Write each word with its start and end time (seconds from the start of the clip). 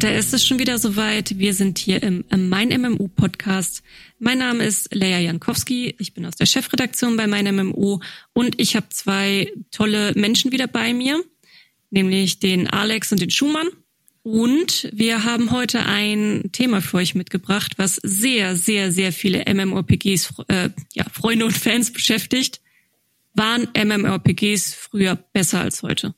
Und 0.00 0.04
da 0.04 0.16
ist 0.16 0.32
es 0.32 0.46
schon 0.46 0.58
wieder 0.58 0.78
soweit. 0.78 1.38
Wir 1.38 1.52
sind 1.52 1.78
hier 1.78 2.02
im, 2.02 2.24
Mein 2.34 2.68
MMO 2.68 3.08
Podcast. 3.08 3.82
Mein 4.18 4.38
Name 4.38 4.64
ist 4.64 4.94
Leia 4.94 5.18
Jankowski. 5.18 5.94
Ich 5.98 6.14
bin 6.14 6.24
aus 6.24 6.36
der 6.36 6.46
Chefredaktion 6.46 7.18
bei 7.18 7.26
Mein 7.26 7.54
MMO 7.54 8.00
und 8.32 8.58
ich 8.58 8.76
habe 8.76 8.88
zwei 8.88 9.52
tolle 9.70 10.14
Menschen 10.14 10.52
wieder 10.52 10.68
bei 10.68 10.94
mir, 10.94 11.22
nämlich 11.90 12.38
den 12.38 12.66
Alex 12.66 13.12
und 13.12 13.20
den 13.20 13.28
Schumann. 13.28 13.68
Und 14.22 14.88
wir 14.90 15.24
haben 15.24 15.50
heute 15.50 15.84
ein 15.84 16.48
Thema 16.50 16.80
für 16.80 16.96
euch 16.96 17.14
mitgebracht, 17.14 17.74
was 17.76 17.96
sehr, 17.96 18.56
sehr, 18.56 18.92
sehr 18.92 19.12
viele 19.12 19.44
MMORPGs, 19.52 20.32
äh, 20.48 20.70
ja, 20.94 21.04
Freunde 21.12 21.44
und 21.44 21.58
Fans 21.58 21.92
beschäftigt. 21.92 22.62
Waren 23.34 23.68
MMORPGs 23.76 24.72
früher 24.72 25.16
besser 25.16 25.60
als 25.60 25.82
heute? 25.82 26.14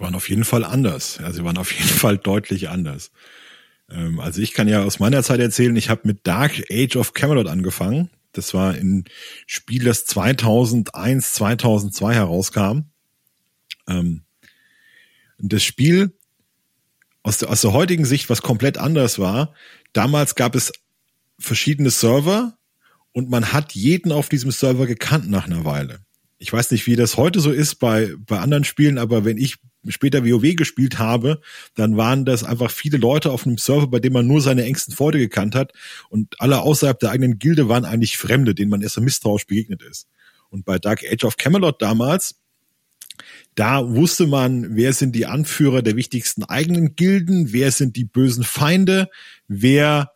Waren 0.00 0.14
auf 0.14 0.30
jeden 0.30 0.44
Fall 0.44 0.64
anders. 0.64 1.18
Ja, 1.20 1.30
sie 1.30 1.44
waren 1.44 1.58
auf 1.58 1.72
jeden 1.72 1.88
Fall 1.88 2.18
deutlich 2.18 2.70
anders. 2.70 3.12
Ähm, 3.90 4.18
also 4.18 4.40
ich 4.40 4.54
kann 4.54 4.66
ja 4.66 4.82
aus 4.82 4.98
meiner 4.98 5.22
Zeit 5.22 5.40
erzählen, 5.40 5.76
ich 5.76 5.90
habe 5.90 6.02
mit 6.04 6.26
Dark 6.26 6.52
Age 6.70 6.96
of 6.96 7.12
Camelot 7.12 7.46
angefangen. 7.46 8.10
Das 8.32 8.54
war 8.54 8.72
ein 8.72 9.04
Spiel, 9.46 9.84
das 9.84 10.06
2001, 10.06 11.34
2002 11.34 12.14
herauskam. 12.14 12.84
Ähm, 13.86 14.22
das 15.38 15.62
Spiel 15.62 16.12
aus 17.22 17.38
der, 17.38 17.50
aus 17.50 17.60
der 17.60 17.72
heutigen 17.72 18.04
Sicht 18.04 18.30
was 18.30 18.40
komplett 18.40 18.78
anders 18.78 19.18
war. 19.18 19.54
Damals 19.92 20.34
gab 20.34 20.54
es 20.54 20.72
verschiedene 21.38 21.90
Server 21.90 22.56
und 23.12 23.28
man 23.28 23.52
hat 23.52 23.72
jeden 23.72 24.12
auf 24.12 24.28
diesem 24.28 24.50
Server 24.50 24.86
gekannt 24.86 25.28
nach 25.28 25.46
einer 25.46 25.64
Weile. 25.64 26.00
Ich 26.38 26.52
weiß 26.52 26.70
nicht, 26.70 26.86
wie 26.86 26.96
das 26.96 27.18
heute 27.18 27.40
so 27.40 27.50
ist 27.50 27.76
bei, 27.76 28.14
bei 28.18 28.38
anderen 28.38 28.64
Spielen, 28.64 28.96
aber 28.96 29.26
wenn 29.26 29.36
ich 29.36 29.58
später 29.88 30.24
WoW 30.24 30.54
gespielt 30.56 30.98
habe, 30.98 31.40
dann 31.74 31.96
waren 31.96 32.24
das 32.24 32.44
einfach 32.44 32.70
viele 32.70 32.98
Leute 32.98 33.30
auf 33.30 33.46
einem 33.46 33.58
Server, 33.58 33.86
bei 33.86 34.00
dem 34.00 34.12
man 34.12 34.26
nur 34.26 34.40
seine 34.40 34.64
engsten 34.64 34.94
Freunde 34.94 35.18
gekannt 35.18 35.54
hat 35.54 35.72
und 36.08 36.40
alle 36.40 36.60
außerhalb 36.60 36.98
der 36.98 37.10
eigenen 37.10 37.38
Gilde 37.38 37.68
waren 37.68 37.84
eigentlich 37.84 38.18
Fremde, 38.18 38.54
denen 38.54 38.70
man 38.70 38.82
erst 38.82 38.96
so 38.96 39.00
misstrauisch 39.00 39.46
begegnet 39.46 39.82
ist. 39.82 40.08
Und 40.50 40.64
bei 40.64 40.78
Dark 40.78 41.02
Age 41.04 41.24
of 41.24 41.36
Camelot 41.36 41.80
damals, 41.80 42.36
da 43.54 43.86
wusste 43.88 44.26
man, 44.26 44.76
wer 44.76 44.92
sind 44.92 45.14
die 45.14 45.26
Anführer 45.26 45.82
der 45.82 45.96
wichtigsten 45.96 46.44
eigenen 46.44 46.96
Gilden, 46.96 47.52
wer 47.52 47.70
sind 47.70 47.96
die 47.96 48.04
bösen 48.04 48.44
Feinde, 48.44 49.08
wer 49.48 50.12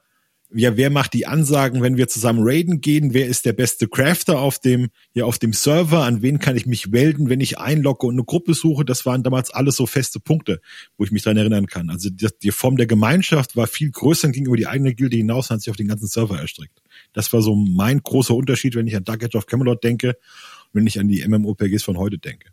ja, 0.54 0.76
wer 0.76 0.88
macht 0.88 1.14
die 1.14 1.26
Ansagen, 1.26 1.82
wenn 1.82 1.96
wir 1.96 2.06
zusammen 2.06 2.40
raiden 2.42 2.80
gehen? 2.80 3.12
Wer 3.12 3.26
ist 3.26 3.44
der 3.44 3.52
beste 3.52 3.88
Crafter 3.88 4.38
auf 4.38 4.60
dem, 4.60 4.88
ja, 5.12 5.24
auf 5.24 5.38
dem 5.38 5.52
Server? 5.52 6.04
An 6.04 6.22
wen 6.22 6.38
kann 6.38 6.56
ich 6.56 6.64
mich 6.64 6.86
melden, 6.88 7.28
wenn 7.28 7.40
ich 7.40 7.58
einlogge 7.58 8.06
und 8.06 8.14
eine 8.14 8.24
Gruppe 8.24 8.54
suche? 8.54 8.84
Das 8.84 9.04
waren 9.04 9.24
damals 9.24 9.50
alles 9.50 9.74
so 9.74 9.86
feste 9.86 10.20
Punkte, 10.20 10.60
wo 10.96 11.04
ich 11.04 11.10
mich 11.10 11.22
daran 11.22 11.38
erinnern 11.38 11.66
kann. 11.66 11.90
Also 11.90 12.08
die, 12.08 12.28
die 12.42 12.52
Form 12.52 12.76
der 12.76 12.86
Gemeinschaft 12.86 13.56
war 13.56 13.66
viel 13.66 13.90
größer 13.90 14.28
und 14.28 14.32
ging 14.32 14.46
über 14.46 14.56
die 14.56 14.68
eigene 14.68 14.94
Gilde 14.94 15.16
hinaus 15.16 15.50
und 15.50 15.54
hat 15.54 15.62
sich 15.62 15.70
auf 15.70 15.76
den 15.76 15.88
ganzen 15.88 16.06
Server 16.06 16.38
erstreckt. 16.38 16.80
Das 17.12 17.32
war 17.32 17.42
so 17.42 17.56
mein 17.56 18.00
großer 18.00 18.34
Unterschied, 18.34 18.76
wenn 18.76 18.86
ich 18.86 18.96
an 18.96 19.04
Dark 19.04 19.24
Age 19.24 19.34
of 19.34 19.46
Camelot 19.46 19.82
denke 19.82 20.10
und 20.10 20.74
wenn 20.74 20.86
ich 20.86 21.00
an 21.00 21.08
die 21.08 21.26
MMOPGs 21.26 21.82
von 21.82 21.98
heute 21.98 22.18
denke. 22.18 22.50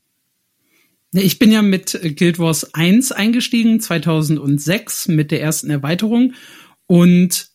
Ich 1.13 1.39
bin 1.39 1.51
ja 1.51 1.61
mit 1.61 1.99
Guild 2.17 2.39
Wars 2.39 2.73
1 2.73 3.11
eingestiegen, 3.11 3.79
2006, 3.79 5.09
mit 5.09 5.29
der 5.29 5.41
ersten 5.41 5.69
Erweiterung. 5.69 6.33
Und 6.87 7.50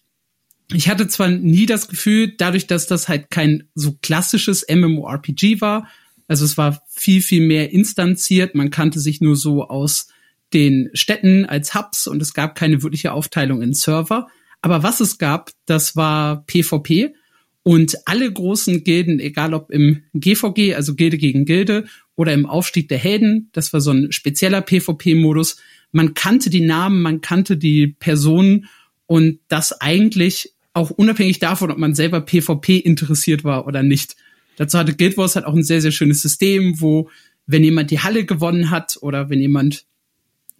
ich 0.72 0.88
hatte 0.88 1.06
zwar 1.08 1.28
nie 1.28 1.66
das 1.66 1.88
Gefühl, 1.88 2.34
dadurch, 2.36 2.66
dass 2.66 2.86
das 2.86 3.08
halt 3.08 3.30
kein 3.30 3.68
so 3.74 3.96
klassisches 4.02 4.66
MMORPG 4.68 5.60
war, 5.60 5.88
also 6.28 6.44
es 6.44 6.58
war 6.58 6.82
viel, 6.88 7.22
viel 7.22 7.46
mehr 7.46 7.72
instanziert, 7.72 8.54
man 8.54 8.70
kannte 8.70 8.98
sich 8.98 9.20
nur 9.20 9.36
so 9.36 9.68
aus 9.68 10.08
den 10.52 10.90
Städten 10.92 11.44
als 11.44 11.74
Hubs 11.74 12.06
und 12.06 12.20
es 12.20 12.34
gab 12.34 12.54
keine 12.54 12.82
wirkliche 12.82 13.12
Aufteilung 13.12 13.62
in 13.62 13.74
Server. 13.74 14.28
Aber 14.62 14.82
was 14.82 15.00
es 15.00 15.18
gab, 15.18 15.50
das 15.66 15.96
war 15.96 16.44
PvP 16.46 17.14
und 17.62 17.96
alle 18.06 18.32
großen 18.32 18.84
Gilden, 18.84 19.20
egal 19.20 19.54
ob 19.54 19.70
im 19.70 20.04
GVG, 20.14 20.74
also 20.74 20.94
Gilde 20.94 21.18
gegen 21.18 21.44
Gilde, 21.44 21.86
oder 22.14 22.32
im 22.32 22.46
Aufstieg 22.46 22.88
der 22.88 22.98
Helden, 22.98 23.50
das 23.52 23.72
war 23.72 23.80
so 23.80 23.90
ein 23.90 24.10
spezieller 24.10 24.62
PvP-Modus, 24.62 25.58
man 25.92 26.14
kannte 26.14 26.50
die 26.50 26.62
Namen, 26.62 27.02
man 27.02 27.20
kannte 27.20 27.56
die 27.56 27.88
Personen 27.88 28.66
und 29.06 29.40
das 29.48 29.80
eigentlich 29.80 30.54
auch 30.76 30.90
unabhängig 30.90 31.38
davon, 31.38 31.70
ob 31.70 31.78
man 31.78 31.94
selber 31.94 32.20
PvP 32.20 32.76
interessiert 32.76 33.44
war 33.44 33.66
oder 33.66 33.82
nicht. 33.82 34.14
Dazu 34.56 34.78
hatte 34.78 34.94
Guild 34.94 35.16
Wars 35.16 35.34
halt 35.34 35.46
auch 35.46 35.54
ein 35.54 35.64
sehr, 35.64 35.80
sehr 35.80 35.90
schönes 35.90 36.20
System, 36.20 36.80
wo, 36.80 37.08
wenn 37.46 37.64
jemand 37.64 37.90
die 37.90 38.00
Halle 38.00 38.26
gewonnen 38.26 38.70
hat 38.70 38.98
oder 39.00 39.30
wenn 39.30 39.40
jemand 39.40 39.86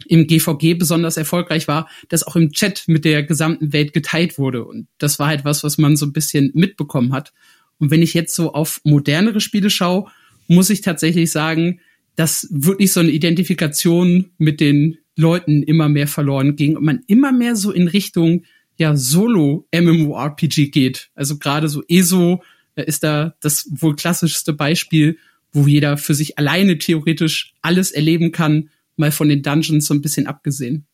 im 0.07 0.27
GVG 0.27 0.75
besonders 0.75 1.17
erfolgreich 1.17 1.69
war, 1.69 1.89
das 2.09 2.23
auch 2.23 2.37
im 2.37 2.51
Chat 2.51 2.85
mit 2.87 3.05
der 3.05 3.23
gesamten 3.23 3.73
Welt 3.73 3.93
geteilt 3.93 4.39
wurde. 4.39 4.65
Und 4.65 4.89
das 4.99 5.19
war 5.19 5.29
halt 5.29 5.45
was, 5.45 5.65
was 5.65 5.79
man 5.79 5.97
so 5.97 6.07
ein 6.07 6.13
bisschen 6.13 6.51
mitbekommen 6.55 7.13
hat. 7.13 7.33
Und 7.79 7.91
wenn 7.91 8.03
ich 8.03 8.15
jetzt 8.15 8.35
so 8.35 8.53
auf 8.55 8.81
modernere 8.85 9.41
Spiele 9.41 9.69
schaue, 9.69 10.11
muss 10.49 10.71
ich 10.71 10.81
tatsächlich 10.81 11.31
sagen, 11.31 11.81
dass 12.15 12.49
wirklich 12.51 12.93
so 12.93 13.01
eine 13.01 13.11
Identifikation 13.11 14.31
mit 14.39 14.61
den 14.61 14.99
Leuten 15.17 15.63
immer 15.63 15.89
mehr 15.89 16.07
verloren 16.07 16.57
ging 16.57 16.77
und 16.77 16.85
man 16.85 17.03
immer 17.07 17.33
mehr 17.33 17.57
so 17.57 17.71
in 17.71 17.89
Richtung 17.89 18.45
ja 18.77 18.97
Solo-MMORPG 18.97 20.69
geht. 20.71 21.11
Also 21.15 21.39
gerade 21.39 21.69
so 21.69 21.83
ESO 21.89 22.43
äh, 22.75 22.85
ist 22.85 23.03
da 23.03 23.35
das 23.41 23.69
wohl 23.71 23.97
klassischste 23.97 24.53
Beispiel, 24.53 25.19
wo 25.53 25.67
jeder 25.67 25.97
für 25.97 26.15
sich 26.15 26.39
alleine 26.39 26.79
theoretisch 26.79 27.55
alles 27.63 27.91
erleben 27.91 28.33
kann, 28.33 28.71
mal 28.97 29.13
von 29.13 29.29
den 29.29 29.43
Dungeons 29.43 29.87
so 29.87 29.95
ein 29.95 30.03
bisschen 30.03 30.27
abgesehen. 30.27 30.87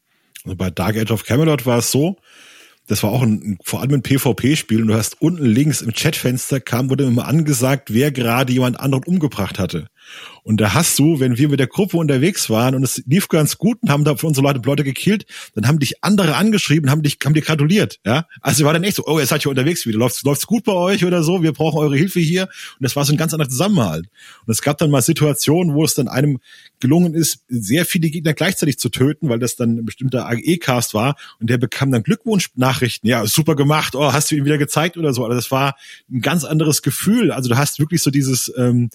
Also 0.44 0.56
bei 0.56 0.70
Dark 0.70 0.96
Age 0.96 1.10
of 1.10 1.24
Camelot 1.24 1.66
war 1.66 1.78
es 1.78 1.90
so, 1.90 2.16
das 2.86 3.02
war 3.02 3.10
auch 3.10 3.22
ein, 3.22 3.58
vor 3.62 3.80
allem 3.80 3.92
ein 3.92 4.02
PvP-Spiel 4.02 4.82
und 4.82 4.88
du 4.88 4.94
hast 4.94 5.20
unten 5.20 5.44
links 5.44 5.82
im 5.82 5.92
Chatfenster 5.92 6.60
kam, 6.60 6.90
wurde 6.90 7.04
immer 7.04 7.26
angesagt, 7.26 7.92
wer 7.92 8.10
gerade 8.10 8.52
jemand 8.52 8.80
anderen 8.80 9.04
umgebracht 9.04 9.58
hatte. 9.58 9.86
Und 10.44 10.60
da 10.60 10.74
hast 10.74 10.98
du, 10.98 11.20
wenn 11.20 11.38
wir 11.38 11.48
mit 11.48 11.60
der 11.60 11.68
Gruppe 11.68 11.96
unterwegs 11.96 12.50
waren 12.50 12.74
und 12.74 12.82
es 12.82 13.02
lief 13.06 13.28
ganz 13.28 13.58
gut 13.58 13.78
und 13.82 13.90
haben 13.90 14.04
da 14.04 14.16
für 14.16 14.26
unsere 14.26 14.44
Leute 14.46 14.60
Leute 14.64 14.84
gekillt, 14.84 15.24
dann 15.54 15.66
haben 15.66 15.78
dich 15.78 16.02
andere 16.02 16.34
angeschrieben, 16.36 16.90
haben 16.90 17.02
dich, 17.02 17.18
haben 17.24 17.34
dir 17.34 17.42
gratuliert, 17.42 18.00
ja. 18.04 18.26
Also 18.40 18.64
war 18.64 18.72
dann 18.72 18.82
echt 18.82 18.96
so, 18.96 19.04
oh, 19.06 19.18
ihr 19.18 19.26
seid 19.26 19.42
hier 19.42 19.50
unterwegs 19.50 19.86
wieder, 19.86 19.98
läuft's, 19.98 20.22
läuft's 20.24 20.46
gut 20.46 20.64
bei 20.64 20.72
euch 20.72 21.04
oder 21.04 21.22
so, 21.22 21.42
wir 21.42 21.52
brauchen 21.52 21.78
eure 21.78 21.96
Hilfe 21.96 22.20
hier. 22.20 22.42
Und 22.42 22.82
das 22.82 22.96
war 22.96 23.04
so 23.04 23.12
ein 23.12 23.16
ganz 23.16 23.32
anderer 23.32 23.48
Zusammenhalt. 23.48 24.06
Und 24.46 24.52
es 24.52 24.62
gab 24.62 24.78
dann 24.78 24.90
mal 24.90 25.02
Situationen, 25.02 25.74
wo 25.74 25.84
es 25.84 25.94
dann 25.94 26.08
einem 26.08 26.38
gelungen 26.80 27.14
ist, 27.14 27.44
sehr 27.48 27.84
viele 27.84 28.10
Gegner 28.10 28.34
gleichzeitig 28.34 28.78
zu 28.78 28.88
töten, 28.88 29.28
weil 29.28 29.38
das 29.38 29.56
dann 29.56 29.78
ein 29.78 29.84
bestimmter 29.84 30.26
AE-Cast 30.26 30.94
war 30.94 31.16
und 31.38 31.48
der 31.50 31.58
bekam 31.58 31.92
dann 31.92 32.02
Glückwunsch-Nachrichten, 32.02 33.06
ja, 33.06 33.24
super 33.26 33.54
gemacht, 33.54 33.94
oh, 33.94 34.12
hast 34.12 34.30
du 34.30 34.34
ihn 34.34 34.44
wieder 34.44 34.58
gezeigt 34.58 34.96
oder 34.96 35.12
so. 35.12 35.24
Also 35.24 35.36
das 35.36 35.50
war 35.50 35.76
ein 36.10 36.20
ganz 36.20 36.44
anderes 36.44 36.82
Gefühl. 36.82 37.30
Also 37.30 37.48
du 37.48 37.56
hast 37.56 37.78
wirklich 37.78 38.02
so 38.02 38.10
dieses, 38.10 38.52
ähm, 38.56 38.90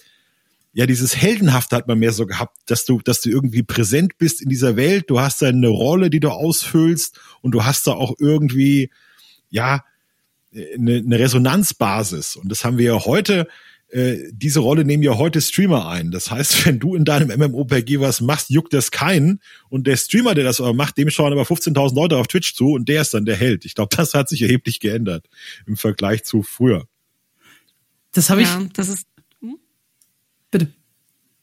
ja, 0.78 0.86
dieses 0.86 1.16
Heldenhafte 1.16 1.74
hat 1.74 1.88
man 1.88 1.98
mehr 1.98 2.12
so 2.12 2.24
gehabt, 2.24 2.56
dass 2.66 2.84
du, 2.84 3.00
dass 3.00 3.20
du 3.20 3.30
irgendwie 3.30 3.64
präsent 3.64 4.16
bist 4.16 4.40
in 4.40 4.48
dieser 4.48 4.76
Welt, 4.76 5.10
du 5.10 5.18
hast 5.18 5.42
da 5.42 5.48
eine 5.48 5.66
Rolle, 5.66 6.08
die 6.08 6.20
du 6.20 6.28
ausfüllst 6.28 7.18
und 7.40 7.50
du 7.50 7.64
hast 7.64 7.88
da 7.88 7.94
auch 7.94 8.14
irgendwie, 8.20 8.88
ja, 9.50 9.84
eine, 10.54 10.98
eine 10.98 11.18
Resonanzbasis. 11.18 12.36
Und 12.36 12.52
das 12.52 12.64
haben 12.64 12.78
wir 12.78 12.84
ja 12.84 13.04
heute, 13.04 13.48
äh, 13.88 14.18
diese 14.30 14.60
Rolle 14.60 14.84
nehmen 14.84 15.02
ja 15.02 15.16
heute 15.16 15.40
Streamer 15.40 15.88
ein. 15.88 16.12
Das 16.12 16.30
heißt, 16.30 16.64
wenn 16.66 16.78
du 16.78 16.94
in 16.94 17.04
deinem 17.04 17.36
MMOPG 17.36 17.98
was 17.98 18.20
machst, 18.20 18.48
juckt 18.48 18.72
das 18.72 18.92
keinen. 18.92 19.40
Und 19.70 19.88
der 19.88 19.96
Streamer, 19.96 20.36
der 20.36 20.44
das 20.44 20.60
aber 20.60 20.74
macht, 20.74 20.96
dem 20.96 21.10
schauen 21.10 21.32
aber 21.32 21.42
15.000 21.42 21.92
Leute 21.96 22.16
auf 22.18 22.28
Twitch 22.28 22.54
zu 22.54 22.74
und 22.74 22.88
der 22.88 23.02
ist 23.02 23.14
dann 23.14 23.24
der 23.24 23.34
Held. 23.34 23.64
Ich 23.64 23.74
glaube, 23.74 23.92
das 23.96 24.14
hat 24.14 24.28
sich 24.28 24.42
erheblich 24.42 24.78
geändert 24.78 25.28
im 25.66 25.76
Vergleich 25.76 26.22
zu 26.22 26.44
früher. 26.44 26.86
Das 28.12 28.30
habe 28.30 28.42
ja, 28.42 28.60
ich. 28.60 28.72
Das 28.74 28.88
ist. 28.88 29.08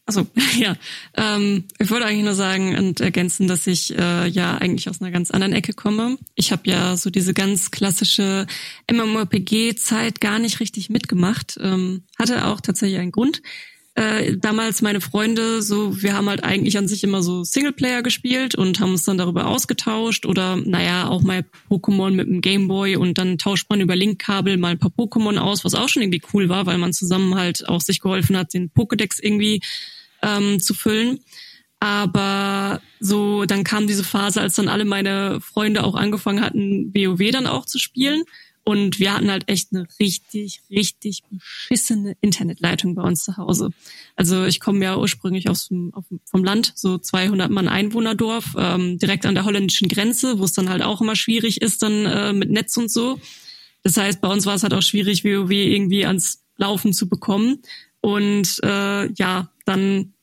Also 0.05 0.27
ja, 0.59 0.75
ähm, 1.15 1.65
ich 1.79 1.89
wollte 1.89 2.05
eigentlich 2.05 2.25
nur 2.25 2.35
sagen 2.35 2.77
und 2.77 3.01
ergänzen, 3.01 3.47
dass 3.47 3.67
ich 3.67 3.97
äh, 3.97 4.27
ja 4.27 4.57
eigentlich 4.57 4.89
aus 4.89 5.01
einer 5.01 5.11
ganz 5.11 5.31
anderen 5.31 5.53
Ecke 5.53 5.73
komme. 5.73 6.17
Ich 6.35 6.51
habe 6.51 6.69
ja 6.69 6.95
so 6.97 7.09
diese 7.09 7.33
ganz 7.33 7.71
klassische 7.71 8.45
MMORPG-Zeit 8.91 10.21
gar 10.21 10.39
nicht 10.39 10.59
richtig 10.59 10.89
mitgemacht. 10.89 11.57
Ähm, 11.61 12.03
hatte 12.19 12.45
auch 12.45 12.61
tatsächlich 12.61 12.99
einen 12.99 13.11
Grund 13.11 13.41
äh, 13.95 14.35
damals 14.37 14.81
meine 14.81 14.99
Freunde, 14.99 15.61
so, 15.61 16.01
wir 16.01 16.13
haben 16.13 16.27
halt 16.27 16.43
eigentlich 16.43 16.77
an 16.77 16.89
sich 16.89 17.03
immer 17.05 17.23
so 17.23 17.45
Singleplayer 17.45 18.03
gespielt 18.03 18.53
und 18.53 18.81
haben 18.81 18.91
uns 18.91 19.05
dann 19.05 19.17
darüber 19.17 19.47
ausgetauscht 19.47 20.25
oder 20.25 20.57
naja, 20.57 21.07
auch 21.07 21.21
mal 21.21 21.45
Pokémon 21.69 22.11
mit 22.11 22.27
dem 22.27 22.41
Gameboy 22.41 22.97
und 22.97 23.17
dann 23.17 23.37
tauscht 23.37 23.69
man 23.69 23.79
über 23.79 23.95
Linkkabel 23.95 24.57
mal 24.57 24.71
ein 24.71 24.79
paar 24.79 24.91
Pokémon 24.91 25.37
aus, 25.37 25.63
was 25.63 25.75
auch 25.75 25.87
schon 25.87 26.03
irgendwie 26.03 26.21
cool 26.33 26.49
war, 26.49 26.65
weil 26.65 26.77
man 26.77 26.91
zusammen 26.91 27.35
halt 27.35 27.69
auch 27.69 27.79
sich 27.79 28.01
geholfen 28.01 28.35
hat, 28.35 28.53
den 28.53 28.69
Pokédex 28.69 29.19
irgendwie 29.21 29.61
ähm, 30.21 30.59
zu 30.59 30.73
füllen. 30.73 31.19
Aber 31.79 32.81
so, 32.99 33.45
dann 33.45 33.63
kam 33.63 33.85
diese 33.85 34.03
Phase, 34.03 34.41
als 34.41 34.55
dann 34.55 34.69
alle 34.69 34.85
meine 34.85 35.39
Freunde 35.41 35.83
auch 35.83 35.95
angefangen 35.95 36.41
hatten, 36.41 36.93
WoW 36.93 37.31
dann 37.31 37.47
auch 37.47 37.65
zu 37.65 37.77
spielen. 37.79 38.23
Und 38.67 38.99
wir 38.99 39.13
hatten 39.13 39.29
halt 39.29 39.47
echt 39.47 39.71
eine 39.71 39.85
richtig, 39.99 40.61
richtig 40.71 41.21
beschissene 41.29 42.17
Internetleitung 42.21 42.95
bei 42.95 43.03
uns 43.03 43.23
zu 43.23 43.37
Hause. 43.37 43.69
Also 44.15 44.43
ich 44.45 44.59
komme 44.59 44.83
ja 44.83 44.97
ursprünglich 44.97 45.47
aus 45.49 45.67
dem, 45.67 45.93
vom 46.25 46.43
Land, 46.43 46.73
so 46.75 46.97
200 46.97 47.51
Mann 47.51 47.67
Einwohnerdorf, 47.67 48.55
ähm, 48.57 48.97
direkt 48.97 49.27
an 49.27 49.35
der 49.35 49.45
holländischen 49.45 49.87
Grenze, 49.87 50.39
wo 50.39 50.45
es 50.45 50.53
dann 50.53 50.69
halt 50.69 50.81
auch 50.81 50.99
immer 50.99 51.15
schwierig 51.15 51.61
ist 51.61 51.83
dann 51.83 52.07
äh, 52.07 52.33
mit 52.33 52.49
Netz 52.49 52.75
und 52.77 52.89
so. 52.89 53.19
Das 53.83 53.97
heißt, 53.97 54.19
bei 54.19 54.29
uns 54.29 54.47
war 54.47 54.55
es 54.55 54.63
halt 54.63 54.73
auch 54.73 54.81
schwierig, 54.81 55.23
WoW 55.23 55.51
irgendwie 55.51 56.07
ans 56.07 56.43
Laufen 56.57 56.91
zu 56.91 57.07
bekommen. 57.07 57.61
Und 58.05 58.59
äh, 58.63 59.11
ja, 59.13 59.49
dann 59.65 60.13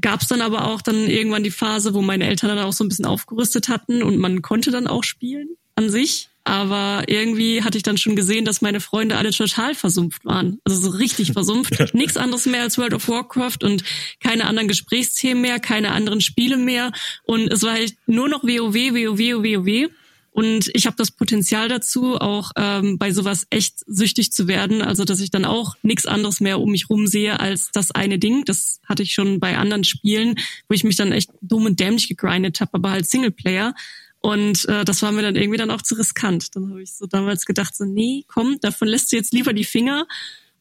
gab 0.00 0.22
es 0.22 0.26
dann 0.26 0.40
aber 0.40 0.66
auch 0.66 0.82
dann 0.82 1.06
irgendwann 1.08 1.44
die 1.44 1.52
Phase, 1.52 1.94
wo 1.94 2.02
meine 2.02 2.26
Eltern 2.26 2.48
dann 2.48 2.66
auch 2.66 2.72
so 2.72 2.82
ein 2.82 2.88
bisschen 2.88 3.04
aufgerüstet 3.06 3.68
hatten 3.68 4.02
und 4.02 4.18
man 4.18 4.42
konnte 4.42 4.72
dann 4.72 4.88
auch 4.88 5.04
spielen 5.04 5.50
an 5.76 5.90
sich. 5.90 6.28
Aber 6.42 7.04
irgendwie 7.06 7.62
hatte 7.62 7.76
ich 7.76 7.84
dann 7.84 7.98
schon 7.98 8.16
gesehen, 8.16 8.44
dass 8.44 8.62
meine 8.62 8.80
Freunde 8.80 9.16
alle 9.16 9.30
total 9.30 9.76
versumpft 9.76 10.24
waren. 10.24 10.58
Also 10.64 10.90
so 10.90 10.90
richtig 10.90 11.32
versumpft. 11.34 11.94
Nichts 11.94 12.16
anderes 12.16 12.46
mehr 12.46 12.62
als 12.62 12.78
World 12.78 12.94
of 12.94 13.06
Warcraft 13.06 13.58
und 13.62 13.84
keine 14.18 14.46
anderen 14.46 14.66
Gesprächsthemen 14.66 15.40
mehr, 15.40 15.60
keine 15.60 15.92
anderen 15.92 16.20
Spiele 16.20 16.56
mehr. 16.56 16.90
Und 17.22 17.52
es 17.52 17.62
war 17.62 17.74
halt 17.74 17.94
nur 18.06 18.28
noch 18.28 18.42
WoW, 18.42 18.74
WoW, 18.74 19.44
WoW. 19.44 19.88
Und 20.34 20.68
ich 20.74 20.86
habe 20.86 20.96
das 20.96 21.12
Potenzial 21.12 21.68
dazu, 21.68 22.16
auch 22.16 22.50
ähm, 22.56 22.98
bei 22.98 23.12
sowas 23.12 23.46
echt 23.50 23.84
süchtig 23.86 24.32
zu 24.32 24.48
werden. 24.48 24.82
Also 24.82 25.04
dass 25.04 25.20
ich 25.20 25.30
dann 25.30 25.44
auch 25.44 25.76
nichts 25.82 26.06
anderes 26.06 26.40
mehr 26.40 26.58
um 26.58 26.72
mich 26.72 26.90
rum 26.90 27.06
sehe 27.06 27.38
als 27.38 27.70
das 27.72 27.92
eine 27.92 28.18
Ding. 28.18 28.44
Das 28.44 28.80
hatte 28.84 29.04
ich 29.04 29.14
schon 29.14 29.38
bei 29.38 29.56
anderen 29.56 29.84
Spielen, 29.84 30.34
wo 30.68 30.74
ich 30.74 30.82
mich 30.82 30.96
dann 30.96 31.12
echt 31.12 31.30
dumm 31.40 31.66
und 31.66 31.78
dämlich 31.78 32.08
gegrindet 32.08 32.60
habe, 32.60 32.72
aber 32.74 32.90
halt 32.90 33.08
Singleplayer. 33.08 33.76
Und 34.18 34.68
äh, 34.68 34.84
das 34.84 35.02
war 35.02 35.12
mir 35.12 35.22
dann 35.22 35.36
irgendwie 35.36 35.56
dann 35.58 35.70
auch 35.70 35.82
zu 35.82 35.94
riskant. 35.94 36.56
Dann 36.56 36.68
habe 36.68 36.82
ich 36.82 36.92
so 36.92 37.06
damals 37.06 37.44
gedacht, 37.44 37.76
so, 37.76 37.84
nee, 37.84 38.24
komm, 38.26 38.58
davon 38.60 38.88
lässt 38.88 39.12
du 39.12 39.16
jetzt 39.16 39.32
lieber 39.32 39.52
die 39.52 39.62
Finger 39.62 40.04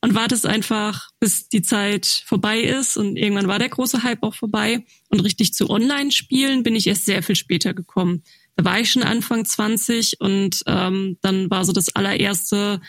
und 0.02 0.14
wartest 0.14 0.46
einfach, 0.46 1.10
bis 1.20 1.50
die 1.50 1.64
Zeit 1.64 2.06
vorbei 2.28 2.62
ist. 2.62 2.96
Und 2.96 3.18
irgendwann 3.18 3.48
war 3.48 3.58
der 3.58 3.70
große 3.70 4.04
Hype 4.04 4.22
auch 4.22 4.36
vorbei. 4.36 4.86
Und 5.10 5.22
richtig 5.22 5.56
zu 5.56 5.72
Online-Spielen 5.72 6.62
bin 6.62 6.76
ich 6.76 6.86
erst 6.86 7.06
sehr 7.06 7.24
viel 7.24 7.36
später 7.36 7.74
gekommen. 7.74 8.22
Da 8.56 8.66
war 8.66 8.80
ich 8.80 8.92
schon 8.92 9.04
Anfang 9.04 9.46
20 9.46 10.22
und 10.22 10.62
ähm, 10.68 11.18
dann 11.22 11.50
war 11.50 11.66
so 11.66 11.72
das 11.72 11.96
allererste 11.96 12.82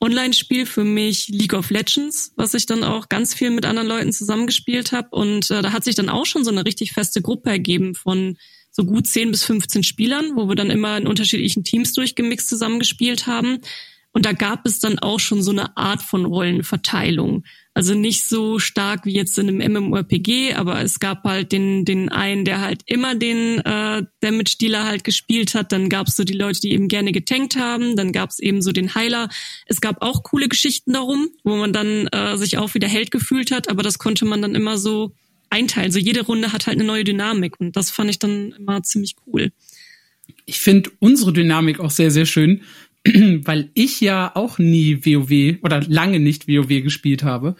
Online-Spiel 0.00 0.66
für 0.66 0.84
mich 0.84 1.28
League 1.28 1.52
of 1.52 1.70
Legends, 1.70 2.32
was 2.36 2.54
ich 2.54 2.66
dann 2.66 2.84
auch 2.84 3.08
ganz 3.08 3.34
viel 3.34 3.50
mit 3.50 3.66
anderen 3.66 3.88
Leuten 3.88 4.12
zusammengespielt 4.12 4.92
habe. 4.92 5.08
Und 5.10 5.50
äh, 5.50 5.62
da 5.62 5.72
hat 5.72 5.84
sich 5.84 5.94
dann 5.94 6.08
auch 6.08 6.26
schon 6.26 6.42
so 6.42 6.50
eine 6.50 6.64
richtig 6.64 6.92
feste 6.92 7.20
Gruppe 7.20 7.50
ergeben 7.50 7.94
von 7.94 8.38
so 8.70 8.84
gut 8.84 9.06
10 9.06 9.30
bis 9.30 9.44
15 9.44 9.82
Spielern, 9.82 10.36
wo 10.36 10.48
wir 10.48 10.54
dann 10.54 10.70
immer 10.70 10.96
in 10.96 11.06
unterschiedlichen 11.06 11.64
Teams 11.64 11.92
durchgemixt 11.92 12.48
zusammengespielt 12.48 13.26
haben. 13.26 13.58
Und 14.12 14.26
da 14.26 14.32
gab 14.32 14.66
es 14.66 14.80
dann 14.80 14.98
auch 14.98 15.20
schon 15.20 15.42
so 15.42 15.52
eine 15.52 15.76
Art 15.76 16.02
von 16.02 16.24
Rollenverteilung. 16.24 17.44
Also 17.74 17.94
nicht 17.94 18.24
so 18.24 18.58
stark 18.58 19.06
wie 19.06 19.12
jetzt 19.12 19.38
in 19.38 19.48
einem 19.48 19.72
MMORPG, 19.72 20.54
aber 20.54 20.82
es 20.82 20.98
gab 20.98 21.22
halt 21.22 21.52
den, 21.52 21.84
den 21.84 22.08
einen, 22.08 22.44
der 22.44 22.60
halt 22.60 22.82
immer 22.86 23.14
den 23.14 23.60
äh, 23.60 24.02
Damage-Dealer 24.20 24.84
halt 24.84 25.04
gespielt 25.04 25.54
hat. 25.54 25.70
Dann 25.70 25.88
gab 25.88 26.08
es 26.08 26.16
so 26.16 26.24
die 26.24 26.32
Leute, 26.34 26.60
die 26.60 26.72
eben 26.72 26.88
gerne 26.88 27.12
getankt 27.12 27.54
haben. 27.54 27.94
Dann 27.94 28.10
gab 28.10 28.30
es 28.30 28.40
eben 28.40 28.62
so 28.62 28.72
den 28.72 28.96
Heiler. 28.96 29.28
Es 29.66 29.80
gab 29.80 30.02
auch 30.02 30.24
coole 30.24 30.48
Geschichten 30.48 30.92
darum, 30.92 31.28
wo 31.44 31.54
man 31.56 31.72
dann 31.72 32.08
äh, 32.08 32.36
sich 32.36 32.58
auch 32.58 32.74
wieder 32.74 32.88
Held 32.88 33.12
gefühlt 33.12 33.52
hat, 33.52 33.68
aber 33.68 33.84
das 33.84 33.98
konnte 33.98 34.24
man 34.24 34.42
dann 34.42 34.56
immer 34.56 34.76
so 34.76 35.12
einteilen. 35.50 35.92
So 35.92 36.00
jede 36.00 36.22
Runde 36.22 36.52
hat 36.52 36.66
halt 36.66 36.78
eine 36.78 36.86
neue 36.86 37.04
Dynamik 37.04 37.60
und 37.60 37.76
das 37.76 37.90
fand 37.90 38.10
ich 38.10 38.18
dann 38.18 38.52
immer 38.52 38.82
ziemlich 38.82 39.14
cool. 39.26 39.52
Ich 40.46 40.60
finde 40.60 40.90
unsere 40.98 41.32
Dynamik 41.32 41.80
auch 41.80 41.90
sehr, 41.90 42.10
sehr 42.10 42.26
schön, 42.26 42.62
weil 43.44 43.70
ich 43.74 44.00
ja 44.00 44.32
auch 44.34 44.58
nie 44.58 45.04
WoW 45.04 45.62
oder 45.62 45.80
lange 45.86 46.20
nicht 46.20 46.48
WoW 46.48 46.82
gespielt 46.82 47.22
habe. 47.22 47.56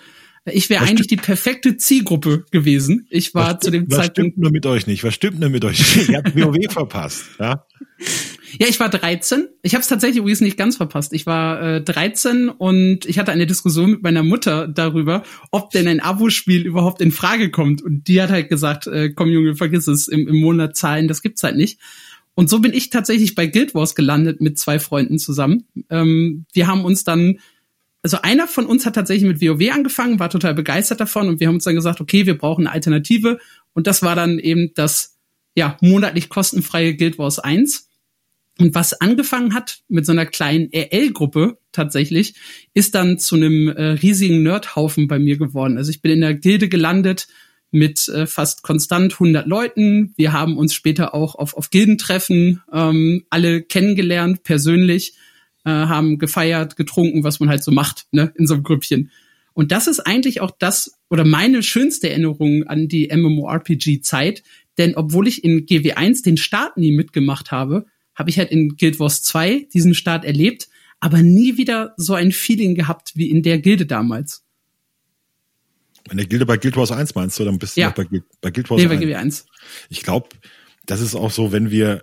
Ich 0.47 0.71
wäre 0.71 0.85
eigentlich 0.85 1.07
die 1.07 1.17
perfekte 1.17 1.77
Zielgruppe 1.77 2.47
gewesen. 2.51 3.07
Ich 3.11 3.35
war 3.35 3.55
was 3.55 3.61
zu 3.61 3.71
dem 3.71 3.91
was 3.91 3.97
Zeitpunkt. 3.97 4.09
Was 4.09 4.33
stimmt 4.33 4.39
nur 4.39 4.51
mit 4.51 4.67
euch 4.67 4.87
nicht? 4.87 5.05
Was 5.05 5.15
stimmt 5.15 5.43
denn 5.43 5.53
mit 5.53 5.65
euch? 5.65 6.09
Ihr 6.09 6.17
habt 6.17 6.35
WoW 6.35 6.73
verpasst, 6.73 7.27
ja? 7.39 7.67
Ja, 8.59 8.67
ich 8.67 8.81
war 8.81 8.89
13. 8.89 9.49
Ich 9.63 9.75
habe 9.75 9.83
es 9.83 9.89
tatsächlich 9.89 10.19
übrigens 10.19 10.41
nicht 10.41 10.57
ganz 10.57 10.77
verpasst. 10.77 11.13
Ich 11.13 11.27
war 11.27 11.63
äh, 11.63 11.83
13 11.83 12.49
und 12.49 13.05
ich 13.07 13.19
hatte 13.19 13.33
eine 13.33 13.47
Diskussion 13.47 13.93
mit 13.93 14.03
meiner 14.03 14.23
Mutter 14.23 14.67
darüber, 14.67 15.23
ob 15.51 15.71
denn 15.71 15.87
ein 15.87 16.01
Abo-Spiel 16.01 16.67
überhaupt 16.67 17.01
in 17.01 17.13
Frage 17.13 17.51
kommt. 17.51 17.83
Und 17.83 18.09
die 18.09 18.21
hat 18.21 18.31
halt 18.31 18.49
gesagt, 18.49 18.87
äh, 18.87 19.11
komm 19.11 19.29
Junge, 19.29 19.55
vergiss 19.55 19.87
es, 19.87 20.09
im, 20.09 20.27
im 20.27 20.41
Monat 20.41 20.77
zahlen, 20.77 21.07
das 21.07 21.23
gibt's 21.23 21.43
halt 21.43 21.57
nicht. 21.57 21.79
Und 22.35 22.49
so 22.49 22.61
bin 22.61 22.73
ich 22.73 22.91
tatsächlich 22.91 23.35
bei 23.35 23.47
Guild 23.47 23.75
Wars 23.75 23.95
gelandet 23.95 24.41
mit 24.41 24.59
zwei 24.59 24.79
Freunden 24.79 25.19
zusammen. 25.19 25.65
Ähm, 25.91 26.47
wir 26.53 26.67
haben 26.67 26.85
uns 26.85 27.05
dann, 27.05 27.39
also 28.03 28.23
einer 28.23 28.47
von 28.47 28.67
uns 28.67 28.87
hat 28.87 28.95
tatsächlich 28.95 29.29
mit 29.29 29.43
WoW 29.43 29.73
angefangen, 29.73 30.19
war 30.19 30.31
total 30.31 30.55
begeistert 30.55 31.01
davon 31.01 31.29
und 31.29 31.41
wir 31.41 31.49
haben 31.49 31.57
uns 31.57 31.65
dann 31.65 31.75
gesagt, 31.75 32.01
okay, 32.01 32.27
wir 32.27 32.39
brauchen 32.39 32.67
eine 32.67 32.75
Alternative. 32.75 33.39
Und 33.75 33.87
das 33.87 34.03
war 34.03 34.15
dann 34.15 34.39
eben 34.39 34.73
das 34.75 35.19
ja 35.57 35.77
monatlich 35.81 36.29
kostenfreie 36.29 36.95
Guild 36.97 37.19
Wars 37.19 37.39
1. 37.39 37.89
Und 38.59 38.75
was 38.75 38.93
angefangen 38.93 39.55
hat 39.55 39.81
mit 39.89 40.05
so 40.05 40.13
einer 40.13 40.27
kleinen 40.27 40.71
RL-Gruppe 40.73 41.59
tatsächlich, 41.73 42.35
ist 42.75 42.95
dann 42.95 43.19
zu 43.19 43.37
einem 43.37 43.69
äh, 43.69 43.83
riesigen 43.93 44.43
Nerdhaufen 44.43 45.09
bei 45.09 45.19
mir 45.19 45.39
geworden. 45.39 45.79
Also 45.79 45.91
ich 45.91 46.03
bin 46.03 46.13
in 46.13 46.21
der 46.21 46.35
Gilde 46.35 46.69
gelandet 46.69 47.27
mit 47.71 48.09
äh, 48.09 48.27
fast 48.27 48.63
konstant 48.63 49.15
100 49.15 49.47
Leuten. 49.47 50.13
Wir 50.17 50.33
haben 50.33 50.57
uns 50.59 50.75
später 50.75 51.15
auch 51.15 51.35
auf, 51.35 51.55
auf 51.55 51.71
Gildentreffen 51.71 52.63
ähm, 52.73 53.25
alle 53.31 53.63
kennengelernt, 53.63 54.43
persönlich, 54.43 55.15
äh, 55.65 55.71
haben 55.71 56.19
gefeiert, 56.19 56.77
getrunken, 56.77 57.25
was 57.25 57.41
man 57.41 57.49
halt 57.49 57.63
so 57.63 57.71
macht 57.71 58.07
ne, 58.13 58.33
in 58.37 58.47
so 58.47 58.55
einem 58.55 58.63
Grüppchen. 58.63 59.11
Und 59.53 59.73
das 59.73 59.87
ist 59.87 60.01
eigentlich 60.01 60.41
auch 60.41 60.53
das 60.59 60.99
oder 61.09 61.25
meine 61.25 61.63
schönste 61.63 62.09
Erinnerung 62.09 62.65
an 62.65 62.89
die 62.89 63.11
MMORPG-Zeit. 63.15 64.43
Denn 64.79 64.95
obwohl 64.95 65.29
ich 65.29 65.45
in 65.45 65.67
GW1 65.67 66.25
den 66.25 66.37
Start 66.37 66.77
nie 66.77 66.93
mitgemacht 66.93 67.51
habe, 67.51 67.87
habe 68.15 68.31
ich 68.31 68.39
halt 68.39 68.51
in 68.51 68.77
Guild 68.77 69.01
Wars 69.01 69.23
2 69.23 69.69
diesen 69.73 69.95
Start 69.95 70.25
erlebt, 70.25 70.69
aber 71.01 71.23
nie 71.23 71.57
wieder 71.57 71.95
so 71.97 72.15
ein 72.15 72.33
Feeling 72.33 72.75
gehabt 72.75 73.13
wie 73.15 73.31
in 73.31 73.43
der 73.43 73.59
Gilde 73.59 73.87
damals. 73.87 74.45
In 76.11 76.17
der 76.17 76.27
Gilde 76.27 76.47
bei 76.47 76.57
Guild 76.57 76.77
Wars 76.77 76.93
1 76.93 77.15
meinst 77.15 77.39
du, 77.39 77.45
dann 77.45 77.59
bist 77.59 77.77
du 77.77 77.83
ja. 77.83 77.89
noch 77.89 77.95
bei, 77.95 78.07
bei 78.41 78.51
Guild 78.51 78.69
Wars 78.71 78.83
nee, 78.83 78.89
1. 78.89 79.01
Bei 79.01 79.07
GW1. 79.07 79.45
Ich 79.89 80.03
glaube, 80.03 80.29
das 80.87 81.01
ist 81.01 81.15
auch 81.15 81.31
so, 81.31 81.53
wenn 81.53 81.71
wir 81.71 82.03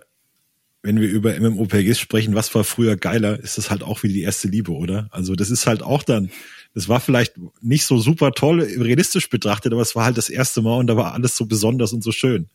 wenn 0.82 1.00
wir 1.00 1.08
über 1.08 1.38
MMOPGs 1.38 1.98
sprechen, 1.98 2.34
was 2.34 2.54
war 2.54 2.64
früher 2.64 2.96
geiler, 2.96 3.38
ist 3.40 3.58
das 3.58 3.68
halt 3.68 3.82
auch 3.82 4.02
wie 4.04 4.12
die 4.12 4.22
erste 4.22 4.48
Liebe, 4.48 4.72
oder? 4.72 5.08
Also 5.10 5.34
das 5.34 5.50
ist 5.50 5.66
halt 5.66 5.82
auch 5.82 6.02
dann, 6.02 6.30
das 6.72 6.88
war 6.88 7.00
vielleicht 7.00 7.34
nicht 7.60 7.84
so 7.84 7.98
super 7.98 8.32
toll 8.32 8.60
realistisch 8.62 9.28
betrachtet, 9.28 9.72
aber 9.72 9.82
es 9.82 9.96
war 9.96 10.04
halt 10.04 10.16
das 10.16 10.28
erste 10.28 10.62
Mal 10.62 10.78
und 10.78 10.86
da 10.86 10.96
war 10.96 11.14
alles 11.14 11.36
so 11.36 11.46
besonders 11.46 11.92
und 11.92 12.04
so 12.04 12.12
schön. 12.12 12.48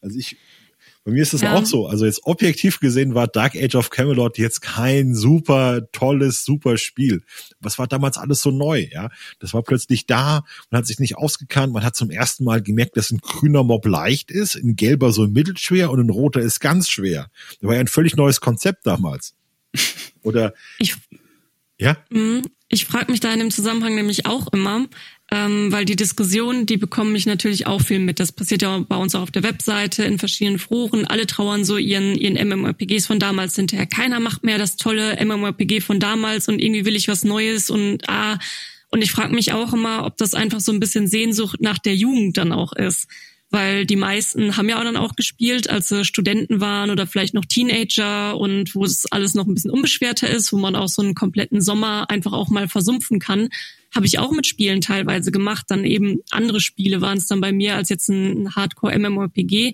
Also 0.00 0.16
ich 0.16 0.36
bei 1.06 1.12
mir 1.12 1.22
ist 1.22 1.34
es 1.34 1.42
ja. 1.42 1.54
auch 1.54 1.64
so. 1.64 1.86
Also 1.86 2.04
jetzt 2.04 2.22
objektiv 2.24 2.80
gesehen 2.80 3.14
war 3.14 3.28
Dark 3.28 3.54
Age 3.54 3.76
of 3.76 3.90
Camelot 3.90 4.38
jetzt 4.38 4.60
kein 4.60 5.14
super 5.14 5.82
tolles, 5.92 6.44
super 6.44 6.78
Spiel. 6.78 7.22
Was 7.60 7.78
war 7.78 7.86
damals 7.86 8.18
alles 8.18 8.42
so 8.42 8.50
neu, 8.50 8.88
ja? 8.90 9.10
Das 9.38 9.54
war 9.54 9.62
plötzlich 9.62 10.06
da, 10.06 10.42
man 10.68 10.80
hat 10.80 10.86
sich 10.88 10.98
nicht 10.98 11.16
ausgekannt, 11.16 11.72
man 11.72 11.84
hat 11.84 11.94
zum 11.94 12.10
ersten 12.10 12.42
Mal 12.42 12.60
gemerkt, 12.60 12.96
dass 12.96 13.12
ein 13.12 13.18
grüner 13.18 13.62
Mob 13.62 13.86
leicht 13.86 14.32
ist, 14.32 14.56
ein 14.56 14.74
gelber 14.74 15.12
so 15.12 15.28
mittelschwer 15.28 15.92
und 15.92 16.00
ein 16.00 16.10
roter 16.10 16.40
ist 16.40 16.58
ganz 16.58 16.90
schwer. 16.90 17.30
Das 17.60 17.68
war 17.68 17.74
ja 17.74 17.80
ein 17.80 17.86
völlig 17.86 18.16
neues 18.16 18.40
Konzept 18.40 18.84
damals. 18.84 19.36
Oder 20.24 20.54
ich, 20.80 20.96
ja? 21.78 21.96
Mhm. 22.10 22.42
Ich 22.68 22.84
frage 22.84 23.12
mich 23.12 23.20
da 23.20 23.32
in 23.32 23.38
dem 23.38 23.52
Zusammenhang 23.52 23.94
nämlich 23.94 24.26
auch 24.26 24.48
immer, 24.52 24.86
ähm, 25.30 25.72
weil 25.72 25.84
die 25.84 25.96
Diskussion, 25.96 26.66
die 26.66 26.76
bekommen 26.76 27.12
mich 27.12 27.26
natürlich 27.26 27.66
auch 27.66 27.80
viel 27.80 27.98
mit. 27.98 28.20
Das 28.20 28.30
passiert 28.30 28.62
ja 28.62 28.78
bei 28.78 28.96
uns 28.96 29.14
auch 29.14 29.22
auf 29.22 29.30
der 29.30 29.42
Webseite, 29.42 30.04
in 30.04 30.18
verschiedenen 30.18 30.58
Foren. 30.58 31.04
Alle 31.04 31.26
trauern 31.26 31.64
so 31.64 31.76
ihren, 31.76 32.14
ihren 32.14 32.36
MMORPGs 32.48 33.06
von 33.06 33.18
damals 33.18 33.56
hinterher. 33.56 33.86
Keiner 33.86 34.20
macht 34.20 34.44
mehr 34.44 34.58
das 34.58 34.76
tolle 34.76 35.16
MMORPG 35.24 35.80
von 35.80 35.98
damals 35.98 36.48
und 36.48 36.60
irgendwie 36.60 36.84
will 36.84 36.96
ich 36.96 37.08
was 37.08 37.24
Neues 37.24 37.70
und 37.70 38.08
ah. 38.08 38.38
Und 38.88 39.02
ich 39.02 39.10
frage 39.10 39.34
mich 39.34 39.52
auch 39.52 39.72
immer, 39.72 40.06
ob 40.06 40.16
das 40.16 40.32
einfach 40.32 40.60
so 40.60 40.70
ein 40.70 40.78
bisschen 40.78 41.08
Sehnsucht 41.08 41.60
nach 41.60 41.78
der 41.78 41.96
Jugend 41.96 42.36
dann 42.36 42.52
auch 42.52 42.72
ist 42.72 43.08
weil 43.56 43.86
die 43.86 43.96
meisten 43.96 44.58
haben 44.58 44.68
ja 44.68 44.78
auch 44.78 44.84
dann 44.84 44.98
auch 44.98 45.16
gespielt, 45.16 45.70
als 45.70 45.88
sie 45.88 46.04
Studenten 46.04 46.60
waren 46.60 46.90
oder 46.90 47.06
vielleicht 47.06 47.32
noch 47.32 47.46
Teenager 47.46 48.36
und 48.36 48.74
wo 48.74 48.84
es 48.84 49.10
alles 49.10 49.32
noch 49.32 49.46
ein 49.46 49.54
bisschen 49.54 49.70
unbeschwerter 49.70 50.28
ist, 50.28 50.52
wo 50.52 50.58
man 50.58 50.76
auch 50.76 50.88
so 50.88 51.00
einen 51.00 51.14
kompletten 51.14 51.62
Sommer 51.62 52.10
einfach 52.10 52.34
auch 52.34 52.50
mal 52.50 52.68
versumpfen 52.68 53.18
kann. 53.18 53.48
Habe 53.94 54.04
ich 54.04 54.18
auch 54.18 54.30
mit 54.32 54.46
Spielen 54.46 54.82
teilweise 54.82 55.32
gemacht. 55.32 55.64
Dann 55.68 55.86
eben 55.86 56.20
andere 56.30 56.60
Spiele 56.60 57.00
waren 57.00 57.16
es 57.16 57.28
dann 57.28 57.40
bei 57.40 57.50
mir 57.50 57.76
als 57.76 57.88
jetzt 57.88 58.10
ein 58.10 58.54
Hardcore-MMORPG. 58.54 59.72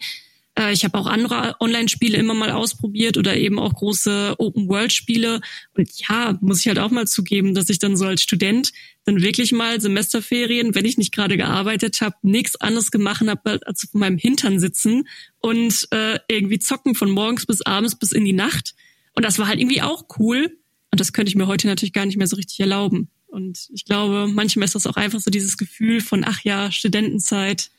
Äh, 0.57 0.73
ich 0.73 0.85
habe 0.85 0.97
auch 0.97 1.07
andere 1.07 1.57
Online-Spiele 1.59 2.17
immer 2.19 2.35
mal 2.35 2.53
ausprobiert 2.53 3.17
oder 3.17 3.37
eben 3.37 3.59
auch 3.59 3.75
große 3.75 4.37
Open-World-Spiele. 4.39 5.41
Und 5.77 5.91
ja, 6.09 6.39
muss 6.41 6.61
ich 6.61 6.69
halt 6.69 6.79
auch 6.79 6.93
mal 6.93 7.09
zugeben, 7.09 7.53
dass 7.53 7.69
ich 7.69 7.81
dann 7.81 7.97
so 7.97 8.07
als 8.07 8.23
Student 8.23 8.71
dann 9.05 9.21
wirklich 9.21 9.53
mal 9.53 9.81
Semesterferien, 9.81 10.75
wenn 10.75 10.85
ich 10.85 10.99
nicht 10.99 11.13
gerade 11.13 11.37
gearbeitet 11.37 12.01
habe, 12.01 12.17
nichts 12.23 12.57
anderes 12.57 12.91
gemacht 12.91 13.27
habe, 13.27 13.61
als 13.67 13.85
auf 13.85 13.95
meinem 13.95 14.19
Hintern 14.19 14.61
sitzen 14.61 15.09
und 15.41 15.89
äh, 15.91 16.19
irgendwie 16.29 16.59
zocken 16.59 16.95
von 16.95 17.11
morgens 17.11 17.47
bis 17.47 17.63
abends 17.63 17.97
bis 17.97 18.13
in 18.13 18.25
die 18.25 18.33
Nacht. 18.33 18.75
Und 19.15 19.25
das 19.25 19.39
war 19.39 19.49
halt 19.49 19.61
irgendwie 19.61 19.83
auch 19.83 20.05
cool. 20.19 20.57
Und 20.91 21.01
das 21.01 21.13
könnte 21.13 21.31
ich 21.31 21.37
mir 21.37 21.47
heute 21.47 21.67
natürlich 21.67 21.93
gar 21.93 22.07
nicht 22.07 22.17
mehr 22.17 22.27
so 22.27 22.37
richtig 22.37 22.61
erlauben. 22.61 23.09
Und 23.27 23.69
ich 23.73 23.87
glaube, 23.87 24.29
manchmal 24.29 24.67
ist 24.67 24.75
das 24.75 24.87
auch 24.87 24.97
einfach 24.97 25.21
so 25.21 25.31
dieses 25.31 25.57
Gefühl 25.57 26.01
von, 26.01 26.23
ach 26.25 26.41
ja, 26.45 26.71
Studentenzeit. 26.71 27.71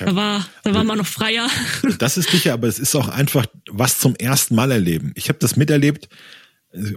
Hab, 0.00 0.08
da 0.08 0.16
war, 0.16 0.48
da 0.64 0.74
war 0.74 0.84
man 0.84 0.98
noch 0.98 1.06
freier. 1.06 1.48
Das 1.98 2.18
ist 2.18 2.30
sicher, 2.30 2.52
aber 2.52 2.66
es 2.66 2.78
ist 2.78 2.94
auch 2.94 3.08
einfach 3.08 3.46
was 3.70 4.00
zum 4.00 4.16
ersten 4.16 4.54
Mal 4.54 4.70
erleben. 4.70 5.12
Ich 5.14 5.28
habe 5.28 5.38
das 5.38 5.56
miterlebt, 5.56 6.08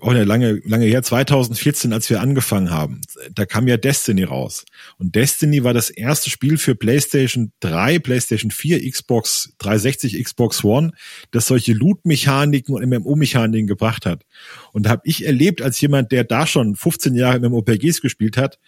auch 0.01 0.10
eine 0.10 0.25
lange, 0.25 0.62
lange 0.66 0.86
her, 0.86 1.01
2014, 1.01 1.94
als 1.94 2.10
wir 2.10 2.20
angefangen 2.20 2.72
haben, 2.72 3.01
da 3.34 3.46
kam 3.46 3.68
ja 3.70 3.78
Destiny 3.78 4.24
raus. 4.24 4.66
Und 4.98 5.16
Destiny 5.16 5.63
war 5.63 5.74
das 5.74 5.90
erste 5.90 6.30
Spiel 6.30 6.58
für 6.58 6.75
PlayStation 6.75 7.54
3, 7.62 8.00
PlayStation 8.00 8.51
4, 8.51 8.90
Xbox 8.90 9.54
360, 9.60 10.22
Xbox 10.22 10.63
One, 10.66 10.92
das 11.32 11.48
solche 11.48 11.72
Loot-Mechaniken 11.74 12.75
und 12.75 12.84
MMO-Mechaniken 12.86 13.68
gebracht 13.68 14.06
hat. 14.06 14.25
Und 14.74 14.86
da 14.86 14.90
habe 14.90 15.04
ich 15.06 15.25
erlebt, 15.25 15.62
als 15.62 15.80
jemand, 15.80 16.12
der 16.12 16.25
da 16.25 16.46
schon 16.46 16.75
15 16.75 17.16
Jahre 17.16 17.40
MMOPGs 17.40 18.01
gespielt 18.01 18.36
hat, 18.36 18.60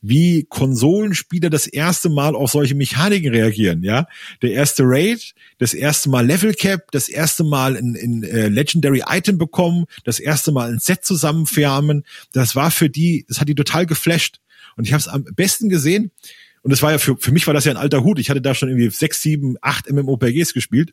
wie 0.00 0.44
Konsolenspieler 0.48 1.50
das 1.50 1.66
erste 1.66 2.08
Mal 2.08 2.34
auf 2.34 2.50
solche 2.50 2.74
Mechaniken 2.74 3.30
reagieren, 3.30 3.82
ja. 3.82 4.06
Der 4.42 4.52
erste 4.52 4.84
Raid, 4.86 5.34
das 5.58 5.74
erste 5.74 6.08
Mal 6.08 6.26
Level 6.26 6.54
Cap, 6.54 6.90
das 6.92 7.08
erste 7.08 7.44
Mal 7.44 7.76
ein, 7.76 7.96
ein 7.96 8.22
äh, 8.22 8.48
Legendary 8.48 9.02
Item 9.08 9.38
bekommen, 9.38 9.86
das 10.04 10.20
erste 10.20 10.52
Mal 10.52 10.72
ein 10.72 10.78
Set 10.78 11.04
zusammenfärmen, 11.04 12.04
das 12.32 12.54
war 12.54 12.70
für 12.70 12.88
die, 12.88 13.24
das 13.28 13.40
hat 13.40 13.48
die 13.48 13.54
total 13.54 13.86
geflasht. 13.86 14.40
Und 14.76 14.84
ich 14.86 14.92
habe 14.92 15.00
es 15.00 15.08
am 15.08 15.24
besten 15.34 15.68
gesehen, 15.68 16.12
und 16.62 16.70
das 16.70 16.82
war 16.82 16.92
ja 16.92 16.98
für, 16.98 17.16
für 17.16 17.32
mich 17.32 17.46
war 17.46 17.54
das 17.54 17.64
ja 17.64 17.72
ein 17.72 17.76
alter 17.76 18.04
Hut. 18.04 18.18
Ich 18.18 18.30
hatte 18.30 18.42
da 18.42 18.54
schon 18.54 18.68
irgendwie 18.68 18.90
sechs, 18.90 19.22
sieben, 19.22 19.56
acht 19.60 19.90
MMOPGs 19.90 20.54
gespielt. 20.54 20.92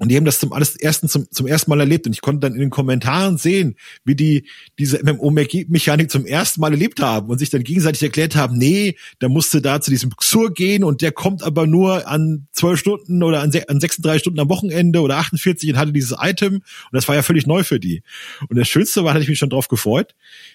Und 0.00 0.08
die 0.08 0.16
haben 0.16 0.24
das 0.24 0.38
zum 0.38 0.54
alles 0.54 0.76
ersten 0.76 1.10
zum, 1.10 1.30
zum 1.30 1.46
ersten 1.46 1.70
Mal 1.70 1.78
erlebt. 1.78 2.06
Und 2.06 2.14
ich 2.14 2.22
konnte 2.22 2.40
dann 2.40 2.54
in 2.54 2.60
den 2.60 2.70
Kommentaren 2.70 3.36
sehen, 3.36 3.76
wie 4.02 4.14
die 4.14 4.46
diese 4.78 4.98
MMO-Mechanik 5.04 6.10
zum 6.10 6.24
ersten 6.24 6.62
Mal 6.62 6.72
erlebt 6.72 7.00
haben 7.00 7.28
und 7.28 7.38
sich 7.38 7.50
dann 7.50 7.62
gegenseitig 7.62 8.02
erklärt 8.02 8.34
haben, 8.34 8.56
nee, 8.56 8.96
da 9.18 9.28
musste 9.28 9.60
da 9.60 9.82
zu 9.82 9.90
diesem 9.90 10.16
Xur 10.16 10.54
gehen 10.54 10.84
und 10.84 11.02
der 11.02 11.12
kommt 11.12 11.42
aber 11.42 11.66
nur 11.66 12.08
an 12.08 12.46
zwölf 12.52 12.80
Stunden 12.80 13.22
oder 13.22 13.42
an, 13.42 13.52
an 13.68 13.78
36 13.78 14.22
Stunden 14.22 14.40
am 14.40 14.48
Wochenende 14.48 15.02
oder 15.02 15.18
48 15.18 15.68
und 15.68 15.78
hatte 15.78 15.92
dieses 15.92 16.16
Item. 16.18 16.54
Und 16.54 16.64
das 16.92 17.06
war 17.06 17.14
ja 17.14 17.22
völlig 17.22 17.46
neu 17.46 17.62
für 17.62 17.78
die. 17.78 18.02
Und 18.48 18.56
das 18.56 18.68
Schönste 18.68 19.04
war, 19.04 19.12
hatte 19.12 19.22
ich 19.22 19.28
mich 19.28 19.38
schon 19.38 19.50
drauf 19.50 19.68
gefreut. 19.68 20.14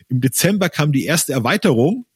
Im 0.09 0.21
Dezember 0.21 0.69
kam 0.69 0.91
die 0.91 1.05
erste 1.05 1.33
Erweiterung 1.33 2.07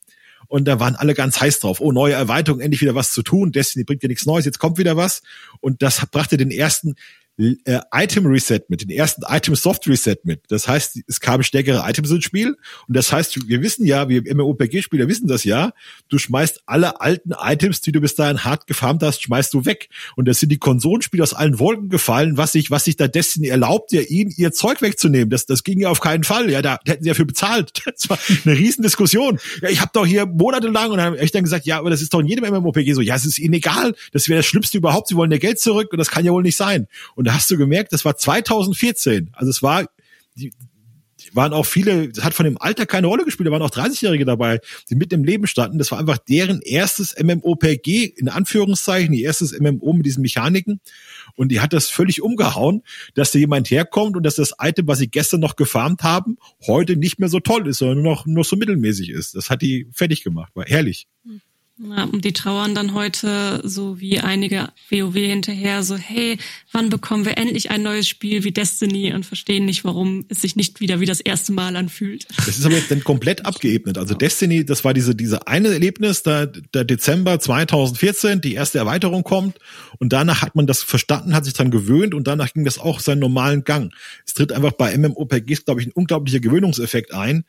und 0.50 0.68
da 0.68 0.80
waren 0.80 0.96
alle 0.96 1.14
ganz 1.14 1.40
heiß 1.40 1.60
drauf. 1.60 1.80
Oh, 1.80 1.92
neue 1.92 2.16
Erweiterung, 2.16 2.60
endlich 2.60 2.82
wieder 2.82 2.96
was 2.96 3.12
zu 3.12 3.22
tun. 3.22 3.52
Destiny 3.52 3.86
bringt 3.86 4.02
ja 4.02 4.10
nichts 4.10 4.26
Neues, 4.26 4.46
jetzt 4.46 4.58
kommt 4.58 4.80
wieder 4.80 4.98
was. 4.98 5.22
Und 5.62 5.84
das 5.84 6.04
brachte 6.12 6.38
den 6.38 6.50
ersten 6.50 6.96
äh, 7.40 7.80
Item 7.94 8.26
Reset 8.26 8.62
mit, 8.68 8.82
den 8.82 8.90
ersten 8.90 9.24
Item 9.28 9.56
Soft 9.56 9.88
Reset 9.88 10.18
mit. 10.24 10.42
Das 10.50 10.68
heißt, 10.68 11.00
es 11.08 11.20
kamen 11.20 11.44
stärkere 11.44 11.90
Items 11.90 12.12
ins 12.12 12.26
Spiel 12.26 12.58
und 12.88 12.98
das 12.98 13.12
heißt, 13.12 13.48
wir 13.48 13.62
wissen 13.62 13.86
ja, 13.86 14.10
wir 14.10 14.24
MMORPG-Spieler 14.36 15.08
wissen 15.08 15.28
das 15.28 15.44
ja, 15.44 15.72
du 16.10 16.18
schmeißt 16.18 16.64
alle 16.66 17.00
alten 17.02 17.32
Items, 17.40 17.82
die 17.82 17.92
du 17.92 18.02
bis 18.02 18.16
dahin 18.16 18.44
hart 18.44 18.68
gefarmt 18.68 19.02
hast, 19.04 19.22
schmeißt 19.24 19.54
du 19.54 19.66
weg. 19.66 19.90
Und 20.16 20.28
das 20.28 20.40
sind 20.40 20.52
die 20.52 20.58
Konsolenspiele 20.58 21.24
aus 21.24 21.34
allen 21.34 21.60
Wolken 21.60 21.90
gefallen, 21.90 22.38
was 22.38 22.52
sich, 22.52 22.72
was 22.72 22.84
sich 22.84 22.98
da 22.98 23.08
Destiny 23.08 23.48
erlaubt, 23.48 23.92
ja 23.92 24.02
ihnen 24.02 24.34
ihr 24.36 24.52
Zeug 24.52 24.82
wegzunehmen. 24.82 25.30
Das, 25.30 25.46
das 25.46 25.64
ging 25.64 25.80
ja 25.80 25.90
auf 25.90 26.02
keinen 26.02 26.24
Fall. 26.24 26.50
Ja, 26.50 26.62
da 26.62 26.80
hätten 26.86 27.04
sie 27.04 27.10
ja 27.10 27.14
für 27.14 27.26
bezahlt. 27.26 27.72
Das 28.00 28.10
war 28.10 28.20
eine 28.46 28.58
Riesendiskussion. 28.58 29.40
Ja, 29.62 29.70
ich 29.70 29.82
habe 29.82 29.92
doch 29.94 30.06
hier 30.06 30.26
monatelang 30.26 30.92
und 30.92 30.98
dann 30.98 31.08
habe 31.08 31.18
ich 31.18 31.32
dann 31.32 31.44
gesagt, 31.44 31.66
ja, 31.66 31.80
aber 31.80 31.90
das 31.90 32.02
ist 32.02 32.14
doch 32.14 32.20
in 32.20 32.28
jedem 32.28 32.46
MMORPG 32.46 32.94
so. 32.94 33.02
Ja, 33.02 33.16
es 33.16 33.26
ist 33.26 33.40
ihnen 33.40 33.56
egal. 33.56 33.94
Das 34.14 34.30
wäre 34.30 34.40
das 34.40 34.46
Schlimmste 34.46 34.78
überhaupt. 34.78 35.08
Sie 35.10 35.16
wollen 35.16 35.32
ja 35.32 35.38
Geld 35.38 35.60
zurück 35.60 35.92
und 35.92 35.98
das 35.98 36.10
kann 36.10 36.24
ja 36.24 36.32
wohl 36.32 36.44
nicht 36.44 36.56
sein. 36.56 36.88
Und 37.16 37.29
da 37.30 37.36
hast 37.36 37.52
du 37.52 37.58
gemerkt, 37.58 37.94
das 37.94 38.06
war 38.06 38.18
2014. 38.18 39.30
Also 39.34 39.52
es 39.52 39.62
war, 39.62 39.86
die, 40.36 40.52
die 41.20 41.36
waren 41.36 41.54
auch 41.54 41.68
viele, 41.68 42.10
das 42.10 42.24
hat 42.24 42.34
von 42.34 42.44
dem 42.44 42.60
Alter 42.60 42.88
keine 42.88 43.06
Rolle 43.06 43.24
gespielt, 43.24 43.46
da 43.46 43.52
waren 43.52 43.62
auch 43.62 43.70
30-Jährige 43.70 44.26
dabei, 44.26 44.60
die 44.90 44.96
mit 44.96 45.14
im 45.14 45.24
Leben 45.24 45.46
standen. 45.46 45.78
Das 45.78 45.92
war 45.92 46.00
einfach 46.00 46.18
deren 46.18 46.60
erstes 46.62 47.16
MMOPG, 47.22 48.06
in 48.18 48.30
Anführungszeichen, 48.30 49.14
ihr 49.14 49.26
erstes 49.26 49.60
MMO 49.60 49.94
mit 49.94 50.08
diesen 50.08 50.24
Mechaniken. 50.24 50.82
Und 51.36 51.50
die 51.52 51.60
hat 51.60 51.72
das 51.72 51.88
völlig 51.88 52.24
umgehauen, 52.24 52.82
dass 53.14 53.32
da 53.32 53.38
jemand 53.38 53.70
herkommt 53.70 54.18
und 54.18 54.24
dass 54.24 54.34
das 54.34 54.56
Item, 54.60 54.88
was 54.88 54.98
sie 54.98 55.08
gestern 55.08 55.40
noch 55.40 55.56
gefarmt 55.56 56.02
haben, 56.02 56.38
heute 56.66 56.96
nicht 56.96 57.20
mehr 57.20 57.30
so 57.30 57.40
toll 57.40 57.68
ist, 57.68 57.78
sondern 57.78 58.02
nur 58.02 58.16
noch, 58.16 58.26
nur 58.26 58.44
so 58.44 58.56
mittelmäßig 58.56 59.12
ist. 59.12 59.36
Das 59.36 59.52
hat 59.52 59.62
die 59.62 59.86
fertig 59.92 60.24
gemacht, 60.24 60.52
war 60.56 60.66
herrlich. 60.66 61.06
Hm. 61.26 61.42
Ja, 61.82 62.04
und 62.04 62.26
die 62.26 62.34
trauern 62.34 62.76
dann 62.76 62.94
heute 62.94 63.62
so 63.64 64.02
wie 64.02 64.20
einige 64.20 64.68
WoW 64.90 65.16
hinterher, 65.16 65.82
so 65.82 65.96
hey, 65.96 66.38
wann 66.74 66.90
bekommen 66.90 67.24
wir 67.24 67.38
endlich 67.38 67.72
ein 67.72 67.84
neues 67.84 68.06
Spiel 68.06 68.44
wie 68.44 68.52
Destiny 68.52 69.14
und 69.14 69.26
verstehen 69.26 69.64
nicht, 69.64 69.86
warum 69.86 70.26
es 70.28 70.42
sich 70.42 70.58
nicht 70.58 70.82
wieder 70.82 71.00
wie 71.00 71.06
das 71.06 71.22
erste 71.22 71.54
Mal 71.54 71.78
anfühlt. 71.78 72.28
Das 72.36 72.58
ist 72.58 72.66
aber 72.66 72.76
jetzt 72.76 72.92
dann 72.92 73.06
komplett 73.06 73.46
abgeebnet. 73.46 73.98
Also 73.98 74.14
Destiny, 74.14 74.66
das 74.66 74.84
war 74.84 74.94
diese, 74.94 75.16
diese 75.16 75.48
eine 75.48 75.70
Erlebnis, 75.70 76.22
da, 76.22 76.48
der 76.48 76.84
Dezember 76.84 77.40
2014, 77.40 78.42
die 78.42 78.56
erste 78.56 78.80
Erweiterung 78.80 79.24
kommt 79.24 79.58
und 80.00 80.12
danach 80.12 80.42
hat 80.42 80.56
man 80.56 80.68
das 80.68 80.84
verstanden, 80.84 81.34
hat 81.34 81.46
sich 81.46 81.54
dran 81.54 81.72
gewöhnt 81.72 82.14
und 82.14 82.28
danach 82.28 82.52
ging 82.52 82.66
das 82.66 82.78
auch 82.78 83.00
seinen 83.00 83.20
normalen 83.20 83.64
Gang. 83.64 83.94
Es 84.26 84.34
tritt 84.34 84.52
einfach 84.52 84.74
bei 84.74 84.98
MMOPGs, 84.98 85.64
glaube 85.64 85.80
ich, 85.80 85.88
ein 85.88 85.94
unglaublicher 85.94 86.42
Gewöhnungseffekt 86.42 87.14
ein. 87.14 87.46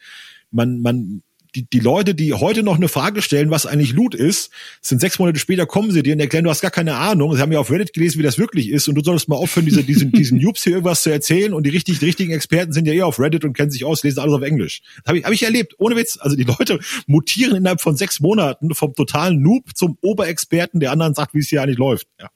Man, 0.52 0.80
man, 0.80 1.22
die, 1.54 1.69
die 1.69 1.80
Leute, 1.80 2.14
die 2.14 2.33
heute 2.35 2.62
noch 2.62 2.76
eine 2.76 2.88
Frage 2.88 3.23
stellen, 3.23 3.50
was 3.50 3.66
eigentlich 3.66 3.92
Loot 3.92 4.14
ist, 4.14 4.50
sind 4.80 5.00
sechs 5.00 5.19
Monate 5.19 5.38
später 5.38 5.66
kommen 5.66 5.90
sie 5.90 6.02
dir 6.02 6.14
und 6.14 6.21
erklären, 6.21 6.45
du 6.45 6.50
hast 6.50 6.61
gar 6.61 6.71
keine 6.71 6.97
Ahnung. 6.97 7.35
Sie 7.35 7.40
haben 7.40 7.52
ja 7.52 7.59
auf 7.59 7.71
Reddit 7.71 7.92
gelesen, 7.92 8.19
wie 8.19 8.23
das 8.23 8.38
wirklich 8.38 8.69
ist 8.69 8.88
und 8.88 8.95
du 8.95 9.02
solltest 9.02 9.28
mal 9.28 9.37
aufhören, 9.37 9.66
diese, 9.66 9.83
diesen, 9.83 10.12
diesen 10.12 10.38
Noobs 10.38 10.64
hier 10.64 10.75
irgendwas 10.75 11.02
zu 11.02 11.11
erzählen 11.11 11.52
und 11.52 11.64
die 11.64 11.71
richtig, 11.71 11.99
die 11.99 12.04
richtigen 12.04 12.33
Experten 12.33 12.73
sind 12.73 12.87
ja 12.87 12.92
eh 12.92 13.02
auf 13.02 13.19
Reddit 13.19 13.45
und 13.45 13.54
kennen 13.54 13.71
sich 13.71 13.85
aus, 13.85 14.02
lesen 14.02 14.21
alles 14.21 14.35
auf 14.35 14.42
Englisch. 14.42 14.83
Das 14.99 15.09
habe 15.09 15.19
ich, 15.19 15.25
hab 15.25 15.33
ich 15.33 15.42
erlebt, 15.42 15.75
ohne 15.78 15.97
Witz. 15.97 16.19
Also 16.21 16.37
die 16.37 16.45
Leute 16.45 16.78
mutieren 17.07 17.57
innerhalb 17.57 17.80
von 17.80 17.97
sechs 17.97 18.21
Monaten 18.21 18.75
vom 18.75 18.95
totalen 18.95 19.42
Noob 19.42 19.76
zum 19.76 19.99
Oberexperten, 20.00 20.80
der 20.80 20.92
anderen 20.92 21.14
sagt, 21.14 21.35
wie 21.35 21.40
es 21.40 21.49
hier 21.49 21.62
eigentlich 21.62 21.78
läuft. 21.78 22.07
Ja. 22.21 22.30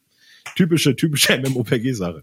Typische, 0.56 0.96
typische 0.96 1.38
MMOPG-Sache. 1.46 2.22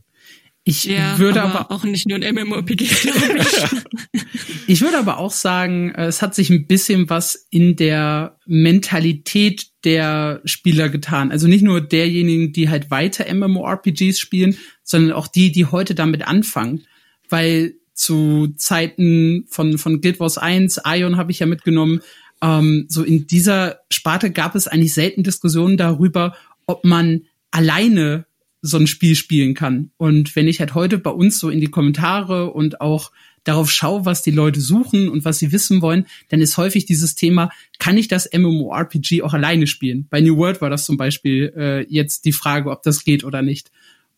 Ich 0.64 0.84
ja, 0.84 1.18
würde 1.18 1.42
aber, 1.42 1.62
aber, 1.62 1.72
auch 1.72 1.84
nicht 1.84 2.08
nur 2.08 2.20
ein 2.20 2.36
MMORPG, 2.36 2.84
ich. 2.84 3.08
ich 4.68 4.82
würde 4.82 5.00
aber 5.00 5.18
auch 5.18 5.32
sagen, 5.32 5.90
äh, 5.96 6.06
es 6.06 6.22
hat 6.22 6.36
sich 6.36 6.52
ein 6.52 6.68
bisschen 6.68 7.10
was 7.10 7.48
in 7.50 7.76
der 7.76 8.38
Mentalität 8.46 9.68
der 9.84 10.42
Spieler 10.46 10.90
getan. 10.90 11.32
Also 11.32 11.48
nicht 11.48 11.64
nur 11.64 11.82
derjenigen, 11.82 12.54
die 12.54 12.70
halt 12.70 12.92
weiter 12.92 13.34
MMORPGs 13.34 14.20
spielen, 14.20 14.56
sondern 14.84 15.14
auch 15.14 15.28
die, 15.28 15.52
die 15.52 15.66
heute 15.66 15.96
damit 15.96 16.28
anfangen. 16.28 16.86
Weil 17.28 17.74
zu 17.96 18.54
Zeiten 18.56 19.46
von, 19.48 19.80
von 19.80 20.00
Guild 20.00 20.20
Wars 20.20 20.38
1, 20.38 20.82
Ion 20.86 21.18
habe 21.18 21.32
ich 21.32 21.40
ja 21.40 21.48
mitgenommen, 21.48 22.02
ähm, 22.44 22.86
so 22.88 23.04
in 23.04 23.26
dieser 23.26 23.80
Sparte 23.92 24.32
gab 24.32 24.56
es 24.56 24.68
eigentlich 24.68 24.94
selten 24.94 25.24
Diskussionen 25.24 25.78
darüber, 25.78 26.36
ob 26.68 26.84
man 26.86 27.22
alleine 27.52 28.26
so 28.62 28.78
ein 28.78 28.88
Spiel 28.88 29.16
spielen 29.16 29.54
kann. 29.54 29.92
Und 29.98 30.36
wenn 30.36 30.48
ich 30.48 30.60
halt 30.60 30.76
heute 30.76 30.98
bei 30.98 31.10
uns 31.10 31.40
so 31.40 31.50
in 31.50 31.60
die 31.60 31.68
Kommentare 31.68 32.52
und 32.52 32.82
auch 32.82 33.12
darauf 33.44 33.72
schaue, 33.72 34.06
was 34.06 34.22
die 34.22 34.32
Leute 34.32 34.62
suchen 34.62 35.10
und 35.10 35.26
was 35.26 35.40
sie 35.40 35.52
wissen 35.52 35.82
wollen, 35.82 36.06
dann 36.30 36.42
ist 36.42 36.58
häufig 36.58 36.86
dieses 36.86 37.16
Thema, 37.16 37.50
kann 37.80 37.98
ich 37.98 38.08
das 38.08 38.30
MMORPG 38.32 39.24
auch 39.24 39.34
alleine 39.34 39.66
spielen? 39.66 40.08
Bei 40.10 40.22
New 40.22 40.38
World 40.38 40.62
war 40.62 40.70
das 40.70 40.86
zum 40.86 40.98
Beispiel 40.98 41.52
äh, 41.58 41.86
jetzt 41.90 42.26
die 42.26 42.34
Frage, 42.34 42.70
ob 42.70 42.84
das 42.84 43.04
geht 43.04 43.24
oder 43.24 43.42
nicht. 43.42 43.72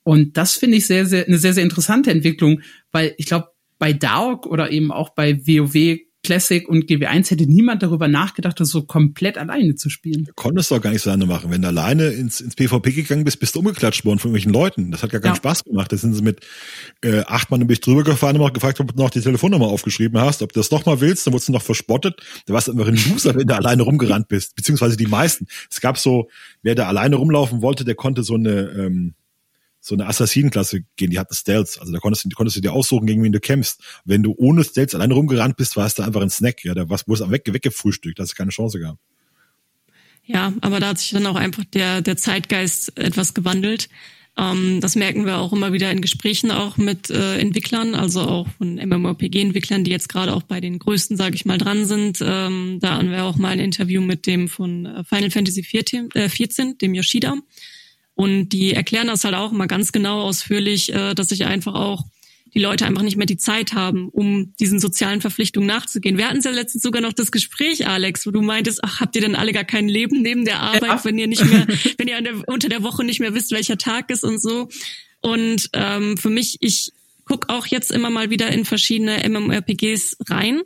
Und 0.04 0.36
das 0.36 0.56
finde 0.56 0.78
ich 0.78 0.86
sehr, 0.86 1.06
sehr, 1.06 1.26
eine 1.26 1.38
sehr, 1.38 1.54
sehr 1.54 1.64
interessante 1.64 2.12
Entwicklung, 2.12 2.62
weil 2.92 3.16
ich 3.18 3.26
glaube, 3.26 3.48
bei 3.80 3.94
DAOG 3.94 4.46
oder 4.46 4.72
eben 4.72 4.92
auch 4.92 5.10
bei 5.10 5.40
WoW 5.48 6.00
Classic 6.24 6.68
und 6.70 6.86
GW1 6.86 7.32
hätte 7.32 7.46
niemand 7.46 7.84
darüber 7.84 8.08
nachgedacht, 8.08 8.58
das 8.60 8.70
so 8.70 8.84
komplett 8.84 9.38
alleine 9.38 9.76
zu 9.76 9.90
spielen. 9.90 10.24
Du 10.24 10.32
konntest 10.34 10.72
doch 10.72 10.82
gar 10.82 10.92
nicht 10.92 11.02
so 11.02 11.10
alleine 11.10 11.26
machen. 11.26 11.52
Wenn 11.52 11.62
du 11.62 11.68
alleine 11.68 12.08
ins, 12.08 12.40
ins 12.40 12.56
PvP 12.56 12.92
gegangen 12.92 13.26
bist, 13.26 13.42
bist 13.42 13.56
du 13.56 13.60
umgeklatscht 13.60 14.06
worden 14.06 14.20
von 14.20 14.30
irgendwelchen 14.30 14.54
Leuten. 14.54 14.92
Das 14.92 15.04
hat 15.04 15.12
gar 15.12 15.20
keinen 15.20 15.34
ja. 15.34 15.36
Spaß 15.36 15.66
gemacht. 15.66 15.92
Da 15.92 15.98
sind 15.98 16.14
sie 16.14 16.22
mit 16.22 16.40
äh, 17.04 17.24
acht 17.26 17.52
Mann 17.52 17.60
nämlich 17.60 17.82
drüber 17.82 18.04
gefahren 18.04 18.38
und 18.38 18.44
haben 18.44 18.54
gefragt, 18.54 18.80
ob 18.80 18.96
du 18.96 19.02
noch 19.02 19.10
die 19.10 19.20
Telefonnummer 19.20 19.68
aufgeschrieben 19.68 20.20
hast, 20.22 20.42
ob 20.42 20.54
du 20.54 20.62
das 20.62 20.72
noch 20.72 20.86
mal 20.86 21.02
willst. 21.02 21.28
Dann 21.28 21.34
wurdest 21.34 21.50
du 21.50 21.54
noch 21.54 21.62
verspottet. 21.62 22.22
Du 22.46 22.54
warst 22.54 22.70
einfach 22.70 22.88
ein 22.88 22.98
Loser, 23.10 23.36
wenn 23.36 23.48
du 23.48 23.56
alleine 23.56 23.84
rumgerannt 23.84 24.30
bist. 24.30 24.56
Beziehungsweise 24.56 24.96
die 24.96 25.08
meisten. 25.08 25.48
Es 25.70 25.82
gab 25.82 25.98
so, 25.98 26.30
wer 26.62 26.76
da 26.76 26.88
alleine 26.88 27.18
rumlaufen 27.18 27.62
wollte, 27.62 27.84
der 27.84 27.96
konnte 27.96 28.24
so 28.24 28.36
eine 28.36 28.70
ähm, 28.70 29.16
so 29.86 29.96
eine 29.96 30.08
Assassinenklasse 30.08 30.86
gehen, 30.96 31.12
die 31.12 31.20
hatten 31.20 31.34
Stealth. 31.34 31.78
Also 31.78 31.92
da 31.92 32.00
konntest 32.00 32.24
du, 32.24 32.30
konntest 32.30 32.56
du 32.56 32.62
dir 32.62 32.72
aussuchen, 32.72 33.06
gegen 33.06 33.22
wen 33.22 33.34
du 33.34 33.42
kämpfst. 33.42 33.82
Wenn 34.06 34.24
du 34.24 34.34
ohne 34.38 34.64
Stealth 34.64 34.96
alleine 34.96 35.14
rumgerannt 35.14 35.58
bist, 35.58 35.76
war 35.76 35.86
es 35.86 35.94
da 35.94 36.06
einfach 36.06 36.22
ein 36.22 36.30
Snack. 36.30 36.64
Ja, 36.64 36.74
da 36.74 36.90
was, 36.90 37.06
wurde 37.06 37.26
es 37.26 37.30
weg, 37.30 37.44
weggefrühstückt, 37.46 38.18
dass 38.18 38.30
es 38.30 38.36
keine 38.36 38.52
Chance 38.52 38.80
gab. 38.80 38.98
Ja, 40.24 40.54
aber 40.62 40.80
da 40.80 40.88
hat 40.88 41.00
sich 41.00 41.10
dann 41.10 41.26
auch 41.26 41.36
einfach 41.36 41.66
der, 41.66 42.02
der 42.02 42.16
Zeitgeist 42.16 42.98
etwas 42.98 43.34
gewandelt. 43.34 43.90
Ähm, 44.38 44.80
das 44.80 44.96
merken 44.96 45.26
wir 45.26 45.40
auch 45.40 45.52
immer 45.52 45.74
wieder 45.74 45.92
in 45.92 46.00
Gesprächen 46.00 46.50
auch 46.50 46.78
mit 46.78 47.10
äh, 47.10 47.38
Entwicklern, 47.38 47.94
also 47.94 48.22
auch 48.22 48.48
von 48.58 48.76
MMORPG-Entwicklern, 48.76 49.84
die 49.84 49.92
jetzt 49.92 50.08
gerade 50.08 50.34
auch 50.34 50.44
bei 50.44 50.62
den 50.62 50.80
größten, 50.80 51.18
sage 51.18 51.36
ich 51.36 51.44
mal, 51.44 51.58
dran 51.58 51.86
sind. 51.86 52.20
Ähm, 52.26 52.80
da 52.80 52.96
hatten 52.96 53.12
wir 53.12 53.26
auch 53.26 53.36
mal 53.36 53.50
ein 53.50 53.60
Interview 53.60 54.02
mit 54.02 54.28
dem 54.28 54.48
von 54.48 54.86
äh, 54.86 55.04
Final 55.04 55.30
Fantasy 55.30 55.62
14, 55.62 56.12
äh, 56.14 56.30
14 56.30 56.78
dem 56.78 56.94
Yoshida. 56.94 57.36
Und 58.16 58.50
die 58.50 58.74
erklären 58.74 59.08
das 59.08 59.24
halt 59.24 59.36
auch 59.36 59.52
immer 59.52 59.68
ganz 59.68 59.92
genau 59.92 60.22
ausführlich, 60.22 60.94
äh, 60.94 61.14
dass 61.14 61.30
sich 61.30 61.46
einfach 61.46 61.74
auch 61.74 62.06
die 62.54 62.60
Leute 62.60 62.86
einfach 62.86 63.02
nicht 63.02 63.18
mehr 63.18 63.26
die 63.26 63.38
Zeit 63.38 63.74
haben, 63.74 64.10
um 64.10 64.54
diesen 64.60 64.80
sozialen 64.80 65.22
Verpflichtungen 65.22 65.68
nachzugehen. 65.68 66.18
Wir 66.18 66.30
hatten 66.30 66.42
ja 66.42 66.52
letztens 66.52 66.84
sogar 66.84 67.02
noch 67.02 67.14
das 67.14 67.32
Gespräch, 67.32 67.88
Alex, 67.88 68.28
wo 68.28 68.32
du 68.32 68.42
meintest, 68.42 68.84
ach, 68.84 69.00
habt 69.00 69.16
ihr 69.16 69.22
denn 69.22 69.36
alle 69.36 69.54
gar 69.54 69.64
kein 69.64 69.88
Leben 69.88 70.22
neben 70.22 70.46
der 70.46 70.60
Arbeit, 70.60 70.84
ja. 70.84 71.06
wenn 71.06 71.18
ihr 71.18 71.28
nicht 71.28 71.44
mehr, 71.44 71.66
wenn 71.98 72.08
ihr 72.08 72.22
der, 72.22 72.48
unter 72.48 72.70
der 72.70 72.84
Woche 72.84 73.04
nicht 73.04 73.20
mehr 73.20 73.34
wisst, 73.34 73.52
welcher 73.52 73.78
Tag 73.78 74.12
ist 74.12 74.24
und 74.24 74.40
so. 74.40 74.70
Und 75.22 75.70
ähm, 75.74 76.18
für 76.18 76.30
mich, 76.30 76.58
ich 76.60 76.92
guck 77.26 77.50
auch 77.50 77.66
jetzt 77.66 77.92
immer 77.92 78.10
mal 78.10 78.30
wieder 78.30 78.50
in 78.50 78.66
verschiedene 78.66 79.28
MMORPGs 79.28 80.18
rein. 80.30 80.62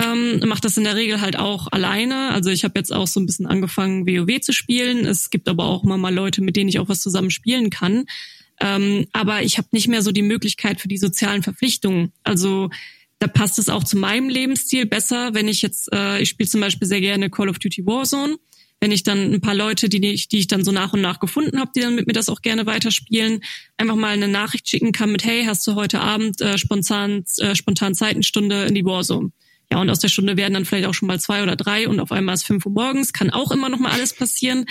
Ähm, 0.00 0.40
mache 0.46 0.60
das 0.60 0.76
in 0.76 0.84
der 0.84 0.94
Regel 0.94 1.20
halt 1.20 1.36
auch 1.36 1.66
alleine. 1.72 2.30
Also 2.30 2.50
ich 2.50 2.62
habe 2.62 2.78
jetzt 2.78 2.92
auch 2.92 3.08
so 3.08 3.18
ein 3.18 3.26
bisschen 3.26 3.46
angefangen, 3.46 4.06
WoW 4.06 4.40
zu 4.40 4.52
spielen. 4.52 5.04
Es 5.04 5.30
gibt 5.30 5.48
aber 5.48 5.64
auch 5.64 5.82
immer 5.82 5.98
mal 5.98 6.14
Leute, 6.14 6.40
mit 6.40 6.54
denen 6.54 6.68
ich 6.68 6.78
auch 6.78 6.88
was 6.88 7.00
zusammen 7.00 7.30
spielen 7.30 7.68
kann. 7.70 8.04
Ähm, 8.60 9.06
aber 9.12 9.42
ich 9.42 9.58
habe 9.58 9.68
nicht 9.72 9.88
mehr 9.88 10.02
so 10.02 10.12
die 10.12 10.22
Möglichkeit 10.22 10.80
für 10.80 10.88
die 10.88 10.98
sozialen 10.98 11.42
Verpflichtungen. 11.42 12.12
Also 12.22 12.70
da 13.18 13.26
passt 13.26 13.58
es 13.58 13.68
auch 13.68 13.82
zu 13.82 13.96
meinem 13.96 14.28
Lebensstil 14.28 14.86
besser, 14.86 15.34
wenn 15.34 15.48
ich 15.48 15.62
jetzt, 15.62 15.92
äh, 15.92 16.20
ich 16.20 16.28
spiele 16.28 16.48
zum 16.48 16.60
Beispiel 16.60 16.86
sehr 16.86 17.00
gerne 17.00 17.28
Call 17.28 17.48
of 17.48 17.58
Duty 17.58 17.84
Warzone. 17.84 18.36
Wenn 18.80 18.92
ich 18.92 19.02
dann 19.02 19.32
ein 19.32 19.40
paar 19.40 19.56
Leute, 19.56 19.88
die 19.88 20.06
ich, 20.06 20.28
die 20.28 20.38
ich 20.38 20.46
dann 20.46 20.64
so 20.64 20.70
nach 20.70 20.92
und 20.92 21.00
nach 21.00 21.18
gefunden 21.18 21.58
habe, 21.58 21.72
die 21.74 21.80
dann 21.80 21.96
mit 21.96 22.06
mir 22.06 22.12
das 22.12 22.28
auch 22.28 22.42
gerne 22.42 22.66
weiterspielen, 22.66 23.42
einfach 23.76 23.96
mal 23.96 24.12
eine 24.12 24.28
Nachricht 24.28 24.68
schicken 24.70 24.92
kann 24.92 25.10
mit, 25.10 25.24
hey, 25.24 25.44
hast 25.46 25.66
du 25.66 25.74
heute 25.74 26.00
Abend 26.00 26.40
äh, 26.40 26.56
spontan, 26.56 27.24
äh, 27.38 27.56
spontan 27.56 27.96
Zeitenstunde 27.96 28.66
in 28.66 28.76
die 28.76 28.84
Warzone? 28.84 29.32
Ja, 29.70 29.80
und 29.80 29.90
aus 29.90 29.98
der 29.98 30.08
Stunde 30.08 30.36
werden 30.36 30.54
dann 30.54 30.64
vielleicht 30.64 30.86
auch 30.86 30.94
schon 30.94 31.08
mal 31.08 31.20
zwei 31.20 31.42
oder 31.42 31.56
drei 31.56 31.88
und 31.88 32.00
auf 32.00 32.10
einmal 32.10 32.34
ist 32.34 32.46
fünf 32.46 32.64
Uhr 32.64 32.72
morgens, 32.72 33.12
kann 33.12 33.30
auch 33.30 33.52
immer 33.52 33.68
noch 33.68 33.78
mal 33.78 33.92
alles 33.92 34.14
passieren. 34.14 34.64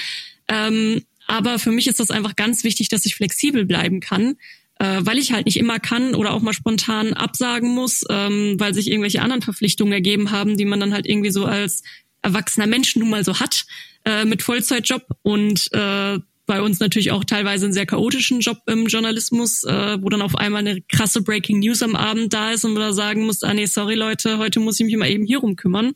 Ähm, 0.48 1.04
aber 1.28 1.60
für 1.60 1.72
mich 1.72 1.88
ist 1.88 2.00
das 2.00 2.10
einfach 2.10 2.36
ganz 2.36 2.64
wichtig, 2.64 2.90
dass 2.90 3.06
ich 3.06 3.16
flexibel 3.16 3.66
bleiben 3.66 4.00
kann, 4.00 4.38
äh, 4.80 5.00
weil 5.02 5.18
ich 5.18 5.34
halt 5.34 5.46
nicht 5.46 5.58
immer 5.58 5.80
kann 5.80 6.16
oder 6.16 6.34
auch 6.34 6.42
mal 6.42 6.54
spontan 6.54 7.14
absagen 7.14 7.70
muss, 7.70 8.04
ähm, 8.10 8.56
weil 8.58 8.74
sich 8.74 8.90
irgendwelche 8.90 9.22
anderen 9.22 9.42
Verpflichtungen 9.42 9.94
ergeben 9.94 10.32
haben, 10.32 10.58
die 10.58 10.66
man 10.66 10.80
dann 10.80 10.94
halt 10.94 11.06
irgendwie 11.06 11.32
so 11.32 11.46
als 11.46 11.84
erwachsener 12.22 12.68
Mensch 12.68 12.96
nun 12.96 13.10
mal 13.10 13.24
so 13.24 13.40
hat 13.40 13.66
äh, 14.06 14.26
mit 14.26 14.42
Vollzeitjob 14.42 15.06
und 15.22 15.72
äh, 15.74 16.18
bei 16.48 16.62
uns 16.62 16.80
natürlich 16.80 17.12
auch 17.12 17.24
teilweise 17.24 17.66
einen 17.66 17.74
sehr 17.74 17.86
chaotischen 17.86 18.40
Job 18.40 18.58
im 18.66 18.88
Journalismus, 18.88 19.64
äh, 19.66 20.02
wo 20.02 20.10
dann 20.10 20.22
auf 20.22 20.36
einmal 20.36 20.62
eine 20.62 20.82
krasse 20.82 21.22
Breaking 21.22 21.60
News 21.60 21.84
am 21.84 21.96
Abend 21.96 22.34
da 22.34 22.52
ist 22.52 22.66
und 22.66 22.74
man 22.74 22.82
da 22.82 22.94
sagen 22.94 23.26
muss, 23.26 23.44
ah 23.44 23.54
nee, 23.54 23.66
sorry 23.66 23.96
Leute, 23.96 24.40
heute 24.40 24.60
muss 24.60 24.80
ich 24.80 24.86
mich 24.86 24.98
mal 24.98 25.10
eben 25.10 25.26
hier 25.26 25.40
rum 25.40 25.56
kümmern. 25.56 25.94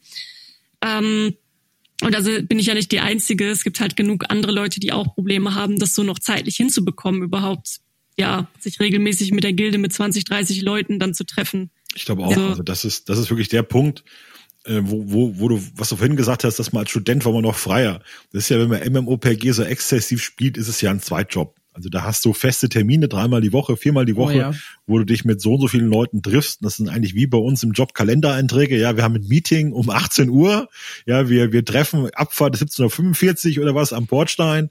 Ähm, 0.83 1.35
und 2.01 2.15
also 2.15 2.31
bin 2.43 2.59
ich 2.59 2.65
ja 2.65 2.73
nicht 2.73 2.91
die 2.91 2.99
Einzige. 2.99 3.49
Es 3.49 3.63
gibt 3.63 3.79
halt 3.79 3.95
genug 3.95 4.25
andere 4.29 4.51
Leute, 4.51 4.79
die 4.79 4.91
auch 4.91 5.13
Probleme 5.13 5.55
haben, 5.55 5.79
das 5.79 5.95
so 5.95 6.03
noch 6.03 6.19
zeitlich 6.19 6.57
hinzubekommen, 6.57 7.23
überhaupt, 7.23 7.79
ja, 8.17 8.49
sich 8.59 8.79
regelmäßig 8.79 9.31
mit 9.31 9.43
der 9.43 9.53
Gilde 9.53 9.77
mit 9.77 9.93
20, 9.93 10.25
30 10.25 10.61
Leuten 10.63 10.99
dann 10.99 11.13
zu 11.13 11.23
treffen. 11.23 11.71
Ich 11.95 12.05
glaube 12.05 12.23
auch, 12.23 12.31
also, 12.31 12.47
also 12.47 12.63
das 12.63 12.85
ist, 12.85 13.07
das 13.07 13.17
ist 13.19 13.29
wirklich 13.29 13.49
der 13.49 13.63
Punkt, 13.63 14.03
äh, 14.65 14.81
wo, 14.81 15.11
wo, 15.11 15.39
wo 15.39 15.47
du, 15.49 15.61
was 15.75 15.89
du 15.89 15.95
vorhin 15.95 16.15
gesagt 16.15 16.43
hast, 16.43 16.59
dass 16.59 16.73
man 16.73 16.81
als 16.81 16.89
Student 16.91 17.25
war 17.25 17.33
man 17.33 17.43
noch 17.43 17.55
freier. 17.55 18.01
Das 18.31 18.43
ist 18.43 18.49
ja, 18.49 18.59
wenn 18.59 18.69
man 18.69 19.03
MMOPG 19.03 19.51
so 19.51 19.63
exzessiv 19.63 20.23
spielt, 20.23 20.57
ist 20.57 20.67
es 20.67 20.81
ja 20.81 20.91
ein 20.91 21.01
Zweitjob. 21.01 21.55
Also 21.73 21.87
da 21.87 22.03
hast 22.03 22.25
du 22.25 22.33
feste 22.33 22.67
Termine, 22.67 23.07
dreimal 23.07 23.39
die 23.39 23.53
Woche, 23.53 23.77
viermal 23.77 24.05
die 24.05 24.15
oh 24.15 24.17
Woche, 24.17 24.33
oh 24.33 24.37
ja. 24.37 24.53
wo 24.87 24.97
du 24.97 25.05
dich 25.05 25.23
mit 25.23 25.39
so 25.39 25.53
und 25.53 25.61
so 25.61 25.67
vielen 25.67 25.87
Leuten 25.87 26.21
triffst. 26.21 26.63
Das 26.65 26.75
sind 26.75 26.89
eigentlich 26.89 27.15
wie 27.15 27.27
bei 27.27 27.37
uns 27.37 27.63
im 27.63 27.71
Job 27.71 27.93
Kalendereinträge. 27.93 28.77
Ja, 28.77 28.97
wir 28.97 29.03
haben 29.03 29.15
ein 29.15 29.27
Meeting 29.27 29.71
um 29.71 29.89
18 29.89 30.29
Uhr. 30.29 30.67
Ja, 31.05 31.29
wir, 31.29 31.53
wir 31.53 31.63
treffen 31.63 32.09
Abfahrt 32.13 32.57
17.45 32.57 33.57
Uhr 33.57 33.63
oder 33.63 33.73
was 33.73 33.93
am 33.93 34.05
Bordstein 34.05 34.69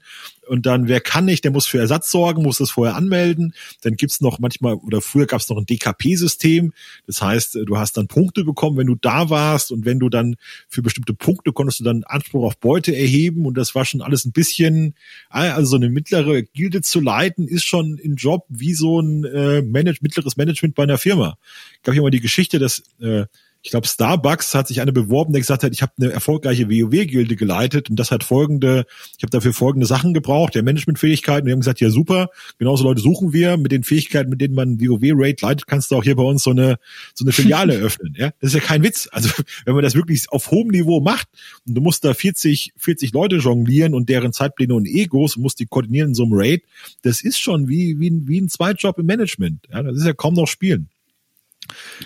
und 0.51 0.65
dann, 0.65 0.89
wer 0.89 0.99
kann 0.99 1.23
nicht, 1.23 1.45
der 1.45 1.51
muss 1.51 1.65
für 1.65 1.79
Ersatz 1.79 2.11
sorgen, 2.11 2.43
muss 2.43 2.57
das 2.57 2.71
vorher 2.71 2.97
anmelden. 2.97 3.53
Dann 3.83 3.95
gibt's 3.95 4.19
noch 4.19 4.37
manchmal, 4.39 4.73
oder 4.73 4.99
früher 4.99 5.25
gab's 5.25 5.47
noch 5.47 5.55
ein 5.55 5.65
DKP-System. 5.65 6.73
Das 7.07 7.21
heißt, 7.21 7.59
du 7.65 7.77
hast 7.77 7.95
dann 7.95 8.09
Punkte 8.09 8.43
bekommen, 8.43 8.75
wenn 8.75 8.87
du 8.87 8.95
da 8.95 9.29
warst 9.29 9.71
und 9.71 9.85
wenn 9.85 9.97
du 9.97 10.09
dann 10.09 10.35
für 10.67 10.81
bestimmte 10.81 11.13
Punkte 11.13 11.53
konntest 11.53 11.79
du 11.79 11.85
dann 11.85 12.03
Anspruch 12.03 12.43
auf 12.43 12.57
Beute 12.57 12.93
erheben 12.93 13.45
und 13.45 13.55
das 13.55 13.75
war 13.75 13.85
schon 13.85 14.01
alles 14.01 14.25
ein 14.25 14.33
bisschen, 14.33 14.93
also 15.29 15.69
so 15.69 15.75
eine 15.77 15.89
mittlere 15.89 16.43
Gilde 16.43 16.81
zu 16.81 16.99
leiten, 16.99 17.47
ist 17.47 17.63
schon 17.63 17.97
ein 18.03 18.15
Job 18.15 18.43
wie 18.49 18.73
so 18.73 18.99
ein 18.99 19.23
äh, 19.23 19.61
Manage, 19.61 19.99
mittleres 20.01 20.35
Management 20.35 20.75
bei 20.75 20.83
einer 20.83 20.97
Firma. 20.97 21.37
Ich 21.81 21.87
habe 21.87 21.93
hier 21.93 22.01
mal 22.01 22.11
die 22.11 22.19
Geschichte, 22.19 22.59
dass 22.59 22.83
äh, 22.99 23.23
ich 23.63 23.69
glaube, 23.69 23.87
Starbucks 23.87 24.55
hat 24.55 24.67
sich 24.67 24.81
eine 24.81 24.91
beworben, 24.91 25.33
der 25.33 25.41
gesagt 25.41 25.63
hat, 25.63 25.71
ich 25.71 25.83
habe 25.83 25.91
eine 25.99 26.11
erfolgreiche 26.11 26.67
WoW-Gilde 26.67 27.35
geleitet 27.35 27.91
und 27.91 27.95
das 27.97 28.09
hat 28.09 28.23
folgende, 28.23 28.85
ich 29.17 29.23
habe 29.23 29.29
dafür 29.29 29.53
folgende 29.53 29.85
Sachen 29.85 30.15
gebraucht, 30.15 30.55
der 30.55 30.63
Managementfähigkeiten. 30.63 31.45
Wir 31.45 31.53
haben 31.53 31.59
gesagt, 31.59 31.79
ja 31.79 31.91
super, 31.91 32.29
genauso 32.57 32.83
Leute 32.83 33.01
suchen 33.01 33.33
wir. 33.33 33.57
Mit 33.57 33.71
den 33.71 33.83
Fähigkeiten, 33.83 34.29
mit 34.31 34.41
denen 34.41 34.55
man 34.55 34.79
WoW-Raid 34.81 35.41
leitet, 35.41 35.67
kannst 35.67 35.91
du 35.91 35.95
auch 35.95 36.03
hier 36.03 36.15
bei 36.15 36.23
uns 36.23 36.43
so 36.43 36.49
eine 36.49 36.77
so 37.13 37.23
eine 37.23 37.33
Filiale 37.33 37.73
öffnen. 37.77 38.15
Ja, 38.17 38.31
das 38.39 38.49
ist 38.49 38.55
ja 38.55 38.61
kein 38.61 38.83
Witz. 38.83 39.07
Also 39.11 39.29
wenn 39.65 39.75
man 39.75 39.83
das 39.83 39.93
wirklich 39.93 40.31
auf 40.31 40.49
hohem 40.49 40.69
Niveau 40.69 40.99
macht 40.99 41.27
und 41.67 41.75
du 41.75 41.81
musst 41.81 42.03
da 42.03 42.15
40 42.15 42.73
40 42.77 43.13
Leute 43.13 43.35
jonglieren 43.35 43.93
und 43.93 44.09
deren 44.09 44.33
Zeitpläne 44.33 44.73
und 44.73 44.87
Egos 44.87 45.35
und 45.35 45.43
musst 45.43 45.59
die 45.59 45.67
koordinieren 45.67 46.09
in 46.09 46.15
so 46.15 46.23
einem 46.23 46.33
Raid, 46.33 46.63
das 47.03 47.21
ist 47.21 47.39
schon 47.39 47.67
wie 47.67 47.99
wie 47.99 48.09
ein, 48.09 48.27
wie 48.27 48.41
ein 48.41 48.49
Zweitjob 48.49 48.97
im 48.97 49.05
Management. 49.05 49.67
Ja, 49.71 49.83
das 49.83 49.97
ist 49.97 50.05
ja 50.05 50.13
kaum 50.13 50.33
noch 50.33 50.47
Spielen. 50.47 50.89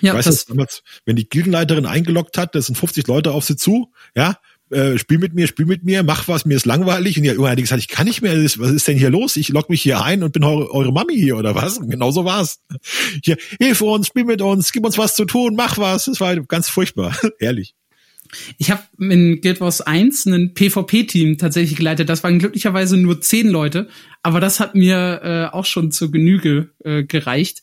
Ja, 0.00 0.12
ich 0.12 0.18
weiß, 0.18 0.24
das 0.26 0.44
damals, 0.46 0.82
wenn 1.04 1.16
die 1.16 1.28
Gildenleiterin 1.28 1.86
eingeloggt 1.86 2.38
hat, 2.38 2.54
das 2.54 2.66
sind 2.66 2.76
50 2.76 3.06
Leute 3.06 3.32
auf 3.32 3.44
sie 3.44 3.56
zu, 3.56 3.92
ja, 4.14 4.38
äh, 4.70 4.98
spiel 4.98 5.18
mit 5.18 5.32
mir, 5.32 5.46
spiel 5.46 5.66
mit 5.66 5.84
mir, 5.84 6.02
mach 6.02 6.26
was, 6.26 6.44
mir 6.44 6.54
ist 6.54 6.66
langweilig. 6.66 7.16
Und 7.16 7.24
ja, 7.24 7.32
irgendwann 7.32 7.52
hat 7.52 7.58
die 7.58 7.62
gesagt, 7.62 7.80
ich 7.80 7.88
kann 7.88 8.06
nicht 8.06 8.22
mehr, 8.22 8.36
was 8.36 8.70
ist 8.72 8.88
denn 8.88 8.98
hier 8.98 9.10
los? 9.10 9.36
Ich 9.36 9.48
log 9.50 9.70
mich 9.70 9.82
hier 9.82 10.02
ein 10.02 10.22
und 10.24 10.32
bin 10.32 10.42
eure, 10.42 10.72
eure 10.72 10.92
Mami 10.92 11.14
hier 11.14 11.36
oder 11.36 11.54
was? 11.54 11.78
Und 11.78 11.90
genau 11.90 12.10
so 12.10 12.24
war's. 12.24 12.60
Hier, 13.22 13.36
hilf 13.60 13.80
uns, 13.80 14.08
spiel 14.08 14.24
mit 14.24 14.42
uns, 14.42 14.72
gib 14.72 14.84
uns 14.84 14.98
was 14.98 15.14
zu 15.14 15.24
tun, 15.24 15.54
mach 15.54 15.78
was. 15.78 16.06
Das 16.06 16.20
war 16.20 16.34
ganz 16.36 16.68
furchtbar, 16.68 17.16
ehrlich. 17.38 17.74
Ich 18.58 18.72
habe 18.72 18.82
in 18.98 19.40
Guild 19.40 19.60
Wars 19.60 19.80
1 19.82 20.26
ein 20.26 20.54
PvP-Team 20.54 21.38
tatsächlich 21.38 21.76
geleitet. 21.76 22.08
Das 22.08 22.24
waren 22.24 22.40
glücklicherweise 22.40 22.96
nur 22.96 23.20
zehn 23.20 23.48
Leute, 23.48 23.88
aber 24.24 24.40
das 24.40 24.58
hat 24.58 24.74
mir 24.74 25.20
äh, 25.22 25.54
auch 25.54 25.64
schon 25.64 25.92
zur 25.92 26.10
Genüge 26.10 26.70
äh, 26.82 27.04
gereicht. 27.04 27.62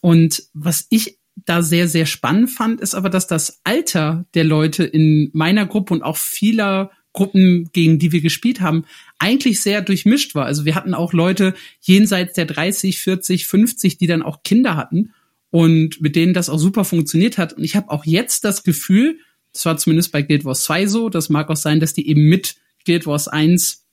Und 0.00 0.44
was 0.54 0.86
ich 0.88 1.18
da 1.48 1.62
sehr, 1.62 1.88
sehr 1.88 2.06
spannend 2.06 2.50
fand, 2.50 2.80
ist 2.80 2.94
aber, 2.94 3.10
dass 3.10 3.26
das 3.26 3.60
Alter 3.64 4.26
der 4.34 4.44
Leute 4.44 4.84
in 4.84 5.30
meiner 5.32 5.66
Gruppe 5.66 5.94
und 5.94 6.02
auch 6.02 6.16
vieler 6.16 6.90
Gruppen, 7.12 7.70
gegen 7.72 7.98
die 7.98 8.12
wir 8.12 8.20
gespielt 8.20 8.60
haben, 8.60 8.84
eigentlich 9.18 9.60
sehr 9.60 9.80
durchmischt 9.80 10.34
war. 10.34 10.46
Also 10.46 10.64
wir 10.64 10.74
hatten 10.74 10.94
auch 10.94 11.12
Leute 11.12 11.54
jenseits 11.80 12.34
der 12.34 12.44
30, 12.44 12.98
40, 12.98 13.46
50, 13.46 13.98
die 13.98 14.06
dann 14.06 14.22
auch 14.22 14.42
Kinder 14.42 14.76
hatten 14.76 15.14
und 15.50 16.00
mit 16.00 16.16
denen 16.16 16.34
das 16.34 16.50
auch 16.50 16.58
super 16.58 16.84
funktioniert 16.84 17.38
hat. 17.38 17.54
Und 17.54 17.64
ich 17.64 17.76
habe 17.76 17.90
auch 17.90 18.04
jetzt 18.04 18.44
das 18.44 18.62
Gefühl, 18.62 19.18
das 19.52 19.64
war 19.64 19.76
zumindest 19.78 20.12
bei 20.12 20.22
Guild 20.22 20.44
Wars 20.44 20.64
2 20.64 20.86
so, 20.86 21.08
das 21.08 21.30
mag 21.30 21.48
auch 21.50 21.56
sein, 21.56 21.80
dass 21.80 21.94
die 21.94 22.08
eben 22.08 22.28
mit 22.28 22.56
Guild 22.84 23.06
Wars 23.06 23.26
1 23.26 23.84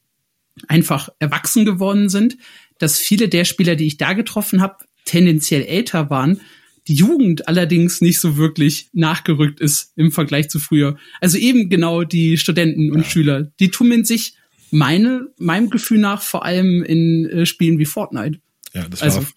einfach 0.67 1.09
erwachsen 1.19 1.65
geworden 1.65 2.09
sind, 2.09 2.37
dass 2.77 2.99
viele 2.99 3.29
der 3.29 3.45
Spieler, 3.45 3.75
die 3.75 3.87
ich 3.87 3.97
da 3.97 4.13
getroffen 4.13 4.61
habe, 4.61 4.85
tendenziell 5.05 5.63
älter 5.63 6.09
waren 6.09 6.41
die 6.87 6.93
Jugend 6.93 7.47
allerdings 7.47 8.01
nicht 8.01 8.19
so 8.19 8.37
wirklich 8.37 8.89
nachgerückt 8.93 9.59
ist 9.59 9.93
im 9.95 10.11
Vergleich 10.11 10.49
zu 10.49 10.59
früher. 10.59 10.97
Also 11.19 11.37
eben 11.37 11.69
genau 11.69 12.03
die 12.03 12.37
Studenten 12.37 12.91
und 12.91 12.99
ja. 12.99 13.09
Schüler, 13.09 13.51
die 13.59 13.69
tummeln 13.69 14.05
sich 14.05 14.35
meine, 14.71 15.27
meinem 15.37 15.69
Gefühl 15.69 15.99
nach 15.99 16.21
vor 16.21 16.45
allem 16.45 16.83
in 16.83 17.25
äh, 17.25 17.45
Spielen 17.45 17.79
wie 17.79 17.85
Fortnite. 17.85 18.39
Ja, 18.73 18.87
das 18.87 19.01
also, 19.01 19.19
war 19.19 19.27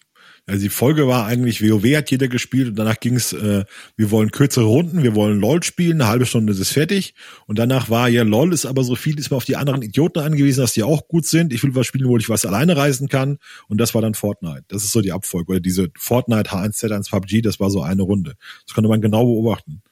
also 0.49 0.63
die 0.63 0.69
Folge 0.69 1.07
war 1.07 1.25
eigentlich, 1.25 1.61
WoW 1.61 1.95
hat 1.95 2.11
jeder 2.11 2.27
gespielt 2.27 2.69
und 2.69 2.75
danach 2.75 2.99
ging 2.99 3.15
es, 3.15 3.33
äh, 3.33 3.65
wir 3.95 4.11
wollen 4.11 4.31
kürzere 4.31 4.65
Runden, 4.65 5.03
wir 5.03 5.15
wollen 5.15 5.39
LOL 5.39 5.63
spielen, 5.63 6.01
eine 6.01 6.09
halbe 6.09 6.25
Stunde 6.25 6.51
ist 6.51 6.59
es 6.59 6.71
fertig. 6.71 7.13
Und 7.45 7.59
danach 7.59 7.89
war 7.89 8.09
ja 8.09 8.23
LOL 8.23 8.53
ist 8.53 8.65
aber 8.65 8.83
so 8.83 8.95
viel, 8.95 9.19
ist 9.19 9.29
man 9.31 9.37
auf 9.37 9.45
die 9.45 9.55
anderen 9.55 9.81
Idioten 9.81 10.19
angewiesen, 10.19 10.61
dass 10.61 10.73
die 10.73 10.83
auch 10.83 11.07
gut 11.07 11.25
sind. 11.27 11.53
Ich 11.53 11.63
will 11.63 11.75
was 11.75 11.87
spielen, 11.87 12.09
wo 12.09 12.17
ich 12.17 12.29
was 12.29 12.45
alleine 12.45 12.75
reisen 12.75 13.07
kann. 13.07 13.37
Und 13.67 13.79
das 13.79 13.93
war 13.93 14.01
dann 14.01 14.15
Fortnite. 14.15 14.63
Das 14.67 14.83
ist 14.83 14.91
so 14.91 15.01
die 15.01 15.11
Abfolge. 15.11 15.51
Oder 15.51 15.59
diese 15.59 15.89
Fortnite 15.97 16.49
H1Z1 16.49 17.09
PUBG, 17.09 17.41
das 17.41 17.59
war 17.59 17.69
so 17.69 17.81
eine 17.81 18.01
Runde. 18.01 18.33
Das 18.65 18.73
konnte 18.73 18.89
man 18.89 19.01
genau 19.01 19.25
beobachten. 19.25 19.83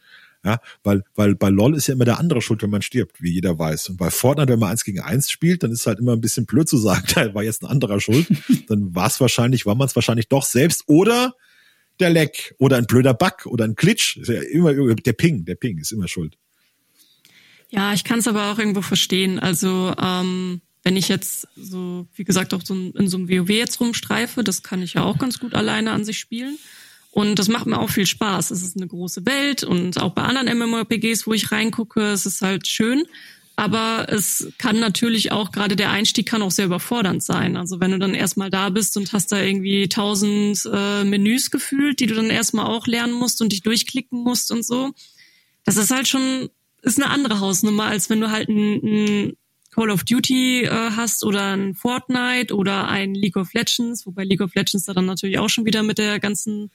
Ja, 0.47 0.61
weil, 0.81 1.03
weil 1.13 1.35
bei 1.35 1.49
LOL 1.49 1.75
ist 1.75 1.87
ja 1.87 1.93
immer 1.93 2.05
der 2.05 2.19
andere 2.19 2.41
schuld, 2.41 2.63
wenn 2.63 2.69
man 2.69 2.81
stirbt, 2.81 3.21
wie 3.21 3.31
jeder 3.31 3.59
weiß. 3.59 3.89
Und 3.89 3.97
bei 3.97 4.09
Fortnite, 4.09 4.53
wenn 4.53 4.59
man 4.59 4.71
eins 4.71 4.85
gegen 4.85 5.01
eins 5.01 5.29
spielt, 5.29 5.61
dann 5.61 5.71
ist 5.71 5.81
es 5.81 5.87
halt 5.87 5.99
immer 5.99 6.13
ein 6.13 6.21
bisschen 6.21 6.45
blöd 6.45 6.69
zu 6.69 6.77
sagen, 6.77 7.05
da 7.15 7.33
war 7.33 7.43
jetzt 7.43 7.63
ein 7.63 7.65
anderer 7.67 7.99
schuld. 7.99 8.27
dann 8.69 8.95
war 8.95 9.07
es 9.07 9.19
wahrscheinlich, 9.19 9.65
war 9.65 9.75
man 9.75 9.87
es 9.87 9.95
wahrscheinlich 9.95 10.29
doch 10.29 10.45
selbst 10.45 10.83
oder 10.87 11.35
der 11.99 12.11
Leck 12.11 12.55
oder 12.59 12.77
ein 12.77 12.85
blöder 12.85 13.13
Bug 13.13 13.45
oder 13.45 13.65
ein 13.65 13.75
Glitch. 13.75 14.21
Ja 14.23 14.41
immer, 14.41 14.73
der 14.73 15.11
Ping, 15.11 15.43
der 15.43 15.55
Ping 15.55 15.79
ist 15.79 15.91
immer 15.91 16.07
schuld. 16.07 16.37
Ja, 17.67 17.91
ich 17.91 18.05
kann 18.05 18.19
es 18.19 18.27
aber 18.29 18.49
auch 18.49 18.57
irgendwo 18.57 18.81
verstehen. 18.81 19.39
Also, 19.39 19.93
ähm, 20.01 20.61
wenn 20.83 20.95
ich 20.95 21.09
jetzt 21.09 21.45
so, 21.57 22.07
wie 22.15 22.23
gesagt, 22.23 22.53
auch 22.53 22.61
so 22.63 22.73
in 22.73 23.09
so 23.09 23.17
einem 23.17 23.27
WoW 23.27 23.49
jetzt 23.49 23.81
rumstreife, 23.81 24.45
das 24.45 24.63
kann 24.63 24.81
ich 24.81 24.93
ja 24.93 25.03
auch 25.03 25.17
ganz 25.17 25.39
gut 25.39 25.53
alleine 25.53 25.91
an 25.91 26.05
sich 26.05 26.17
spielen. 26.17 26.57
Und 27.11 27.39
das 27.39 27.47
macht 27.47 27.65
mir 27.65 27.79
auch 27.79 27.89
viel 27.89 28.05
Spaß. 28.05 28.51
Es 28.51 28.61
ist 28.61 28.77
eine 28.77 28.87
große 28.87 29.25
Welt 29.25 29.63
und 29.63 29.99
auch 29.99 30.13
bei 30.13 30.21
anderen 30.21 30.55
MMORPGs, 30.57 31.25
wo 31.25 31.33
ich 31.33 31.51
reingucke, 31.51 32.01
es 32.01 32.25
ist 32.25 32.41
halt 32.41 32.67
schön. 32.67 33.05
aber 33.59 34.05
es 34.09 34.53
kann 34.59 34.79
natürlich 34.79 35.31
auch, 35.31 35.51
gerade 35.51 35.75
der 35.75 35.89
Einstieg 35.89 36.27
kann 36.27 36.43
auch 36.43 36.51
sehr 36.51 36.65
überfordernd 36.65 37.23
sein. 37.23 37.57
Also 37.57 37.79
wenn 37.79 37.89
du 37.89 37.97
dann 37.97 38.13
erstmal 38.13 38.51
da 38.51 38.69
bist 38.69 38.95
und 38.97 39.11
hast 39.13 39.31
da 39.31 39.41
irgendwie 39.41 39.89
tausend 39.89 40.63
äh, 40.71 41.03
Menüs 41.03 41.49
gefühlt, 41.49 41.99
die 41.99 42.05
du 42.05 42.13
dann 42.13 42.29
erstmal 42.29 42.67
auch 42.67 42.85
lernen 42.85 43.13
musst 43.13 43.41
und 43.41 43.51
dich 43.51 43.63
durchklicken 43.63 44.23
musst 44.23 44.51
und 44.51 44.63
so, 44.63 44.93
das 45.65 45.75
ist 45.77 45.89
halt 45.89 46.07
schon, 46.07 46.49
ist 46.83 47.01
eine 47.01 47.09
andere 47.09 47.39
Hausnummer, 47.39 47.85
als 47.85 48.11
wenn 48.11 48.21
du 48.21 48.29
halt 48.29 48.47
ein, 48.47 48.75
ein 48.83 49.33
Call 49.71 49.89
of 49.89 50.03
Duty 50.03 50.65
äh, 50.65 50.91
hast 50.95 51.25
oder 51.25 51.53
ein 51.53 51.73
Fortnite 51.73 52.55
oder 52.55 52.87
ein 52.87 53.15
League 53.15 53.37
of 53.37 53.53
Legends, 53.53 54.05
wobei 54.05 54.23
League 54.23 54.41
of 54.41 54.53
Legends 54.53 54.85
da 54.85 54.93
dann 54.93 55.07
natürlich 55.07 55.39
auch 55.39 55.49
schon 55.49 55.65
wieder 55.65 55.81
mit 55.81 55.97
der 55.97 56.19
ganzen, 56.19 56.69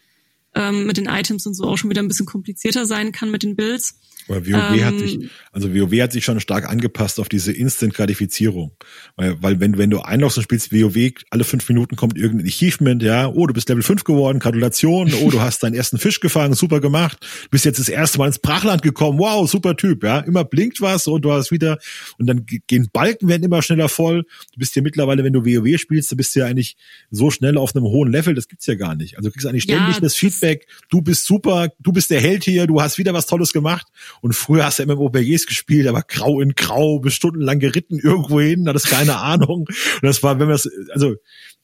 ähm, 0.55 0.87
mit 0.87 0.97
den 0.97 1.07
Items 1.07 1.47
und 1.47 1.55
so 1.55 1.65
auch 1.65 1.77
schon 1.77 1.91
wieder 1.91 2.03
ein 2.03 2.09
bisschen 2.09 2.27
komplizierter 2.27 2.87
sein 2.87 3.12
kann 3.12 3.31
mit 3.31 3.43
den 3.43 3.57
Builds. 3.57 3.99
Aber 4.29 4.47
WoW 4.47 4.79
ähm, 4.79 4.85
hat 4.85 4.99
sich, 4.99 5.19
also 5.53 5.75
WoW 5.75 6.01
hat 6.01 6.13
sich 6.13 6.25
schon 6.25 6.41
stark 6.41 6.69
angepasst 6.69 7.21
auf 7.21 7.29
diese 7.29 7.53
Instant-Gratifizierung. 7.53 8.73
Weil, 9.17 9.43
weil 9.43 9.61
wenn, 9.61 9.79
wenn 9.79 9.91
du 9.91 10.01
einloggst 10.01 10.39
und 10.39 10.45
spielst 10.45 10.73
WoW, 10.73 11.13
alle 11.31 11.45
fünf 11.45 11.69
Minuten 11.69 11.97
kommt 11.97 12.17
irgendein 12.17 12.47
Achievement, 12.47 13.03
ja, 13.03 13.29
oh, 13.29 13.47
du 13.47 13.55
bist 13.55 13.69
Level 13.69 13.83
5 13.83 14.05
geworden, 14.05 14.39
Gratulation, 14.39 15.13
oh, 15.23 15.31
du 15.31 15.41
hast 15.41 15.63
deinen 15.63 15.75
ersten 15.75 15.99
Fisch 15.99 16.21
gefangen, 16.21 16.55
super 16.55 16.81
gemacht, 16.81 17.19
du 17.45 17.49
bist 17.51 17.65
jetzt 17.65 17.79
das 17.79 17.89
erste 17.89 18.19
Mal 18.19 18.29
ins 18.29 18.39
Brachland 18.39 18.83
gekommen, 18.83 19.19
wow, 19.19 19.49
super 19.51 19.77
Typ, 19.77 20.05
ja, 20.05 20.21
immer 20.21 20.45
blinkt 20.45 20.81
was 20.81 21.07
und 21.07 21.25
du 21.25 21.33
hast 21.33 21.51
wieder, 21.51 21.79
und 22.19 22.27
dann 22.27 22.47
gehen 22.47 22.89
Balken 22.93 23.29
werden 23.29 23.43
immer 23.43 23.63
schneller 23.63 23.89
voll. 23.89 24.25
Du 24.53 24.59
bist 24.59 24.77
ja 24.77 24.83
mittlerweile, 24.83 25.25
wenn 25.25 25.33
du 25.33 25.45
WoW 25.45 25.79
spielst, 25.79 26.13
du 26.13 26.17
bist 26.17 26.35
ja 26.35 26.47
eigentlich 26.47 26.77
so 27.11 27.31
schnell 27.31 27.57
auf 27.57 27.75
einem 27.75 27.85
hohen 27.85 28.11
Level, 28.11 28.35
das 28.35 28.49
gibt's 28.49 28.67
ja 28.67 28.75
gar 28.75 28.95
nicht. 28.95 29.17
Also 29.17 29.29
du 29.29 29.33
kriegst 29.33 29.47
eigentlich 29.47 29.65
ständig 29.65 29.95
ja, 29.95 30.01
das 30.01 30.15
Feedback, 30.15 30.67
du 30.91 31.03
bist 31.03 31.27
super, 31.27 31.69
du 31.79 31.93
bist 31.93 32.11
der 32.11 32.21
Held 32.21 32.45
hier, 32.45 32.67
du 32.67 32.81
hast 32.81 32.99
wieder 32.99 33.15
was 33.15 33.27
Tolles 33.27 33.53
gemacht 33.53 33.87
und 34.20 34.35
früher 34.35 34.64
hast 34.64 34.79
du 34.79 34.87
MMORPGs 34.87 35.46
gespielt, 35.46 35.87
aber 35.87 36.03
grau 36.03 36.40
in 36.40 36.55
grau, 36.55 37.01
bis 37.01 37.14
stundenlang 37.14 37.59
geritten 37.59 37.98
irgendwo 37.98 38.40
hin, 38.40 38.68
hattest 38.68 38.88
keine 38.88 39.18
Ahnung. 39.18 39.66
Und 39.68 40.03
das 40.03 40.22
war, 40.22 40.38
wenn 40.38 40.48
wir 40.48 40.55
es, 40.55 40.68
also 40.92 41.16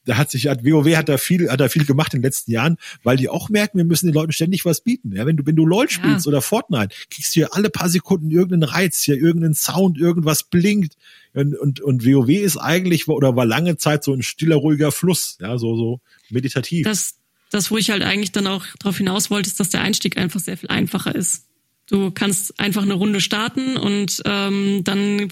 da 0.09 0.17
hat 0.17 0.31
sich, 0.31 0.47
hat 0.47 0.65
WoW 0.65 0.97
hat 0.97 1.09
da 1.09 1.19
viel, 1.19 1.51
hat 1.51 1.61
da 1.61 1.69
viel 1.69 1.85
gemacht 1.85 2.15
in 2.15 2.21
den 2.21 2.25
letzten 2.25 2.51
Jahren, 2.51 2.79
weil 3.03 3.19
die 3.19 3.29
auch 3.29 3.51
merken, 3.51 3.77
wir 3.77 3.85
müssen 3.85 4.07
den 4.07 4.15
Leuten 4.15 4.33
ständig 4.33 4.65
was 4.65 4.81
bieten. 4.81 5.15
Ja, 5.15 5.27
wenn 5.27 5.37
du, 5.37 5.45
wenn 5.45 5.55
du 5.55 5.67
LOL 5.67 5.91
spielst 5.91 6.25
ja. 6.25 6.31
oder 6.31 6.41
Fortnite, 6.41 6.95
kriegst 7.11 7.37
du 7.37 7.41
ja 7.41 7.49
alle 7.53 7.69
paar 7.69 7.91
Sekunden 7.91 8.31
irgendeinen 8.31 8.63
Reiz, 8.63 9.03
hier 9.03 9.17
irgendeinen 9.17 9.55
Sound, 9.55 9.99
irgendwas 9.99 10.45
blinkt. 10.45 10.95
Und, 11.35 11.55
und, 11.59 11.81
und 11.83 12.07
WoW 12.07 12.31
ist 12.31 12.57
eigentlich, 12.57 13.07
oder 13.07 13.37
war 13.37 13.45
lange 13.45 13.77
Zeit 13.77 14.03
so 14.03 14.15
ein 14.15 14.23
stiller, 14.23 14.57
ruhiger 14.57 14.93
Fluss, 14.93 15.37
ja, 15.41 15.59
so, 15.59 15.77
so 15.77 16.01
meditativ. 16.31 16.85
Das, 16.85 17.17
das, 17.51 17.71
wo 17.71 17.77
ich 17.77 17.91
halt 17.91 18.03
eigentlich 18.03 18.33
dann 18.33 18.47
auch 18.47 18.65
darauf 18.79 18.97
hinaus 18.97 19.31
wollte, 19.31 19.49
ist, 19.49 19.61
dass 19.61 19.69
der 19.69 19.83
Einstieg 19.83 20.17
einfach 20.17 20.41
sehr 20.41 20.57
viel 20.57 20.71
einfacher 20.71 21.15
ist. 21.15 21.48
Du 21.91 22.11
kannst 22.11 22.59
einfach 22.61 22.83
eine 22.83 22.95
Runde 22.95 23.21
starten 23.21 23.77
und 23.77 24.23
ähm, 24.27 24.83
dann 24.85 25.31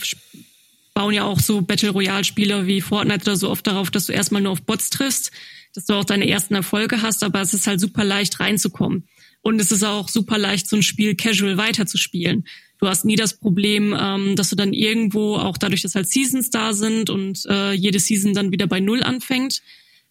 bauen 0.94 1.12
ja 1.12 1.24
auch 1.24 1.38
so 1.38 1.60
Battle 1.60 1.90
Royale 1.90 2.24
Spieler 2.24 2.66
wie 2.66 2.80
Fortnite 2.80 3.22
oder 3.22 3.36
so 3.36 3.50
oft 3.50 3.66
darauf, 3.66 3.90
dass 3.90 4.06
du 4.06 4.12
erstmal 4.12 4.40
nur 4.40 4.52
auf 4.52 4.62
Bots 4.62 4.88
triffst, 4.88 5.30
dass 5.74 5.84
du 5.84 5.92
auch 5.92 6.04
deine 6.04 6.26
ersten 6.26 6.54
Erfolge 6.54 7.02
hast, 7.02 7.22
aber 7.22 7.42
es 7.42 7.52
ist 7.52 7.66
halt 7.66 7.80
super 7.80 8.02
leicht 8.02 8.40
reinzukommen. 8.40 9.06
Und 9.42 9.60
es 9.60 9.70
ist 9.70 9.84
auch 9.84 10.08
super 10.08 10.38
leicht, 10.38 10.68
so 10.68 10.76
ein 10.76 10.82
Spiel 10.82 11.14
casual 11.14 11.58
weiterzuspielen. 11.58 12.46
Du 12.78 12.88
hast 12.88 13.04
nie 13.04 13.16
das 13.16 13.34
Problem, 13.34 13.94
ähm, 13.98 14.36
dass 14.36 14.50
du 14.50 14.56
dann 14.56 14.72
irgendwo, 14.72 15.36
auch 15.36 15.58
dadurch, 15.58 15.82
dass 15.82 15.94
halt 15.94 16.08
Seasons 16.08 16.50
da 16.50 16.72
sind 16.72 17.10
und 17.10 17.44
äh, 17.46 17.72
jede 17.72 18.00
Season 18.00 18.34
dann 18.34 18.50
wieder 18.50 18.66
bei 18.66 18.80
Null 18.80 19.02
anfängt, 19.02 19.62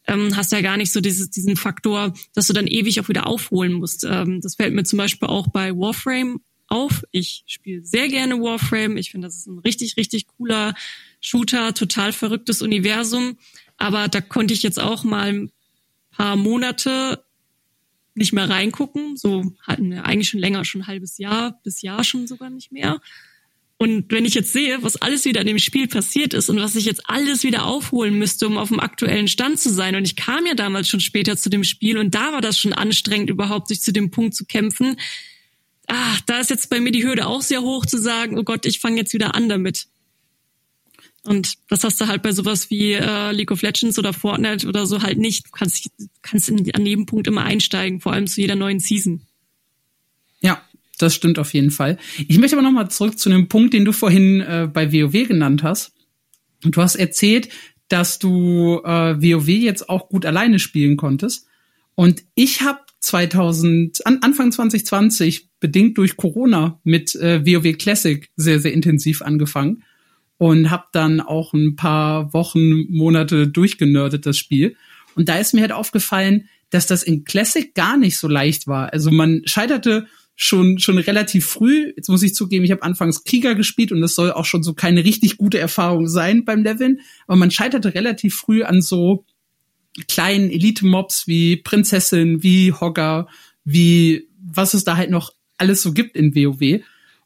ähm, 0.08 0.36
hast 0.36 0.52
ja 0.52 0.62
gar 0.62 0.78
nicht 0.78 0.92
so 0.92 1.02
dieses, 1.02 1.30
diesen 1.30 1.56
Faktor, 1.56 2.14
dass 2.34 2.48
du 2.48 2.54
dann 2.54 2.68
ewig 2.68 3.00
auch 3.00 3.10
wieder 3.10 3.28
aufholen 3.28 3.74
musst. 3.74 4.04
Ähm, 4.04 4.42
das 4.42 4.56
fällt 4.56 4.74
mir 4.74 4.84
zum 4.84 4.98
Beispiel 4.98 5.28
auch 5.28 5.48
bei 5.48 5.72
Warframe 5.72 6.42
auf. 6.68 7.04
Ich 7.12 7.44
spiele 7.48 7.86
sehr 7.86 8.08
gerne 8.08 8.40
Warframe. 8.42 8.98
Ich 8.98 9.12
finde, 9.12 9.28
das 9.28 9.36
ist 9.36 9.48
ein 9.48 9.60
richtig, 9.60 9.98
richtig 9.98 10.28
cooler 10.28 10.74
Shooter, 11.22 11.74
total 11.74 12.12
verrücktes 12.12 12.62
Universum. 12.62 13.38
Aber 13.78 14.08
da 14.08 14.22
konnte 14.22 14.54
ich 14.54 14.64
jetzt 14.64 14.80
auch 14.80 15.04
mal 15.04 15.30
ein 15.30 15.52
paar 16.12 16.36
Monate 16.36 17.24
nicht 18.14 18.32
mehr 18.32 18.50
reingucken. 18.50 19.18
So 19.18 19.54
hatten 19.62 19.92
wir 19.92 20.06
eigentlich 20.06 20.30
schon 20.30 20.40
länger, 20.40 20.64
schon 20.66 20.82
ein 20.82 20.88
halbes 20.88 21.18
Jahr, 21.18 21.60
bis 21.64 21.82
Jahr 21.82 22.04
schon 22.04 22.28
sogar 22.28 22.50
nicht 22.50 22.72
mehr. 22.72 23.02
Und 23.78 24.10
wenn 24.10 24.24
ich 24.24 24.34
jetzt 24.34 24.54
sehe, 24.54 24.82
was 24.84 24.96
alles 24.96 25.26
wieder 25.26 25.42
in 25.42 25.48
dem 25.48 25.60
Spiel 25.60 25.88
passiert 25.88 26.34
ist 26.34 26.50
und 26.50 26.60
was 26.62 26.76
ich 26.76 26.86
jetzt 26.86 27.10
alles 27.10 27.44
wieder 27.44 27.66
aufholen 27.66 28.18
müsste, 28.18 28.48
um 28.48 28.58
auf 28.58 28.70
dem 28.70 28.80
aktuellen 28.80 29.28
Stand 29.28 29.60
zu 29.60 29.70
sein, 29.70 29.96
und 29.96 30.06
ich 30.06 30.16
kam 30.16 30.46
ja 30.46 30.54
damals 30.54 30.88
schon 30.88 31.02
später 31.02 31.36
zu 31.36 31.50
dem 31.50 31.66
Spiel 31.66 31.98
und 31.98 32.16
da 32.16 32.32
war 32.32 32.42
das 32.42 32.58
schon 32.58 32.72
anstrengend, 32.72 33.30
überhaupt 33.30 33.68
sich 33.68 33.82
zu 33.82 33.92
dem 33.92 34.12
Punkt 34.12 34.34
zu 34.34 34.46
kämpfen. 34.46 34.96
Ah, 35.88 36.18
da 36.26 36.40
ist 36.40 36.50
jetzt 36.50 36.70
bei 36.70 36.80
mir 36.80 36.92
die 36.92 37.04
Hürde 37.04 37.28
auch 37.28 37.42
sehr 37.42 37.62
hoch 37.62 37.86
zu 37.86 37.98
sagen, 37.98 38.40
oh 38.40 38.44
Gott, 38.44 38.66
ich 38.66 38.80
fange 38.80 38.98
jetzt 38.98 39.14
wieder 39.14 39.36
an 39.36 39.50
damit. 39.50 39.88
Und 41.24 41.56
das 41.70 41.84
hast 41.84 42.00
du 42.00 42.08
halt 42.08 42.22
bei 42.22 42.32
sowas 42.32 42.70
wie 42.70 42.94
äh, 42.94 43.32
League 43.32 43.52
of 43.52 43.62
Legends 43.62 44.00
oder 44.00 44.14
Fortnite 44.14 44.68
oder 44.68 44.86
so 44.86 45.02
halt 45.02 45.18
nicht. 45.18 45.48
Du 45.48 45.52
kannst, 45.52 45.90
kannst 46.22 46.50
in, 46.50 46.74
an 46.74 46.86
jedem 46.86 47.08
Punkt 47.08 47.28
immer 47.28 47.44
einsteigen, 47.44 48.00
vor 48.00 48.14
allem 48.14 48.28
zu 48.28 48.40
jeder 48.40 48.56
neuen 48.56 48.80
Season. 48.80 49.22
Ja, 50.40 50.64
das 50.98 51.16
stimmt 51.16 51.40
auf 51.40 51.54
jeden 51.54 51.72
Fall. 51.72 51.98
Ich 52.28 52.38
möchte 52.40 52.56
aber 52.56 52.64
noch 52.64 52.72
mal 52.72 52.90
zurück 52.90 53.20
zu 53.20 53.30
einem 53.30 53.48
Punkt, 53.48 53.74
den 53.74 53.86
du 53.86 53.92
vorhin 53.92 54.42
äh, 54.42 54.70
bei 54.72 54.92
WoW 54.92 55.28
genannt 55.28 55.64
hast. 55.64 55.94
Du 56.62 56.82
hast 56.82 56.96
erzählt, 56.96 57.50
dass 57.88 58.20
du 58.20 58.82
äh, 58.84 59.16
WoW 59.22 59.48
jetzt 59.48 59.90
auch 59.90 60.10
gut 60.10 60.26
alleine 60.26 60.60
spielen 60.60 60.98
konntest. 60.98 61.48
Und 61.96 62.24
ich 62.34 62.62
habe 62.62 62.80
2000 63.00 64.06
an, 64.06 64.20
Anfang 64.22 64.52
2020 64.52 65.50
bedingt 65.60 65.98
durch 65.98 66.18
Corona 66.18 66.80
mit 66.84 67.16
äh, 67.16 67.46
WoW 67.46 67.78
Classic 67.78 68.30
sehr 68.36 68.60
sehr 68.60 68.74
intensiv 68.74 69.22
angefangen 69.22 69.84
und 70.38 70.70
habe 70.70 70.86
dann 70.92 71.22
auch 71.22 71.54
ein 71.54 71.76
paar 71.76 72.34
Wochen 72.34 72.92
Monate 72.92 73.48
durchgenördet 73.48 74.26
das 74.26 74.38
Spiel. 74.38 74.76
Und 75.16 75.30
da 75.30 75.38
ist 75.38 75.54
mir 75.54 75.62
halt 75.62 75.72
aufgefallen, 75.72 76.50
dass 76.72 76.88
das 76.88 77.04
in 77.04 77.24
Classic 77.24 77.74
gar 77.74 77.98
nicht 77.98 78.18
so 78.18 78.28
leicht 78.28 78.68
war. 78.68 78.92
Also 78.92 79.12
man 79.12 79.44
scheiterte 79.46 80.08
schon 80.36 80.80
schon 80.80 80.98
relativ 80.98 81.46
früh. 81.46 81.94
Jetzt 81.96 82.10
muss 82.10 82.24
ich 82.24 82.36
zugeben, 82.36 82.66
ich 82.66 82.72
habe 82.72 82.84
anfangs 82.84 83.24
Krieger 83.24 83.56
gespielt 83.56 83.92
und 83.92 84.02
das 84.02 84.16
soll 84.16 84.32
auch 84.32 84.46
schon 84.46 84.64
so 84.64 84.74
keine 84.74 85.04
richtig 85.04 85.38
gute 85.38 85.60
Erfahrung 85.60 86.08
sein 86.08 86.46
beim 86.46 86.64
Leveln. 86.64 87.00
Aber 87.28 87.38
man 87.38 87.52
scheiterte 87.52 87.94
relativ 87.94 88.36
früh 88.36 88.64
an 88.64 88.82
so 88.82 89.26
kleinen 90.08 90.50
Elite-Mobs 90.50 91.28
wie 91.28 91.58
Prinzessin, 91.58 92.44
wie 92.44 92.74
Hogger, 92.74 93.28
wie 93.64 94.28
was 94.40 94.74
es 94.74 94.84
da 94.84 94.98
halt 94.98 95.10
noch 95.10 95.32
alles 95.58 95.82
so 95.82 95.94
gibt 95.94 96.16
in 96.18 96.36
WoW. 96.36 96.82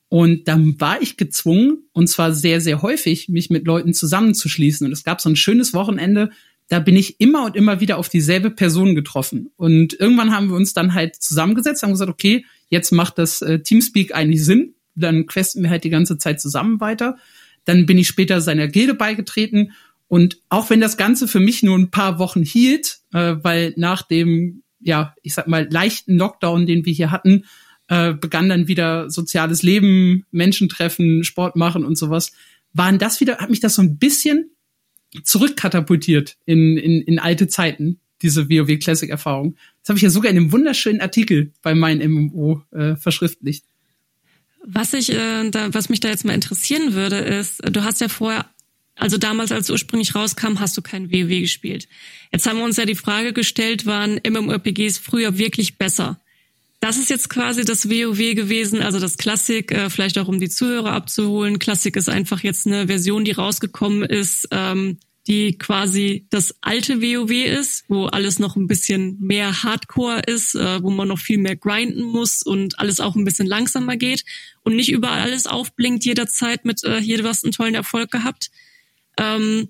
Und 0.08 0.48
dann 0.48 0.80
war 0.80 1.02
ich 1.02 1.18
gezwungen, 1.18 1.84
und 1.94 2.08
zwar 2.08 2.34
sehr, 2.34 2.62
sehr 2.62 2.82
häufig, 2.82 3.30
mich 3.30 3.50
mit 3.50 3.68
Leuten 3.68 3.94
zusammenzuschließen. 3.94 4.88
Und 4.88 4.94
es 4.94 5.04
gab 5.04 5.22
so 5.22 5.30
ein 5.30 5.36
schönes 5.36 5.74
Wochenende, 5.74 6.32
da 6.68 6.80
bin 6.80 6.96
ich 6.96 7.20
immer 7.20 7.46
und 7.46 7.56
immer 7.56 7.80
wieder 7.80 7.98
auf 7.98 8.10
dieselbe 8.10 8.52
Person 8.52 8.96
getroffen. 8.96 9.52
Und 9.56 9.94
irgendwann 10.00 10.34
haben 10.36 10.50
wir 10.50 10.56
uns 10.56 10.74
dann 10.74 10.94
halt 10.94 11.16
zusammengesetzt, 11.16 11.84
haben 11.84 11.92
gesagt, 11.92 12.12
okay, 12.12 12.46
jetzt 12.70 12.92
macht 12.92 13.18
das 13.18 13.42
äh, 13.42 13.60
Teamspeak 13.60 14.16
eigentlich 14.16 14.44
Sinn. 14.44 14.76
Dann 14.96 15.26
questen 15.26 15.64
wir 15.64 15.70
halt 15.70 15.84
die 15.84 15.90
ganze 15.90 16.18
Zeit 16.18 16.42
zusammen 16.42 16.80
weiter. 16.80 17.18
Dann 17.66 17.86
bin 17.86 17.98
ich 17.98 18.08
später 18.08 18.42
seiner 18.42 18.68
Gilde 18.68 18.94
beigetreten. 18.94 19.74
Und 20.08 20.42
auch 20.50 20.70
wenn 20.70 20.82
das 20.82 20.98
Ganze 20.98 21.28
für 21.28 21.40
mich 21.40 21.62
nur 21.62 21.78
ein 21.78 21.92
paar 21.92 22.20
Wochen 22.20 22.44
hielt, 22.44 23.00
äh, 23.14 23.36
weil 23.42 23.74
nach 23.78 24.02
dem, 24.02 24.64
ja, 24.80 25.14
ich 25.22 25.34
sag 25.34 25.48
mal, 25.48 25.68
leichten 25.70 26.18
Lockdown, 26.18 26.66
den 26.66 26.86
wir 26.86 26.94
hier 26.94 27.12
hatten, 27.12 27.46
äh, 27.90 28.14
begann 28.14 28.50
dann 28.50 28.68
wieder 28.68 29.10
soziales 29.10 29.64
Leben, 29.64 30.26
Menschen 30.32 30.70
treffen, 30.70 31.24
Sport 31.24 31.56
machen 31.56 31.86
und 31.86 31.98
sowas, 31.98 32.32
waren 32.74 33.00
das 33.00 33.20
wieder, 33.20 33.38
hat 33.38 33.50
mich 33.50 33.60
das 33.60 33.76
so 33.76 33.82
ein 33.82 33.98
bisschen 33.98 34.52
zurückkatapultiert 35.24 36.38
in, 36.46 36.78
in, 36.78 37.02
in 37.02 37.20
alte 37.20 37.48
Zeiten, 37.48 38.00
diese 38.22 38.50
WoW 38.50 38.80
Classic 38.80 39.10
Erfahrung. 39.10 39.56
Das 39.82 39.90
habe 39.90 39.98
ich 39.98 40.04
ja 40.04 40.10
sogar 40.10 40.32
in 40.32 40.38
einem 40.38 40.52
wunderschönen 40.52 41.02
Artikel 41.02 41.54
bei 41.62 41.76
meinem 41.76 42.12
MMO 42.12 42.62
äh, 42.72 42.96
verschriftlicht. 42.96 43.66
Was 44.66 44.94
ich, 44.94 45.12
äh, 45.12 45.50
da, 45.50 45.74
was 45.74 45.90
mich 45.90 46.00
da 46.00 46.10
jetzt 46.10 46.26
mal 46.26 46.34
interessieren 46.34 46.94
würde, 46.94 47.18
ist, 47.18 47.62
du 47.68 47.84
hast 47.84 48.02
ja 48.02 48.10
vorher, 48.10 48.46
also 48.96 49.18
damals, 49.18 49.52
als 49.52 49.70
ursprünglich 49.70 50.16
rauskam, 50.16 50.60
hast 50.60 50.78
du 50.78 50.82
kein 50.82 51.12
WoW 51.12 51.42
gespielt. 51.42 51.88
Jetzt 52.32 52.46
haben 52.46 52.58
wir 52.58 52.66
uns 52.66 52.78
ja 52.78 52.86
die 52.86 52.96
Frage 52.96 53.34
gestellt, 53.34 53.86
waren 53.86 54.20
MMORPGs 54.28 54.98
früher 54.98 55.38
wirklich 55.38 55.78
besser? 55.78 56.20
Das 56.82 56.98
ist 56.98 57.10
jetzt 57.10 57.30
quasi 57.30 57.66
das 57.66 57.90
WoW 57.90 58.36
gewesen, 58.36 58.82
also 58.82 59.00
das 59.00 59.18
Klassik, 59.18 59.72
äh, 59.72 59.90
vielleicht 59.90 60.18
auch 60.18 60.28
um 60.28 60.40
die 60.40 60.50
Zuhörer 60.50 60.94
abzuholen. 60.94 61.60
Klassik 61.60 61.96
ist 61.98 62.10
einfach 62.10 62.42
jetzt 62.42 62.68
eine 62.68 62.88
Version, 62.88 63.26
die 63.26 63.32
rausgekommen 63.32 64.04
ist, 64.04 64.48
ähm, 64.52 64.98
die 65.28 65.58
quasi 65.58 66.26
das 66.30 66.56
alte 66.62 67.02
WoW 67.02 67.32
ist, 67.32 67.86
wo 67.88 68.06
alles 68.06 68.40
noch 68.40 68.56
ein 68.56 68.68
bisschen 68.68 69.18
mehr 69.20 69.64
Hardcore 69.64 70.22
ist, 70.22 70.56
äh, 70.56 70.82
wo 70.82 70.90
man 70.90 71.08
noch 71.08 71.20
viel 71.20 71.38
mehr 71.38 71.56
grinden 71.56 72.04
muss 72.04 72.42
und 72.42 72.80
alles 72.80 73.00
auch 73.00 73.16
ein 73.16 73.26
bisschen 73.26 73.46
langsamer 73.46 73.96
geht 73.98 74.24
und 74.64 74.76
nicht 74.76 74.92
überall 74.92 75.22
alles 75.22 75.46
aufblinkt 75.46 76.06
jederzeit 76.06 76.66
mit 76.66 76.84
äh, 76.84 77.02
hier 77.02 77.24
was 77.24 77.44
einen 77.44 77.52
tollen 77.52 77.76
Erfolg 77.76 78.12
gehabt. 78.12 78.50
Ähm, 79.18 79.70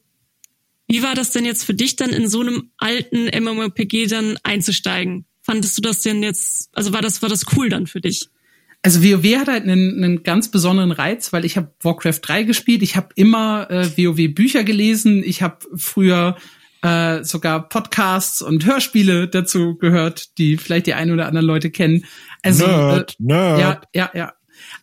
wie 0.88 1.04
war 1.04 1.14
das 1.14 1.32
denn 1.32 1.46
jetzt 1.46 1.66
für 1.66 1.74
dich 1.74 1.96
dann 1.96 2.10
in 2.10 2.28
so 2.28 2.42
einem 2.42 2.72
alten 2.78 3.26
MMORPG 3.26 4.08
dann 4.08 4.38
einzusteigen? 4.44 5.26
Fandest 5.42 5.78
du 5.78 5.82
das 5.82 6.02
denn 6.02 6.24
jetzt, 6.24 6.70
also 6.74 6.94
war 6.94 7.02
das, 7.02 7.22
war 7.22 7.30
das 7.30 7.46
cool 7.56 7.70
dann 7.70 7.86
für 7.86 8.02
dich? 8.02 8.30
Also 8.82 9.04
WoW 9.04 9.38
hat 9.38 9.48
halt 9.48 9.64
einen, 9.64 10.02
einen 10.04 10.24
ganz 10.24 10.50
besonderen 10.50 10.92
Reiz, 10.92 11.34
weil 11.34 11.44
ich 11.44 11.58
habe 11.58 11.74
Warcraft 11.82 12.20
3 12.22 12.44
gespielt, 12.44 12.82
ich 12.82 12.96
habe 12.96 13.10
immer 13.16 13.70
äh, 13.70 13.86
WoW 13.98 14.34
Bücher 14.34 14.64
gelesen, 14.64 15.22
ich 15.26 15.42
habe 15.42 15.58
früher 15.76 16.38
äh, 16.82 17.24
sogar 17.24 17.68
Podcasts 17.68 18.42
und 18.42 18.66
Hörspiele 18.66 19.28
dazu 19.28 19.76
gehört, 19.76 20.38
die 20.38 20.58
vielleicht 20.58 20.88
die 20.88 20.94
ein 20.94 21.12
oder 21.12 21.28
anderen 21.28 21.46
Leute 21.46 21.72
kennen. 21.72 22.06
Also 22.42 22.66
Nerd, 22.66 23.12
äh, 23.20 23.24
Nerd. 23.24 23.60
ja, 23.60 23.82
ja, 23.94 24.12
ja. 24.14 24.34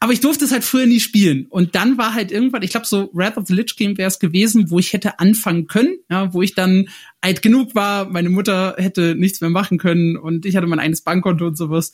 Aber 0.00 0.12
ich 0.12 0.20
durfte 0.20 0.44
es 0.44 0.52
halt 0.52 0.64
früher 0.64 0.86
nie 0.86 1.00
spielen. 1.00 1.46
Und 1.46 1.74
dann 1.74 1.98
war 1.98 2.14
halt 2.14 2.32
irgendwann, 2.32 2.62
ich 2.62 2.70
glaube, 2.70 2.86
so 2.86 3.10
Wrath 3.12 3.36
of 3.36 3.46
the 3.46 3.54
Lich 3.54 3.76
Game 3.76 3.96
wäre 3.98 4.08
es 4.08 4.18
gewesen, 4.18 4.70
wo 4.70 4.78
ich 4.78 4.92
hätte 4.92 5.18
anfangen 5.18 5.66
können, 5.66 5.96
ja, 6.10 6.32
wo 6.32 6.42
ich 6.42 6.54
dann 6.54 6.88
alt 7.20 7.42
genug 7.42 7.74
war, 7.74 8.08
meine 8.08 8.30
Mutter 8.30 8.74
hätte 8.78 9.14
nichts 9.14 9.40
mehr 9.40 9.50
machen 9.50 9.78
können 9.78 10.16
und 10.16 10.46
ich 10.46 10.56
hatte 10.56 10.66
mein 10.66 10.80
eigenes 10.80 11.02
Bankkonto 11.02 11.46
und 11.46 11.56
sowas. 11.56 11.92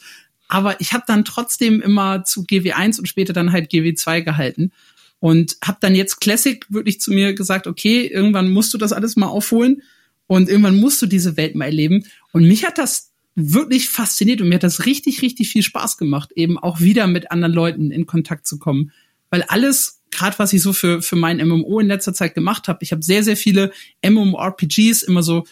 Aber 0.52 0.78
ich 0.82 0.92
habe 0.92 1.04
dann 1.06 1.24
trotzdem 1.24 1.80
immer 1.80 2.24
zu 2.24 2.42
GW1 2.42 2.98
und 2.98 3.06
später 3.06 3.32
dann 3.32 3.52
halt 3.52 3.70
GW2 3.70 4.20
gehalten 4.20 4.70
und 5.18 5.56
habe 5.64 5.78
dann 5.80 5.94
jetzt 5.94 6.20
Classic 6.20 6.66
wirklich 6.68 7.00
zu 7.00 7.10
mir 7.10 7.32
gesagt, 7.32 7.66
okay, 7.66 8.06
irgendwann 8.06 8.52
musst 8.52 8.74
du 8.74 8.76
das 8.76 8.92
alles 8.92 9.16
mal 9.16 9.28
aufholen 9.28 9.80
und 10.26 10.50
irgendwann 10.50 10.78
musst 10.78 11.00
du 11.00 11.06
diese 11.06 11.38
Welt 11.38 11.54
mal 11.54 11.64
erleben. 11.64 12.04
Und 12.32 12.46
mich 12.46 12.66
hat 12.66 12.76
das 12.76 13.12
wirklich 13.34 13.88
fasziniert 13.88 14.42
und 14.42 14.50
mir 14.50 14.56
hat 14.56 14.62
das 14.62 14.84
richtig, 14.84 15.22
richtig 15.22 15.48
viel 15.48 15.62
Spaß 15.62 15.96
gemacht, 15.96 16.32
eben 16.34 16.58
auch 16.58 16.80
wieder 16.80 17.06
mit 17.06 17.30
anderen 17.30 17.54
Leuten 17.54 17.90
in 17.90 18.04
Kontakt 18.04 18.46
zu 18.46 18.58
kommen. 18.58 18.92
Weil 19.30 19.44
alles, 19.44 20.02
gerade 20.10 20.38
was 20.38 20.52
ich 20.52 20.60
so 20.60 20.74
für, 20.74 21.00
für 21.00 21.16
mein 21.16 21.38
MMO 21.38 21.80
in 21.80 21.86
letzter 21.86 22.12
Zeit 22.12 22.34
gemacht 22.34 22.68
habe, 22.68 22.80
ich 22.82 22.92
habe 22.92 23.02
sehr, 23.02 23.24
sehr 23.24 23.38
viele 23.38 23.72
MMORPGs 24.06 25.02
immer 25.02 25.22
so, 25.22 25.44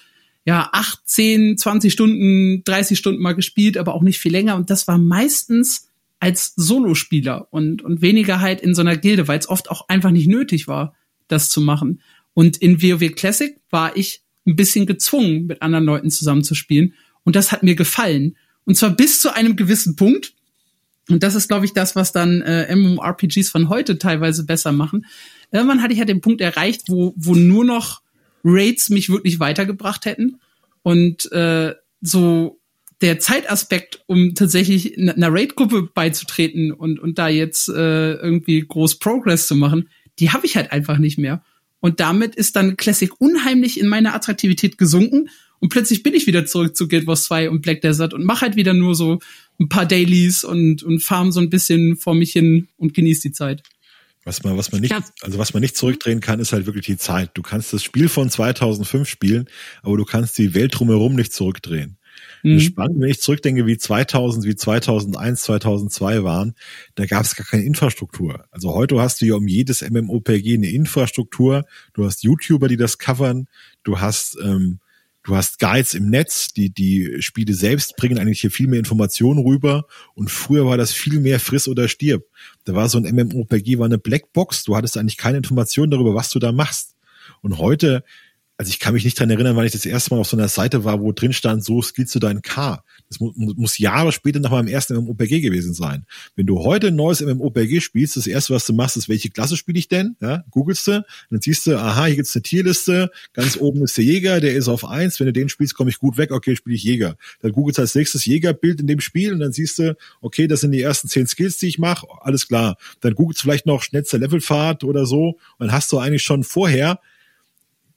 ja, 0.45 0.71
acht, 0.73 1.01
zehn, 1.05 1.57
zwanzig 1.59 1.93
Stunden, 1.93 2.63
30 2.65 2.99
Stunden 2.99 3.23
mal 3.23 3.35
gespielt, 3.35 3.77
aber 3.77 3.95
auch 3.95 4.03
nicht 4.03 4.19
viel 4.19 4.33
länger. 4.33 4.57
Und 4.57 4.71
das 4.71 4.89
war 4.89 4.99
meistens 4.99 5.89
als 6.19 6.53
Solospieler 6.57 7.49
und, 7.51 7.83
und 7.83 8.03
weniger 8.03 8.41
halt 8.41 8.61
in 8.61 8.75
so 8.75 8.83
einer 8.83 8.97
Gilde, 8.97 9.29
weil 9.29 9.39
es 9.39 9.49
oft 9.49 9.71
auch 9.71 9.89
einfach 9.89 10.11
nicht 10.11 10.29
nötig 10.29 10.69
war, 10.69 10.95
das 11.29 11.49
zu 11.49 11.61
machen. 11.61 12.01
Und 12.35 12.59
in 12.59 12.83
WoW 12.83 13.15
Classic 13.15 13.57
war 13.71 13.97
ich 13.97 14.23
ein 14.47 14.57
bisschen 14.57 14.87
gezwungen, 14.87 15.47
mit 15.47 15.63
anderen 15.63 15.85
Leuten 15.85 16.11
zusammenzuspielen. 16.11 16.95
Und 17.25 17.37
das 17.37 17.53
hat 17.53 17.63
mir 17.63 17.75
gefallen. 17.75 18.37
Und 18.65 18.77
zwar 18.77 18.91
bis 18.91 19.21
zu 19.21 19.35
einem 19.35 19.57
gewissen 19.57 19.97
Punkt. 19.97 20.35
Und 21.09 21.23
das 21.23 21.35
ist, 21.35 21.49
glaube 21.49 21.65
ich, 21.65 21.73
das, 21.73 21.97
was 21.97 22.13
dann 22.13 22.41
äh, 22.43 22.75
MMORPGs 22.75 23.51
von 23.51 23.69
heute 23.69 23.99
teilweise 23.99 24.45
besser 24.45 24.73
machen. 24.73 25.07
Irgendwann 25.51 25.83
hatte 25.83 25.93
ich 25.93 25.99
halt 25.99 26.09
den 26.09 26.21
Punkt 26.21 26.41
erreicht, 26.41 26.85
wo, 26.89 27.15
wo 27.17 27.35
nur 27.35 27.65
noch 27.65 28.03
Raids 28.45 28.91
mich 28.91 29.11
wirklich 29.11 29.41
weitergebracht 29.41 30.05
hätten. 30.05 30.41
Und 30.83 31.31
äh, 31.33 31.75
so 32.01 32.59
der 33.01 33.19
Zeitaspekt, 33.19 34.03
um 34.07 34.35
tatsächlich 34.35 34.99
einer 34.99 35.33
Raid-Gruppe 35.33 35.89
beizutreten 35.95 36.73
und, 36.73 37.01
und 37.01 37.19
da 37.19 37.29
jetzt 37.29 37.69
äh, 37.69 38.15
irgendwie 38.15 38.61
groß 38.61 38.99
Progress 38.99 39.47
zu 39.47 39.57
machen, 39.57 39.89
die 40.19 40.31
habe 40.31 40.47
ich 40.47 40.57
halt 40.57 40.73
einfach 40.73 40.99
nicht 40.99 41.19
mehr. 41.19 41.43
Und 41.81 42.01
damit 42.01 42.35
ist 42.35 42.57
dann 42.57 42.77
Classic 42.77 43.11
unheimlich 43.19 43.81
in 43.81 43.89
meiner 43.89 44.15
Attraktivität 44.15 44.77
gesunken 44.77 45.31
und 45.61 45.69
plötzlich 45.69 46.03
bin 46.03 46.15
ich 46.15 46.27
wieder 46.27 46.47
zurück 46.47 46.75
zu 46.75 46.89
Guild 46.89 47.07
Wars 47.07 47.25
2 47.25 47.51
und 47.51 47.61
Black 47.63 47.83
Desert 47.83 48.15
und 48.15 48.25
mache 48.25 48.43
halt 48.43 48.57
wieder 48.57 48.75
nur 48.75 48.95
so 48.95 49.19
ein 49.59 49.69
paar 49.69 49.87
Dailies 49.87 50.43
und, 50.43 50.83
und 50.83 51.03
farm 51.03 51.33
so 51.33 51.41
ein 51.41 51.51
bisschen 51.51 51.97
vor 51.97 52.15
mich 52.15 52.33
hin 52.33 52.69
und 52.79 52.95
genieße 52.95 53.29
die 53.29 53.33
Zeit. 53.33 53.63
Was 54.25 54.43
man, 54.43 54.57
was 54.59 54.71
man 54.71 54.83
nicht, 54.83 54.95
also 55.23 55.39
was 55.39 55.55
man 55.55 55.63
nicht 55.63 55.77
zurückdrehen 55.77 56.21
kann, 56.21 56.41
ist 56.41 56.53
halt 56.53 56.67
wirklich 56.67 56.85
die 56.85 56.99
Zeit. 56.99 57.31
Du 57.35 57.43
kannst 57.43 57.73
das 57.73 57.83
Spiel 57.83 58.09
von 58.09 58.29
2005 58.29 59.09
spielen, 59.09 59.49
aber 59.83 59.97
du 59.97 60.05
kannst 60.05 60.37
die 60.37 60.55
Welt 60.55 60.79
drumherum 60.79 61.15
nicht 61.15 61.33
zurückdrehen. 61.33 61.97
Mhm. 62.43 62.61
Spannend, 62.61 63.01
wenn 63.01 63.11
ich 63.11 63.21
zurückdenke, 63.21 63.67
wie 63.67 63.79
2000, 63.79 64.45
wie 64.45 64.57
2001, 64.57 65.43
2002 65.43 66.23
waren, 66.23 66.55
da 66.95 67.07
gab 67.07 67.25
es 67.25 67.35
gar 67.35 67.47
keine 67.47 67.65
Infrastruktur. 67.65 68.45
Also 68.51 68.75
heute 68.75 69.01
hast 69.01 69.21
du 69.21 69.27
ja 69.27 69.35
um 69.35 69.49
jedes 69.49 69.89
MMOPG 69.89 70.55
eine 70.55 70.71
Infrastruktur. 70.71 71.65
Du 71.95 72.05
hast 72.05 72.23
YouTuber, 72.23 72.69
die 72.69 72.77
das 72.77 72.99
covern. 72.99 73.47
Du 73.85 74.01
hast 74.01 74.37
ähm, 74.43 74.81
Du 75.23 75.37
hast 75.37 75.59
Guides 75.59 75.93
im 75.93 76.09
Netz, 76.09 76.49
die, 76.49 76.71
die 76.71 77.21
Spiele 77.21 77.53
selbst 77.53 77.97
bringen 77.97 78.19
eigentlich 78.19 78.41
hier 78.41 78.51
viel 78.51 78.69
mehr 78.69 78.79
Informationen 78.79 79.45
rüber. 79.45 79.87
Und 80.15 80.31
früher 80.31 80.65
war 80.65 80.79
das 80.79 80.93
viel 80.93 81.21
mehr 81.21 81.39
friss 81.39 81.69
oder 81.69 81.89
stirb. 81.89 82.25
Da 82.65 82.75
war 82.75 82.89
so 82.89 82.99
ein 82.99 83.05
MMOPG, 83.05 83.79
war 83.79 83.87
eine 83.87 83.99
Blackbox. 83.99 84.65
Du 84.65 84.77
hattest 84.77 84.97
eigentlich 84.97 85.19
keine 85.19 85.37
Informationen 85.37 85.91
darüber, 85.91 86.15
was 86.15 86.31
du 86.31 86.39
da 86.39 86.53
machst. 86.53 86.97
Und 87.43 87.59
heute 87.59 88.03
also 88.61 88.69
ich 88.69 88.79
kann 88.79 88.93
mich 88.93 89.07
nicht 89.07 89.19
dran 89.19 89.31
erinnern, 89.31 89.57
wann 89.57 89.65
ich 89.65 89.73
das 89.73 89.87
erste 89.87 90.13
Mal 90.13 90.21
auf 90.21 90.29
so 90.29 90.37
einer 90.37 90.49
Seite 90.49 90.85
war, 90.85 91.01
wo 91.01 91.13
drin 91.13 91.33
stand, 91.33 91.65
so 91.65 91.81
skillst 91.81 92.15
du 92.15 92.19
dein 92.19 92.43
K. 92.43 92.85
Das 93.09 93.19
mu 93.19 93.33
muss 93.35 93.79
Jahre 93.79 94.13
später 94.13 94.39
nach 94.39 94.51
meinem 94.51 94.69
ersten 94.69 94.95
MMOPG 94.97 95.41
gewesen 95.41 95.73
sein. 95.73 96.05
Wenn 96.37 96.45
du 96.45 96.59
heute 96.59 96.89
ein 96.89 96.95
neues 96.95 97.23
MMOPG 97.23 97.81
spielst, 97.81 98.19
das 98.19 98.27
erste, 98.27 98.53
was 98.53 98.67
du 98.67 98.75
machst, 98.75 98.99
ist, 98.99 99.09
welche 99.09 99.31
Klasse 99.31 99.57
spiele 99.57 99.79
ich 99.79 99.89
denn? 99.89 100.15
Ja, 100.21 100.45
googelst 100.51 100.87
du, 100.89 101.03
dann 101.31 101.41
siehst 101.41 101.67
du, 101.67 101.79
aha, 101.79 102.05
hier 102.05 102.17
gibt's 102.17 102.37
eine 102.37 102.43
Tierliste, 102.43 103.11
ganz 103.33 103.57
oben 103.57 103.83
ist 103.83 103.97
der 103.97 104.05
Jäger, 104.05 104.43
der 104.43 104.53
ist 104.53 104.69
auf 104.69 104.85
eins. 104.85 105.19
wenn 105.21 105.27
du 105.29 105.33
den 105.33 105.49
spielst, 105.49 105.75
komme 105.75 105.89
ich 105.89 105.99
gut 105.99 106.19
weg, 106.19 106.31
okay, 106.31 106.55
spiele 106.55 106.77
ich 106.77 106.85
Jäger. 106.85 107.17
Dann 107.41 107.53
googelst 107.53 107.79
du 107.79 107.81
als 107.81 107.95
nächstes 107.95 108.27
Jägerbild 108.27 108.79
in 108.79 108.87
dem 108.87 109.01
Spiel 109.01 109.33
und 109.33 109.41
dann 109.41 109.53
siehst 109.53 109.79
du, 109.79 109.97
okay, 110.21 110.49
das 110.49 110.61
sind 110.61 110.73
die 110.73 110.83
ersten 110.83 111.09
zehn 111.09 111.27
Skills, 111.27 111.57
die 111.57 111.69
ich 111.69 111.79
mache, 111.79 112.07
alles 112.21 112.47
klar. 112.47 112.77
Dann 113.01 113.15
googelst 113.15 113.41
du 113.41 113.45
vielleicht 113.45 113.65
noch 113.65 113.83
schnellster 113.83 114.19
Levelfahrt 114.19 114.85
oder 114.85 115.07
so 115.07 115.39
und 115.57 115.69
dann 115.69 115.73
hast 115.73 115.91
du 115.93 115.99
eigentlich 115.99 116.25
schon 116.25 116.45
vorher 116.45 117.01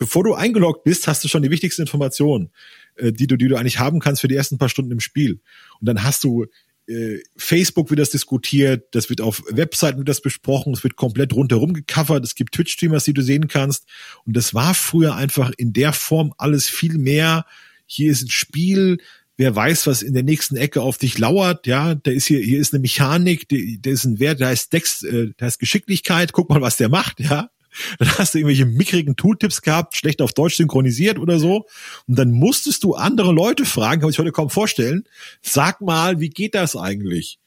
bevor 0.03 0.25
du 0.25 0.33
eingeloggt 0.33 0.83
bist, 0.83 1.07
hast 1.07 1.23
du 1.23 1.29
schon 1.29 1.43
die 1.43 1.49
wichtigsten 1.49 1.83
Informationen, 1.83 2.51
äh, 2.95 3.13
die 3.13 3.25
du, 3.25 3.37
die 3.37 3.47
du 3.47 3.55
eigentlich 3.55 3.79
haben 3.79 4.01
kannst 4.01 4.19
für 4.19 4.27
die 4.27 4.35
ersten 4.35 4.57
paar 4.57 4.67
Stunden 4.67 4.91
im 4.91 4.99
Spiel. 4.99 5.39
Und 5.79 5.87
dann 5.87 6.03
hast 6.03 6.25
du 6.25 6.45
äh, 6.87 7.19
Facebook 7.37 7.89
wird 7.89 8.01
das 8.01 8.09
diskutiert, 8.09 8.93
das 8.93 9.09
wird 9.09 9.21
auf 9.21 9.43
Webseiten 9.49 9.99
wird 9.99 10.09
das 10.09 10.19
besprochen, 10.19 10.73
es 10.73 10.83
wird 10.83 10.97
komplett 10.97 11.31
rundherum 11.31 11.73
gecovert, 11.73 12.25
es 12.25 12.35
gibt 12.35 12.53
Twitch-Streamers, 12.53 13.05
die 13.05 13.13
du 13.13 13.21
sehen 13.21 13.47
kannst. 13.47 13.85
Und 14.25 14.35
das 14.35 14.53
war 14.53 14.73
früher 14.73 15.15
einfach 15.15 15.51
in 15.55 15.71
der 15.71 15.93
Form 15.93 16.33
alles 16.37 16.67
viel 16.67 16.97
mehr. 16.97 17.45
Hier 17.85 18.11
ist 18.11 18.23
ein 18.23 18.29
Spiel, 18.29 18.97
wer 19.37 19.55
weiß, 19.55 19.87
was 19.87 20.01
in 20.01 20.13
der 20.13 20.23
nächsten 20.23 20.57
Ecke 20.57 20.81
auf 20.81 20.97
dich 20.97 21.17
lauert, 21.17 21.65
ja, 21.65 21.95
da 21.95 22.11
ist 22.11 22.25
hier, 22.25 22.41
hier 22.41 22.59
ist 22.59 22.73
eine 22.73 22.81
Mechanik, 22.81 23.47
da 23.47 23.89
ist 23.89 24.03
ein 24.03 24.19
Wert, 24.19 24.41
da 24.41 24.51
ist 24.51 24.73
Dex, 24.73 25.03
äh, 25.03 25.29
da 25.37 25.47
ist 25.47 25.59
Geschicklichkeit, 25.59 26.33
guck 26.33 26.49
mal, 26.49 26.59
was 26.59 26.75
der 26.75 26.89
macht, 26.89 27.21
ja. 27.21 27.49
Dann 27.99 28.17
hast 28.17 28.33
du 28.33 28.39
irgendwelche 28.39 28.65
mickrigen 28.65 29.15
Tooltips 29.15 29.61
gehabt, 29.61 29.95
schlecht 29.95 30.21
auf 30.21 30.33
Deutsch 30.33 30.55
synchronisiert 30.55 31.19
oder 31.19 31.39
so. 31.39 31.65
Und 32.07 32.17
dann 32.17 32.31
musstest 32.31 32.83
du 32.83 32.95
andere 32.95 33.31
Leute 33.31 33.65
fragen, 33.65 34.01
kann 34.01 34.09
ich 34.09 34.19
heute 34.19 34.31
kaum 34.31 34.49
vorstellen. 34.49 35.03
Sag 35.41 35.81
mal, 35.81 36.19
wie 36.19 36.29
geht 36.29 36.55
das 36.55 36.75
eigentlich? 36.75 37.39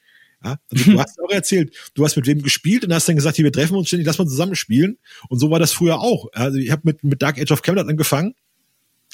Ja, 0.45 0.59
also 0.71 0.93
du 0.93 0.99
hast 1.01 1.21
auch 1.21 1.31
erzählt, 1.31 1.75
du 1.95 2.05
hast 2.05 2.17
mit 2.17 2.27
wem 2.27 2.43
gespielt 2.43 2.85
und 2.85 2.93
hast 2.93 3.09
dann 3.09 3.17
gesagt, 3.17 3.37
hier, 3.37 3.45
wir 3.45 3.53
treffen 3.53 3.77
uns 3.77 3.89
ständig, 3.89 4.07
lass 4.07 4.19
mal 4.19 4.27
zusammen 4.27 4.57
spielen. 4.57 4.99
Und 5.29 5.39
so 5.39 5.51
war 5.51 5.59
das 5.59 5.73
früher 5.73 6.01
auch. 6.01 6.29
Also 6.33 6.59
ich 6.59 6.71
habe 6.71 6.83
mit, 6.85 7.05
mit 7.05 7.23
Dark 7.23 7.39
Age 7.41 7.51
of 7.51 7.63
Camelot 7.63 7.89
angefangen. 7.89 8.35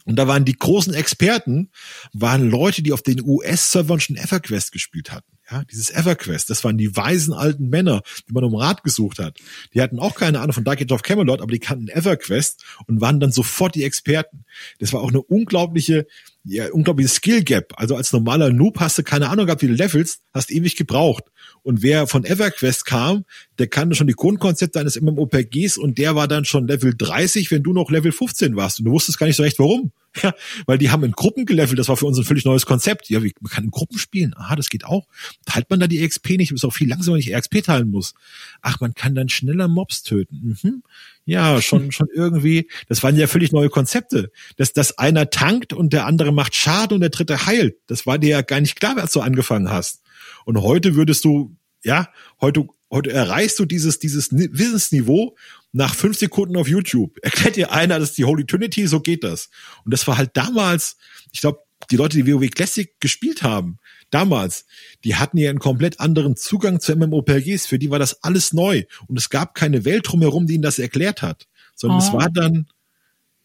Und 0.04 0.16
da 0.16 0.26
waren 0.26 0.44
die 0.44 0.56
großen 0.56 0.94
Experten, 0.94 1.70
waren 2.12 2.50
Leute, 2.50 2.82
die 2.82 2.92
auf 2.92 3.02
den 3.02 3.22
US-Servern 3.22 4.00
schon 4.00 4.16
EverQuest 4.16 4.72
gespielt 4.72 5.12
hatten. 5.12 5.30
Ja, 5.52 5.64
dieses 5.64 5.90
EverQuest, 5.90 6.48
das 6.48 6.64
waren 6.64 6.78
die 6.78 6.96
weisen 6.96 7.34
alten 7.34 7.68
Männer, 7.68 8.00
die 8.26 8.32
man 8.32 8.42
um 8.42 8.54
Rat 8.54 8.82
gesucht 8.82 9.18
hat. 9.18 9.36
Die 9.74 9.82
hatten 9.82 9.98
auch 9.98 10.14
keine 10.14 10.40
Ahnung 10.40 10.54
von 10.54 10.64
Dark 10.64 10.80
Age 10.80 10.92
of 10.92 11.02
Camelot, 11.02 11.42
aber 11.42 11.52
die 11.52 11.58
kannten 11.58 11.88
EverQuest 11.88 12.64
und 12.86 13.02
waren 13.02 13.20
dann 13.20 13.32
sofort 13.32 13.74
die 13.74 13.84
Experten. 13.84 14.46
Das 14.78 14.94
war 14.94 15.02
auch 15.02 15.10
eine 15.10 15.20
unglaubliche, 15.20 16.06
ja, 16.44 16.70
unglaubliche 16.72 17.08
Skill 17.08 17.44
Gap. 17.44 17.72
Also 17.76 17.94
als 17.94 18.12
normaler 18.12 18.50
Noob 18.50 18.80
hast 18.80 18.98
du 18.98 19.02
keine 19.02 19.28
Ahnung 19.28 19.46
gehabt, 19.46 19.62
wie 19.62 19.68
du 19.68 19.74
levelst, 19.74 20.22
hast 20.32 20.50
ewig 20.50 20.76
gebraucht. 20.76 21.24
Und 21.62 21.82
wer 21.82 22.06
von 22.08 22.24
EverQuest 22.24 22.84
kam, 22.84 23.24
der 23.58 23.68
kannte 23.68 23.94
schon 23.94 24.08
die 24.08 24.14
Grundkonzepte 24.14 24.80
eines 24.80 25.00
MMOPGs 25.00 25.78
und 25.78 25.98
der 25.98 26.16
war 26.16 26.26
dann 26.26 26.44
schon 26.44 26.66
Level 26.66 26.94
30, 26.96 27.50
wenn 27.52 27.62
du 27.62 27.72
noch 27.72 27.90
Level 27.90 28.10
15 28.10 28.56
warst. 28.56 28.80
Und 28.80 28.86
du 28.86 28.90
wusstest 28.90 29.18
gar 29.18 29.26
nicht 29.26 29.36
so 29.36 29.42
recht, 29.42 29.58
warum. 29.58 29.92
Ja, 30.22 30.34
weil 30.66 30.76
die 30.76 30.90
haben 30.90 31.04
in 31.04 31.12
Gruppen 31.12 31.46
gelevelt, 31.46 31.78
das 31.78 31.88
war 31.88 31.96
für 31.96 32.04
uns 32.04 32.18
ein 32.18 32.24
völlig 32.24 32.44
neues 32.44 32.66
Konzept. 32.66 33.08
Ja, 33.08 33.22
wie, 33.22 33.32
man 33.40 33.50
kann 33.50 33.64
in 33.64 33.70
Gruppen 33.70 33.98
spielen. 33.98 34.34
Aha, 34.36 34.56
das 34.56 34.68
geht 34.68 34.84
auch. 34.84 35.06
Teilt 35.46 35.70
man 35.70 35.80
da 35.80 35.86
die 35.86 36.06
XP 36.06 36.36
nicht, 36.36 36.52
ist 36.52 36.66
auch 36.66 36.74
viel 36.74 36.86
langsamer, 36.86 37.14
wenn 37.14 37.22
ich 37.22 37.32
XP 37.32 37.64
teilen 37.64 37.90
muss. 37.90 38.12
Ach, 38.60 38.78
man 38.80 38.92
kann 38.92 39.14
dann 39.14 39.30
schneller 39.30 39.68
Mobs 39.68 40.02
töten. 40.02 40.58
Mhm. 40.62 40.82
Ja, 41.24 41.62
schon, 41.62 41.92
schon 41.92 42.08
irgendwie, 42.12 42.68
das 42.88 43.02
waren 43.02 43.16
ja 43.16 43.28
völlig 43.28 43.52
neue 43.52 43.70
Konzepte. 43.70 44.32
Dass, 44.56 44.72
dass 44.72 44.98
einer 44.98 45.30
tankt 45.30 45.72
und 45.72 45.92
der 45.92 46.06
andere 46.06 46.32
macht 46.32 46.54
Schaden 46.54 46.96
und 46.96 47.00
der 47.00 47.10
dritte 47.10 47.46
heilt. 47.46 47.76
Das 47.86 48.06
war 48.06 48.18
dir 48.18 48.30
ja 48.30 48.42
gar 48.42 48.60
nicht 48.60 48.76
klar, 48.76 48.96
als 48.98 49.12
du 49.12 49.20
angefangen 49.20 49.70
hast. 49.70 50.02
Und 50.44 50.60
heute 50.60 50.96
würdest 50.96 51.24
du, 51.24 51.56
ja, 51.84 52.08
heute, 52.40 52.66
heute 52.90 53.12
erreichst 53.12 53.58
du 53.58 53.64
dieses, 53.64 54.00
dieses 54.00 54.32
Wissensniveau 54.32 55.36
nach 55.72 55.94
fünf 55.94 56.18
Sekunden 56.18 56.56
auf 56.56 56.68
YouTube. 56.68 57.18
Erklärt 57.22 57.56
dir 57.56 57.72
einer, 57.72 57.98
das 57.98 58.10
ist 58.10 58.18
die 58.18 58.24
Holy 58.24 58.44
Trinity, 58.44 58.86
so 58.86 59.00
geht 59.00 59.24
das. 59.24 59.48
Und 59.84 59.92
das 59.92 60.06
war 60.06 60.18
halt 60.18 60.30
damals, 60.34 60.96
ich 61.32 61.40
glaube, 61.40 61.60
die 61.90 61.96
Leute, 61.96 62.16
die 62.16 62.30
WoW 62.30 62.48
Classic 62.50 62.92
gespielt 63.00 63.42
haben, 63.42 63.78
damals, 64.12 64.66
die 65.04 65.16
hatten 65.16 65.38
ja 65.38 65.50
einen 65.50 65.58
komplett 65.58 66.00
anderen 66.00 66.36
Zugang 66.36 66.80
zu 66.80 66.94
MMORPGs. 66.94 67.66
Für 67.66 67.78
die 67.78 67.90
war 67.90 67.98
das 67.98 68.22
alles 68.22 68.52
neu. 68.52 68.84
Und 69.08 69.18
es 69.18 69.30
gab 69.30 69.54
keine 69.54 69.84
Welt 69.84 70.08
drumherum, 70.08 70.46
die 70.46 70.54
ihnen 70.54 70.62
das 70.62 70.78
erklärt 70.78 71.22
hat. 71.22 71.46
Sondern 71.74 71.98
oh. 71.98 72.02
es 72.02 72.12
war 72.12 72.30
dann, 72.30 72.66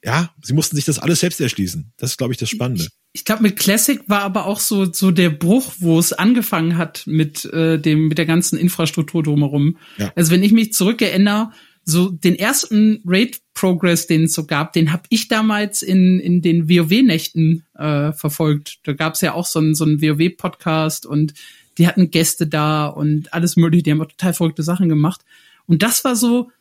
ja, 0.03 0.29
sie 0.41 0.53
mussten 0.53 0.75
sich 0.75 0.85
das 0.85 0.99
alles 0.99 1.21
selbst 1.21 1.41
erschließen. 1.41 1.91
Das 1.97 2.11
ist, 2.11 2.17
glaube 2.17 2.33
ich, 2.33 2.39
das 2.39 2.49
Spannende. 2.49 2.87
ich 3.13 3.25
glaube, 3.25 3.43
mit 3.43 3.57
Classic 3.57 4.01
war 4.07 4.21
aber 4.21 4.45
auch 4.45 4.59
so 4.59 4.91
so 4.91 5.11
der 5.11 5.31
Bruch, 5.31 5.73
wo 5.79 5.97
es 5.97 6.13
angefangen 6.13 6.77
hat 6.77 7.03
mit 7.07 7.45
äh, 7.45 7.79
dem 7.79 8.09
mit 8.09 8.17
der 8.17 8.25
ganzen 8.25 8.59
Infrastruktur 8.59 9.23
drumherum. 9.23 9.77
Ja. 9.97 10.11
Also 10.15 10.31
wenn 10.31 10.43
ich 10.43 10.51
mich 10.51 10.73
zurückerinnere, 10.73 11.51
so 11.83 12.11
den 12.11 12.35
ersten 12.35 13.01
Raid 13.05 13.39
Progress, 13.57 14.05
den 14.05 14.25
es 14.25 14.33
so 14.33 14.45
gab, 14.45 14.73
den 14.73 14.91
habe 14.91 15.03
ich 15.09 15.27
damals 15.27 15.81
in 15.81 16.19
in 16.19 16.43
den 16.43 16.69
WoW 16.69 17.01
Nächten 17.01 17.65
äh, 17.73 18.13
verfolgt. 18.13 18.79
Da 18.83 18.93
gab 18.93 19.15
es 19.15 19.21
ja 19.21 19.33
auch 19.33 19.47
so 19.47 19.57
einen 19.57 19.73
so 19.73 19.83
einen 19.83 19.99
WoW 19.99 20.37
Podcast 20.37 21.07
und 21.07 21.33
die 21.79 21.87
hatten 21.87 22.11
Gäste 22.11 22.45
da 22.45 22.85
und 22.85 23.33
alles 23.33 23.55
mögliche. 23.55 23.83
Die 23.83 23.91
haben 23.91 24.01
auch 24.01 24.07
total 24.07 24.33
verrückte 24.33 24.61
Sachen 24.61 24.89
gemacht. 24.89 25.21
Und 25.65 25.81
das 25.81 26.03
war 26.03 26.15
so 26.15 26.51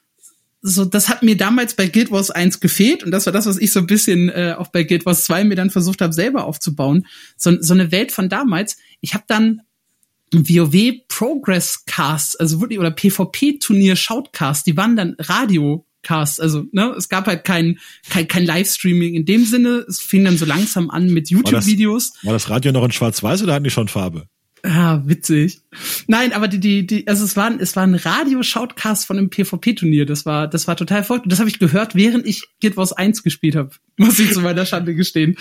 so, 0.63 0.85
das 0.87 1.11
hat 1.11 1.23
mir 1.23 1.37
damals 1.37 1.75
bei 1.75 1.87
Guild 1.87 2.11
Wars 2.11 2.31
1 2.31 2.61
gefehlt 2.61 3.05
und 3.05 3.11
das 3.11 3.27
war 3.27 3.33
das, 3.33 3.47
was 3.47 3.59
ich 3.59 3.71
so 3.71 3.81
ein 3.81 3.87
bisschen 3.87 4.31
äh, 4.31 4.55
auch 4.59 4.69
bei 4.69 4.83
Guild 4.83 5.07
Wars 5.07 5.25
2 5.25 5.45
mir 5.45 5.55
dann 5.55 5.71
versucht 5.71 6.01
habe, 6.01 6.15
selber 6.15 6.45
aufzubauen. 6.45 7.07
So, 7.37 7.61
so 7.61 7.75
eine 7.75 7.93
Welt 7.93 8.11
von 8.11 8.29
damals. 8.29 8.79
Ich 9.01 9.15
habe 9.15 9.25
dann 9.29 9.61
WoW 10.33 11.07
Progress 11.07 11.85
Cast, 11.85 12.41
also 12.41 12.61
wirklich, 12.61 12.81
oder 12.81 12.91
PvP-Turnier 12.91 13.95
Shoutcast, 13.95 14.67
die 14.67 14.77
waren 14.77 14.97
dann 14.97 15.15
Radiocast, 16.07 16.41
also 16.41 16.65
ne, 16.73 16.95
es 16.97 17.09
gab 17.09 17.27
halt 17.27 17.45
kein, 17.45 17.79
kein, 18.09 18.29
kein 18.29 18.45
Livestreaming 18.45 19.15
in 19.15 19.25
dem 19.25 19.45
Sinne. 19.45 19.85
Es 19.89 20.01
fing 20.01 20.25
dann 20.25 20.37
so 20.37 20.45
langsam 20.45 20.91
an 20.91 21.13
mit 21.13 21.31
YouTube-Videos. 21.31 22.15
War, 22.23 22.27
war, 22.27 22.33
das 22.33 22.51
Radio 22.51 22.73
noch 22.73 22.85
in 22.85 22.93
Schwarz-Weiß 22.93 23.43
oder 23.43 23.55
hatten 23.55 23.65
die 23.65 23.71
schon 23.71 23.89
Farbe? 23.89 24.29
Ah, 24.63 25.03
witzig. 25.05 25.61
Nein, 26.09 26.33
aber 26.33 26.49
die, 26.49 26.59
die, 26.59 26.87
die, 26.87 27.07
also 27.07 27.25
es 27.25 27.37
war, 27.37 27.53
es 27.61 27.77
war 27.77 27.85
ein 27.85 27.95
Radio-Shoutcast 27.95 29.07
von 29.07 29.17
einem 29.17 29.31
PvP-Turnier. 29.31 30.07
Das 30.07 30.27
war, 30.27 30.49
das 30.49 30.67
war 30.67 30.77
total 30.77 31.05
verrückt. 31.05 31.27
Das 31.29 31.39
habe 31.39 31.49
ich 31.49 31.61
gehört, 31.61 31.95
während 31.95 32.27
ich 32.27 32.49
Guild 32.61 32.77
Wars 32.77 32.93
1 32.93 33.23
gespielt 33.23 33.55
habe. 33.55 33.71
Muss 33.97 34.19
ich 34.19 34.33
zu 34.33 34.41
meiner 34.41 34.67
Schande 34.67 34.95
gestehen. 34.95 35.37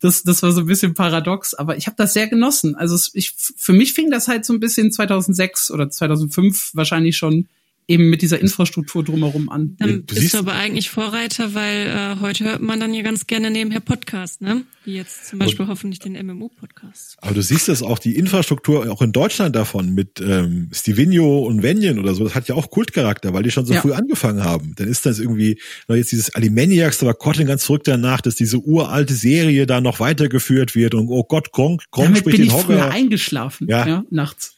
Das, 0.00 0.22
das 0.22 0.44
war 0.44 0.52
so 0.52 0.60
ein 0.60 0.66
bisschen 0.66 0.94
paradox, 0.94 1.54
aber 1.54 1.76
ich 1.76 1.88
habe 1.88 1.96
das 1.96 2.12
sehr 2.12 2.28
genossen. 2.28 2.76
Also 2.76 2.96
ich, 3.14 3.34
für 3.56 3.72
mich 3.72 3.94
fing 3.94 4.12
das 4.12 4.28
halt 4.28 4.44
so 4.44 4.52
ein 4.52 4.60
bisschen 4.60 4.92
2006 4.92 5.72
oder 5.72 5.90
2005 5.90 6.70
wahrscheinlich 6.74 7.16
schon 7.16 7.48
eben 7.88 8.10
mit 8.10 8.20
dieser 8.20 8.38
Infrastruktur 8.38 9.02
drumherum 9.02 9.48
an. 9.48 9.74
Dann 9.78 10.04
du 10.06 10.14
bist 10.14 10.34
du 10.34 10.38
aber 10.38 10.52
eigentlich 10.52 10.90
Vorreiter, 10.90 11.54
weil 11.54 11.86
äh, 11.86 12.20
heute 12.20 12.44
hört 12.44 12.60
man 12.60 12.78
dann 12.78 12.92
ja 12.92 13.02
ganz 13.02 13.26
gerne 13.26 13.50
nebenher 13.50 13.80
Podcast, 13.80 14.42
ne? 14.42 14.64
Wie 14.84 14.94
jetzt 14.94 15.26
zum 15.26 15.38
Beispiel 15.38 15.64
und, 15.64 15.70
hoffentlich 15.70 15.98
den 15.98 16.12
MMO-Podcast. 16.12 17.16
Aber 17.22 17.34
du 17.34 17.42
siehst 17.42 17.68
das 17.68 17.82
auch, 17.82 17.98
die 17.98 18.16
Infrastruktur 18.16 18.90
auch 18.92 19.00
in 19.00 19.12
Deutschland 19.12 19.56
davon 19.56 19.94
mit 19.94 20.20
ähm, 20.20 20.68
Stivinio 20.72 21.46
und 21.46 21.62
Venien 21.62 21.98
oder 21.98 22.14
so, 22.14 22.24
das 22.24 22.34
hat 22.34 22.46
ja 22.46 22.54
auch 22.54 22.70
Kultcharakter, 22.70 23.32
weil 23.32 23.42
die 23.42 23.50
schon 23.50 23.64
so 23.64 23.72
ja. 23.72 23.80
früh 23.80 23.94
angefangen 23.94 24.44
haben. 24.44 24.74
Dann 24.76 24.86
ist 24.86 25.06
das 25.06 25.18
irgendwie, 25.18 25.58
na 25.88 25.96
jetzt 25.96 26.12
dieses 26.12 26.34
Alimaniacs, 26.34 26.98
da 26.98 27.06
war 27.06 27.14
Kotlin 27.14 27.46
ganz 27.46 27.64
verrückt 27.64 27.88
danach, 27.88 28.20
dass 28.20 28.34
diese 28.34 28.58
uralte 28.58 29.14
Serie 29.14 29.66
da 29.66 29.80
noch 29.80 29.98
weitergeführt 29.98 30.74
wird 30.74 30.94
und 30.94 31.08
oh 31.08 31.24
Gott, 31.24 31.52
Gronk, 31.52 31.84
Gronk 31.90 32.08
Damit 32.08 32.18
spricht 32.18 32.36
bin 32.36 32.46
den 32.46 32.48
ich 32.48 32.52
Hogger. 32.52 32.64
früher 32.64 32.90
eingeschlafen, 32.90 33.66
ja, 33.66 33.86
ja 33.86 34.04
nachts 34.10 34.57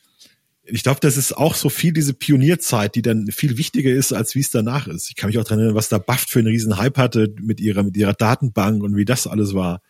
ich 0.70 0.82
glaube, 0.82 1.00
das 1.00 1.16
ist 1.16 1.36
auch 1.36 1.54
so 1.54 1.68
viel 1.68 1.92
diese 1.92 2.14
Pionierzeit, 2.14 2.94
die 2.94 3.02
dann 3.02 3.28
viel 3.28 3.56
wichtiger 3.56 3.90
ist, 3.90 4.12
als 4.12 4.34
wie 4.34 4.40
es 4.40 4.50
danach 4.50 4.86
ist. 4.86 5.08
Ich 5.08 5.16
kann 5.16 5.28
mich 5.28 5.38
auch 5.38 5.44
daran 5.44 5.58
erinnern, 5.58 5.76
was 5.76 5.88
da 5.88 5.98
Buffed 5.98 6.30
für 6.30 6.38
einen 6.38 6.48
riesen 6.48 6.76
Hype 6.76 6.98
hatte 6.98 7.34
mit 7.40 7.60
ihrer, 7.60 7.82
mit 7.82 7.96
ihrer 7.96 8.14
Datenbank 8.14 8.82
und 8.82 8.96
wie 8.96 9.04
das 9.04 9.26
alles 9.26 9.54
war. 9.54 9.82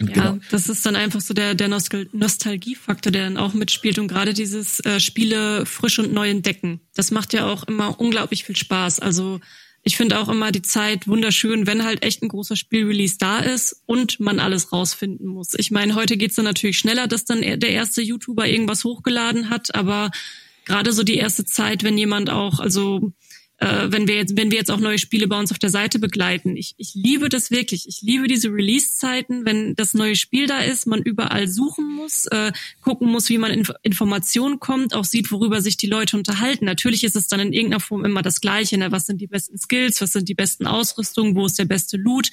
Und 0.00 0.16
ja, 0.16 0.30
genau. 0.30 0.38
das 0.50 0.68
ist 0.68 0.84
dann 0.84 0.96
einfach 0.96 1.20
so 1.20 1.34
der, 1.34 1.54
der 1.54 1.68
Nostal 1.68 2.08
Nostalgiefaktor, 2.12 3.12
der 3.12 3.24
dann 3.24 3.36
auch 3.36 3.54
mitspielt 3.54 3.98
und 3.98 4.08
gerade 4.08 4.34
dieses 4.34 4.80
äh, 4.80 4.98
Spiele 4.98 5.66
frisch 5.66 5.98
und 5.98 6.12
neu 6.12 6.28
entdecken. 6.28 6.80
Das 6.94 7.10
macht 7.10 7.32
ja 7.32 7.46
auch 7.46 7.64
immer 7.64 8.00
unglaublich 8.00 8.44
viel 8.44 8.56
Spaß. 8.56 9.00
Also 9.00 9.40
ich 9.84 9.96
finde 9.96 10.20
auch 10.20 10.28
immer 10.28 10.52
die 10.52 10.62
Zeit 10.62 11.08
wunderschön, 11.08 11.66
wenn 11.66 11.84
halt 11.84 12.04
echt 12.04 12.22
ein 12.22 12.28
großer 12.28 12.54
Spielrelease 12.56 13.16
da 13.18 13.40
ist 13.40 13.82
und 13.86 14.20
man 14.20 14.38
alles 14.38 14.72
rausfinden 14.72 15.26
muss. 15.26 15.54
Ich 15.54 15.70
meine, 15.70 15.94
heute 15.96 16.16
geht's 16.16 16.36
dann 16.36 16.44
natürlich 16.44 16.78
schneller, 16.78 17.08
dass 17.08 17.24
dann 17.24 17.40
der 17.40 17.70
erste 17.70 18.00
YouTuber 18.00 18.46
irgendwas 18.46 18.84
hochgeladen 18.84 19.50
hat, 19.50 19.74
aber 19.74 20.10
gerade 20.64 20.92
so 20.92 21.02
die 21.02 21.16
erste 21.16 21.44
Zeit, 21.44 21.82
wenn 21.82 21.98
jemand 21.98 22.30
auch, 22.30 22.60
also 22.60 23.12
äh, 23.62 23.92
wenn 23.92 24.08
wir 24.08 24.16
jetzt, 24.16 24.36
wenn 24.36 24.50
wir 24.50 24.58
jetzt 24.58 24.70
auch 24.70 24.80
neue 24.80 24.98
Spiele 24.98 25.28
bei 25.28 25.38
uns 25.38 25.52
auf 25.52 25.58
der 25.58 25.70
Seite 25.70 26.00
begleiten. 26.00 26.56
Ich, 26.56 26.74
ich 26.78 26.94
liebe 26.94 27.28
das 27.28 27.50
wirklich. 27.50 27.86
Ich 27.86 28.02
liebe 28.02 28.26
diese 28.26 28.48
Release-Zeiten, 28.48 29.44
wenn 29.44 29.76
das 29.76 29.94
neue 29.94 30.16
Spiel 30.16 30.46
da 30.46 30.60
ist, 30.60 30.86
man 30.86 31.00
überall 31.02 31.46
suchen 31.46 31.88
muss, 31.94 32.26
äh, 32.26 32.52
gucken 32.80 33.08
muss, 33.08 33.28
wie 33.28 33.38
man 33.38 33.52
in 33.52 33.66
Informationen 33.82 34.58
kommt, 34.58 34.94
auch 34.94 35.04
sieht, 35.04 35.30
worüber 35.30 35.60
sich 35.60 35.76
die 35.76 35.86
Leute 35.86 36.16
unterhalten. 36.16 36.64
Natürlich 36.64 37.04
ist 37.04 37.14
es 37.14 37.28
dann 37.28 37.40
in 37.40 37.52
irgendeiner 37.52 37.80
Form 37.80 38.04
immer 38.04 38.22
das 38.22 38.40
Gleiche. 38.40 38.76
Ne? 38.78 38.90
Was 38.90 39.06
sind 39.06 39.20
die 39.20 39.28
besten 39.28 39.58
Skills? 39.58 40.00
Was 40.00 40.12
sind 40.12 40.28
die 40.28 40.34
besten 40.34 40.66
Ausrüstungen? 40.66 41.36
Wo 41.36 41.46
ist 41.46 41.58
der 41.58 41.66
beste 41.66 41.96
Loot? 41.96 42.30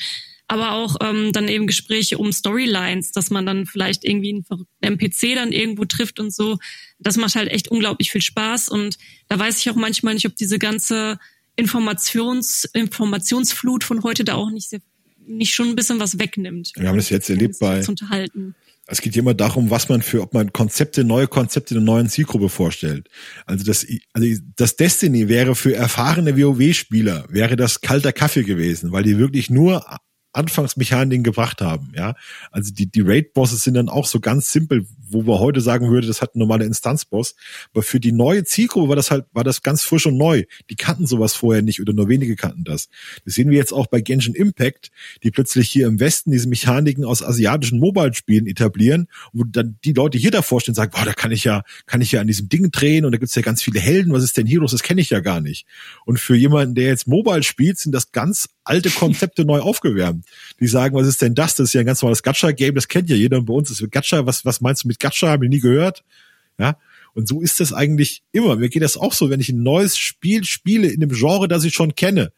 Aber 0.49 0.71
auch 0.71 0.95
ähm, 1.01 1.31
dann 1.31 1.47
eben 1.47 1.67
Gespräche 1.67 2.17
um 2.17 2.31
Storylines, 2.31 3.11
dass 3.11 3.29
man 3.29 3.45
dann 3.45 3.67
vielleicht 3.67 4.03
irgendwie 4.03 4.33
einen 4.33 4.43
verrückten 4.43 4.83
NPC 4.83 5.35
dann 5.35 5.51
irgendwo 5.51 5.85
trifft 5.85 6.19
und 6.19 6.33
so. 6.33 6.57
Das 6.97 7.17
macht 7.17 7.35
halt 7.35 7.49
echt 7.49 7.67
unglaublich 7.67 8.11
viel 8.11 8.21
Spaß 8.21 8.69
und 8.69 8.97
da 9.27 9.37
weiß 9.37 9.59
ich 9.59 9.69
auch 9.69 9.75
manchmal 9.75 10.15
nicht, 10.15 10.25
ob 10.25 10.35
diese 10.35 10.57
ganze 10.57 11.19
Informations 11.55 12.65
Informationsflut 12.73 13.83
von 13.83 14.01
heute 14.01 14.23
da 14.23 14.35
auch 14.35 14.49
nicht 14.49 14.69
sehr, 14.69 14.79
nicht 15.27 15.53
schon 15.53 15.69
ein 15.69 15.75
bisschen 15.75 15.99
was 15.99 16.17
wegnimmt. 16.17 16.71
Wir 16.75 16.89
haben 16.89 16.97
das 16.97 17.11
jetzt 17.11 17.29
erlebt 17.29 17.59
bei 17.59 17.85
unterhalten. 17.85 18.55
Es 18.87 19.01
geht 19.01 19.15
immer 19.17 19.35
darum, 19.35 19.69
was 19.69 19.87
man 19.87 20.01
für, 20.01 20.23
ob 20.23 20.33
man 20.33 20.51
Konzepte, 20.51 21.03
neue 21.03 21.27
Konzepte 21.27 21.75
einer 21.75 21.83
neuen 21.83 22.09
Zielgruppe 22.09 22.49
vorstellt. 22.49 23.07
Also 23.45 23.63
das, 23.63 23.85
also 24.13 24.27
das 24.55 24.77
Destiny 24.77 25.27
wäre 25.27 25.53
für 25.53 25.75
erfahrene 25.75 26.35
WoW-Spieler 26.35 27.27
wäre 27.29 27.55
das 27.55 27.81
kalter 27.81 28.13
Kaffee 28.13 28.43
gewesen, 28.43 28.91
weil 28.91 29.03
die 29.03 29.19
wirklich 29.19 29.51
nur 29.51 29.85
Anfangsmechaniken 30.33 31.23
gebracht 31.23 31.61
haben, 31.61 31.91
ja. 31.95 32.15
Also 32.51 32.71
die, 32.71 32.85
die 32.85 33.01
Raid-Bosses 33.01 33.63
sind 33.63 33.73
dann 33.73 33.89
auch 33.89 34.05
so 34.05 34.19
ganz 34.19 34.51
simpel, 34.51 34.85
wo 35.09 35.23
man 35.23 35.39
heute 35.39 35.61
sagen 35.61 35.89
würde, 35.89 36.07
das 36.07 36.21
hat 36.21 36.35
ein 36.35 36.39
normaler 36.39 36.65
Instanzboss. 36.65 37.35
Aber 37.73 37.81
für 37.81 37.99
die 37.99 38.11
neue 38.11 38.43
Zielgruppe 38.43 38.89
war 38.89 38.95
das 38.95 39.11
halt, 39.11 39.25
war 39.33 39.43
das 39.43 39.63
ganz 39.63 39.81
frisch 39.81 40.05
und 40.05 40.17
neu. 40.17 40.43
Die 40.69 40.75
kannten 40.75 41.07
sowas 41.07 41.33
vorher 41.33 41.61
nicht 41.61 41.81
oder 41.81 41.93
nur 41.93 42.09
wenige 42.09 42.35
kannten 42.35 42.63
das. 42.63 42.89
Das 43.25 43.33
sehen 43.33 43.49
wir 43.49 43.57
jetzt 43.57 43.73
auch 43.73 43.87
bei 43.87 44.01
Genshin 44.01 44.35
Impact, 44.35 44.91
die 45.23 45.31
plötzlich 45.31 45.69
hier 45.69 45.87
im 45.87 45.99
Westen 45.99 46.31
diese 46.31 46.47
Mechaniken 46.47 47.05
aus 47.05 47.23
asiatischen 47.23 47.79
Mobile-Spielen 47.79 48.45
etablieren, 48.47 49.07
wo 49.33 49.43
dann 49.43 49.77
die 49.83 49.93
Leute 49.93 50.17
hier 50.17 50.31
davor 50.31 50.61
stehen 50.61 50.71
und 50.71 50.75
sagen, 50.75 50.91
boah, 50.95 51.05
da 51.05 51.13
kann 51.13 51.31
ich 51.31 51.43
ja, 51.43 51.63
kann 51.87 52.01
ich 52.01 52.11
ja 52.11 52.21
an 52.21 52.27
diesem 52.27 52.49
Ding 52.49 52.71
drehen 52.71 53.05
und 53.05 53.11
da 53.11 53.17
gibt's 53.17 53.35
ja 53.35 53.41
ganz 53.41 53.63
viele 53.63 53.79
Helden, 53.79 54.13
was 54.13 54.23
ist 54.23 54.37
denn 54.37 54.45
hier 54.45 54.59
los? 54.59 54.71
Das 54.71 54.83
kenne 54.83 55.01
ich 55.01 55.09
ja 55.09 55.19
gar 55.21 55.41
nicht. 55.41 55.65
Und 56.05 56.19
für 56.19 56.35
jemanden, 56.35 56.75
der 56.75 56.87
jetzt 56.87 57.07
Mobile 57.07 57.43
spielt, 57.43 57.79
sind 57.79 57.93
das 57.93 58.11
ganz 58.11 58.49
alte 58.63 58.89
Konzepte 58.91 59.45
neu 59.45 59.59
aufgewärmt. 59.59 60.18
Die 60.59 60.67
sagen, 60.67 60.95
was 60.95 61.07
ist 61.07 61.21
denn 61.21 61.35
das? 61.35 61.55
Das 61.55 61.69
ist 61.69 61.73
ja 61.73 61.81
ein 61.81 61.85
ganz 61.85 62.01
normales 62.01 62.23
Gacha-Game, 62.23 62.75
das 62.75 62.87
kennt 62.87 63.09
ja 63.09 63.15
jeder 63.15 63.41
bei 63.41 63.53
uns. 63.53 63.71
Ist 63.71 63.91
Gacha, 63.91 64.25
was, 64.25 64.45
was 64.45 64.61
meinst 64.61 64.83
du 64.83 64.87
mit 64.87 64.99
Gacha? 64.99 65.29
Habe 65.29 65.45
ich 65.45 65.49
nie 65.49 65.59
gehört. 65.59 66.03
Ja. 66.57 66.77
Und 67.13 67.27
so 67.27 67.41
ist 67.41 67.59
das 67.59 67.73
eigentlich 67.73 68.21
immer. 68.31 68.55
Mir 68.55 68.69
geht 68.69 68.83
das 68.83 68.97
auch 68.97 69.13
so, 69.13 69.29
wenn 69.29 69.39
ich 69.39 69.49
ein 69.49 69.63
neues 69.63 69.97
Spiel 69.97 70.43
spiele 70.43 70.87
in 70.87 71.01
einem 71.01 71.11
Genre, 71.11 71.47
das 71.47 71.63
ich 71.63 71.73
schon 71.73 71.95
kenne. 71.95 72.31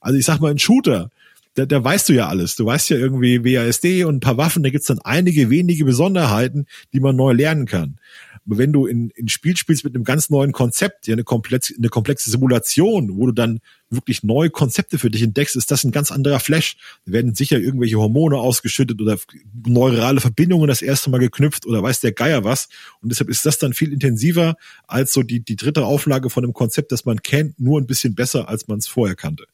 Also 0.00 0.18
ich 0.18 0.24
sag 0.24 0.40
mal, 0.40 0.50
ein 0.50 0.58
Shooter, 0.58 1.10
da, 1.54 1.64
da 1.64 1.82
weißt 1.82 2.08
du 2.08 2.12
ja 2.12 2.28
alles. 2.28 2.56
Du 2.56 2.66
weißt 2.66 2.90
ja 2.90 2.96
irgendwie 2.96 3.44
WASD 3.44 4.04
und 4.04 4.16
ein 4.16 4.20
paar 4.20 4.36
Waffen, 4.36 4.62
da 4.62 4.70
gibt's 4.70 4.88
dann 4.88 5.00
einige 5.00 5.48
wenige 5.50 5.84
Besonderheiten, 5.84 6.66
die 6.92 7.00
man 7.00 7.16
neu 7.16 7.32
lernen 7.32 7.66
kann. 7.66 7.98
Wenn 8.46 8.72
du 8.72 8.86
in, 8.86 9.10
in 9.10 9.28
Spiel 9.28 9.56
spielst 9.56 9.84
mit 9.84 9.94
einem 9.94 10.04
ganz 10.04 10.30
neuen 10.30 10.52
Konzept, 10.52 11.06
ja, 11.08 11.14
eine 11.14 11.24
komplexe, 11.24 11.74
eine 11.76 11.88
komplexe 11.88 12.30
Simulation, 12.30 13.16
wo 13.16 13.26
du 13.26 13.32
dann 13.32 13.60
wirklich 13.90 14.22
neue 14.22 14.50
Konzepte 14.50 14.98
für 14.98 15.10
dich 15.10 15.22
entdeckst, 15.22 15.56
ist 15.56 15.70
das 15.70 15.84
ein 15.84 15.90
ganz 15.90 16.12
anderer 16.12 16.38
Flash. 16.38 16.76
Da 17.04 17.12
werden 17.12 17.34
sicher 17.34 17.58
irgendwelche 17.58 17.98
Hormone 17.98 18.38
ausgeschüttet 18.38 19.00
oder 19.00 19.18
neurale 19.66 20.20
Verbindungen 20.20 20.68
das 20.68 20.80
erste 20.80 21.10
Mal 21.10 21.18
geknüpft 21.18 21.66
oder 21.66 21.82
weiß 21.82 22.00
der 22.00 22.12
Geier 22.12 22.44
was. 22.44 22.68
Und 23.00 23.10
deshalb 23.10 23.30
ist 23.30 23.44
das 23.44 23.58
dann 23.58 23.74
viel 23.74 23.92
intensiver 23.92 24.56
als 24.86 25.12
so 25.12 25.22
die, 25.22 25.40
die 25.40 25.56
dritte 25.56 25.84
Auflage 25.84 26.30
von 26.30 26.44
einem 26.44 26.54
Konzept, 26.54 26.92
das 26.92 27.04
man 27.04 27.22
kennt, 27.22 27.58
nur 27.58 27.80
ein 27.80 27.86
bisschen 27.86 28.14
besser, 28.14 28.48
als 28.48 28.68
man 28.68 28.78
es 28.78 28.86
vorher 28.86 29.16
kannte. 29.16 29.46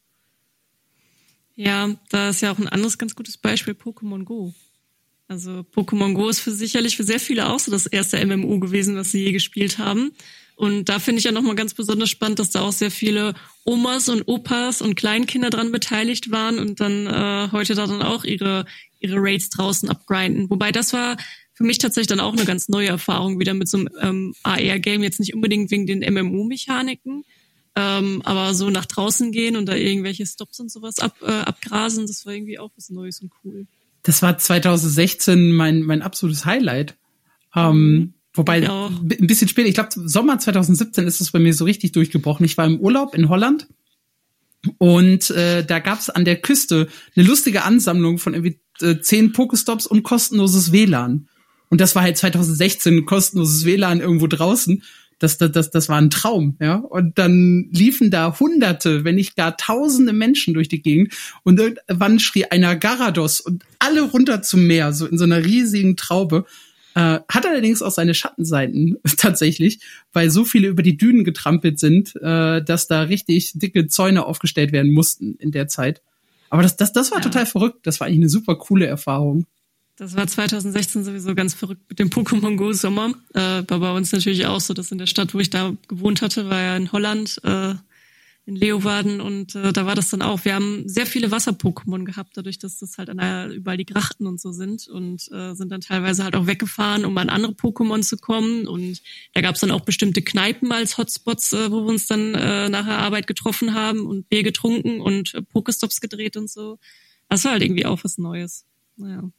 Ja, 1.55 1.95
da 2.11 2.31
ist 2.31 2.41
ja 2.41 2.53
auch 2.53 2.59
ein 2.59 2.69
anderes 2.69 2.99
ganz 2.99 3.15
gutes 3.15 3.37
Beispiel 3.37 3.75
Pokémon 3.75 4.25
Go. 4.25 4.53
Also 5.33 5.65
Pokémon 5.75 6.13
Go 6.13 6.29
ist 6.29 6.41
für 6.41 6.51
sicherlich 6.51 6.99
für 6.99 7.05
sehr 7.05 7.19
viele 7.19 7.49
auch 7.49 7.59
so 7.59 7.71
das 7.71 7.87
erste 7.87 8.25
MMO 8.25 8.59
gewesen, 8.59 8.97
was 8.97 9.13
sie 9.13 9.25
je 9.25 9.33
gespielt 9.33 9.79
haben. 9.79 10.13
Und 10.57 10.91
da 10.91 10.99
finde 10.99 11.21
ich 11.21 11.25
ja 11.25 11.33
nochmal 11.33 11.55
ganz 11.55 11.73
besonders 11.73 12.11
spannend, 12.11 12.39
dass 12.39 12.51
da 12.51 12.61
auch 12.61 12.73
sehr 12.73 12.91
viele 12.91 13.33
Omas 13.65 14.11
und 14.11 14.29
Opas 14.29 14.83
und 14.83 14.95
Kleinkinder 14.95 15.49
dran 15.49 15.73
beteiligt 15.73 16.31
waren 16.31 16.59
und 16.59 16.81
dann 16.81 17.07
äh, 17.07 17.49
heute 17.51 17.75
da 17.75 17.87
dann 17.87 18.03
auch 18.03 18.25
ihre, 18.25 18.67
ihre 19.01 19.17
Raids 19.17 19.49
draußen 19.49 19.89
abgrinden. 19.89 20.51
Wobei 20.51 20.71
das 20.71 20.93
war 20.93 21.17
für 21.55 21.65
mich 21.65 21.79
tatsächlich 21.79 22.09
dann 22.09 22.21
auch 22.21 22.35
eine 22.35 22.45
ganz 22.45 22.69
neue 22.69 22.89
Erfahrung 22.89 23.41
wieder 23.41 23.55
mit 23.55 23.69
so 23.69 23.79
einem 23.79 23.89
ähm, 24.03 24.35
AR-Game, 24.43 25.03
jetzt 25.03 25.19
nicht 25.19 25.33
unbedingt 25.33 25.71
wegen 25.71 25.87
den 25.87 26.01
MMO-Mechaniken, 26.01 27.25
ähm, 27.75 28.21
aber 28.27 28.53
so 28.53 28.69
nach 28.69 28.85
draußen 28.85 29.33
gehen 29.33 29.57
und 29.57 29.65
da 29.65 29.75
irgendwelche 29.75 30.27
Stops 30.27 30.61
und 30.61 30.71
sowas 30.71 30.99
ab, 30.99 31.17
äh, 31.23 31.31
abgrasen, 31.31 32.07
das 32.07 32.27
war 32.27 32.35
irgendwie 32.35 32.59
auch 32.59 32.71
was 32.77 32.91
Neues 32.91 33.23
und 33.23 33.33
cool. 33.43 33.67
Das 34.03 34.23
war 34.23 34.37
2016 34.37 35.53
mein, 35.53 35.83
mein 35.83 36.03
absolutes 36.03 36.45
Highlight. 36.45 36.97
Ähm, 37.55 37.93
mhm. 37.93 38.15
Wobei 38.35 38.69
ein 38.69 39.27
bisschen 39.27 39.49
später, 39.49 39.69
ich 39.69 39.75
glaube 39.75 39.91
Sommer 39.95 40.39
2017 40.39 41.07
ist 41.07 41.21
es 41.21 41.33
bei 41.33 41.39
mir 41.39 41.53
so 41.53 41.65
richtig 41.65 41.93
durchgebrochen. 41.93 42.47
Ich 42.47 42.57
war 42.57 42.67
im 42.67 42.81
Urlaub 42.81 43.15
in 43.15 43.29
Holland 43.29 43.69
Und 44.79 45.31
äh, 45.31 45.65
da 45.65 45.81
gab's 45.81 46.09
an 46.09 46.25
der 46.25 46.41
Küste 46.41 46.89
eine 47.17 47.27
lustige 47.27 47.65
Ansammlung 47.65 48.19
von 48.19 48.35
irgendwie 48.35 48.61
äh, 48.81 49.01
zehn 49.01 49.33
Pokestops 49.33 49.87
und 49.87 50.03
kostenloses 50.03 50.73
WLAN. 50.73 51.29
Und 51.69 51.81
das 51.81 51.95
war 51.95 52.03
halt 52.03 52.17
2016 52.17 53.05
kostenloses 53.07 53.65
WLAN 53.65 54.01
irgendwo 54.01 54.27
draußen. 54.27 54.83
Das, 55.23 55.39
das, 55.39 55.53
das, 55.53 55.71
das 55.71 55.89
war 55.89 55.99
ein 55.99 56.11
Traum, 56.11 56.57
ja. 56.61 56.75
Und 56.75 57.17
dann 57.17 57.69
liefen 57.71 58.11
da 58.11 58.39
hunderte, 58.41 59.05
wenn 59.05 59.15
nicht 59.15 59.37
gar 59.37 59.57
tausende 59.57 60.13
Menschen 60.13 60.53
durch 60.53 60.69
die 60.69 60.83
Gegend 60.83 61.15
und 61.45 61.61
irgendwann 61.61 62.19
schrie 62.19 62.47
einer 62.47 62.75
Garados 62.75 63.41
und 63.41 63.63
alle 63.79 64.03
runter 64.03 64.43
zum 64.43 64.67
Meer, 64.67 64.93
so 64.93 65.07
in 65.07 65.19
so 65.19 65.25
einer 65.25 65.45
riesigen 65.45 65.97
Traube. 65.97 66.45
Äh, 66.95 67.21
hat 67.29 67.47
allerdings 67.47 67.83
auch 67.83 67.93
seine 67.93 68.15
Schattenseiten 68.15 68.99
tatsächlich, 69.17 69.79
weil 70.13 70.29
so 70.29 70.45
viele 70.45 70.69
über 70.69 70.83
die 70.83 70.97
Dünen 70.97 71.23
getrampelt 71.23 71.79
sind, 71.79 72.17
äh, 72.17 72.63
dass 72.63 72.89
da 72.89 73.03
richtig 73.03 73.53
dicke 73.55 73.87
Zäune 73.87 74.27
aufgestellt 74.27 74.73
werden 74.73 74.93
mussten 74.93 75.37
in 75.37 75.53
der 75.53 75.69
Zeit. 75.69 76.03
Aber 76.51 76.63
das, 76.63 76.77
das, 76.77 76.93
das 76.93 77.13
war 77.13 77.19
ja. 77.19 77.25
total 77.25 77.47
verrückt. 77.47 77.87
Das 77.87 78.01
war 78.01 78.09
eigentlich 78.09 78.19
eine 78.19 78.29
super 78.29 78.57
coole 78.57 78.87
Erfahrung. 78.87 79.47
Das 80.03 80.17
war 80.17 80.27
2016 80.27 81.05
sowieso 81.05 81.33
ganz 81.37 81.55
verrückt 81.55 81.83
mit 81.89 82.01
dem 82.01 82.11
Pokémon 82.11 82.57
Go 82.57 82.73
Sommer. 82.73 83.15
Äh, 83.35 83.63
war 83.69 83.79
bei 83.79 83.93
uns 83.93 84.11
natürlich 84.11 84.47
auch 84.47 84.61
so, 84.61 84.75
dass 84.75 84.91
in 84.91 84.99
der 84.99 85.07
Stadt, 85.07 85.33
wo 85.33 85.39
ich 85.39 85.49
da 85.49 85.75
gewohnt 85.87 86.23
hatte, 86.23 86.51
war 86.51 86.61
ja 86.61 86.77
in 86.77 86.91
Holland. 86.91 87.41
Äh, 87.45 87.75
in 88.45 88.57
Leeuwarden 88.57 89.21
und 89.21 89.55
äh, 89.55 89.73
da 89.73 89.87
war 89.87 89.95
das 89.95 90.11
dann 90.11 90.21
auch. 90.21 90.45
Wir 90.45 90.57
haben 90.57 90.89
sehr 90.89 91.07
viele 91.07 91.31
Wasser-Pokémon 91.31 92.05
gehabt, 92.05 92.37
dadurch, 92.37 92.59
dass 92.59 92.81
das 92.81 92.99
halt 92.99 93.09
an 93.09 93.19
der, 93.19 93.51
überall 93.51 93.77
die 93.77 93.87
Grachten 93.87 94.27
und 94.27 94.41
so 94.41 94.51
sind 94.51 94.89
und 94.89 95.31
äh, 95.31 95.55
sind 95.55 95.71
dann 95.71 95.81
teilweise 95.81 96.25
halt 96.25 96.35
auch 96.35 96.49
weggefahren, 96.49 97.05
um 97.05 97.17
an 97.19 97.29
andere 97.29 97.53
Pokémon 97.53 98.03
zu 98.03 98.17
kommen. 98.17 98.67
Und 98.67 99.01
da 99.35 99.43
gab 99.43 99.55
es 99.55 99.61
dann 99.61 99.71
auch 99.71 99.83
bestimmte 99.83 100.23
Kneipen 100.23 100.73
als 100.73 100.99
Hotspots, 100.99 101.53
äh, 101.53 101.71
wo 101.71 101.85
wir 101.85 101.91
uns 101.91 102.09
dann 102.09 102.35
äh, 102.35 102.69
nach 102.69 102.87
der 102.87 102.99
Arbeit 102.99 103.29
getroffen 103.29 103.75
haben 103.75 104.07
und 104.09 104.29
Bier 104.29 104.43
getrunken 104.43 105.01
und 105.01 105.35
äh, 105.35 105.43
Pokestops 105.43 106.01
gedreht 106.01 106.37
und 106.37 106.51
so. 106.51 106.81
Das 107.29 107.45
war 107.45 107.53
halt 107.53 107.63
irgendwie 107.63 107.87
auch 107.87 108.03
was 108.03 108.19
Neues. 108.19 108.65
Naja. 108.97 109.31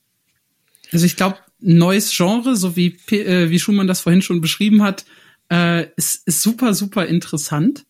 Also 0.94 1.06
ich 1.06 1.18
glaube, 1.18 1.38
neues 1.60 2.16
Genre, 2.16 2.56
so 2.56 2.76
wie, 2.76 2.96
äh, 3.12 3.50
wie 3.50 3.60
Schumann 3.60 3.88
das 3.88 4.02
vorhin 4.02 4.22
schon 4.22 4.42
beschrieben 4.42 4.84
hat, 4.84 5.06
äh, 5.52 5.88
ist, 5.96 6.28
ist 6.28 6.42
super, 6.42 6.74
super 6.74 7.06
interessant 7.06 7.86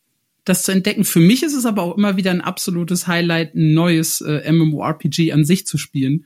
das 0.45 0.63
zu 0.63 0.71
entdecken. 0.71 1.05
Für 1.05 1.19
mich 1.19 1.43
ist 1.43 1.53
es 1.53 1.65
aber 1.65 1.83
auch 1.83 1.97
immer 1.97 2.17
wieder 2.17 2.31
ein 2.31 2.41
absolutes 2.41 3.07
Highlight, 3.07 3.55
ein 3.55 3.73
neues 3.73 4.21
äh, 4.21 4.51
MMORPG 4.51 5.31
an 5.31 5.45
sich 5.45 5.65
zu 5.65 5.77
spielen. 5.77 6.25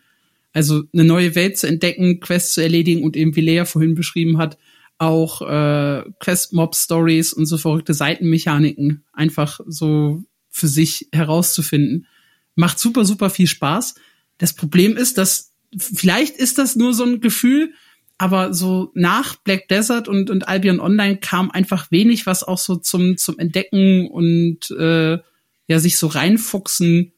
Also 0.53 0.83
eine 0.93 1.03
neue 1.03 1.35
Welt 1.35 1.57
zu 1.57 1.67
entdecken, 1.67 2.19
Quests 2.19 2.53
zu 2.53 2.61
erledigen 2.61 3.03
und 3.03 3.15
eben, 3.15 3.35
wie 3.35 3.41
Lea 3.41 3.65
vorhin 3.65 3.93
beschrieben 3.93 4.37
hat, 4.39 4.57
auch 4.97 5.43
äh, 5.43 6.03
Quest-Mob-Stories 6.19 7.33
und 7.33 7.45
so 7.45 7.59
verrückte 7.59 7.93
Seitenmechaniken 7.93 9.03
einfach 9.13 9.59
so 9.67 10.23
für 10.49 10.67
sich 10.67 11.09
herauszufinden. 11.11 12.07
Macht 12.55 12.79
super, 12.79 13.05
super 13.05 13.29
viel 13.29 13.45
Spaß. 13.45 13.93
Das 14.39 14.53
Problem 14.53 14.97
ist, 14.97 15.19
dass 15.19 15.53
vielleicht 15.77 16.37
ist 16.37 16.57
das 16.57 16.75
nur 16.75 16.93
so 16.93 17.03
ein 17.03 17.19
Gefühl, 17.21 17.73
aber 18.17 18.53
so 18.53 18.91
nach 18.95 19.35
Black 19.35 19.67
Desert 19.67 20.07
und, 20.07 20.29
und 20.29 20.47
Albion 20.47 20.79
Online 20.79 21.17
kam 21.17 21.51
einfach 21.51 21.91
wenig, 21.91 22.25
was 22.25 22.43
auch 22.43 22.57
so 22.57 22.75
zum, 22.75 23.17
zum 23.17 23.37
Entdecken 23.37 24.07
und 24.07 24.71
äh, 24.71 25.19
ja, 25.67 25.79
sich 25.79 25.97
so 25.97 26.07
reinfuchsen, 26.07 27.13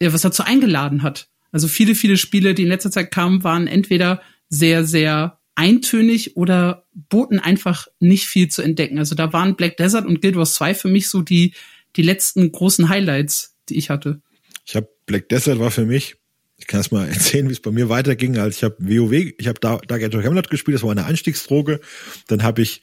ja, 0.00 0.12
was 0.12 0.22
dazu 0.22 0.42
eingeladen 0.42 1.02
hat. 1.02 1.28
Also 1.52 1.68
viele, 1.68 1.94
viele 1.94 2.16
Spiele, 2.16 2.54
die 2.54 2.62
in 2.62 2.68
letzter 2.68 2.90
Zeit 2.90 3.10
kamen, 3.10 3.44
waren 3.44 3.66
entweder 3.66 4.22
sehr, 4.48 4.84
sehr 4.84 5.38
eintönig 5.56 6.36
oder 6.36 6.86
boten 6.94 7.38
einfach 7.38 7.86
nicht 8.00 8.26
viel 8.26 8.48
zu 8.48 8.62
entdecken. 8.62 8.98
Also 8.98 9.14
da 9.14 9.32
waren 9.32 9.56
Black 9.56 9.76
Desert 9.76 10.06
und 10.06 10.20
Guild 10.20 10.36
Wars 10.36 10.54
2 10.54 10.74
für 10.74 10.88
mich 10.88 11.08
so 11.08 11.22
die, 11.22 11.54
die 11.96 12.02
letzten 12.02 12.50
großen 12.50 12.88
Highlights, 12.88 13.56
die 13.68 13.76
ich 13.76 13.90
hatte. 13.90 14.20
Ich 14.66 14.74
habe 14.74 14.88
Black 15.06 15.28
Desert 15.28 15.58
war 15.58 15.70
für 15.70 15.84
mich 15.84 16.16
ich 16.64 16.68
kann 16.68 16.80
erst 16.80 16.92
mal 16.92 17.06
erzählen, 17.08 17.48
wie 17.48 17.52
es 17.52 17.60
bei 17.60 17.70
mir 17.70 17.90
weiterging. 17.90 18.38
Also 18.38 18.56
ich 18.56 18.64
habe 18.64 18.76
WoW, 18.78 19.12
ich 19.12 19.48
habe 19.48 19.60
da 19.60 19.76
Dark 19.86 20.02
Age 20.02 20.14
of 20.14 20.22
Camelot 20.22 20.48
gespielt, 20.48 20.76
das 20.76 20.82
war 20.82 20.92
eine 20.92 21.04
Einstiegsdroge. 21.04 21.80
Dann 22.26 22.42
habe 22.42 22.62
ich 22.62 22.80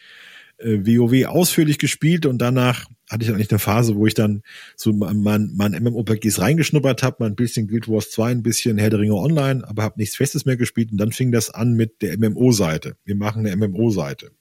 äh, 0.60 0.78
WoW 0.86 1.26
ausführlich 1.26 1.80
gespielt 1.80 2.28
und 2.28 2.38
danach 2.38 2.86
hatte 3.10 3.24
ich 3.24 3.32
eigentlich 3.32 3.50
eine 3.50 3.58
Phase, 3.58 3.96
wo 3.96 4.06
ich 4.06 4.14
dann 4.14 4.44
so 4.76 4.94
mein, 4.94 5.52
mein 5.56 5.72
MMORPGs 5.84 6.40
reingeschnuppert 6.40 7.02
habe, 7.02 7.18
mal 7.20 7.26
ein 7.26 7.36
bisschen 7.36 7.68
Guild 7.68 7.88
Wars 7.88 8.12
2, 8.12 8.32
ein 8.32 8.44
bisschen 8.44 8.78
Herr 8.78 8.92
der 8.92 9.00
Ringe 9.00 9.16
Online, 9.16 9.68
aber 9.68 9.82
habe 9.82 10.00
nichts 10.00 10.16
Festes 10.16 10.46
mehr 10.46 10.58
gespielt 10.58 10.92
und 10.92 11.00
dann 11.00 11.12
fing 11.12 11.32
das 11.32 11.50
an 11.50 11.74
mit 11.74 12.04
der 12.04 12.18
MMO-Seite. 12.20 12.98
Wir 13.04 13.16
machen 13.16 13.48
eine 13.48 13.68
MMO-Seite. 13.68 14.32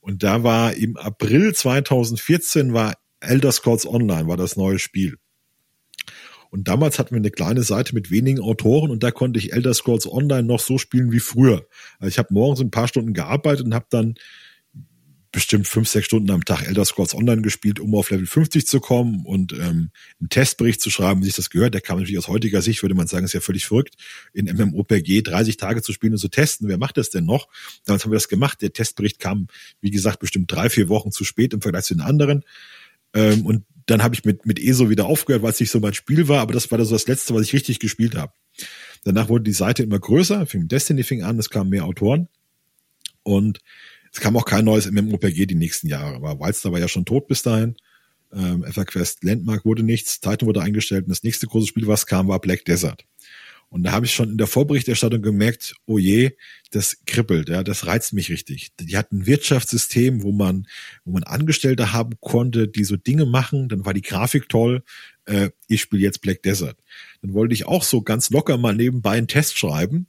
Und 0.00 0.22
da 0.22 0.42
war 0.42 0.74
im 0.74 0.96
April 0.98 1.54
2014 1.54 2.74
war 2.74 2.94
Elder 3.20 3.52
Scrolls 3.52 3.86
Online, 3.86 4.28
war 4.28 4.36
das 4.36 4.56
neue 4.56 4.78
Spiel. 4.78 5.16
Und 6.52 6.68
damals 6.68 6.98
hatten 6.98 7.12
wir 7.12 7.16
eine 7.16 7.30
kleine 7.30 7.62
Seite 7.62 7.94
mit 7.94 8.10
wenigen 8.10 8.38
Autoren 8.38 8.90
und 8.90 9.02
da 9.02 9.10
konnte 9.10 9.38
ich 9.38 9.54
Elder 9.54 9.72
Scrolls 9.72 10.06
Online 10.06 10.42
noch 10.42 10.60
so 10.60 10.76
spielen 10.76 11.10
wie 11.10 11.18
früher. 11.18 11.66
Also 11.98 12.08
ich 12.10 12.18
habe 12.18 12.34
morgens 12.34 12.60
ein 12.60 12.70
paar 12.70 12.88
Stunden 12.88 13.14
gearbeitet 13.14 13.64
und 13.64 13.74
habe 13.74 13.86
dann 13.88 14.16
bestimmt 15.32 15.66
fünf, 15.66 15.88
sechs 15.88 16.04
Stunden 16.04 16.30
am 16.30 16.44
Tag 16.44 16.68
Elder 16.68 16.84
Scrolls 16.84 17.14
Online 17.14 17.40
gespielt, 17.40 17.80
um 17.80 17.94
auf 17.94 18.10
Level 18.10 18.26
50 18.26 18.66
zu 18.66 18.80
kommen 18.80 19.24
und 19.24 19.54
ähm, 19.54 19.90
einen 20.20 20.28
Testbericht 20.28 20.82
zu 20.82 20.90
schreiben, 20.90 21.22
wie 21.22 21.24
sich 21.24 21.36
das 21.36 21.48
gehört. 21.48 21.72
Der 21.72 21.80
kam 21.80 21.96
natürlich 21.96 22.18
aus 22.18 22.28
heutiger 22.28 22.60
Sicht, 22.60 22.82
würde 22.82 22.94
man 22.94 23.06
sagen, 23.06 23.24
ist 23.24 23.32
ja 23.32 23.40
völlig 23.40 23.64
verrückt, 23.64 23.94
in 24.34 24.44
MMOPG 24.44 25.22
30 25.22 25.56
Tage 25.56 25.80
zu 25.80 25.94
spielen 25.94 26.12
und 26.12 26.18
zu 26.18 26.28
testen. 26.28 26.68
Wer 26.68 26.76
macht 26.76 26.98
das 26.98 27.08
denn 27.08 27.24
noch? 27.24 27.48
Damals 27.86 28.04
haben 28.04 28.12
wir 28.12 28.16
das 28.16 28.28
gemacht. 28.28 28.60
Der 28.60 28.74
Testbericht 28.74 29.20
kam, 29.20 29.46
wie 29.80 29.90
gesagt, 29.90 30.18
bestimmt 30.18 30.52
drei, 30.52 30.68
vier 30.68 30.90
Wochen 30.90 31.12
zu 31.12 31.24
spät 31.24 31.54
im 31.54 31.62
Vergleich 31.62 31.84
zu 31.84 31.94
den 31.94 32.02
anderen. 32.02 32.44
Ähm, 33.14 33.46
und 33.46 33.64
dann 33.86 34.02
habe 34.02 34.14
ich 34.14 34.24
mit, 34.24 34.46
mit 34.46 34.58
ESO 34.58 34.90
wieder 34.90 35.06
aufgehört, 35.06 35.42
weil 35.42 35.52
es 35.52 35.60
nicht 35.60 35.70
so 35.70 35.80
mein 35.80 35.94
Spiel 35.94 36.28
war, 36.28 36.40
aber 36.40 36.52
das 36.52 36.70
war 36.70 36.78
das, 36.78 36.88
das 36.88 37.06
Letzte, 37.06 37.34
was 37.34 37.42
ich 37.42 37.52
richtig 37.52 37.78
gespielt 37.78 38.14
habe. 38.16 38.32
Danach 39.04 39.28
wurde 39.28 39.44
die 39.44 39.52
Seite 39.52 39.82
immer 39.82 39.98
größer, 39.98 40.46
fing 40.46 40.68
Destiny 40.68 41.02
fing 41.02 41.22
an, 41.22 41.38
es 41.38 41.50
kamen 41.50 41.70
mehr 41.70 41.84
Autoren 41.84 42.28
und 43.22 43.60
es 44.12 44.20
kam 44.20 44.36
auch 44.36 44.44
kein 44.44 44.64
neues 44.64 44.90
MMORPG 44.90 45.46
die 45.46 45.54
nächsten 45.54 45.88
Jahre. 45.88 46.16
Aber 46.16 46.38
Wildstar 46.38 46.72
war 46.72 46.78
ja 46.78 46.88
schon 46.88 47.04
tot 47.04 47.26
bis 47.28 47.42
dahin. 47.42 47.76
Ähm, 48.32 48.64
EverQuest 48.64 49.24
Landmark 49.24 49.64
wurde 49.64 49.82
nichts, 49.82 50.20
Titan 50.20 50.46
wurde 50.46 50.62
eingestellt 50.62 51.04
und 51.04 51.10
das 51.10 51.22
nächste 51.22 51.46
große 51.46 51.66
Spiel, 51.66 51.86
was 51.86 52.06
kam, 52.06 52.28
war 52.28 52.40
Black 52.40 52.64
Desert. 52.64 53.04
Und 53.72 53.84
da 53.84 53.92
habe 53.92 54.04
ich 54.04 54.12
schon 54.12 54.32
in 54.32 54.36
der 54.36 54.46
Vorberichterstattung 54.46 55.22
gemerkt, 55.22 55.76
oh 55.86 55.96
je, 55.96 56.32
das 56.72 56.98
kribbelt, 57.06 57.48
ja, 57.48 57.62
das 57.62 57.86
reizt 57.86 58.12
mich 58.12 58.28
richtig. 58.28 58.68
Die 58.78 58.98
hatten 58.98 59.20
ein 59.20 59.26
Wirtschaftssystem, 59.26 60.22
wo 60.22 60.30
man, 60.30 60.66
wo 61.06 61.12
man 61.12 61.22
Angestellte 61.22 61.94
haben 61.94 62.20
konnte, 62.20 62.68
die 62.68 62.84
so 62.84 62.96
Dinge 62.98 63.24
machen, 63.24 63.70
dann 63.70 63.86
war 63.86 63.94
die 63.94 64.02
Grafik 64.02 64.50
toll, 64.50 64.82
äh, 65.24 65.48
ich 65.68 65.80
spiele 65.80 66.02
jetzt 66.02 66.20
Black 66.20 66.42
Desert. 66.42 66.76
Dann 67.22 67.32
wollte 67.32 67.54
ich 67.54 67.64
auch 67.64 67.82
so 67.82 68.02
ganz 68.02 68.28
locker 68.28 68.58
mal 68.58 68.74
nebenbei 68.74 69.12
einen 69.12 69.26
Test 69.26 69.58
schreiben. 69.58 70.06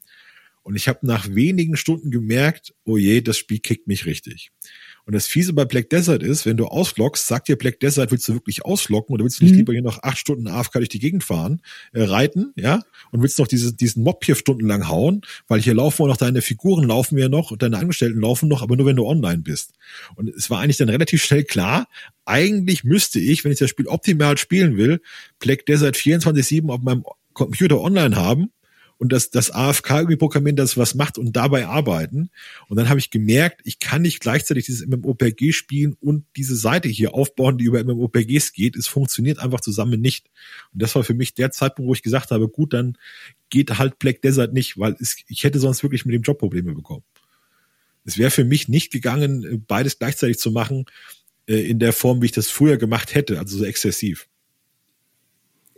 Und 0.64 0.76
ich 0.76 0.89
habe 0.89 1.07
nach 1.07 1.34
wenigen 1.34 1.78
Stunden 1.78 2.11
gemerkt, 2.11 2.74
oh 2.84 2.97
je, 2.97 3.22
das 3.22 3.38
Spiel 3.38 3.59
kickt 3.59 3.88
mich 3.88 4.05
richtig. 4.05 4.51
Und 5.05 5.13
das 5.13 5.27
Fiese 5.27 5.53
bei 5.53 5.65
Black 5.65 5.89
Desert 5.89 6.23
ist, 6.23 6.45
wenn 6.45 6.55
du 6.55 6.65
auslockst, 6.65 7.27
sagt 7.27 7.49
dir 7.49 7.57
Black 7.57 7.79
Desert, 7.79 8.11
willst 8.11 8.27
du 8.27 8.33
wirklich 8.33 8.63
auslocken 8.63 9.13
oder 9.13 9.23
willst 9.23 9.39
du 9.39 9.43
nicht 9.43 9.53
mhm. 9.53 9.59
lieber 9.59 9.73
hier 9.73 9.81
noch 9.81 10.01
acht 10.01 10.17
Stunden 10.17 10.47
AFK 10.47 10.73
durch 10.73 10.89
die 10.89 10.99
Gegend 10.99 11.23
fahren, 11.23 11.61
äh, 11.91 12.03
reiten, 12.03 12.53
ja? 12.55 12.81
Und 13.11 13.21
willst 13.21 13.37
noch 13.39 13.47
diese, 13.47 13.73
diesen 13.73 14.03
Mob 14.03 14.23
hier 14.23 14.35
stundenlang 14.35 14.87
hauen, 14.87 15.21
weil 15.47 15.61
hier 15.61 15.73
laufen 15.73 16.03
auch 16.03 16.07
noch 16.07 16.17
deine 16.17 16.41
Figuren 16.41 16.87
laufen 16.87 17.17
ja 17.17 17.27
noch 17.27 17.51
und 17.51 17.61
deine 17.61 17.77
Angestellten 17.77 18.21
laufen 18.21 18.47
noch, 18.47 18.61
aber 18.61 18.77
nur 18.77 18.85
wenn 18.85 18.95
du 18.95 19.05
online 19.05 19.41
bist. 19.41 19.73
Und 20.15 20.29
es 20.29 20.49
war 20.49 20.61
eigentlich 20.61 20.77
dann 20.77 20.89
relativ 20.89 21.23
schnell 21.23 21.43
klar, 21.43 21.87
eigentlich 22.25 22.83
müsste 22.83 23.19
ich, 23.19 23.43
wenn 23.43 23.51
ich 23.51 23.59
das 23.59 23.69
Spiel 23.69 23.87
optimal 23.87 24.37
spielen 24.37 24.77
will, 24.77 25.01
Black 25.39 25.65
Desert 25.65 25.97
24-7 25.97 26.69
auf 26.69 26.81
meinem 26.81 27.03
Computer 27.33 27.81
online 27.81 28.15
haben 28.15 28.51
und 29.03 29.11
das, 29.11 29.31
das 29.31 29.51
AFK 29.51 29.89
irgendwie 29.89 30.15
programmieren, 30.15 30.55
das 30.55 30.77
was 30.77 30.95
macht 30.95 31.17
und 31.17 31.35
dabei 31.35 31.67
arbeiten. 31.67 32.29
Und 32.69 32.77
dann 32.77 32.87
habe 32.87 33.01
ich 33.01 33.09
gemerkt, 33.09 33.59
ich 33.65 33.79
kann 33.79 34.01
nicht 34.01 34.21
gleichzeitig 34.21 34.65
dieses 34.65 34.87
MMOPG 34.87 35.51
spielen 35.51 35.97
und 35.99 36.25
diese 36.37 36.55
Seite 36.55 36.87
hier 36.87 37.13
aufbauen, 37.13 37.57
die 37.57 37.65
über 37.65 37.83
MMOPGs 37.83 38.53
geht. 38.53 38.77
Es 38.77 38.87
funktioniert 38.87 39.39
einfach 39.39 39.59
zusammen 39.59 39.99
nicht. 39.99 40.29
Und 40.71 40.81
das 40.81 40.95
war 40.95 41.03
für 41.03 41.15
mich 41.15 41.33
der 41.33 41.51
Zeitpunkt, 41.51 41.89
wo 41.89 41.93
ich 41.93 42.01
gesagt 42.01 42.31
habe, 42.31 42.47
gut, 42.47 42.71
dann 42.71 42.97
geht 43.49 43.77
halt 43.77 43.99
Black 43.99 44.21
Desert 44.21 44.53
nicht, 44.53 44.79
weil 44.79 44.95
es, 45.01 45.17
ich 45.27 45.43
hätte 45.43 45.59
sonst 45.59 45.83
wirklich 45.83 46.05
mit 46.05 46.15
dem 46.15 46.21
Job 46.21 46.39
Probleme 46.39 46.73
bekommen. 46.73 47.03
Es 48.05 48.17
wäre 48.17 48.31
für 48.31 48.45
mich 48.45 48.69
nicht 48.69 48.89
gegangen, 48.89 49.65
beides 49.67 49.99
gleichzeitig 49.99 50.39
zu 50.39 50.49
machen, 50.49 50.85
äh, 51.49 51.55
in 51.55 51.79
der 51.79 51.91
Form, 51.91 52.21
wie 52.21 52.27
ich 52.27 52.31
das 52.31 52.47
früher 52.47 52.77
gemacht 52.77 53.15
hätte, 53.15 53.37
also 53.37 53.57
so 53.57 53.65
exzessiv. 53.65 54.29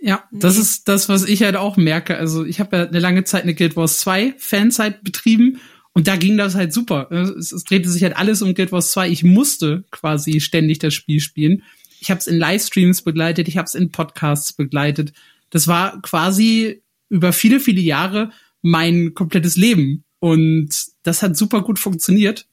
Ja, 0.07 0.23
das 0.29 0.55
ist 0.55 0.87
das, 0.87 1.09
was 1.09 1.25
ich 1.25 1.41
halt 1.41 1.55
auch 1.55 1.77
merke. 1.77 2.15
Also 2.15 2.45
ich 2.45 2.59
habe 2.59 2.77
ja 2.77 2.87
eine 2.87 2.99
lange 2.99 3.23
Zeit 3.23 3.41
eine 3.41 3.55
Guild 3.55 3.75
Wars 3.75 4.01
2 4.01 4.35
Fanzeit 4.37 5.03
betrieben 5.03 5.59
und 5.93 6.07
da 6.07 6.15
ging 6.15 6.37
das 6.37 6.53
halt 6.53 6.73
super. 6.73 7.09
Es, 7.09 7.51
es 7.51 7.63
drehte 7.63 7.89
sich 7.89 8.03
halt 8.03 8.15
alles 8.15 8.43
um 8.43 8.53
Guild 8.53 8.71
Wars 8.71 8.91
2. 8.91 9.09
Ich 9.09 9.23
musste 9.23 9.83
quasi 9.89 10.41
ständig 10.41 10.77
das 10.77 10.93
Spiel 10.93 11.19
spielen. 11.19 11.63
Ich 12.01 12.11
habe 12.11 12.19
es 12.19 12.27
in 12.27 12.37
Livestreams 12.37 13.01
begleitet, 13.01 13.47
ich 13.47 13.57
habe 13.57 13.65
es 13.65 13.73
in 13.73 13.91
Podcasts 13.91 14.53
begleitet. 14.53 15.11
Das 15.49 15.65
war 15.67 15.99
quasi 16.03 16.83
über 17.09 17.33
viele, 17.33 17.59
viele 17.59 17.81
Jahre 17.81 18.29
mein 18.61 19.15
komplettes 19.15 19.55
Leben. 19.55 20.03
Und 20.19 20.69
das 21.01 21.23
hat 21.23 21.35
super 21.35 21.63
gut 21.63 21.79
funktioniert, 21.79 22.45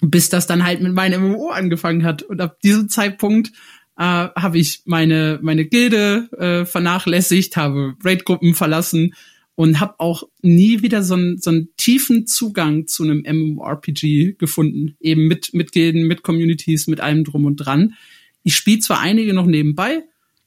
bis 0.00 0.30
das 0.30 0.46
dann 0.46 0.64
halt 0.64 0.80
mit 0.80 0.94
meinem 0.94 1.32
MMO 1.32 1.50
angefangen 1.50 2.04
hat. 2.04 2.22
Und 2.22 2.40
ab 2.40 2.58
diesem 2.62 2.88
Zeitpunkt 2.88 3.52
äh, 4.00 4.30
habe 4.34 4.58
ich 4.58 4.80
meine 4.86 5.38
meine 5.42 5.66
Gilde 5.66 6.30
äh, 6.38 6.64
vernachlässigt, 6.64 7.58
habe 7.58 7.96
Raid-Gruppen 8.02 8.54
verlassen 8.54 9.14
und 9.56 9.78
habe 9.78 9.96
auch 9.98 10.22
nie 10.40 10.80
wieder 10.80 11.02
so 11.02 11.14
einen, 11.14 11.36
so 11.36 11.50
einen 11.50 11.68
tiefen 11.76 12.26
Zugang 12.26 12.86
zu 12.86 13.02
einem 13.02 13.24
MMORPG 13.28 14.36
gefunden. 14.38 14.96
Eben 15.00 15.28
mit, 15.28 15.52
mit 15.52 15.72
Gilden, 15.72 16.06
mit 16.06 16.22
Communities, 16.22 16.86
mit 16.86 17.00
allem 17.00 17.24
drum 17.24 17.44
und 17.44 17.56
dran. 17.56 17.92
Ich 18.42 18.56
spiele 18.56 18.78
zwar 18.78 19.00
einige 19.00 19.34
noch 19.34 19.44
nebenbei, 19.44 20.02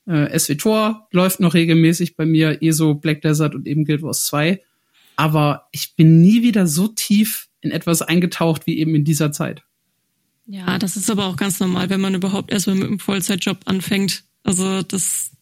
äh, 0.08 0.38
SWTOR 0.38 1.08
läuft 1.12 1.40
noch 1.40 1.54
regelmäßig 1.54 2.16
bei 2.16 2.26
mir, 2.26 2.58
ESO, 2.64 2.96
Black 2.96 3.22
Desert 3.22 3.54
und 3.54 3.68
eben 3.68 3.86
Guild 3.86 4.02
Wars 4.02 4.26
2, 4.26 4.64
aber 5.16 5.68
ich 5.72 5.96
bin 5.96 6.22
nie 6.22 6.42
wieder 6.42 6.66
so 6.66 6.88
tief 6.88 7.50
in 7.62 7.70
etwas 7.70 8.02
eingetaucht 8.02 8.66
wie 8.66 8.80
eben 8.80 8.96
in 8.96 9.06
dieser 9.06 9.32
Zeit. 9.32 9.64
Ja, 10.46 10.78
das 10.78 10.98
ist 10.98 11.10
aber 11.10 11.28
auch 11.28 11.38
ganz 11.38 11.60
normal, 11.60 11.90
wenn 11.90 12.02
man 12.02 12.16
überhaupt 12.16 12.52
erstmal 12.52 12.76
mit 12.76 12.88
einem 12.88 13.00
Vollzeitjob 13.00 13.60
anfängt. 13.66 14.26
Also 14.44 14.82
das 14.82 15.34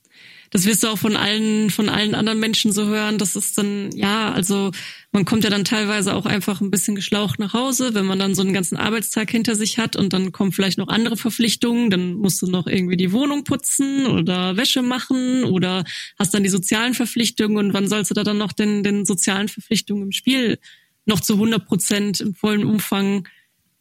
das 0.52 0.66
wirst 0.66 0.84
du 0.84 0.90
auch 0.90 0.98
von 0.98 1.16
allen, 1.16 1.70
von 1.70 1.88
allen 1.88 2.14
anderen 2.14 2.40
Menschen 2.40 2.74
so 2.74 2.86
hören. 2.86 3.18
Das 3.18 3.38
ist 3.38 3.58
dann, 3.58 3.90
ja, 3.96 4.34
also 4.34 4.72
man 5.14 5.24
kommt 5.24 5.46
ja 5.46 5.50
dann 5.50 5.64
teilweise 5.64 6.14
auch 6.14 6.26
einfach 6.26 6.60
ein 6.60 6.70
bisschen 6.70 6.94
geschlaucht 6.94 7.40
nach 7.40 7.54
Hause, 7.54 7.94
wenn 7.94 8.06
man 8.06 8.20
dann 8.20 8.36
so 8.36 8.42
einen 8.42 8.52
ganzen 8.52 8.76
Arbeitstag 8.76 9.32
hinter 9.32 9.56
sich 9.56 9.78
hat 9.78 9.96
und 9.96 10.12
dann 10.12 10.34
kommen 10.34 10.52
vielleicht 10.52 10.78
noch 10.78 10.90
andere 10.90 11.16
Verpflichtungen. 11.16 11.90
Dann 11.90 12.16
musst 12.16 12.42
du 12.42 12.48
noch 12.48 12.68
irgendwie 12.68 12.98
die 12.98 13.14
Wohnung 13.14 13.46
putzen 13.46 14.08
oder 14.08 14.58
Wäsche 14.58 14.82
machen 14.82 15.46
oder 15.46 15.86
hast 16.20 16.34
dann 16.34 16.44
die 16.44 16.50
sozialen 16.50 16.96
Verpflichtungen 16.96 17.58
und 17.58 17.74
wann 17.74 17.88
sollst 17.88 18.12
du 18.12 18.16
da 18.16 18.26
dann 18.26 18.38
noch 18.38 18.52
den, 18.52 18.84
den 18.84 19.06
sozialen 19.06 19.48
Verpflichtungen 19.48 20.04
im 20.04 20.12
Spiel 20.12 20.60
noch 21.06 21.22
zu 21.22 21.34
100 21.36 21.66
Prozent 21.66 22.20
im 22.20 22.36
vollen 22.36 22.66
Umfang 22.66 23.26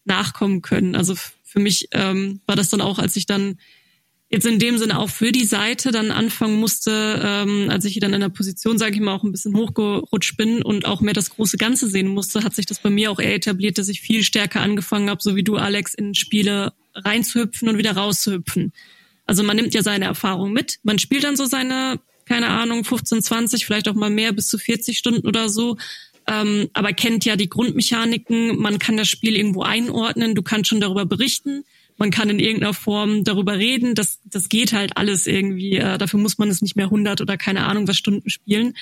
nachkommen 0.04 0.62
können. 0.62 0.94
Also 0.94 1.14
für 1.14 1.60
mich 1.60 1.88
ähm, 1.92 2.40
war 2.46 2.56
das 2.56 2.70
dann 2.70 2.80
auch, 2.80 2.98
als 2.98 3.16
ich 3.16 3.26
dann 3.26 3.58
jetzt 4.30 4.46
in 4.46 4.60
dem 4.60 4.78
Sinne 4.78 4.98
auch 4.98 5.10
für 5.10 5.32
die 5.32 5.44
Seite 5.44 5.90
dann 5.90 6.12
anfangen 6.12 6.60
musste, 6.60 7.20
ähm, 7.22 7.68
als 7.68 7.84
ich 7.84 7.98
dann 7.98 8.14
in 8.14 8.20
der 8.20 8.28
Position, 8.28 8.78
sage 8.78 8.94
ich 8.94 9.00
mal, 9.00 9.14
auch 9.14 9.24
ein 9.24 9.32
bisschen 9.32 9.56
hochgerutscht 9.56 10.36
bin 10.36 10.62
und 10.62 10.86
auch 10.86 11.00
mehr 11.00 11.14
das 11.14 11.30
große 11.30 11.56
Ganze 11.56 11.88
sehen 11.88 12.06
musste, 12.06 12.44
hat 12.44 12.54
sich 12.54 12.66
das 12.66 12.78
bei 12.78 12.90
mir 12.90 13.10
auch 13.10 13.18
eher 13.18 13.34
etabliert, 13.34 13.76
dass 13.76 13.88
ich 13.88 14.00
viel 14.00 14.22
stärker 14.22 14.60
angefangen 14.60 15.10
habe, 15.10 15.20
so 15.20 15.34
wie 15.34 15.42
du, 15.42 15.56
Alex, 15.56 15.94
in 15.94 16.14
Spiele 16.14 16.72
reinzuhüpfen 16.94 17.68
und 17.68 17.78
wieder 17.78 17.92
rauszuhüpfen. 17.92 18.72
Also 19.26 19.42
man 19.42 19.56
nimmt 19.56 19.74
ja 19.74 19.82
seine 19.82 20.04
Erfahrung 20.04 20.52
mit, 20.52 20.78
man 20.84 21.00
spielt 21.00 21.24
dann 21.24 21.36
so 21.36 21.44
seine, 21.44 21.98
keine 22.24 22.48
Ahnung, 22.48 22.84
15, 22.84 23.22
20, 23.22 23.66
vielleicht 23.66 23.88
auch 23.88 23.94
mal 23.94 24.10
mehr, 24.10 24.32
bis 24.32 24.46
zu 24.46 24.58
40 24.58 24.96
Stunden 24.96 25.26
oder 25.26 25.48
so, 25.48 25.76
ähm, 26.30 26.68
aber 26.72 26.92
kennt 26.92 27.24
ja 27.24 27.36
die 27.36 27.48
Grundmechaniken, 27.48 28.56
man 28.58 28.78
kann 28.78 28.96
das 28.96 29.08
Spiel 29.08 29.36
irgendwo 29.36 29.62
einordnen, 29.62 30.34
du 30.34 30.42
kannst 30.42 30.68
schon 30.68 30.80
darüber 30.80 31.06
berichten 31.06 31.64
man 32.00 32.10
kann 32.10 32.30
in 32.30 32.38
irgendeiner 32.38 32.72
Form 32.72 33.24
darüber 33.24 33.58
reden. 33.58 33.94
Das, 33.94 34.20
das 34.24 34.48
geht 34.48 34.72
halt 34.72 34.96
alles 34.96 35.26
irgendwie. 35.26 35.76
Äh, 35.76 35.98
dafür 35.98 36.18
muss 36.18 36.38
man 36.38 36.48
es 36.48 36.62
nicht 36.62 36.74
mehr 36.74 36.86
100 36.86 37.20
oder 37.20 37.36
keine 37.36 37.66
Ahnung 37.66 37.86
was 37.86 37.98
Stunden 37.98 38.30
spielen. 38.30 38.74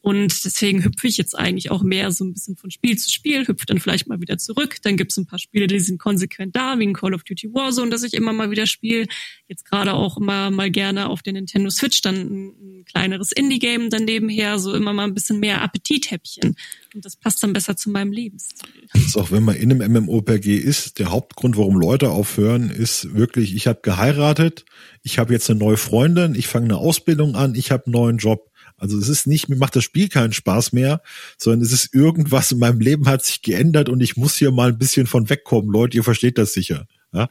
Und 0.00 0.44
deswegen 0.44 0.84
hüpfe 0.84 1.08
ich 1.08 1.16
jetzt 1.16 1.36
eigentlich 1.36 1.70
auch 1.70 1.82
mehr 1.82 2.12
so 2.12 2.24
ein 2.24 2.32
bisschen 2.32 2.56
von 2.56 2.70
Spiel 2.70 2.96
zu 2.96 3.10
Spiel, 3.10 3.46
hüpfe 3.46 3.66
dann 3.66 3.80
vielleicht 3.80 4.06
mal 4.06 4.20
wieder 4.20 4.38
zurück. 4.38 4.76
Dann 4.82 4.96
gibt 4.96 5.10
es 5.10 5.18
ein 5.18 5.26
paar 5.26 5.38
Spiele, 5.38 5.66
die 5.66 5.80
sind 5.80 5.98
konsequent 5.98 6.54
da, 6.54 6.78
wie 6.78 6.86
ein 6.86 6.94
Call 6.94 7.14
of 7.14 7.24
Duty 7.24 7.52
Warzone, 7.52 7.90
das 7.90 8.04
ich 8.04 8.14
immer 8.14 8.32
mal 8.32 8.50
wieder 8.50 8.66
spiele. 8.66 9.06
Jetzt 9.48 9.64
gerade 9.64 9.94
auch 9.94 10.16
immer 10.16 10.50
mal 10.50 10.70
gerne 10.70 11.08
auf 11.08 11.22
der 11.22 11.32
Nintendo 11.32 11.70
Switch 11.70 12.00
dann 12.00 12.14
ein, 12.14 12.46
ein 12.46 12.84
kleineres 12.84 13.32
Indie-Game 13.32 13.90
dann 13.90 14.04
nebenher, 14.04 14.58
so 14.58 14.72
immer 14.74 14.92
mal 14.92 15.04
ein 15.04 15.14
bisschen 15.14 15.40
mehr 15.40 15.62
Appetithäppchen. 15.62 16.54
Und 16.94 17.04
das 17.04 17.16
passt 17.16 17.42
dann 17.42 17.52
besser 17.52 17.76
zu 17.76 17.90
meinem 17.90 18.12
Lebensstil. 18.12 18.68
Das 18.92 19.02
ist 19.02 19.16
auch 19.16 19.32
wenn 19.32 19.42
man 19.42 19.56
in 19.56 19.72
einem 19.72 20.04
MMORPG 20.04 20.56
ist, 20.56 20.98
der 20.98 21.10
Hauptgrund, 21.10 21.56
warum 21.56 21.76
Leute 21.76 22.10
aufhören, 22.10 22.70
ist 22.70 23.14
wirklich, 23.14 23.54
ich 23.54 23.66
habe 23.66 23.80
geheiratet, 23.82 24.64
ich 25.02 25.18
habe 25.18 25.32
jetzt 25.32 25.50
eine 25.50 25.58
neue 25.58 25.76
Freundin, 25.76 26.34
ich 26.34 26.46
fange 26.46 26.66
eine 26.66 26.76
Ausbildung 26.76 27.34
an, 27.34 27.54
ich 27.54 27.70
habe 27.70 27.86
einen 27.86 27.92
neuen 27.92 28.18
Job 28.18 28.50
also 28.78 28.96
es 28.98 29.08
ist 29.08 29.26
nicht, 29.26 29.48
mir 29.48 29.56
macht 29.56 29.76
das 29.76 29.84
Spiel 29.84 30.08
keinen 30.08 30.32
Spaß 30.32 30.72
mehr, 30.72 31.02
sondern 31.36 31.62
es 31.62 31.72
ist 31.72 31.94
irgendwas 31.94 32.52
in 32.52 32.58
meinem 32.58 32.80
Leben 32.80 33.06
hat 33.08 33.24
sich 33.24 33.42
geändert 33.42 33.88
und 33.88 34.00
ich 34.00 34.16
muss 34.16 34.36
hier 34.36 34.52
mal 34.52 34.70
ein 34.70 34.78
bisschen 34.78 35.06
von 35.06 35.28
wegkommen. 35.28 35.70
Leute, 35.70 35.96
ihr 35.96 36.04
versteht 36.04 36.38
das 36.38 36.52
sicher. 36.52 36.86
Ja? 37.12 37.28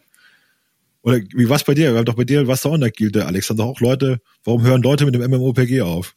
Oder 1.02 1.20
wie 1.36 1.48
war's 1.48 1.64
bei 1.64 1.74
dir? 1.74 1.92
Wir 1.92 2.00
haben 2.00 2.06
doch 2.06 2.16
bei 2.16 2.26
dir, 2.26 2.48
was 2.48 2.62
da 2.62 2.70
auch 2.70 2.76
in 2.76 2.82
der 2.82 2.92
Gilde, 2.92 3.26
Alexander, 3.26 3.64
auch 3.64 3.80
Leute, 3.80 4.20
warum 4.44 4.64
hören 4.64 4.82
Leute 4.82 5.06
mit 5.06 5.16
dem 5.16 5.22
MMOPG 5.22 5.82
auf? 5.82 6.16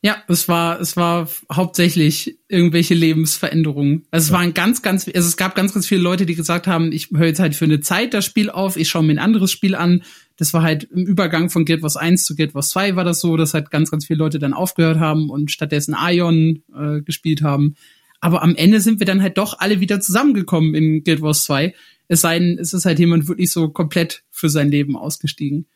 Ja, 0.00 0.22
es 0.28 0.46
war, 0.46 0.80
es 0.80 0.96
war 0.96 1.28
hauptsächlich 1.52 2.38
irgendwelche 2.46 2.94
Lebensveränderungen. 2.94 4.06
Also 4.12 4.26
es 4.26 4.30
ja. 4.30 4.36
waren 4.38 4.54
ganz, 4.54 4.80
ganz, 4.80 5.08
also 5.08 5.26
es 5.26 5.36
gab 5.36 5.56
ganz, 5.56 5.74
ganz 5.74 5.88
viele 5.88 6.02
Leute, 6.02 6.24
die 6.24 6.36
gesagt 6.36 6.68
haben, 6.68 6.92
ich 6.92 7.10
höre 7.10 7.26
jetzt 7.26 7.40
halt 7.40 7.56
für 7.56 7.64
eine 7.64 7.80
Zeit 7.80 8.14
das 8.14 8.24
Spiel 8.24 8.48
auf, 8.48 8.76
ich 8.76 8.88
schaue 8.88 9.02
mir 9.02 9.14
ein 9.14 9.18
anderes 9.18 9.50
Spiel 9.50 9.74
an. 9.74 10.04
Das 10.36 10.54
war 10.54 10.62
halt 10.62 10.84
im 10.84 11.04
Übergang 11.04 11.50
von 11.50 11.64
Guild 11.64 11.82
Wars 11.82 11.96
1 11.96 12.24
zu 12.24 12.36
Guild 12.36 12.54
Wars 12.54 12.68
2 12.68 12.94
war 12.94 13.02
das 13.02 13.20
so, 13.20 13.36
dass 13.36 13.54
halt 13.54 13.72
ganz, 13.72 13.90
ganz 13.90 14.06
viele 14.06 14.20
Leute 14.20 14.38
dann 14.38 14.54
aufgehört 14.54 15.00
haben 15.00 15.30
und 15.30 15.50
stattdessen 15.50 15.96
Ion 15.98 16.62
äh, 16.76 17.00
gespielt 17.00 17.42
haben. 17.42 17.74
Aber 18.20 18.42
am 18.44 18.54
Ende 18.54 18.80
sind 18.80 19.00
wir 19.00 19.06
dann 19.06 19.20
halt 19.20 19.36
doch 19.36 19.58
alle 19.58 19.80
wieder 19.80 20.00
zusammengekommen 20.00 20.76
in 20.76 21.02
Guild 21.02 21.22
Wars 21.22 21.42
2. 21.42 21.74
Es 22.06 22.20
sei 22.20 22.38
denn, 22.38 22.56
es 22.56 22.72
ist 22.72 22.84
halt 22.84 23.00
jemand 23.00 23.26
wirklich 23.26 23.50
so 23.50 23.68
komplett 23.68 24.22
für 24.30 24.48
sein 24.48 24.70
Leben 24.70 24.96
ausgestiegen. 24.96 25.66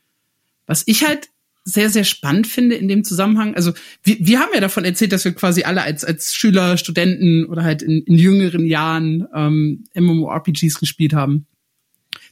Was 0.67 0.85
ich 0.87 1.05
halt 1.05 1.32
sehr, 1.65 1.91
sehr 1.91 2.05
spannend 2.05 2.47
finde 2.47 2.75
in 2.75 2.89
dem 2.89 3.05
Zusammenhang. 3.05 3.55
Also 3.55 3.73
wir, 4.03 4.17
wir 4.21 4.41
haben 4.41 4.51
ja 4.53 4.61
davon 4.61 4.85
erzählt, 4.85 5.13
dass 5.13 5.25
wir 5.25 5.33
quasi 5.33 5.63
alle 5.63 5.83
als, 5.83 6.05
als 6.05 6.35
Schüler, 6.35 6.77
Studenten 6.77 7.45
oder 7.47 7.63
halt 7.63 7.83
in, 7.83 8.03
in 8.03 8.15
jüngeren 8.17 8.67
Jahren 8.67 9.27
ähm, 9.35 9.85
MMORPGs 9.95 10.79
gespielt 10.81 11.13
haben. 11.13 11.47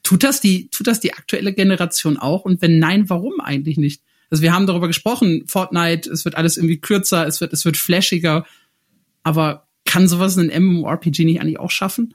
Tut 0.02 0.24
das 0.24 0.40
die, 0.40 0.68
tut 0.70 0.86
das 0.86 1.00
die 1.00 1.14
aktuelle 1.14 1.52
Generation 1.52 2.16
auch? 2.16 2.44
Und 2.44 2.60
wenn 2.62 2.78
nein, 2.78 3.08
warum 3.08 3.40
eigentlich 3.40 3.76
nicht? 3.76 4.02
Also 4.30 4.42
wir 4.42 4.52
haben 4.52 4.66
darüber 4.66 4.86
gesprochen, 4.86 5.44
Fortnite, 5.46 6.10
es 6.10 6.24
wird 6.24 6.36
alles 6.36 6.56
irgendwie 6.56 6.80
kürzer, 6.80 7.26
es 7.26 7.40
wird, 7.40 7.52
es 7.52 7.64
wird 7.64 7.76
flashiger. 7.76 8.46
Aber 9.22 9.68
kann 9.84 10.08
sowas 10.08 10.38
ein 10.38 10.50
MMORPG 10.62 11.24
nicht 11.24 11.40
eigentlich 11.40 11.58
auch 11.58 11.70
schaffen? 11.70 12.14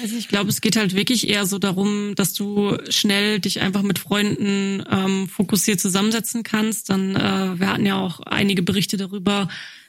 Also 0.00 0.16
ich 0.16 0.28
glaube, 0.28 0.50
es 0.50 0.60
geht 0.60 0.76
halt 0.76 0.94
wirklich 0.94 1.28
eher 1.28 1.46
so 1.46 1.58
darum, 1.58 2.14
dass 2.14 2.32
du 2.32 2.76
schnell 2.88 3.40
dich 3.40 3.60
einfach 3.60 3.82
mit 3.82 3.98
Freunden 3.98 4.84
ähm, 4.90 5.28
fokussiert 5.28 5.80
zusammensetzen 5.80 6.42
kannst. 6.42 6.90
Dann, 6.90 7.16
äh, 7.16 7.58
wir 7.58 7.68
hatten 7.68 7.86
ja 7.86 7.98
auch 7.98 8.20
einige 8.20 8.62
Berichte 8.62 8.96
darüber, 8.96 9.48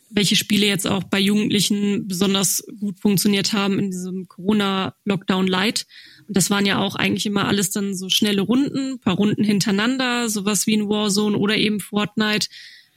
welche 0.09 0.35
Spiele 0.35 0.65
jetzt 0.65 0.87
auch 0.87 1.03
bei 1.03 1.19
Jugendlichen 1.19 2.07
besonders 2.07 2.63
gut 2.79 2.99
funktioniert 2.99 3.53
haben 3.53 3.79
in 3.79 3.91
diesem 3.91 4.27
Corona-Lockdown 4.27 5.47
Light. 5.47 5.87
Und 6.27 6.35
das 6.37 6.49
waren 6.49 6.65
ja 6.65 6.79
auch 6.79 6.95
eigentlich 6.95 7.25
immer 7.25 7.47
alles 7.47 7.71
dann 7.71 7.95
so 7.95 8.09
schnelle 8.09 8.41
Runden, 8.41 8.99
paar 8.99 9.15
Runden 9.15 9.43
hintereinander, 9.43 10.29
sowas 10.29 10.67
wie 10.67 10.75
ein 10.75 10.89
Warzone 10.89 11.37
oder 11.37 11.55
eben 11.55 11.79
Fortnite. 11.79 12.47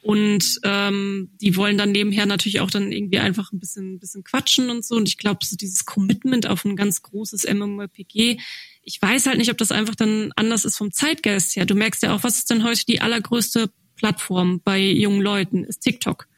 Und 0.05 0.61
ähm, 0.65 1.31
die 1.41 1.57
wollen 1.57 1.79
dann 1.79 1.91
nebenher 1.91 2.27
natürlich 2.27 2.61
auch 2.61 2.71
dann 2.71 2.93
irgendwie 2.93 3.21
einfach 3.21 3.53
ein 3.53 3.59
bisschen, 3.59 3.95
ein 3.95 3.99
bisschen 3.99 4.23
quatschen 4.23 4.69
und 4.69 4.85
so. 4.85 4.97
Und 4.97 5.09
ich 5.09 5.17
glaube, 5.17 5.39
so 5.43 5.57
dieses 5.57 5.87
Commitment 5.87 6.47
auf 6.47 6.67
ein 6.67 6.77
ganz 6.77 7.01
großes 7.01 7.51
MMORPG, 7.51 8.39
ich 8.83 9.01
weiß 9.01 9.25
halt 9.25 9.39
nicht, 9.39 9.51
ob 9.51 9.57
das 9.57 9.73
einfach 9.73 9.95
dann 9.95 10.31
anders 10.37 10.67
ist 10.67 10.77
vom 10.77 10.93
Zeitgeist 10.93 11.57
her. 11.57 11.65
Du 11.65 11.75
merkst 11.75 12.03
ja 12.03 12.15
auch, 12.15 12.23
was 12.23 12.37
ist 12.37 12.51
denn 12.51 12.65
heute 12.65 12.85
die 12.85 13.01
allergrößte 13.01 13.71
Plattform 13.97 14.61
bei 14.63 14.79
jungen 14.79 15.23
Leuten? 15.23 15.65
Ist 15.65 15.81
TikTok. 15.81 16.29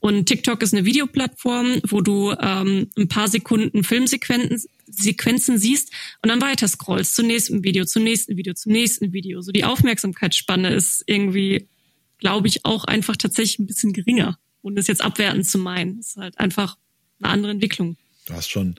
Und 0.00 0.24
TikTok 0.24 0.62
ist 0.62 0.72
eine 0.72 0.86
Videoplattform, 0.86 1.82
wo 1.86 2.00
du 2.00 2.32
ähm, 2.40 2.88
ein 2.96 3.08
paar 3.08 3.28
Sekunden 3.28 3.84
Filmsequenzen 3.84 4.70
Sequenzen 4.86 5.58
siehst 5.58 5.92
und 6.22 6.28
dann 6.28 6.40
weiter 6.40 6.68
scrollst 6.68 7.14
zum 7.14 7.26
nächsten 7.26 7.62
Video, 7.62 7.84
zum 7.84 8.04
nächsten 8.04 8.36
Video, 8.36 8.54
zum 8.54 8.72
nächsten 8.72 9.12
Video. 9.12 9.40
So 9.42 9.52
die 9.52 9.64
Aufmerksamkeitsspanne 9.64 10.72
ist 10.74 11.04
irgendwie 11.06 11.68
glaube 12.22 12.46
ich, 12.46 12.64
auch 12.64 12.84
einfach 12.84 13.16
tatsächlich 13.16 13.58
ein 13.58 13.66
bisschen 13.66 13.92
geringer. 13.92 14.38
Und 14.62 14.76
das 14.76 14.86
jetzt 14.86 15.02
abwertend 15.02 15.44
zu 15.44 15.58
meinen, 15.58 15.98
ist 15.98 16.16
halt 16.16 16.38
einfach 16.38 16.78
eine 17.20 17.32
andere 17.32 17.50
Entwicklung. 17.50 17.96
Du 18.26 18.34
hast 18.34 18.48
schon, 18.48 18.76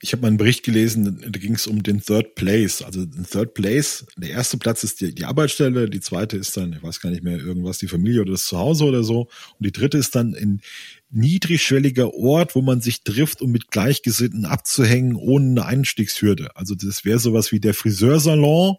ich 0.00 0.12
habe 0.12 0.22
mal 0.22 0.28
einen 0.28 0.38
Bericht 0.38 0.62
gelesen, 0.62 1.20
da 1.20 1.38
ging 1.38 1.54
es 1.54 1.66
um 1.66 1.82
den 1.82 2.00
Third 2.00 2.34
Place. 2.34 2.80
Also 2.80 3.04
den 3.04 3.26
Third 3.26 3.52
Place, 3.52 4.06
der 4.16 4.30
erste 4.30 4.56
Platz 4.56 4.84
ist 4.84 5.02
die, 5.02 5.14
die 5.14 5.26
Arbeitsstelle, 5.26 5.90
die 5.90 6.00
zweite 6.00 6.38
ist 6.38 6.56
dann, 6.56 6.72
ich 6.72 6.82
weiß 6.82 7.00
gar 7.00 7.10
nicht 7.10 7.22
mehr, 7.22 7.36
irgendwas, 7.36 7.76
die 7.76 7.88
Familie 7.88 8.22
oder 8.22 8.32
das 8.32 8.46
Zuhause 8.46 8.84
oder 8.84 9.04
so. 9.04 9.28
Und 9.58 9.66
die 9.66 9.72
dritte 9.72 9.98
ist 9.98 10.14
dann 10.14 10.34
ein 10.34 10.62
niedrigschwelliger 11.10 12.14
Ort, 12.14 12.54
wo 12.54 12.62
man 12.62 12.80
sich 12.80 13.02
trifft, 13.02 13.42
um 13.42 13.52
mit 13.52 13.70
Gleichgesinnten 13.70 14.46
abzuhängen, 14.46 15.14
ohne 15.14 15.50
eine 15.50 15.66
Einstiegshürde. 15.66 16.56
Also 16.56 16.74
das 16.74 17.04
wäre 17.04 17.18
sowas 17.18 17.52
wie 17.52 17.60
der 17.60 17.74
Friseursalon, 17.74 18.76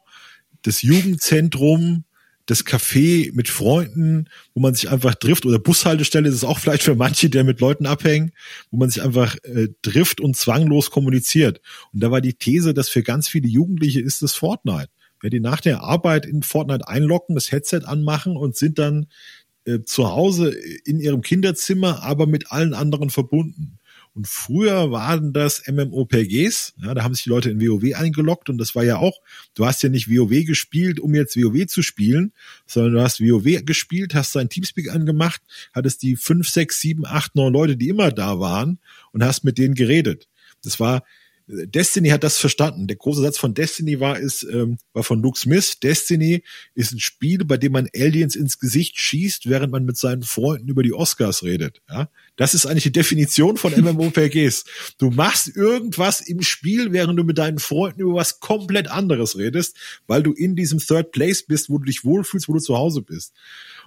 das 0.64 0.82
Jugendzentrum, 0.82 2.06
das 2.48 2.66
Café 2.66 3.32
mit 3.34 3.50
Freunden, 3.50 4.30
wo 4.54 4.62
man 4.62 4.74
sich 4.74 4.90
einfach 4.90 5.16
trifft 5.16 5.46
oder 5.46 5.60
Bushaltestelle, 5.60 6.30
ist 6.30 6.46
auch 6.46 6.60
vielleicht 6.60 6.82
für 6.82 6.96
manche, 6.96 7.30
der 7.30 7.44
mit 7.44 7.60
Leuten 7.60 7.86
abhängen, 7.86 8.32
wo 8.72 8.78
man 8.78 8.90
sich 8.90 9.04
einfach 9.04 9.36
äh, 9.44 9.68
trifft 9.82 10.22
und 10.22 10.36
zwanglos 10.36 10.90
kommuniziert. 10.90 11.62
Und 11.94 12.02
da 12.02 12.10
war 12.10 12.22
die 12.22 12.34
These, 12.34 12.74
dass 12.74 12.90
für 12.90 13.04
ganz 13.04 13.28
viele 13.28 13.48
Jugendliche 13.48 14.02
ist 14.02 14.22
das 14.22 14.34
Fortnite. 14.34 14.90
Wenn 15.22 15.32
die 15.32 15.40
nach 15.40 15.60
der 15.60 15.82
Arbeit 15.82 16.26
in 16.26 16.42
Fortnite 16.42 16.88
einloggen, 16.88 17.36
das 17.36 17.52
Headset 17.52 17.82
anmachen 17.86 18.38
und 18.38 18.56
sind 18.56 18.80
dann 18.80 19.08
äh, 19.66 19.80
zu 19.84 20.10
Hause 20.10 20.52
in 20.86 21.00
ihrem 21.02 21.22
Kinderzimmer, 21.22 22.02
aber 22.04 22.28
mit 22.28 22.52
allen 22.52 22.74
anderen 22.74 23.10
verbunden. 23.10 23.77
Und 24.18 24.28
früher 24.28 24.90
waren 24.90 25.32
das 25.32 25.68
MMOPGs, 25.68 26.74
ja, 26.82 26.96
da 26.96 27.04
haben 27.04 27.14
sich 27.14 27.26
die 27.26 27.30
Leute 27.30 27.52
in 27.52 27.62
WoW 27.62 27.94
eingeloggt 27.94 28.50
und 28.50 28.58
das 28.58 28.74
war 28.74 28.84
ja 28.84 28.98
auch, 28.98 29.22
du 29.54 29.64
hast 29.64 29.84
ja 29.84 29.90
nicht 29.90 30.10
WoW 30.10 30.44
gespielt, 30.44 31.00
um 31.00 31.14
jetzt 31.14 31.38
WoW 31.38 31.68
zu 31.68 31.84
spielen, 31.84 32.34
sondern 32.66 32.94
du 32.94 33.02
hast 33.04 33.22
WoW 33.22 33.64
gespielt, 33.64 34.16
hast 34.16 34.36
dein 34.36 34.50
Teamspeak 34.50 34.90
angemacht, 34.90 35.44
hattest 35.72 36.02
die 36.02 36.16
fünf, 36.16 36.50
sechs, 36.50 36.80
sieben, 36.80 37.06
acht, 37.06 37.36
neun 37.36 37.54
Leute, 37.54 37.78
die 37.78 37.90
immer 37.90 38.12
da 38.12 38.40
waren 38.40 38.80
und 39.12 39.24
hast 39.24 39.44
mit 39.44 39.60
denen 39.60 39.76
geredet. 39.76 40.28
Das 40.64 40.80
war 40.80 41.04
Destiny 41.48 42.10
hat 42.10 42.26
das 42.26 42.38
verstanden. 42.38 42.88
Der 42.88 42.98
große 42.98 43.22
Satz 43.22 43.38
von 43.38 43.54
Destiny 43.54 44.02
war, 44.02 44.20
ist, 44.20 44.44
ähm, 44.44 44.78
war 44.92 45.04
von 45.04 45.22
Luke 45.22 45.40
Smith. 45.40 45.80
Destiny 45.80 46.44
ist 46.76 46.92
ein 46.92 47.00
Spiel, 47.00 47.46
bei 47.46 47.56
dem 47.56 47.72
man 47.72 47.88
Aliens 47.96 48.36
ins 48.36 48.60
Gesicht 48.60 49.00
schießt, 49.00 49.50
während 49.50 49.72
man 49.72 49.86
mit 49.86 49.98
seinen 49.98 50.24
Freunden 50.24 50.68
über 50.68 50.84
die 50.84 50.94
Oscars 50.94 51.44
redet. 51.44 51.82
Ja, 51.90 52.10
das 52.36 52.54
ist 52.54 52.66
eigentlich 52.66 52.84
die 52.84 52.92
Definition 52.92 53.56
von 53.56 53.72
MMORPGs. 53.82 54.66
Du 54.98 55.10
machst 55.10 55.56
irgendwas 55.56 56.20
im 56.20 56.42
Spiel, 56.42 56.92
während 56.92 57.18
du 57.18 57.24
mit 57.24 57.38
deinen 57.38 57.60
Freunden 57.60 58.02
über 58.02 58.16
was 58.16 58.42
komplett 58.42 58.90
anderes 58.90 59.38
redest, 59.38 59.78
weil 60.06 60.24
du 60.24 60.34
in 60.34 60.58
diesem 60.58 60.80
Third 60.80 61.14
Place 61.14 61.44
bist, 61.44 61.70
wo 61.70 61.78
du 61.78 61.86
dich 61.86 62.04
wohlfühlst, 62.04 62.50
wo 62.50 62.54
du 62.54 62.60
zu 62.60 62.78
Hause 62.78 63.02
bist. 63.02 63.34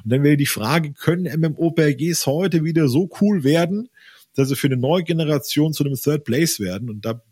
Und 0.02 0.12
dann 0.12 0.22
wäre 0.22 0.38
die 0.38 0.46
Frage, 0.46 0.94
können 0.94 1.30
MMORPGs 1.38 2.24
heute 2.24 2.64
wieder 2.64 2.88
so 2.88 3.10
cool 3.20 3.44
werden, 3.44 3.90
dass 4.34 4.48
sie 4.48 4.56
für 4.56 4.68
eine 4.68 4.78
neue 4.78 5.02
Generation 5.02 5.74
zu 5.74 5.84
einem 5.84 5.96
Third 5.96 6.24
Place 6.24 6.58
werden? 6.58 6.88
Und 6.88 7.04
da 7.04 7.22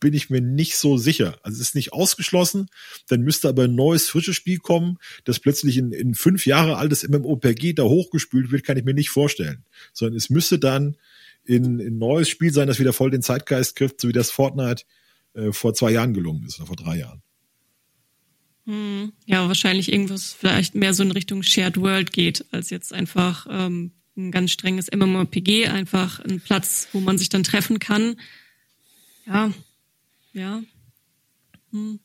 bin 0.00 0.14
ich 0.14 0.30
mir 0.30 0.40
nicht 0.40 0.76
so 0.76 0.98
sicher. 0.98 1.38
Also 1.42 1.56
es 1.56 1.68
ist 1.68 1.74
nicht 1.74 1.92
ausgeschlossen. 1.92 2.68
Dann 3.08 3.22
müsste 3.22 3.48
aber 3.48 3.64
ein 3.64 3.74
neues, 3.74 4.08
frisches 4.08 4.36
Spiel 4.36 4.58
kommen, 4.58 4.98
das 5.24 5.40
plötzlich 5.40 5.78
in, 5.78 5.92
in 5.92 6.14
fünf 6.14 6.46
Jahre 6.46 6.76
altes 6.76 7.08
MMOPG 7.08 7.74
da 7.74 7.84
hochgespült 7.84 8.50
wird, 8.50 8.64
kann 8.64 8.76
ich 8.76 8.84
mir 8.84 8.94
nicht 8.94 9.10
vorstellen. 9.10 9.64
Sondern 9.92 10.16
es 10.16 10.30
müsste 10.30 10.58
dann 10.58 10.96
in, 11.44 11.78
in 11.80 11.98
neues 11.98 12.28
Spiel 12.28 12.52
sein, 12.52 12.68
das 12.68 12.78
wieder 12.78 12.92
voll 12.92 13.10
den 13.10 13.22
Zeitgeist 13.22 13.76
trifft, 13.76 14.00
so 14.00 14.08
wie 14.08 14.12
das 14.12 14.30
Fortnite 14.30 14.84
äh, 15.34 15.52
vor 15.52 15.74
zwei 15.74 15.92
Jahren 15.92 16.12
gelungen 16.12 16.44
ist 16.46 16.58
oder 16.58 16.66
vor 16.66 16.76
drei 16.76 16.98
Jahren. 16.98 17.22
Hm, 18.66 19.12
ja, 19.26 19.46
wahrscheinlich 19.46 19.92
irgendwas 19.92 20.32
vielleicht 20.32 20.74
mehr 20.74 20.92
so 20.92 21.02
in 21.02 21.12
Richtung 21.12 21.42
Shared 21.42 21.80
World 21.80 22.12
geht, 22.12 22.44
als 22.50 22.70
jetzt 22.70 22.92
einfach 22.92 23.46
ähm, 23.48 23.92
ein 24.16 24.32
ganz 24.32 24.50
strenges 24.50 24.90
MMOPG, 24.92 25.68
einfach 25.68 26.20
ein 26.20 26.40
Platz, 26.40 26.88
wo 26.92 27.00
man 27.00 27.16
sich 27.16 27.28
dann 27.28 27.44
treffen 27.44 27.78
kann. 27.78 28.16
Ja, 29.26 29.52
ja. 30.36 30.62
Hm. 31.72 31.98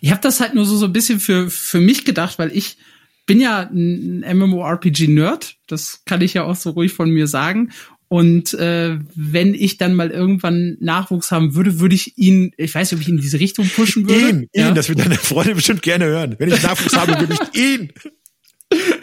Ich 0.00 0.10
habe 0.10 0.22
das 0.22 0.40
halt 0.40 0.54
nur 0.54 0.64
so, 0.64 0.76
so 0.76 0.86
ein 0.86 0.92
bisschen 0.92 1.20
für, 1.20 1.50
für 1.50 1.80
mich 1.80 2.04
gedacht, 2.04 2.38
weil 2.38 2.56
ich 2.56 2.78
bin 3.26 3.40
ja 3.40 3.60
ein 3.60 4.20
MMORPG-Nerd, 4.20 5.56
das 5.66 6.02
kann 6.04 6.22
ich 6.22 6.34
ja 6.34 6.44
auch 6.44 6.56
so 6.56 6.70
ruhig 6.70 6.92
von 6.92 7.10
mir 7.10 7.26
sagen. 7.26 7.72
Und 8.08 8.54
äh, 8.54 8.98
wenn 9.16 9.52
ich 9.52 9.78
dann 9.78 9.94
mal 9.94 10.10
irgendwann 10.10 10.76
Nachwuchs 10.80 11.32
haben 11.32 11.56
würde, 11.56 11.80
würde 11.80 11.96
ich 11.96 12.16
ihn, 12.16 12.52
ich 12.56 12.72
weiß 12.72 12.92
nicht, 12.92 12.98
ob 12.98 13.02
ich 13.02 13.08
ihn 13.08 13.16
in 13.16 13.20
diese 13.20 13.40
Richtung 13.40 13.68
pushen 13.68 14.08
würde. 14.08 14.28
Ihn, 14.28 14.48
ja? 14.54 14.68
ihn, 14.68 14.76
das 14.76 14.88
wird 14.88 15.00
deine 15.00 15.16
Freunde 15.16 15.56
bestimmt 15.56 15.82
gerne 15.82 16.04
hören. 16.04 16.36
Wenn 16.38 16.52
ich 16.52 16.62
Nachwuchs 16.62 16.96
habe, 16.96 17.18
würde 17.18 17.34
ich 17.34 17.60
ihn. 17.60 17.92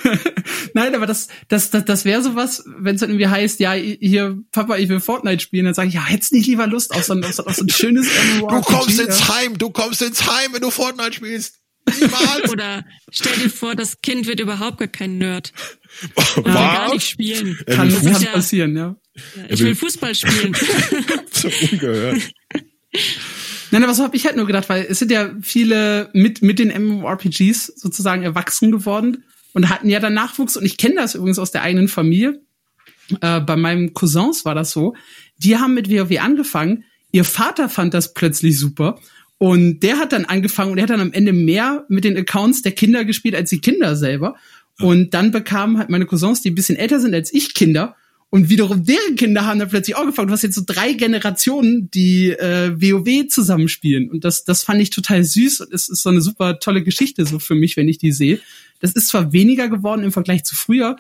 Nein, 0.74 0.96
aber 0.96 1.06
das, 1.06 1.28
das, 1.48 1.70
das, 1.70 1.86
das 1.86 2.06
wäre 2.06 2.22
sowas, 2.22 2.64
wenn 2.66 2.96
es 2.96 3.02
dann 3.02 3.10
irgendwie 3.10 3.28
heißt, 3.28 3.60
ja, 3.60 3.74
hier, 3.74 4.38
Papa, 4.52 4.78
ich 4.78 4.90
will 4.90 5.00
Fortnite 5.00 5.42
spielen, 5.42 5.66
dann 5.66 5.74
sage 5.74 5.90
ich, 5.90 5.96
ja, 5.96 6.06
hättest 6.06 6.34
nicht 6.34 6.48
lieber 6.48 6.68
Lust 6.68 6.92
auf 6.92 7.04
so 7.04 7.14
ein, 7.14 7.24
auf 7.24 7.34
so, 7.34 7.44
ein 7.44 7.70
schönes 7.70 8.08
MMORPG. 8.38 8.56
Du 8.56 8.62
kommst 8.62 9.00
ins 9.00 9.28
Heim, 9.30 9.58
du 9.58 9.70
kommst 9.70 10.02
ins 10.02 10.26
Heim, 10.26 10.54
wenn 10.54 10.62
du 10.62 10.72
Fortnite 10.72 11.14
spielst. 11.14 11.60
Niemals. 12.00 12.50
Oder 12.50 12.86
stell 13.12 13.38
dir 13.38 13.50
vor, 13.50 13.76
das 13.76 14.02
Kind 14.02 14.26
wird 14.26 14.40
überhaupt 14.40 14.78
gar 14.78 14.88
kein 14.88 15.18
Nerd. 15.18 15.52
Was? 16.36 16.54
gar 16.54 16.94
nicht 16.94 17.08
spielen. 17.08 17.58
Kann, 17.68 17.90
kann 17.90 18.22
ja, 18.22 18.32
passieren, 18.32 18.76
ja. 18.76 18.96
ja 19.36 19.44
ich 19.50 19.60
will 19.60 19.76
Fußball 19.76 20.16
spielen. 20.16 20.56
so 21.32 21.50
ungehört. 21.72 22.22
Nein, 23.72 23.84
aber 23.84 23.94
so 23.94 24.04
habe 24.04 24.16
ich 24.16 24.26
halt 24.26 24.38
nur 24.38 24.46
gedacht, 24.46 24.70
weil 24.70 24.86
es 24.88 25.00
sind 25.00 25.12
ja 25.12 25.32
viele 25.42 26.10
mit, 26.14 26.42
mit 26.42 26.60
den 26.60 26.70
MMORPGs 26.70 27.66
sozusagen 27.76 28.24
erwachsen 28.24 28.72
geworden 28.72 29.24
und 29.54 29.70
hatten 29.70 29.90
ja 29.90 30.00
dann 30.00 30.14
Nachwuchs. 30.14 30.58
Und 30.58 30.66
ich 30.66 30.78
kenne 30.78 30.96
das 30.96 31.16
übrigens 31.16 31.40
aus 31.40 31.52
der 31.52 31.62
eigenen 31.62 31.88
Familie. 31.88 32.42
Äh, 33.22 33.42
bei 33.42 33.56
meinem 33.56 33.94
Cousins 33.94 34.46
war 34.46 34.56
das 34.56 34.72
so. 34.72 34.96
Die 35.38 35.58
haben 35.58 35.74
mit 35.74 35.90
WoW 35.90 36.20
angefangen. 36.20 36.84
Ihr 37.12 37.24
Vater 37.24 37.70
fand 37.70 37.94
das 37.94 38.14
plötzlich 38.14 38.58
super. 38.58 39.00
Und 39.38 39.82
der 39.82 39.98
hat 39.98 40.14
dann 40.14 40.26
angefangen 40.26 40.72
und 40.72 40.78
er 40.78 40.84
hat 40.84 40.90
dann 40.90 41.02
am 41.02 41.12
Ende 41.12 41.34
mehr 41.34 41.86
mit 41.90 42.06
den 42.06 42.18
Accounts 42.18 42.62
der 42.62 42.72
Kinder 42.72 43.04
gespielt 43.04 43.36
als 43.36 43.50
die 43.50 43.60
Kinder 43.60 43.96
selber. 43.96 44.36
Und 44.80 45.14
dann 45.14 45.32
bekamen 45.32 45.78
halt 45.78 45.90
meine 45.90 46.06
Cousins, 46.06 46.42
die 46.42 46.50
ein 46.50 46.56
bisschen 46.56 46.78
älter 46.78 47.00
sind 47.00 47.14
als 47.14 47.34
ich, 47.34 47.54
Kinder. 47.54 47.96
Und 48.34 48.50
wiederum 48.50 48.84
deren 48.84 49.16
Kinder 49.16 49.46
haben 49.46 49.60
dann 49.60 49.70
plötzlich 49.70 49.96
auch 49.96 50.02
angefangen. 50.02 50.28
Du 50.28 50.34
hast 50.34 50.42
jetzt 50.42 50.56
so 50.56 50.64
drei 50.66 50.94
Generationen, 50.94 51.92
die 51.92 52.32
äh, 52.32 52.72
WoW 52.76 53.28
zusammenspielen. 53.28 54.10
Und 54.10 54.24
das, 54.24 54.44
das 54.44 54.64
fand 54.64 54.82
ich 54.82 54.90
total 54.90 55.24
süß. 55.24 55.62
Und 55.62 55.72
es 55.72 55.88
ist 55.88 56.02
so 56.02 56.10
eine 56.10 56.20
super 56.20 56.58
tolle 56.58 56.82
Geschichte 56.82 57.28
so 57.28 57.38
für 57.38 57.54
mich, 57.54 57.78
wenn 57.78 57.88
ich 57.88 58.00
die 58.00 58.12
sehe. 58.12 58.40
Das 58.80 58.94
ist 58.94 59.10
zwar 59.10 59.34
weniger 59.34 59.70
geworden 59.70 60.04
im 60.04 60.12
Vergleich 60.12 60.46
zu 60.46 60.56
früher, 60.56 60.96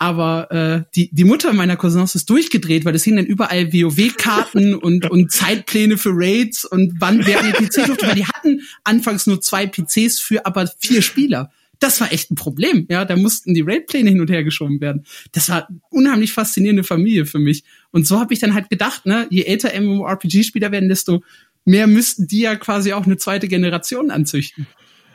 aber 0.00 0.50
äh, 0.50 0.82
die, 0.96 1.08
die 1.12 1.22
Mutter 1.22 1.52
meiner 1.52 1.76
Cousins 1.76 2.16
ist 2.16 2.28
durchgedreht, 2.28 2.84
weil 2.84 2.96
es 2.96 3.04
hingen 3.04 3.18
dann 3.18 3.26
überall 3.26 3.72
WoW-Karten 3.72 4.74
und, 4.82 5.08
und 5.08 5.30
Zeitpläne 5.30 5.98
für 5.98 6.10
Raids 6.12 6.64
und 6.64 6.94
wann 6.98 7.24
wer 7.24 7.38
eine 7.38 7.52
PC 7.52 7.86
durfte, 7.86 8.08
weil 8.08 8.16
die 8.16 8.26
hatten 8.26 8.62
anfangs 8.82 9.28
nur 9.28 9.40
zwei 9.40 9.68
PCs 9.68 10.18
für 10.18 10.46
aber 10.46 10.68
vier 10.80 11.00
Spieler. 11.00 11.52
Das 11.82 12.00
war 12.00 12.12
echt 12.12 12.30
ein 12.30 12.36
Problem, 12.36 12.86
ja, 12.88 13.04
da 13.04 13.16
mussten 13.16 13.54
die 13.54 13.62
Raid-Pläne 13.62 14.10
hin 14.10 14.20
und 14.20 14.30
her 14.30 14.44
geschoben 14.44 14.80
werden. 14.80 15.04
Das 15.32 15.48
war 15.48 15.66
unheimlich 15.90 16.32
faszinierende 16.32 16.84
Familie 16.84 17.26
für 17.26 17.40
mich. 17.40 17.64
Und 17.90 18.06
so 18.06 18.20
habe 18.20 18.32
ich 18.32 18.38
dann 18.38 18.54
halt 18.54 18.70
gedacht, 18.70 19.04
ne, 19.04 19.26
je 19.30 19.42
älter 19.42 19.72
MMORPG-Spieler 19.80 20.70
werden, 20.70 20.88
desto 20.88 21.24
mehr 21.64 21.88
müssten 21.88 22.28
die 22.28 22.42
ja 22.42 22.54
quasi 22.54 22.92
auch 22.92 23.04
eine 23.04 23.16
zweite 23.16 23.48
Generation 23.48 24.12
anzüchten. 24.12 24.68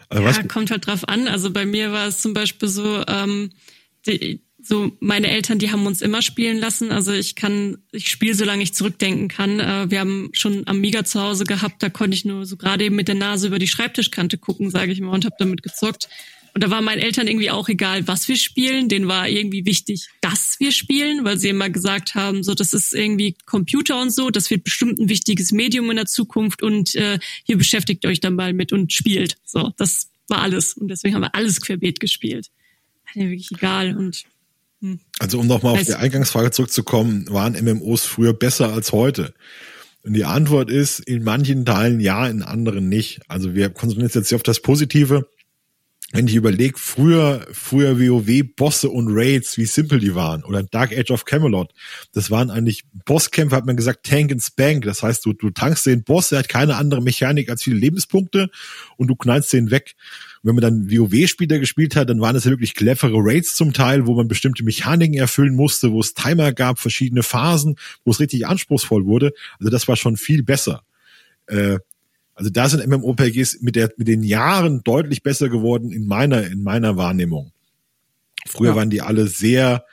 Also 0.09 0.23
ja, 0.23 0.43
kommt 0.43 0.69
halt 0.69 0.87
drauf 0.87 1.07
an. 1.07 1.29
Also 1.29 1.51
bei 1.51 1.65
mir 1.65 1.93
war 1.93 2.07
es 2.07 2.21
zum 2.21 2.33
Beispiel 2.33 2.67
so, 2.67 3.01
ähm, 3.07 3.51
die, 4.05 4.41
so 4.61 4.91
meine 4.99 5.29
Eltern, 5.29 5.59
die 5.59 5.71
haben 5.71 5.85
uns 5.85 6.01
immer 6.01 6.21
spielen 6.21 6.57
lassen. 6.57 6.91
Also 6.91 7.13
ich 7.13 7.35
kann, 7.35 7.77
ich 7.93 8.09
spiele, 8.09 8.35
solange 8.35 8.63
ich 8.63 8.73
zurückdenken 8.73 9.29
kann. 9.29 9.61
Äh, 9.61 9.89
wir 9.89 10.01
haben 10.01 10.31
schon 10.33 10.67
Amiga 10.67 11.05
zu 11.05 11.21
Hause 11.21 11.45
gehabt, 11.45 11.81
da 11.81 11.89
konnte 11.89 12.15
ich 12.15 12.25
nur 12.25 12.45
so 12.45 12.57
gerade 12.57 12.83
eben 12.83 12.97
mit 12.97 13.07
der 13.07 13.15
Nase 13.15 13.47
über 13.47 13.59
die 13.59 13.67
Schreibtischkante 13.67 14.37
gucken, 14.37 14.69
sage 14.69 14.91
ich 14.91 14.99
mal, 14.99 15.13
und 15.13 15.23
habe 15.23 15.35
damit 15.39 15.63
gezockt. 15.63 16.09
Und 16.57 16.63
da 16.63 16.71
war 16.71 16.81
meinen 16.81 17.03
Eltern 17.03 17.27
irgendwie 17.27 17.51
auch 17.51 17.69
egal, 17.69 18.07
was 18.07 18.27
wir 18.27 18.35
spielen. 18.35 18.89
Denen 18.89 19.07
war 19.07 19.29
irgendwie 19.29 19.67
wichtig, 19.67 20.07
dass 20.21 20.55
wir 20.57 20.71
spielen, 20.71 21.23
weil 21.23 21.37
sie 21.37 21.49
immer 21.49 21.69
gesagt 21.69 22.15
haben, 22.15 22.41
so 22.41 22.55
das 22.55 22.73
ist 22.73 22.95
irgendwie 22.95 23.35
Computer 23.45 24.01
und 24.01 24.09
so, 24.09 24.31
das 24.31 24.49
wird 24.49 24.63
bestimmt 24.63 24.97
ein 24.97 25.07
wichtiges 25.07 25.51
Medium 25.51 25.87
in 25.91 25.97
der 25.97 26.07
Zukunft 26.07 26.63
und 26.63 26.95
äh, 26.95 27.19
hier 27.43 27.59
beschäftigt 27.59 28.07
euch 28.07 28.21
dann 28.21 28.33
mal 28.33 28.53
mit 28.53 28.73
und 28.73 28.91
spielt. 28.91 29.37
So, 29.45 29.71
das 29.77 30.09
war 30.29 30.41
alles. 30.41 30.73
Und 30.73 30.87
deswegen 30.87 31.13
haben 31.13 31.21
wir 31.21 31.35
alles 31.35 31.61
querbeet 31.61 31.99
gespielt. 31.99 32.47
Hat 33.05 33.17
mir 33.17 33.29
wirklich 33.29 33.51
egal. 33.51 33.95
Und 33.95 34.23
hm. 34.81 34.99
Also 35.19 35.37
um 35.37 35.45
nochmal 35.45 35.73
auf 35.73 35.83
die 35.83 35.93
Eingangsfrage 35.93 36.49
zurückzukommen, 36.49 37.27
waren 37.29 37.53
MMOs 37.53 38.03
früher 38.03 38.33
besser 38.33 38.73
als 38.73 38.93
heute? 38.93 39.35
Und 40.01 40.13
die 40.13 40.25
Antwort 40.25 40.71
ist, 40.71 41.01
in 41.01 41.23
manchen 41.23 41.67
Teilen 41.67 41.99
ja, 41.99 42.27
in 42.27 42.41
anderen 42.41 42.89
nicht. 42.89 43.19
Also 43.27 43.53
wir 43.53 43.69
konzentrieren 43.69 44.07
uns 44.07 44.15
jetzt 44.15 44.29
hier 44.29 44.37
auf 44.37 44.41
das 44.41 44.59
Positive 44.59 45.27
wenn 46.13 46.27
ich 46.27 46.35
überlege, 46.35 46.77
früher, 46.77 47.45
früher 47.51 47.99
WoW-Bosse 47.99 48.89
und 48.89 49.07
Raids, 49.09 49.57
wie 49.57 49.65
simpel 49.65 49.99
die 49.99 50.15
waren, 50.15 50.45
oder 50.45 50.63
Dark 50.63 50.97
Age 50.97 51.11
of 51.11 51.25
Camelot, 51.25 51.73
das 52.13 52.31
waren 52.31 52.49
eigentlich, 52.49 52.85
Bosskämpfe 53.05 53.53
hat 53.53 53.65
man 53.65 53.75
gesagt, 53.75 54.05
Tank 54.05 54.31
and 54.31 54.41
Spank, 54.41 54.85
das 54.85 55.03
heißt, 55.03 55.25
du, 55.25 55.33
du 55.33 55.49
tankst 55.49 55.85
den 55.85 56.03
Boss, 56.03 56.29
der 56.29 56.39
hat 56.39 56.47
keine 56.47 56.77
andere 56.77 57.01
Mechanik 57.01 57.49
als 57.49 57.63
viele 57.63 57.75
Lebenspunkte 57.75 58.49
und 58.95 59.07
du 59.07 59.15
knallst 59.15 59.51
den 59.51 59.69
weg. 59.69 59.95
Und 60.43 60.47
wenn 60.47 60.55
man 60.55 60.61
dann 60.61 60.89
WoW-Spieler 60.89 61.59
gespielt 61.59 61.97
hat, 61.97 62.09
dann 62.09 62.21
waren 62.21 62.37
es 62.37 62.45
ja 62.45 62.51
wirklich 62.51 62.73
clevere 62.73 63.17
Raids 63.17 63.55
zum 63.55 63.73
Teil, 63.73 64.07
wo 64.07 64.15
man 64.15 64.29
bestimmte 64.29 64.63
Mechaniken 64.63 65.17
erfüllen 65.17 65.55
musste, 65.55 65.91
wo 65.91 65.99
es 65.99 66.13
Timer 66.13 66.53
gab, 66.53 66.79
verschiedene 66.79 67.21
Phasen, 67.21 67.75
wo 68.05 68.11
es 68.11 68.21
richtig 68.21 68.47
anspruchsvoll 68.47 69.05
wurde. 69.05 69.33
Also 69.59 69.69
das 69.69 69.89
war 69.89 69.97
schon 69.97 70.15
viel 70.15 70.43
besser. 70.43 70.83
Äh, 71.47 71.79
also 72.37 72.51
da 72.51 72.69
sind 72.69 72.85
MMORPGs 72.85 73.61
mit 73.61 73.75
der, 73.75 73.91
mit 73.97 74.07
den 74.07 74.21
Jahren 74.21 74.83
deutlich 74.83 75.23
besser 75.23 75.49
geworden 75.49 75.91
in 75.91 76.05
meiner, 76.05 76.45
in 76.45 76.61
meiner 76.61 76.95
Wahrnehmung. 76.95 77.51
Früher 78.45 78.69
ja. 78.69 78.75
waren 78.75 78.91
die 78.91 79.01
alle 79.01 79.25
sehr, 79.25 79.83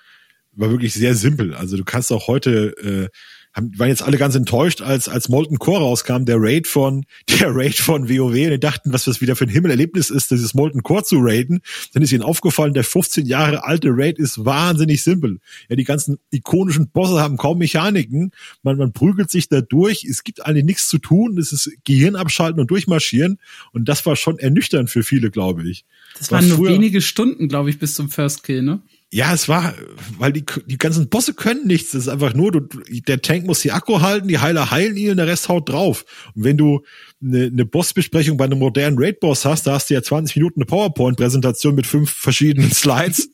war 0.53 0.71
wirklich 0.71 0.93
sehr 0.93 1.15
simpel. 1.15 1.55
Also 1.55 1.79
du 1.79 1.85
kannst 1.85 2.13
auch 2.13 2.29
heute, 2.29 2.77
äh, 2.77 3.09
haben, 3.55 3.79
waren 3.79 3.89
jetzt 3.89 4.03
alle 4.03 4.19
ganz 4.19 4.35
enttäuscht, 4.35 4.83
als, 4.83 5.09
als 5.09 5.29
Molten 5.29 5.59
Core 5.59 5.81
rauskam, 5.81 6.25
der 6.25 6.37
Raid 6.39 6.67
von, 6.67 7.07
der 7.29 7.55
Raid 7.55 7.77
von 7.77 8.09
WoW, 8.09 8.35
und 8.35 8.51
die 8.51 8.61
dachten, 8.61 8.93
was 8.93 9.05
das 9.05 9.21
wieder 9.21 9.37
für 9.37 9.45
ein 9.45 9.51
Himmelerlebnis 9.51 10.11
ist, 10.11 10.31
dieses 10.31 10.55
Molten 10.55 10.83
Core 10.83 11.05
zu 11.05 11.17
raiden. 11.21 11.61
Dann 11.93 12.03
ist 12.03 12.13
ihnen 12.13 12.23
aufgefallen, 12.23 12.75
der 12.75 12.85
15 12.85 13.27
Jahre 13.27 13.65
alte 13.65 13.89
Raid 13.91 14.19
ist 14.19 14.45
wahnsinnig 14.45 15.03
simpel. 15.03 15.39
Ja, 15.69 15.77
die 15.77 15.85
ganzen 15.85 16.19
ikonischen 16.31 16.89
Bosse 16.89 17.21
haben 17.21 17.37
kaum 17.37 17.59
Mechaniken. 17.59 18.33
Man, 18.63 18.77
man 18.77 18.93
prügelt 18.93 19.31
sich 19.31 19.49
da 19.49 19.61
durch. 19.61 20.05
Es 20.05 20.25
gibt 20.25 20.45
eigentlich 20.45 20.65
nichts 20.65 20.89
zu 20.89 20.99
tun. 20.99 21.39
Es 21.39 21.53
ist 21.53 21.71
Gehirn 21.85 22.17
abschalten 22.17 22.61
und 22.61 22.71
durchmarschieren. 22.71 23.39
Und 23.73 23.89
das 23.89 24.05
war 24.07 24.17
schon 24.17 24.39
ernüchternd 24.39 24.91
für 24.91 25.03
viele, 25.03 25.31
glaube 25.31 25.69
ich. 25.69 25.85
Das 26.19 26.31
waren 26.31 26.49
nur 26.49 26.69
wenige 26.69 27.01
Stunden, 27.01 27.49
glaube 27.49 27.71
ich, 27.71 27.79
bis 27.79 27.95
zum 27.95 28.09
First 28.09 28.45
Kill, 28.45 28.63
ne? 28.63 28.81
Ja, 29.15 29.33
es 29.33 29.49
war, 29.49 29.75
weil 30.19 30.33
die, 30.33 30.45
die 30.67 30.77
ganzen 30.77 31.09
Bosse 31.09 31.35
können 31.35 31.69
nichts. 31.69 31.93
Das 31.93 32.03
ist 32.03 32.09
einfach 32.09 32.35
nur, 32.35 32.51
du, 32.51 32.61
der 33.07 33.23
Tank 33.23 33.47
muss 33.47 33.61
die 33.61 33.71
Akku 33.71 34.01
halten, 34.01 34.27
die 34.27 34.41
Heiler 34.41 34.73
heilen 34.73 34.97
ihn 34.97 35.13
und 35.13 35.19
der 35.19 35.29
Rest 35.29 35.49
haut 35.49 35.69
drauf. 35.69 36.05
Und 36.35 36.43
wenn 36.43 36.57
du 36.57 36.83
eine, 37.23 37.45
eine 37.45 37.65
Bossbesprechung 37.65 38.37
bei 38.37 38.47
einem 38.47 38.59
modernen 38.59 38.99
Raid-Boss 38.99 39.45
hast, 39.45 39.69
da 39.69 39.75
hast 39.75 39.89
du 39.89 39.95
ja 39.95 40.03
20 40.03 40.35
Minuten 40.35 40.59
eine 40.59 40.67
PowerPoint-Präsentation 40.67 41.77
mit 41.77 41.87
fünf 41.87 42.11
verschiedenen 42.11 42.73
Slides. 42.73 43.31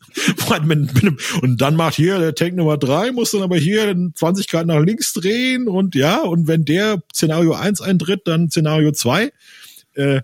und 1.40 1.60
dann 1.62 1.76
macht 1.76 1.94
hier 1.94 2.18
der 2.18 2.34
Tank 2.34 2.56
Nummer 2.56 2.76
drei, 2.76 3.10
muss 3.10 3.30
dann 3.30 3.40
aber 3.40 3.56
hier 3.56 3.96
20 4.14 4.48
Grad 4.48 4.66
nach 4.66 4.80
links 4.80 5.14
drehen 5.14 5.66
und 5.66 5.94
ja, 5.94 6.20
und 6.20 6.46
wenn 6.46 6.66
der 6.66 7.02
Szenario 7.10 7.54
eins 7.54 7.80
eintritt, 7.80 8.26
dann 8.26 8.50
Szenario 8.50 8.92
zwei. 8.92 9.32
Äh, 9.94 10.20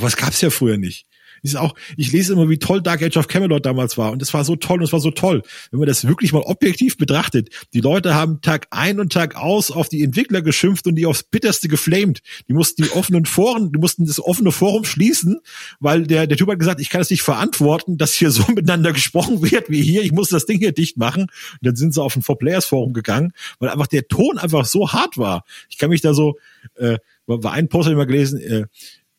es 0.00 0.16
gab's 0.16 0.40
ja 0.40 0.50
früher 0.50 0.76
nicht 0.76 1.04
ist 1.46 1.56
auch, 1.56 1.74
ich 1.96 2.12
lese 2.12 2.32
immer, 2.32 2.48
wie 2.48 2.58
toll 2.58 2.82
Dark 2.82 3.02
Age 3.02 3.16
of 3.16 3.28
Camelot 3.28 3.64
damals 3.64 3.96
war. 3.98 4.12
Und 4.12 4.22
es 4.22 4.32
war 4.34 4.44
so 4.44 4.56
toll 4.56 4.78
und 4.78 4.84
es 4.84 4.92
war 4.92 5.00
so 5.00 5.10
toll. 5.10 5.42
Wenn 5.70 5.80
man 5.80 5.88
das 5.88 6.06
wirklich 6.06 6.32
mal 6.32 6.42
objektiv 6.42 6.96
betrachtet, 6.96 7.50
die 7.72 7.80
Leute 7.80 8.14
haben 8.14 8.40
Tag 8.40 8.66
ein 8.70 9.00
und 9.00 9.12
Tag 9.12 9.36
aus 9.36 9.70
auf 9.70 9.88
die 9.88 10.02
Entwickler 10.02 10.42
geschimpft 10.42 10.86
und 10.86 10.96
die 10.96 11.06
aufs 11.06 11.22
bitterste 11.22 11.68
geflamed. 11.68 12.20
Die 12.48 12.52
mussten 12.52 12.82
die 12.82 12.90
offenen 12.90 13.26
Foren, 13.26 13.72
die 13.72 13.78
mussten 13.78 14.06
das 14.06 14.20
offene 14.20 14.52
Forum 14.52 14.84
schließen, 14.84 15.40
weil 15.80 16.06
der, 16.06 16.26
der 16.26 16.36
Typ 16.36 16.48
hat 16.48 16.58
gesagt, 16.58 16.80
ich 16.80 16.90
kann 16.90 17.00
es 17.00 17.10
nicht 17.10 17.22
verantworten, 17.22 17.98
dass 17.98 18.14
hier 18.14 18.30
so 18.30 18.44
miteinander 18.54 18.92
gesprochen 18.92 19.42
wird 19.42 19.70
wie 19.70 19.82
hier. 19.82 20.02
Ich 20.02 20.12
muss 20.12 20.28
das 20.28 20.46
Ding 20.46 20.58
hier 20.58 20.72
dicht 20.72 20.96
machen. 20.96 21.22
Und 21.22 21.58
dann 21.62 21.76
sind 21.76 21.94
sie 21.94 22.02
auf 22.02 22.16
ein 22.16 22.22
Four 22.22 22.38
Players 22.38 22.66
Forum 22.66 22.92
gegangen, 22.92 23.32
weil 23.58 23.68
einfach 23.68 23.86
der 23.86 24.08
Ton 24.08 24.38
einfach 24.38 24.64
so 24.64 24.92
hart 24.92 25.18
war. 25.18 25.44
Ich 25.68 25.78
kann 25.78 25.90
mich 25.90 26.00
da 26.00 26.14
so, 26.14 26.38
äh, 26.76 26.98
war 27.26 27.52
ein 27.52 27.68
Post 27.68 27.88
immer 27.88 28.06
gelesen, 28.06 28.40
äh, 28.40 28.66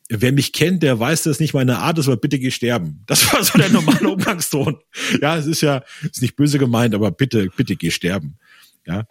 wer 0.10 0.32
mich 0.32 0.54
kennt, 0.54 0.84
der 0.84 1.00
weiß, 1.00 1.24
dass 1.24 1.40
nicht 1.40 1.54
meine 1.54 1.80
Art 1.80 1.98
ist, 1.98 2.08
aber 2.08 2.18
bitte 2.18 2.40
geh 2.40 2.52
sterben. 2.52 3.04
Das 3.08 3.32
war 3.32 3.44
so 3.44 3.58
der 3.58 3.70
normale 3.70 4.10
Umgangston. 4.10 4.78
Ja, 5.22 5.38
es 5.38 5.46
ist 5.46 5.62
ja, 5.62 5.84
ist 6.04 6.22
nicht 6.22 6.36
böse 6.36 6.60
gemeint, 6.60 6.96
aber 6.96 7.12
bitte, 7.12 7.50
bitte 7.56 7.76
geh 7.76 7.92
sterben. 7.92 8.38
Ja. 8.86 9.06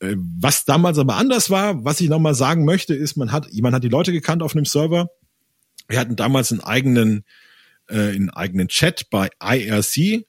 Äh, 0.00 0.16
was 0.16 0.64
damals 0.64 0.98
aber 0.98 1.16
anders 1.16 1.50
war, 1.50 1.84
was 1.84 2.00
ich 2.00 2.08
nochmal 2.08 2.34
sagen 2.34 2.64
möchte, 2.64 2.94
ist, 2.94 3.16
man 3.16 3.32
hat, 3.32 3.50
jemand 3.50 3.74
hat 3.74 3.84
die 3.84 3.88
Leute 3.88 4.12
gekannt 4.12 4.42
auf 4.42 4.54
einem 4.54 4.66
Server. 4.66 5.08
Wir 5.88 5.98
hatten 5.98 6.16
damals 6.16 6.52
einen 6.52 6.62
eigenen, 6.62 7.24
äh, 7.88 8.10
einen 8.10 8.30
eigenen 8.30 8.68
Chat 8.68 9.08
bei 9.10 9.30
IRC 9.42 10.26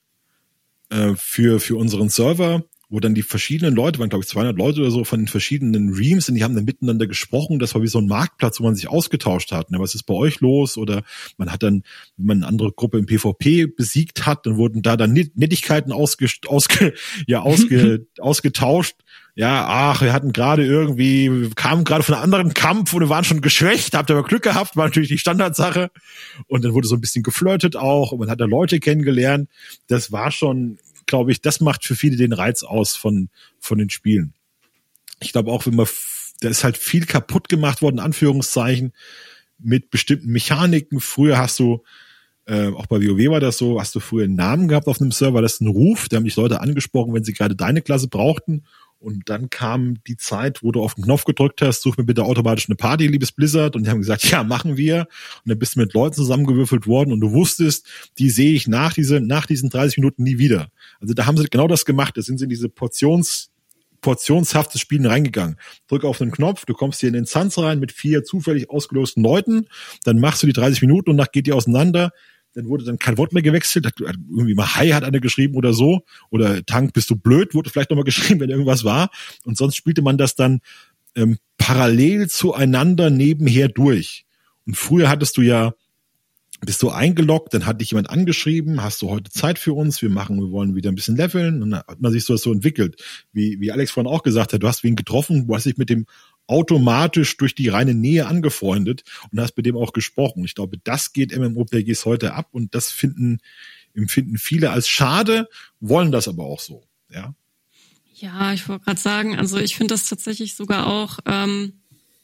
äh, 0.89 1.16
für, 1.18 1.59
für 1.59 1.76
unseren 1.76 2.09
Server 2.09 2.63
wo 2.89 2.99
dann 2.99 3.15
die 3.15 3.23
verschiedenen 3.23 3.75
Leute, 3.75 3.99
waren 3.99 4.09
glaube 4.09 4.23
ich 4.23 4.29
200 4.29 4.57
Leute 4.57 4.81
oder 4.81 4.91
so 4.91 5.03
von 5.03 5.19
den 5.19 5.27
verschiedenen 5.27 5.93
Reams 5.93 6.29
und 6.29 6.36
die 6.36 6.43
haben 6.43 6.55
dann 6.55 6.65
miteinander 6.65 7.07
gesprochen. 7.07 7.59
Das 7.59 7.73
war 7.75 7.81
wie 7.81 7.88
so 7.88 7.99
ein 7.99 8.07
Marktplatz, 8.07 8.59
wo 8.59 8.63
man 8.63 8.75
sich 8.75 8.88
ausgetauscht 8.88 9.51
hat. 9.51 9.71
Ne? 9.71 9.79
Was 9.79 9.95
ist 9.95 10.03
bei 10.03 10.13
euch 10.13 10.39
los? 10.39 10.77
Oder 10.77 11.03
man 11.38 11.51
hat 11.51 11.63
dann, 11.63 11.83
wenn 12.17 12.27
man 12.27 12.38
eine 12.38 12.47
andere 12.47 12.71
Gruppe 12.71 12.97
im 12.97 13.05
PvP 13.05 13.67
besiegt 13.67 14.25
hat, 14.25 14.45
dann 14.45 14.57
wurden 14.57 14.81
da 14.81 14.97
dann 14.97 15.13
Nettigkeiten 15.13 15.91
ausge, 15.91 16.27
ausge, 16.47 16.93
ja, 17.27 17.41
ausge, 17.41 18.05
ausgetauscht. 18.19 18.95
Ja, 19.38 19.65
ach, 19.67 20.01
wir 20.01 20.13
hatten 20.13 20.31
gerade 20.31 20.65
irgendwie, 20.65 21.49
kamen 21.55 21.83
gerade 21.83 22.03
von 22.03 22.15
einem 22.15 22.23
anderen 22.23 22.53
Kampf 22.53 22.93
und 22.93 23.01
wir 23.01 23.09
waren 23.09 23.25
schon 23.25 23.41
geschwächt, 23.41 23.93
habt 23.93 24.09
aber 24.09 24.23
Glück 24.23 24.43
gehabt, 24.43 24.77
war 24.77 24.86
natürlich 24.86 25.09
die 25.09 25.17
Standardsache. 25.17 25.91
Und 26.47 26.63
dann 26.63 26.73
wurde 26.73 26.88
so 26.88 26.95
ein 26.95 27.01
bisschen 27.01 27.21
geflirtet 27.21 27.75
auch 27.75 28.13
und 28.13 28.19
man 28.19 28.29
hat 28.29 28.39
da 28.39 28.45
Leute 28.45 28.79
kennengelernt. 28.79 29.49
Das 29.88 30.13
war 30.13 30.31
schon 30.31 30.77
glaube 31.06 31.32
ich, 31.32 31.41
das 31.41 31.62
macht 31.62 31.86
für 31.86 31.95
viele 31.95 32.18
den 32.18 32.34
Reiz 32.34 32.64
aus 32.64 32.95
von, 32.95 33.30
von 33.60 33.78
den 33.78 33.89
Spielen. 33.89 34.34
Ich 35.20 35.32
glaube 35.32 35.51
auch, 35.51 35.66
wenn 35.66 35.76
man, 35.76 35.88
da 36.41 36.49
ist 36.49 36.64
halt 36.64 36.78
viel 36.78 37.06
kaputt 37.06 37.49
gemacht 37.49 37.82
worden, 37.82 37.99
Anführungszeichen, 37.99 38.93
mit 39.58 39.89
bestimmten 39.89 40.32
Mechaniken. 40.32 40.99
Früher 40.99 41.38
hast 41.38 41.60
du, 41.60 41.84
äh, 42.45 42.68
auch 42.70 42.88
bei 42.88 42.97
WoW 42.97 43.32
war 43.32 43.39
das 43.39 43.58
so, 43.58 43.80
hast 43.80 43.95
du 43.95 43.99
früher 43.99 44.26
einen 44.26 44.36
Namen 44.36 44.68
gehabt 44.68 44.88
auf 44.88 44.99
einem 44.99 45.12
Server, 45.12 45.41
das 45.41 45.56
ist 45.56 45.62
ein 45.62 45.68
Ruf, 45.68 46.10
da 46.10 46.18
haben 46.18 46.26
dich 46.26 46.36
Leute 46.36 46.62
angesprochen, 46.62 47.14
wenn 47.14 47.24
sie 47.24 47.34
gerade 47.34 47.56
deine 47.56 47.82
Klasse 47.82 48.08
brauchten 48.08 48.64
und 49.06 49.30
dann 49.30 49.51
kam 49.51 50.03
die 50.08 50.18
Zeit, 50.18 50.64
wo 50.64 50.72
du 50.72 50.82
auf 50.82 50.95
den 50.95 51.03
Knopf 51.03 51.26
gedrückt 51.26 51.62
hast, 51.62 51.84
such 51.84 51.95
mir 51.95 52.06
bitte 52.06 52.24
automatisch 52.24 52.68
eine 52.68 52.76
Party, 52.76 53.06
liebes 53.06 53.32
Blizzard. 53.32 53.76
Und 53.76 53.86
die 53.86 53.91
haben 53.91 53.99
gesagt, 53.99 54.24
ja, 54.32 54.43
machen 54.43 54.78
wir. 54.78 55.01
Und 55.43 55.49
dann 55.51 55.60
bist 55.60 55.76
du 55.76 55.82
mit 55.82 55.93
Leuten 55.93 56.16
zusammengewürfelt 56.16 56.88
worden 56.88 57.14
und 57.14 57.20
du 57.20 57.32
wusstest, 57.32 57.86
die 58.18 58.32
sehe 58.32 58.53
ich 58.53 58.68
nach, 58.68 58.93
diese, 58.93 59.22
nach 59.22 59.45
diesen 59.45 59.70
30 59.70 59.99
Minuten 59.99 60.24
nie 60.24 60.39
wieder. 60.39 60.72
Also 60.99 61.14
da 61.14 61.28
haben 61.28 61.38
sie 61.38 61.45
genau 61.45 61.68
das 61.68 61.86
gemacht. 61.86 62.18
Da 62.18 62.24
sind 62.24 62.39
sie 62.39 62.45
in 62.45 62.49
diese 62.49 62.68
Portions, 62.68 63.51
portionshaftes 64.01 64.82
Spielen 64.82 65.06
reingegangen. 65.06 65.58
Drück 65.88 66.03
auf 66.03 66.18
den 66.18 66.32
Knopf, 66.32 66.66
du 66.66 66.74
kommst 66.74 66.99
hier 66.99 67.10
in 67.10 67.14
den 67.14 67.26
Instanz 67.26 67.60
rein 67.60 67.80
mit 67.80 67.91
vier 67.91 68.24
zufällig 68.24 68.72
ausgelosten 68.72 69.22
Leuten, 69.22 69.68
dann 70.03 70.20
machst 70.20 70.41
du 70.41 70.47
die 70.47 70.53
30 70.53 70.82
Minuten 70.82 71.12
und 71.12 71.16
nach 71.16 71.32
geht 71.32 71.45
die 71.45 71.53
auseinander 71.53 72.12
dann 72.56 72.70
wurde 72.70 72.86
dann 72.86 72.97
kein 72.97 73.18
Wort 73.18 73.34
mehr 73.34 73.43
gewechselt, 73.43 73.88
irgendwie 73.99 74.56
mal 74.56 74.76
Hi 74.76 74.89
hat 74.89 75.03
einer 75.03 75.20
geschrieben 75.20 75.56
oder 75.56 75.74
so, 75.74 76.01
oder 76.30 76.66
Tank, 76.66 76.93
bist 76.93 77.10
du 77.10 77.16
blöd, 77.16 77.53
wurde 77.53 77.70
vielleicht 77.70 77.89
nochmal 77.89 78.06
geschrieben, 78.06 78.39
wenn 78.39 78.49
irgendwas 78.49 78.84
war. 78.84 79.10
Und 79.43 79.58
sonst 79.58 79.76
spielte 79.76 80.01
man 80.01 80.18
das 80.18 80.36
dann 80.36 80.62
ähm, 81.16 81.38
parallel 81.58 82.30
zueinander 82.30 83.10
nebenher 83.10 83.68
durch. 83.68 84.26
Und 84.66 84.78
früher 84.78 85.10
hattest 85.10 85.38
du 85.38 85.41
ja, 85.41 85.74
bist 86.62 86.82
du 86.82 86.89
eingeloggt, 86.89 87.53
dann 87.53 87.66
hat 87.66 87.82
dich 87.82 87.91
jemand 87.91 88.10
angeschrieben, 88.10 88.82
hast 88.82 89.01
du 89.01 89.10
heute 89.10 89.30
Zeit 89.30 89.60
für 89.60 89.74
uns, 89.74 90.01
wir 90.01 90.10
machen, 90.10 90.39
wir 90.39 90.51
wollen 90.51 90.76
wieder 90.76 90.89
ein 90.89 90.95
bisschen 90.95 91.18
leveln. 91.18 91.62
Und 91.62 91.72
dann 91.72 91.82
hat 91.82 91.99
man 91.99 92.14
sich 92.14 92.24
so, 92.24 92.38
so 92.38 92.53
entwickelt. 92.53 93.01
Wie, 93.34 93.60
wie 93.60 93.72
Alex 93.74 93.91
vorhin 93.91 94.12
auch 94.12 94.24
gesagt 94.24 94.53
hat, 94.53 94.64
du 94.64 94.68
hast 94.68 94.84
wen 94.84 94.95
getroffen, 94.95 95.47
du 95.47 95.56
hast 95.56 95.66
dich 95.66 95.78
mit 95.78 95.89
dem 95.89 96.06
automatisch 96.48 97.38
durch 97.38 97.56
die 97.56 97.70
reine 97.70 97.93
Nähe 97.93 98.28
angefreundet 98.28 99.04
und 99.32 99.39
hast 99.39 99.58
mit 99.58 99.66
dem 99.66 99.78
auch 99.78 99.93
gesprochen. 99.93 100.46
Ich 100.46 100.56
glaube, 100.56 100.78
das 100.78 101.14
geht 101.14 101.36
MMORPGs 101.38 102.06
heute 102.06 102.34
ab 102.34 102.50
und 102.52 102.76
das 102.76 102.91
finden, 102.91 103.39
empfinden 103.93 104.38
viele 104.38 104.72
als 104.72 104.88
schade, 104.88 105.48
wollen 105.80 106.12
das 106.12 106.28
aber 106.28 106.43
auch 106.43 106.60
so, 106.60 106.84
ja. 107.10 107.34
Ja, 108.18 108.54
ich 108.54 108.70
wollte 108.70 108.86
gerade 108.86 109.00
sagen, 109.00 109.38
also 109.38 109.58
ich 109.58 109.76
finde 109.76 109.93
das 109.93 110.08
tatsächlich 110.08 110.56
sogar 110.56 110.88
auch 110.88 111.20
ähm, 111.26 111.74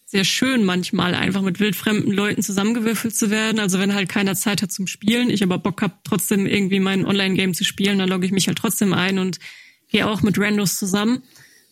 sehr 0.05 0.23
schön 0.23 0.63
manchmal, 0.63 1.15
einfach 1.15 1.41
mit 1.41 1.59
wildfremden 1.59 2.13
Leuten 2.13 2.41
zusammengewürfelt 2.41 3.15
zu 3.15 3.29
werden. 3.29 3.59
Also 3.59 3.77
wenn 3.77 3.93
halt 3.93 4.07
keiner 4.07 4.35
Zeit 4.35 4.61
hat 4.61 4.71
zum 4.71 4.87
Spielen, 4.87 5.29
ich 5.29 5.43
aber 5.43 5.57
Bock 5.57 5.81
habe, 5.81 5.93
trotzdem 6.03 6.45
irgendwie 6.45 6.79
mein 6.79 7.05
Online-Game 7.05 7.53
zu 7.53 7.65
spielen, 7.65 7.99
dann 7.99 8.09
logge 8.09 8.25
ich 8.25 8.31
mich 8.31 8.47
halt 8.47 8.57
trotzdem 8.57 8.93
ein 8.93 9.19
und 9.19 9.39
gehe 9.89 10.07
auch 10.07 10.21
mit 10.21 10.37
Randos 10.39 10.77
zusammen. 10.77 11.23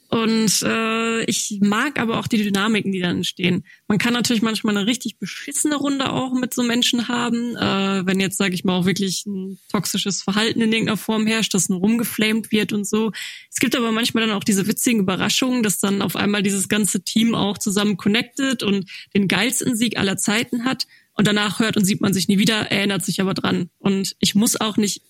Und 0.09 0.63
äh, 0.63 1.23
ich 1.25 1.59
mag 1.61 1.99
aber 1.99 2.19
auch 2.19 2.25
die 2.25 2.41
Dynamiken, 2.41 2.91
die 2.91 2.99
dann 2.99 3.17
entstehen. 3.17 3.63
Man 3.87 3.99
kann 3.99 4.13
natürlich 4.13 4.41
manchmal 4.41 4.75
eine 4.75 4.87
richtig 4.87 5.19
beschissene 5.19 5.75
Runde 5.75 6.11
auch 6.11 6.33
mit 6.33 6.51
so 6.51 6.63
Menschen 6.63 7.07
haben, 7.07 7.55
äh, 7.55 8.07
wenn 8.07 8.19
jetzt, 8.19 8.37
sage 8.37 8.55
ich 8.55 8.63
mal, 8.63 8.73
auch 8.73 8.85
wirklich 8.85 9.27
ein 9.27 9.59
toxisches 9.71 10.23
Verhalten 10.23 10.61
in 10.61 10.73
irgendeiner 10.73 10.97
Form 10.97 11.27
herrscht, 11.27 11.53
das 11.53 11.69
nur 11.69 11.79
rumgeflamed 11.79 12.51
wird 12.51 12.73
und 12.73 12.87
so. 12.87 13.11
Es 13.51 13.59
gibt 13.59 13.75
aber 13.75 13.91
manchmal 13.91 14.25
dann 14.25 14.35
auch 14.35 14.43
diese 14.43 14.65
witzigen 14.65 15.01
Überraschungen, 15.01 15.61
dass 15.61 15.79
dann 15.79 16.01
auf 16.01 16.15
einmal 16.15 16.41
dieses 16.41 16.69
ganze 16.69 17.03
Team 17.03 17.35
auch 17.35 17.59
zusammen 17.59 17.95
connected 17.95 18.63
und 18.63 18.89
den 19.13 19.27
geilsten 19.27 19.77
Sieg 19.77 19.99
aller 19.99 20.17
Zeiten 20.17 20.65
hat. 20.65 20.87
Und 21.13 21.27
danach 21.27 21.59
hört 21.59 21.77
und 21.77 21.85
sieht 21.85 22.01
man 22.01 22.13
sich 22.13 22.29
nie 22.29 22.39
wieder, 22.39 22.71
erinnert 22.71 23.05
sich 23.05 23.21
aber 23.21 23.35
dran. 23.35 23.69
Und 23.77 24.15
ich 24.19 24.33
muss 24.33 24.59
auch 24.59 24.77
nicht 24.77 25.03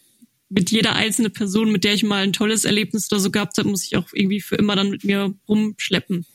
mit 0.49 0.71
jeder 0.71 0.95
einzelne 0.95 1.29
Person, 1.29 1.71
mit 1.71 1.83
der 1.83 1.93
ich 1.93 2.03
mal 2.03 2.23
ein 2.23 2.33
tolles 2.33 2.65
Erlebnis 2.65 3.11
oder 3.11 3.21
so 3.21 3.31
gehabt 3.31 3.57
habe, 3.57 3.69
muss 3.69 3.85
ich 3.85 3.95
auch 3.95 4.07
irgendwie 4.13 4.41
für 4.41 4.55
immer 4.55 4.75
dann 4.75 4.89
mit 4.89 5.03
mir 5.03 5.33
rumschleppen. 5.47 6.25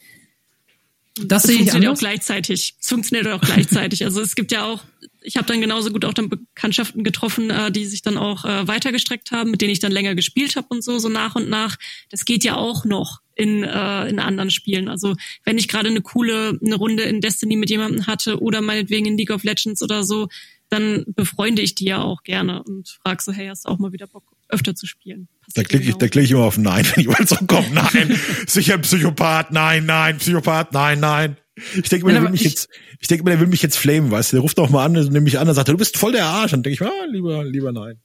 Das, 1.17 1.27
das 1.29 1.43
sehe 1.45 1.57
funktioniert 1.59 1.93
ich 1.93 1.97
auch 1.97 2.01
gleichzeitig. 2.01 2.75
Es 2.81 2.89
funktioniert 2.89 3.29
auch 3.29 3.41
gleichzeitig. 3.41 4.05
Also 4.05 4.21
es 4.21 4.35
gibt 4.35 4.51
ja 4.51 4.65
auch, 4.65 4.83
ich 5.23 5.37
habe 5.37 5.47
dann 5.47 5.61
genauso 5.61 5.91
gut 5.91 6.05
auch 6.05 6.13
dann 6.13 6.29
Bekanntschaften 6.29 7.05
getroffen, 7.05 7.51
äh, 7.51 7.71
die 7.71 7.87
sich 7.87 8.03
dann 8.03 8.19
auch 8.19 8.45
äh, 8.45 8.67
weitergestreckt 8.67 9.31
haben, 9.31 9.53
mit 9.53 9.61
denen 9.61 9.73
ich 9.73 9.79
dann 9.79 9.93
länger 9.93 10.17
gespielt 10.17 10.57
habe 10.57 10.67
und 10.71 10.83
so, 10.83 10.99
so 10.99 11.09
nach 11.09 11.37
und 11.37 11.49
nach. 11.49 11.77
Das 12.11 12.25
geht 12.25 12.43
ja 12.43 12.57
auch 12.57 12.85
noch 12.85 13.21
in, 13.37 13.63
äh, 13.63 14.09
in 14.09 14.19
anderen 14.19 14.51
Spielen. 14.51 14.89
Also 14.89 15.15
wenn 15.45 15.57
ich 15.57 15.69
gerade 15.69 15.89
eine 15.89 16.03
coole 16.03 16.59
eine 16.61 16.75
Runde 16.75 17.05
in 17.05 17.21
Destiny 17.21 17.55
mit 17.57 17.71
jemandem 17.71 18.09
hatte 18.09 18.41
oder 18.41 18.61
meinetwegen 18.61 19.07
in 19.07 19.17
League 19.17 19.31
of 19.31 19.45
Legends 19.45 19.83
oder 19.83 20.03
so, 20.03 20.29
dann 20.75 21.05
befreunde 21.15 21.63
ich 21.63 21.75
die 21.75 21.87
ja 21.87 22.03
auch 22.03 22.23
gerne 22.23 22.63
und 22.63 22.99
frage 23.03 23.23
so, 23.23 23.33
hey, 23.33 23.49
hast 23.49 23.65
du 23.65 23.69
auch 23.71 23.79
mal 23.79 23.93
wieder 23.93 24.07
Bock, 24.07 24.25
öfter 24.49 24.75
zu 24.75 24.87
spielen? 24.87 25.29
da 25.55 25.63
klicke 25.63 25.89
ich, 25.89 25.95
da 25.95 26.09
klicke 26.09 26.25
ich 26.25 26.31
immer 26.31 26.45
auf 26.45 26.59
Nein, 26.59 26.87
wenn 26.95 27.05
jemand 27.05 27.29
so 27.29 27.37
kommt. 27.47 27.73
Nein, 27.73 28.19
sicher 28.47 28.79
Psychopath, 28.79 29.53
nein, 29.53 29.87
nein, 29.87 30.19
Psychopath, 30.19 30.73
nein, 30.73 31.01
nein. 31.01 31.37
Ich 31.77 31.89
denke 31.89 32.07
mir, 32.07 32.13
der 32.13 32.23
will 32.23 32.31
mich 32.31 32.43
jetzt, 32.43 32.69
ich 32.99 33.07
denke 33.07 33.25
mir, 33.25 33.31
der 33.31 33.41
will 33.41 33.47
mich 33.47 33.63
jetzt 33.63 33.77
flamen, 33.77 34.11
weißt 34.11 34.33
du, 34.33 34.37
der 34.37 34.43
ruft 34.43 34.59
doch 34.59 34.71
mal 34.71 34.85
an, 34.85 34.93
nimmt 34.93 35.23
mich 35.23 35.39
an 35.39 35.49
und 35.49 35.55
sagt, 35.55 35.69
du 35.69 35.77
bist 35.77 35.97
voll 35.97 36.13
der 36.13 36.27
Arsch. 36.27 36.53
Und 36.53 36.67
denke 36.67 36.75
ich, 36.85 36.91
ah, 36.91 37.05
lieber, 37.11 37.45
lieber 37.45 37.71
nein. 37.71 38.01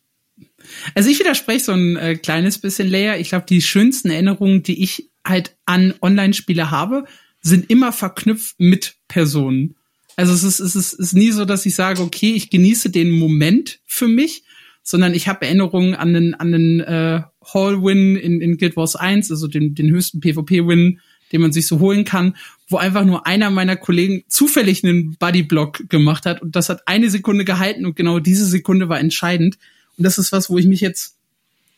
Also 0.94 1.10
ich 1.10 1.20
widerspreche 1.20 1.66
so 1.66 1.72
ein 1.72 1.96
äh, 1.98 2.16
kleines 2.16 2.60
bisschen 2.60 2.88
leer. 2.88 3.20
Ich 3.20 3.30
glaube, 3.30 3.46
die 3.50 3.62
schönsten 3.62 4.12
Erinnerungen, 4.12 4.62
die 4.62 4.84
ich 4.84 5.10
halt 5.26 5.58
an 5.66 5.96
Online-Spiele 6.02 6.70
habe, 6.70 7.06
sind 7.42 7.70
immer 7.70 7.92
verknüpft 7.92 8.60
mit 8.60 8.96
Personen. 9.08 9.76
Also 10.20 10.34
es 10.34 10.44
ist, 10.44 10.60
es 10.60 10.76
ist, 10.76 10.92
es 10.92 11.00
ist 11.00 11.14
nie 11.14 11.32
so, 11.32 11.46
dass 11.46 11.66
ich 11.66 11.76
sage, 11.76 12.02
okay, 12.02 12.34
ich 12.34 12.50
genieße 12.50 12.90
den 12.90 13.10
Moment 13.10 13.80
für 13.86 14.10
mich, 14.10 14.44
sondern 14.84 15.14
ich 15.14 15.30
habe 15.30 15.46
Erinnerungen 15.46 15.96
an 15.96 16.14
den, 16.14 16.34
an 16.34 16.52
den 16.52 16.82
äh, 16.82 17.22
Hall-Win 17.42 18.18
in, 18.18 18.42
in 18.42 18.58
Guild 18.58 18.76
Wars 18.76 18.98
1, 18.98 19.32
also 19.32 19.48
den, 19.48 19.76
den 19.76 19.90
höchsten 19.90 20.20
PvP-Win, 20.20 21.00
den 21.32 21.42
man 21.42 21.54
sich 21.54 21.68
so 21.68 21.80
holen 21.80 22.04
kann, 22.04 22.36
wo 22.68 22.76
einfach 22.76 23.06
nur 23.06 23.28
einer 23.28 23.50
meiner 23.50 23.78
Kollegen 23.78 24.26
zufällig 24.28 24.84
einen 24.84 25.16
Buddy-Block 25.16 25.88
gemacht 25.88 26.26
hat 26.26 26.42
und 26.42 26.54
das 26.54 26.68
hat 26.68 26.86
eine 26.86 27.10
Sekunde 27.10 27.46
gehalten 27.46 27.86
und 27.86 27.96
genau 27.96 28.20
diese 28.20 28.46
Sekunde 28.46 28.90
war 28.90 29.00
entscheidend. 29.00 29.58
Und 29.98 30.04
das 30.04 30.18
ist 30.18 30.34
was, 30.34 30.50
wo 30.50 30.58
ich 30.58 30.66
mich 30.66 30.82
jetzt 30.82 31.16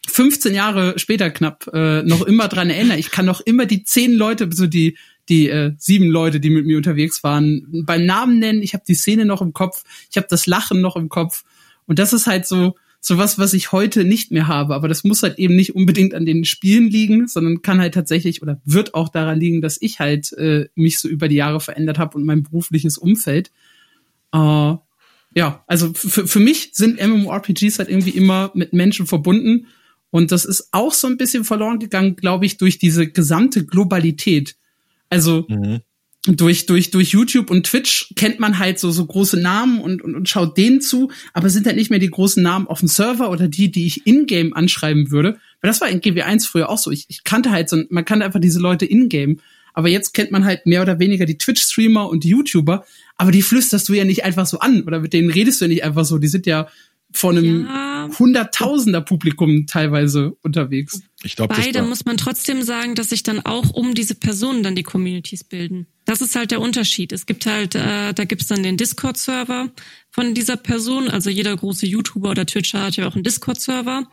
15 0.08 0.56
Jahre 0.56 0.98
später 0.98 1.30
knapp 1.30 1.70
äh, 1.74 2.02
noch 2.02 2.24
immer 2.24 2.48
dran 2.48 2.72
erinnere. 2.72 2.98
Ich 2.98 3.12
kann 3.12 3.28
noch 3.28 3.42
immer 3.42 3.68
die 3.68 3.84
zehn 3.84 4.14
Leute, 4.16 4.50
so 4.52 4.66
die 4.66 4.98
die 5.32 5.50
äh, 5.50 5.74
sieben 5.78 6.08
Leute, 6.08 6.40
die 6.40 6.52
mit 6.52 6.66
mir 6.66 6.78
unterwegs 6.78 7.24
waren, 7.24 7.66
beim 7.86 8.06
Namen 8.06 8.38
nennen. 8.38 8.62
Ich 8.62 8.74
habe 8.76 8.84
die 8.88 8.94
Szene 8.94 9.26
noch 9.26 9.42
im 9.42 9.54
Kopf. 9.54 9.84
Ich 10.12 10.18
habe 10.18 10.28
das 10.30 10.46
Lachen 10.46 10.82
noch 10.82 10.96
im 10.96 11.10
Kopf. 11.10 11.44
Und 11.88 11.98
das 11.98 12.14
ist 12.14 12.28
halt 12.28 12.46
so 12.46 12.76
so 13.04 13.18
was, 13.18 13.40
was 13.40 13.54
ich 13.54 13.72
heute 13.72 14.04
nicht 14.04 14.32
mehr 14.32 14.48
habe. 14.48 14.76
Aber 14.76 14.88
das 14.88 15.04
muss 15.04 15.24
halt 15.24 15.40
eben 15.40 15.56
nicht 15.56 15.76
unbedingt 15.76 16.14
an 16.14 16.26
den 16.26 16.46
Spielen 16.46 16.88
liegen, 16.88 17.28
sondern 17.28 17.64
kann 17.64 17.82
halt 17.82 17.96
tatsächlich 17.96 18.44
oder 18.44 18.62
wird 18.64 18.94
auch 18.94 19.10
daran 19.10 19.40
liegen, 19.40 19.62
dass 19.62 19.82
ich 19.82 20.00
halt 20.00 20.32
äh, 20.34 20.70
mich 20.76 21.00
so 21.00 21.08
über 21.08 21.28
die 21.28 21.36
Jahre 21.36 21.60
verändert 21.60 21.98
habe 21.98 22.16
und 22.16 22.26
mein 22.26 22.44
berufliches 22.44 23.00
Umfeld. 23.00 23.52
Äh, 24.32 24.76
ja, 25.34 25.64
also 25.66 25.94
für 25.94 26.40
mich 26.40 26.72
sind 26.74 27.02
MMORPGs 27.02 27.80
halt 27.80 27.90
irgendwie 27.90 28.12
immer 28.12 28.52
mit 28.54 28.72
Menschen 28.72 29.08
verbunden. 29.08 29.68
Und 30.12 30.32
das 30.32 30.46
ist 30.46 30.68
auch 30.72 30.94
so 30.94 31.08
ein 31.08 31.18
bisschen 31.18 31.44
verloren 31.44 31.80
gegangen, 31.80 32.18
glaube 32.18 32.46
ich, 32.46 32.58
durch 32.58 32.78
diese 32.78 33.08
gesamte 33.08 33.66
Globalität. 33.66 34.58
Also 35.12 35.46
mhm 35.48 35.82
durch, 36.28 36.68
durch, 36.68 36.92
durch 36.92 37.10
YouTube 37.10 37.50
und 37.50 37.66
Twitch 37.66 38.14
kennt 38.16 38.40
man 38.40 38.60
halt 38.60 38.80
so, 38.80 38.92
so 38.92 39.06
große 39.06 39.40
Namen 39.40 39.82
und, 39.82 40.04
und, 40.04 40.16
und 40.16 40.30
schaut 40.30 40.56
denen 40.56 40.80
zu, 40.80 41.12
aber 41.34 41.50
sind 41.50 41.66
halt 41.66 41.78
nicht 41.78 41.90
mehr 41.90 42.00
die 42.00 42.12
großen 42.12 42.44
Namen 42.44 42.68
auf 42.68 42.80
dem 42.80 42.88
Server 42.88 43.32
oder 43.32 43.48
die, 43.48 43.72
die 43.72 43.88
ich 43.88 44.06
in-game 44.06 44.54
anschreiben 44.54 45.10
würde. 45.10 45.40
Weil 45.62 45.70
das 45.70 45.82
war 45.82 45.90
in 45.90 46.00
GW1 46.00 46.48
früher 46.48 46.70
auch 46.70 46.78
so. 46.78 46.92
Ich, 46.92 47.06
ich 47.10 47.24
kannte 47.24 47.50
halt 47.50 47.70
so, 47.70 47.82
man 47.90 48.06
kannte 48.06 48.26
einfach 48.26 48.40
diese 48.40 48.60
Leute 48.60 48.86
in-game. 48.86 49.40
Aber 49.74 49.88
jetzt 49.88 50.14
kennt 50.14 50.32
man 50.32 50.46
halt 50.46 50.66
mehr 50.66 50.82
oder 50.82 51.00
weniger 51.00 51.26
die 51.26 51.38
Twitch-Streamer 51.38 52.08
und 52.10 52.24
die 52.24 52.30
YouTuber, 52.30 52.86
aber 53.18 53.32
die 53.32 53.42
flüsterst 53.42 53.88
du 53.88 53.94
ja 53.94 54.04
nicht 54.04 54.24
einfach 54.26 54.46
so 54.46 54.60
an 54.60 54.84
oder 54.84 55.00
mit 55.00 55.14
denen 55.14 55.32
redest 55.32 55.62
du 55.62 55.66
ja 55.66 55.70
nicht 55.70 55.84
einfach 55.84 56.06
so. 56.06 56.18
Die 56.18 56.28
sind 56.28 56.46
ja 56.46 56.68
vor 57.14 57.32
einem 57.32 57.66
ja. 57.66 58.10
Hunderttausender 58.18 59.02
Publikum 59.02 59.66
teilweise 59.68 60.34
unterwegs. 60.42 61.02
Ich 61.24 61.36
glaube, 61.36 61.56
da 61.72 61.84
muss 61.84 62.06
man 62.06 62.18
trotzdem 62.18 62.64
sagen, 62.64 62.96
dass 62.96 63.10
sich 63.10 63.24
dann 63.24 63.40
auch 63.46 63.70
um 63.72 63.94
diese 63.94 64.16
Personen 64.16 64.64
dann 64.64 64.76
die 64.76 64.84
Communities 64.84 65.44
bilden. 65.44 65.88
Das 66.06 66.22
ist 66.22 66.36
halt 66.36 66.52
der 66.52 66.62
Unterschied. 66.62 67.12
Es 67.12 67.26
gibt 67.26 67.46
halt, 67.46 67.76
äh, 67.76 68.14
da 68.14 68.26
gibt's 68.26 68.48
dann 68.48 68.64
den 68.64 68.78
Discord-Server 68.78 69.70
von 70.10 70.34
dieser 70.34 70.58
Person. 70.58 71.10
Also 71.10 71.30
jeder 71.30 71.56
große 71.56 71.86
YouTuber 71.86 72.32
oder 72.32 72.46
Twitcher 72.46 72.84
hat 72.84 72.98
ja 72.98 73.08
auch 73.08 73.16
einen 73.16 73.24
Discord-Server. 73.24 74.08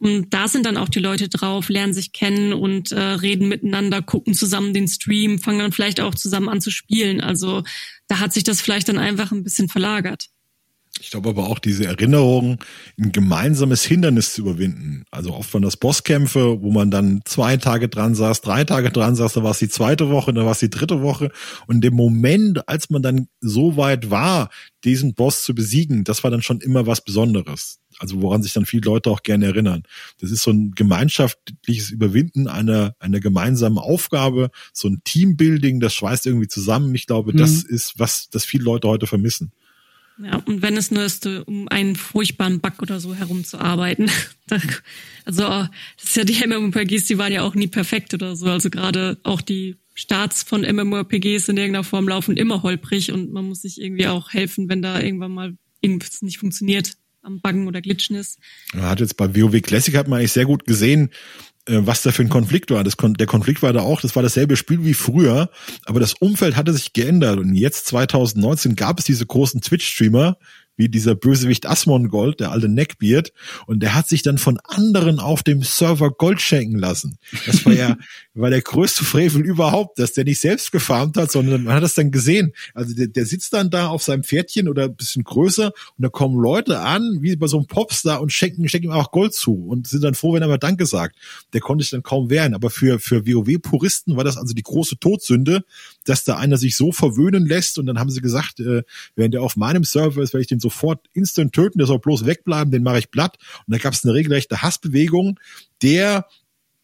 Und 0.00 0.32
da 0.32 0.48
sind 0.48 0.64
dann 0.64 0.78
auch 0.78 0.88
die 0.88 0.98
Leute 0.98 1.28
drauf, 1.28 1.68
lernen 1.68 1.92
sich 1.92 2.12
kennen 2.12 2.54
und 2.54 2.90
äh, 2.90 2.98
reden 2.98 3.48
miteinander, 3.48 4.00
gucken 4.00 4.32
zusammen 4.32 4.72
den 4.72 4.88
Stream, 4.88 5.38
fangen 5.38 5.58
dann 5.58 5.72
vielleicht 5.72 6.00
auch 6.00 6.14
zusammen 6.14 6.48
an 6.48 6.62
zu 6.62 6.70
spielen. 6.70 7.20
Also 7.20 7.62
da 8.08 8.18
hat 8.18 8.32
sich 8.32 8.42
das 8.42 8.62
vielleicht 8.62 8.88
dann 8.88 8.96
einfach 8.96 9.30
ein 9.30 9.44
bisschen 9.44 9.68
verlagert. 9.68 10.30
Ich 11.00 11.10
glaube 11.10 11.30
aber 11.30 11.48
auch 11.48 11.58
diese 11.58 11.86
Erinnerung, 11.86 12.58
ein 12.98 13.10
gemeinsames 13.10 13.82
Hindernis 13.82 14.34
zu 14.34 14.42
überwinden. 14.42 15.04
Also 15.10 15.32
oft 15.32 15.52
waren 15.54 15.62
das 15.62 15.78
Bosskämpfe, 15.78 16.60
wo 16.60 16.70
man 16.70 16.90
dann 16.90 17.22
zwei 17.24 17.56
Tage 17.56 17.88
dran 17.88 18.14
saß, 18.14 18.42
drei 18.42 18.64
Tage 18.64 18.90
dran 18.90 19.16
saß, 19.16 19.32
da 19.32 19.42
war 19.42 19.52
es 19.52 19.58
die 19.58 19.70
zweite 19.70 20.10
Woche, 20.10 20.34
dann 20.34 20.44
war 20.44 20.52
es 20.52 20.58
die 20.58 20.68
dritte 20.68 21.00
Woche. 21.00 21.30
Und 21.66 21.82
im 21.84 21.94
Moment, 21.94 22.68
als 22.68 22.90
man 22.90 23.02
dann 23.02 23.28
so 23.40 23.78
weit 23.78 24.10
war, 24.10 24.50
diesen 24.84 25.14
Boss 25.14 25.42
zu 25.42 25.54
besiegen, 25.54 26.04
das 26.04 26.22
war 26.22 26.30
dann 26.30 26.42
schon 26.42 26.60
immer 26.60 26.86
was 26.86 27.02
Besonderes. 27.02 27.80
Also 27.98 28.20
woran 28.22 28.42
sich 28.42 28.52
dann 28.52 28.66
viele 28.66 28.82
Leute 28.82 29.10
auch 29.10 29.22
gerne 29.22 29.46
erinnern. 29.46 29.82
Das 30.20 30.30
ist 30.30 30.42
so 30.42 30.50
ein 30.50 30.72
gemeinschaftliches 30.72 31.90
Überwinden 31.90 32.46
einer, 32.46 32.94
einer 32.98 33.20
gemeinsamen 33.20 33.78
Aufgabe, 33.78 34.50
so 34.72 34.88
ein 34.88 35.00
Teambuilding, 35.04 35.80
das 35.80 35.94
schweißt 35.94 36.26
irgendwie 36.26 36.48
zusammen. 36.48 36.94
Ich 36.94 37.06
glaube, 37.06 37.32
mhm. 37.32 37.38
das 37.38 37.62
ist 37.62 37.94
was, 37.98 38.28
das 38.30 38.44
viele 38.44 38.64
Leute 38.64 38.88
heute 38.88 39.06
vermissen. 39.06 39.52
Ja, 40.22 40.36
und 40.44 40.62
wenn 40.62 40.76
es 40.76 40.90
nur 40.90 41.04
ist, 41.04 41.26
um 41.26 41.68
einen 41.68 41.96
furchtbaren 41.96 42.60
Bug 42.60 42.82
oder 42.82 43.00
so 43.00 43.14
herumzuarbeiten. 43.14 44.10
also, 45.24 45.42
das 45.42 45.70
ist 46.04 46.16
ja 46.16 46.24
die 46.24 46.46
MMORPGs, 46.46 47.06
die 47.06 47.18
waren 47.18 47.32
ja 47.32 47.42
auch 47.42 47.54
nie 47.54 47.68
perfekt 47.68 48.14
oder 48.14 48.36
so. 48.36 48.46
Also 48.46 48.70
gerade 48.70 49.18
auch 49.22 49.40
die 49.40 49.76
Starts 49.94 50.42
von 50.42 50.62
MMORPGs 50.62 51.48
in 51.48 51.56
irgendeiner 51.56 51.84
Form 51.84 52.08
laufen 52.08 52.36
immer 52.36 52.62
holprig 52.62 53.12
und 53.12 53.32
man 53.32 53.46
muss 53.46 53.62
sich 53.62 53.80
irgendwie 53.80 54.06
auch 54.06 54.32
helfen, 54.32 54.68
wenn 54.68 54.82
da 54.82 55.00
irgendwann 55.00 55.32
mal 55.32 55.56
irgendwas 55.80 56.22
nicht 56.22 56.38
funktioniert 56.38 56.96
am 57.22 57.40
Buggen 57.40 57.66
oder 57.66 57.80
Glitchen 57.80 58.16
ist. 58.16 58.38
Man 58.72 58.84
hat 58.84 59.00
jetzt 59.00 59.16
bei 59.16 59.34
WoW 59.34 59.60
Classic 59.60 59.94
hat 59.96 60.08
man 60.08 60.18
eigentlich 60.18 60.32
sehr 60.32 60.46
gut 60.46 60.64
gesehen, 60.64 61.10
was 61.86 62.02
da 62.02 62.12
für 62.12 62.22
ein 62.22 62.28
Konflikt 62.28 62.70
war. 62.70 62.84
Das, 62.84 62.96
der 62.98 63.26
Konflikt 63.26 63.62
war 63.62 63.72
da 63.72 63.80
auch, 63.80 64.00
das 64.00 64.16
war 64.16 64.22
dasselbe 64.22 64.56
Spiel 64.56 64.84
wie 64.84 64.94
früher, 64.94 65.50
aber 65.84 66.00
das 66.00 66.14
Umfeld 66.14 66.56
hatte 66.56 66.72
sich 66.72 66.92
geändert 66.92 67.38
und 67.38 67.54
jetzt 67.54 67.86
2019 67.86 68.76
gab 68.76 68.98
es 68.98 69.04
diese 69.04 69.26
großen 69.26 69.60
Twitch-Streamer, 69.60 70.36
wie 70.80 70.88
dieser 70.88 71.14
Bösewicht 71.14 71.66
Asmongold, 71.66 72.40
der 72.40 72.50
alte 72.50 72.68
Neckbeard, 72.68 73.32
und 73.66 73.80
der 73.80 73.94
hat 73.94 74.08
sich 74.08 74.22
dann 74.22 74.38
von 74.38 74.58
anderen 74.64 75.20
auf 75.20 75.42
dem 75.42 75.62
Server 75.62 76.10
Gold 76.10 76.40
schenken 76.40 76.78
lassen. 76.78 77.18
Das 77.46 77.64
war 77.66 77.74
ja 77.74 77.96
war 78.34 78.50
der 78.50 78.62
größte 78.62 79.04
Frevel 79.04 79.42
überhaupt, 79.42 79.98
dass 79.98 80.14
der 80.14 80.24
nicht 80.24 80.40
selbst 80.40 80.72
gefarmt 80.72 81.16
hat, 81.16 81.30
sondern 81.30 81.64
man 81.64 81.74
hat 81.74 81.82
das 81.82 81.94
dann 81.94 82.10
gesehen. 82.10 82.52
Also 82.74 82.94
der, 82.94 83.08
der 83.08 83.26
sitzt 83.26 83.52
dann 83.52 83.68
da 83.70 83.88
auf 83.88 84.02
seinem 84.02 84.24
Pferdchen 84.24 84.68
oder 84.68 84.84
ein 84.84 84.96
bisschen 84.96 85.22
größer 85.24 85.66
und 85.66 86.02
da 86.02 86.08
kommen 86.08 86.40
Leute 86.40 86.80
an, 86.80 87.18
wie 87.20 87.36
bei 87.36 87.46
so 87.46 87.58
einem 87.58 87.66
Popstar 87.66 88.20
und 88.22 88.32
schenken, 88.32 88.68
schenken 88.68 88.88
ihm 88.88 88.92
auch 88.92 89.10
Gold 89.10 89.34
zu 89.34 89.66
und 89.66 89.86
sind 89.86 90.02
dann 90.02 90.14
froh, 90.14 90.32
wenn 90.32 90.42
er 90.42 90.48
mal 90.48 90.58
Danke 90.58 90.86
sagt. 90.86 91.16
Der 91.52 91.60
konnte 91.60 91.84
sich 91.84 91.90
dann 91.90 92.02
kaum 92.02 92.30
wehren. 92.30 92.54
Aber 92.54 92.70
für, 92.70 92.98
für 92.98 93.26
WoW-Puristen 93.26 94.16
war 94.16 94.24
das 94.24 94.38
also 94.38 94.54
die 94.54 94.62
große 94.62 94.98
Todsünde, 94.98 95.62
dass 96.04 96.24
da 96.24 96.36
einer 96.36 96.56
sich 96.56 96.76
so 96.76 96.92
verwöhnen 96.92 97.46
lässt 97.46 97.78
und 97.78 97.86
dann 97.86 97.98
haben 97.98 98.10
sie 98.10 98.20
gesagt, 98.20 98.60
äh, 98.60 98.82
wenn 99.16 99.30
der 99.30 99.42
auf 99.42 99.56
meinem 99.56 99.84
Server 99.84 100.22
ist, 100.22 100.32
werde 100.32 100.42
ich 100.42 100.48
den 100.48 100.60
sofort 100.60 101.06
instant 101.12 101.52
töten, 101.52 101.78
der 101.78 101.86
soll 101.86 101.98
bloß 101.98 102.26
wegbleiben, 102.26 102.70
den 102.70 102.82
mache 102.82 102.98
ich 102.98 103.10
platt. 103.10 103.38
Und 103.66 103.74
da 103.74 103.78
gab 103.78 103.92
es 103.92 104.04
eine 104.04 104.14
regelrechte 104.14 104.62
Hassbewegung, 104.62 105.38
der 105.82 106.26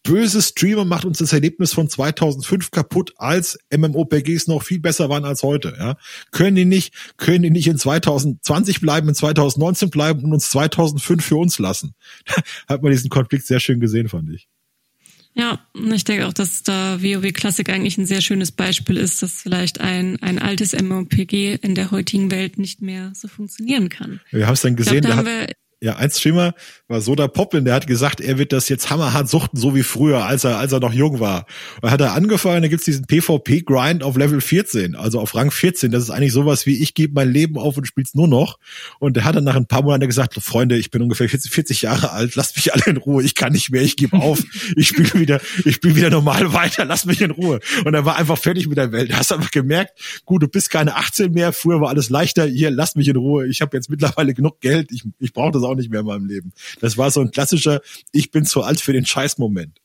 böse 0.07 0.41
Streamer 0.41 0.85
macht 0.85 1.05
uns 1.05 1.19
das 1.19 1.33
Erlebnis 1.33 1.73
von 1.73 1.89
2005 1.89 2.71
kaputt, 2.71 3.13
als 3.17 3.59
MMOPGs 3.77 4.47
noch 4.47 4.63
viel 4.63 4.81
besser 4.81 5.09
waren 5.09 5.25
als 5.25 5.43
heute. 5.43 5.75
Ja? 5.79 5.97
Können 6.31 6.57
die 6.57 6.65
nicht, 6.65 6.95
können 7.17 7.43
die 7.43 7.51
nicht 7.51 7.67
in 7.67 7.77
2020 7.77 8.81
bleiben, 8.81 9.09
in 9.09 9.15
2019 9.15 9.91
bleiben 9.91 10.23
und 10.25 10.33
uns 10.33 10.51
2005 10.51 11.25
für 11.25 11.37
uns 11.37 11.59
lassen? 11.59 11.95
Hat 12.69 12.83
man 12.83 12.93
diesen 12.93 13.11
Konflikt 13.11 13.47
sehr 13.47 13.61
schön 13.61 13.81
gesehen, 13.81 14.09
fand 14.09 14.31
ich. 14.31 14.49
Ja, 15.39 15.59
ich 15.93 16.05
denke 16.05 16.27
auch, 16.27 16.33
dass 16.33 16.63
da 16.63 17.03
WoW 17.03 17.31
Classic 17.35 17.69
eigentlich 17.69 17.99
ein 17.99 18.07
sehr 18.07 18.23
schönes 18.23 18.53
Beispiel 18.53 18.97
ist, 18.97 19.23
dass 19.23 19.43
vielleicht 19.43 19.81
ein, 19.81 20.17
ein 20.23 20.39
altes 20.39 20.73
MMOPG 20.73 21.59
in 21.61 21.75
der 21.75 21.91
heutigen 21.91 22.31
Welt 22.31 22.59
nicht 22.59 22.81
mehr 22.81 23.13
so 23.15 23.29
funktionieren 23.29 23.91
kann. 23.91 24.21
Wir 24.31 24.47
haben 24.47 24.55
es 24.55 24.63
dann 24.63 24.77
gesehen, 24.77 25.03
glaub, 25.03 25.25
da, 25.25 25.45
da 25.45 25.47
ja, 25.83 25.97
ein 25.97 26.11
Streamer 26.11 26.55
war 26.89 27.03
Soda 27.03 27.29
Poplin, 27.29 27.67
der 27.67 27.75
hat 27.75 27.87
gesagt, 27.87 28.23
er 28.23 28.39
wird 28.39 28.53
das 28.53 28.71
jetzt 28.71 28.89
hammerhart 28.89 29.29
suchten, 29.29 29.59
so 29.59 29.75
wie 29.75 29.83
früher, 29.83 30.25
als 30.25 30.45
er, 30.45 30.59
als 30.59 30.73
er 30.73 30.81
noch 30.81 30.95
jung 30.95 31.21
war. 31.21 31.45
Und 31.83 31.91
hat 31.91 32.01
er 32.01 32.15
angefangen, 32.15 32.63
da 32.63 32.69
gibt's 32.69 32.87
diesen 32.87 33.07
PvP-Grind 33.07 34.03
auf 34.03 34.17
Level 34.17 34.41
14, 34.41 34.97
also 34.97 35.21
auf 35.21 35.35
Rang 35.35 35.51
14. 35.51 35.91
Das 35.91 36.03
ist 36.03 36.11
eigentlich 36.11 36.33
sowas 36.33 36.65
wie, 36.65 36.83
ich 36.83 36.95
gebe 36.95 37.13
mein 37.13 37.31
Leben 37.31 37.59
auf 37.59 37.77
und 37.77 37.87
spiel's 37.87 38.15
nur 38.15 38.27
noch. 38.27 38.59
Und 39.01 39.17
der 39.17 39.25
hat 39.25 39.37
dann 39.37 39.45
nach 39.45 39.57
ein 39.57 39.67
paar 39.67 39.83
Monaten 39.83 40.07
gesagt, 40.07 40.35
Freunde, 40.35 40.79
ich 40.79 40.91
bin 40.91 41.03
ungefähr 41.03 41.29
40, 41.29 41.53
40 41.53 41.83
Jahre 41.83 42.11
alt, 42.11 42.37
lasst 42.37 42.57
mich 42.57 42.73
alle 42.73 42.85
in 42.87 42.97
Ruhe, 42.97 43.23
ich 43.23 43.35
kann 43.35 43.53
nicht 43.53 43.71
mehr, 43.71 43.83
ich 43.83 43.97
gebe 43.97 44.17
auf, 44.17 44.43
ich 44.77 44.89
spiele 44.89 45.13
wieder, 45.15 45.41
ich 45.67 45.75
spiele 45.75 45.95
wieder 45.95 46.09
normal 46.09 46.55
weiter, 46.55 46.87
lasst 46.87 47.05
mich 47.05 47.21
in 47.21 47.33
Ruhe. 47.33 47.61
Und 47.85 47.93
er 47.93 48.07
war 48.07 48.17
einfach 48.17 48.39
fertig 48.39 48.67
mit 48.67 48.79
der 48.79 48.93
Welt. 48.93 49.11
Du 49.11 49.17
hast 49.17 49.31
einfach 49.31 49.51
gemerkt, 49.51 50.23
gut, 50.25 50.43
du 50.43 50.49
bist 50.49 50.71
keine 50.71 50.97
18 50.97 51.33
mehr, 51.33 51.53
früher 51.53 51.83
war 51.83 51.91
alles 51.91 52.09
leichter, 52.09 52.47
hier, 52.47 52.71
lasst 52.71 52.97
mich 52.97 53.09
in 53.09 53.17
Ruhe, 53.17 53.47
ich 53.47 53.61
habe 53.61 53.77
jetzt 53.77 53.91
mittlerweile 53.91 54.33
genug 54.33 54.61
Geld, 54.61 54.91
ich, 54.91 55.05
ich 55.19 55.35
brauche 55.35 55.53
das 55.53 55.66
auch 55.67 55.75
nicht 55.75 55.91
mehr 55.91 56.01
in 56.01 56.07
meinem 56.07 56.27
Leben. 56.27 56.53
Das 56.81 56.97
war 56.97 57.11
so 57.11 57.21
ein 57.21 57.31
klassischer, 57.31 57.81
ich 58.13 58.31
bin 58.31 58.45
zu 58.45 58.63
alt 58.63 58.81
für 58.81 58.93
den 58.93 59.07
Scheiß-Moment. 59.07 59.81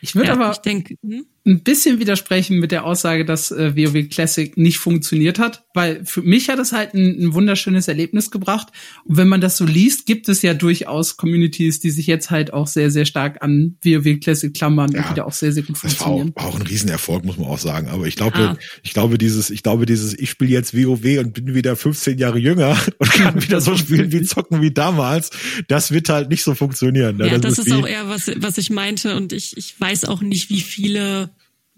Ich 0.00 0.14
würde 0.14 0.28
ja, 0.28 0.34
aber, 0.34 0.50
ich 0.52 0.58
denke, 0.58 0.96
hm? 1.02 1.26
Ein 1.46 1.60
bisschen 1.60 2.00
widersprechen 2.00 2.58
mit 2.58 2.70
der 2.70 2.84
Aussage, 2.84 3.24
dass 3.24 3.50
äh, 3.50 3.74
WoW 3.74 4.08
Classic 4.10 4.56
nicht 4.58 4.76
funktioniert 4.76 5.38
hat, 5.38 5.64
weil 5.72 6.04
für 6.04 6.20
mich 6.20 6.50
hat 6.50 6.58
es 6.58 6.72
halt 6.72 6.92
ein, 6.92 7.18
ein, 7.18 7.34
wunderschönes 7.34 7.88
Erlebnis 7.88 8.30
gebracht. 8.30 8.68
Und 9.04 9.16
wenn 9.16 9.28
man 9.28 9.40
das 9.40 9.56
so 9.56 9.64
liest, 9.64 10.04
gibt 10.04 10.28
es 10.28 10.42
ja 10.42 10.52
durchaus 10.52 11.16
Communities, 11.16 11.80
die 11.80 11.90
sich 11.90 12.06
jetzt 12.06 12.30
halt 12.30 12.52
auch 12.52 12.66
sehr, 12.66 12.90
sehr 12.90 13.06
stark 13.06 13.42
an 13.42 13.78
WoW 13.82 14.20
Classic 14.20 14.52
klammern 14.52 14.92
ja, 14.92 15.00
und 15.00 15.10
die 15.10 15.14
da 15.14 15.24
auch 15.24 15.32
sehr, 15.32 15.52
sehr 15.52 15.62
gut 15.62 15.78
funktionieren. 15.78 16.32
Das 16.34 16.44
war 16.44 16.50
auch, 16.50 16.54
auch 16.54 16.60
ein 16.60 16.66
Riesenerfolg, 16.66 17.24
muss 17.24 17.38
man 17.38 17.46
auch 17.46 17.58
sagen. 17.58 17.88
Aber 17.88 18.06
ich 18.06 18.16
glaube, 18.16 18.36
ah. 18.36 18.58
ich 18.82 18.92
glaube, 18.92 19.16
dieses, 19.16 19.48
ich 19.48 19.62
glaube, 19.62 19.86
dieses, 19.86 20.12
ich 20.12 20.28
spiele 20.28 20.50
jetzt 20.50 20.76
WoW 20.76 21.20
und 21.20 21.32
bin 21.32 21.54
wieder 21.54 21.74
15 21.74 22.18
Jahre 22.18 22.38
jünger 22.38 22.76
und 22.98 23.10
kann 23.12 23.42
wieder 23.42 23.62
so 23.62 23.78
spielen 23.78 24.12
wie 24.12 24.22
zocken 24.30 24.60
wie 24.60 24.72
damals, 24.72 25.30
das 25.68 25.90
wird 25.90 26.10
halt 26.10 26.28
nicht 26.28 26.42
so 26.42 26.54
funktionieren. 26.54 27.16
Ne? 27.16 27.28
Ja, 27.28 27.38
das, 27.38 27.56
das 27.56 27.66
ist, 27.66 27.68
ist 27.68 27.72
auch 27.72 27.88
eher 27.88 28.08
was, 28.08 28.30
was 28.36 28.58
ich 28.58 28.68
meinte 28.68 29.16
und 29.16 29.32
ich, 29.32 29.56
ich 29.56 29.80
weiß 29.80 30.04
auch 30.04 30.20
nicht, 30.20 30.50
wie 30.50 30.60
viele 30.60 31.29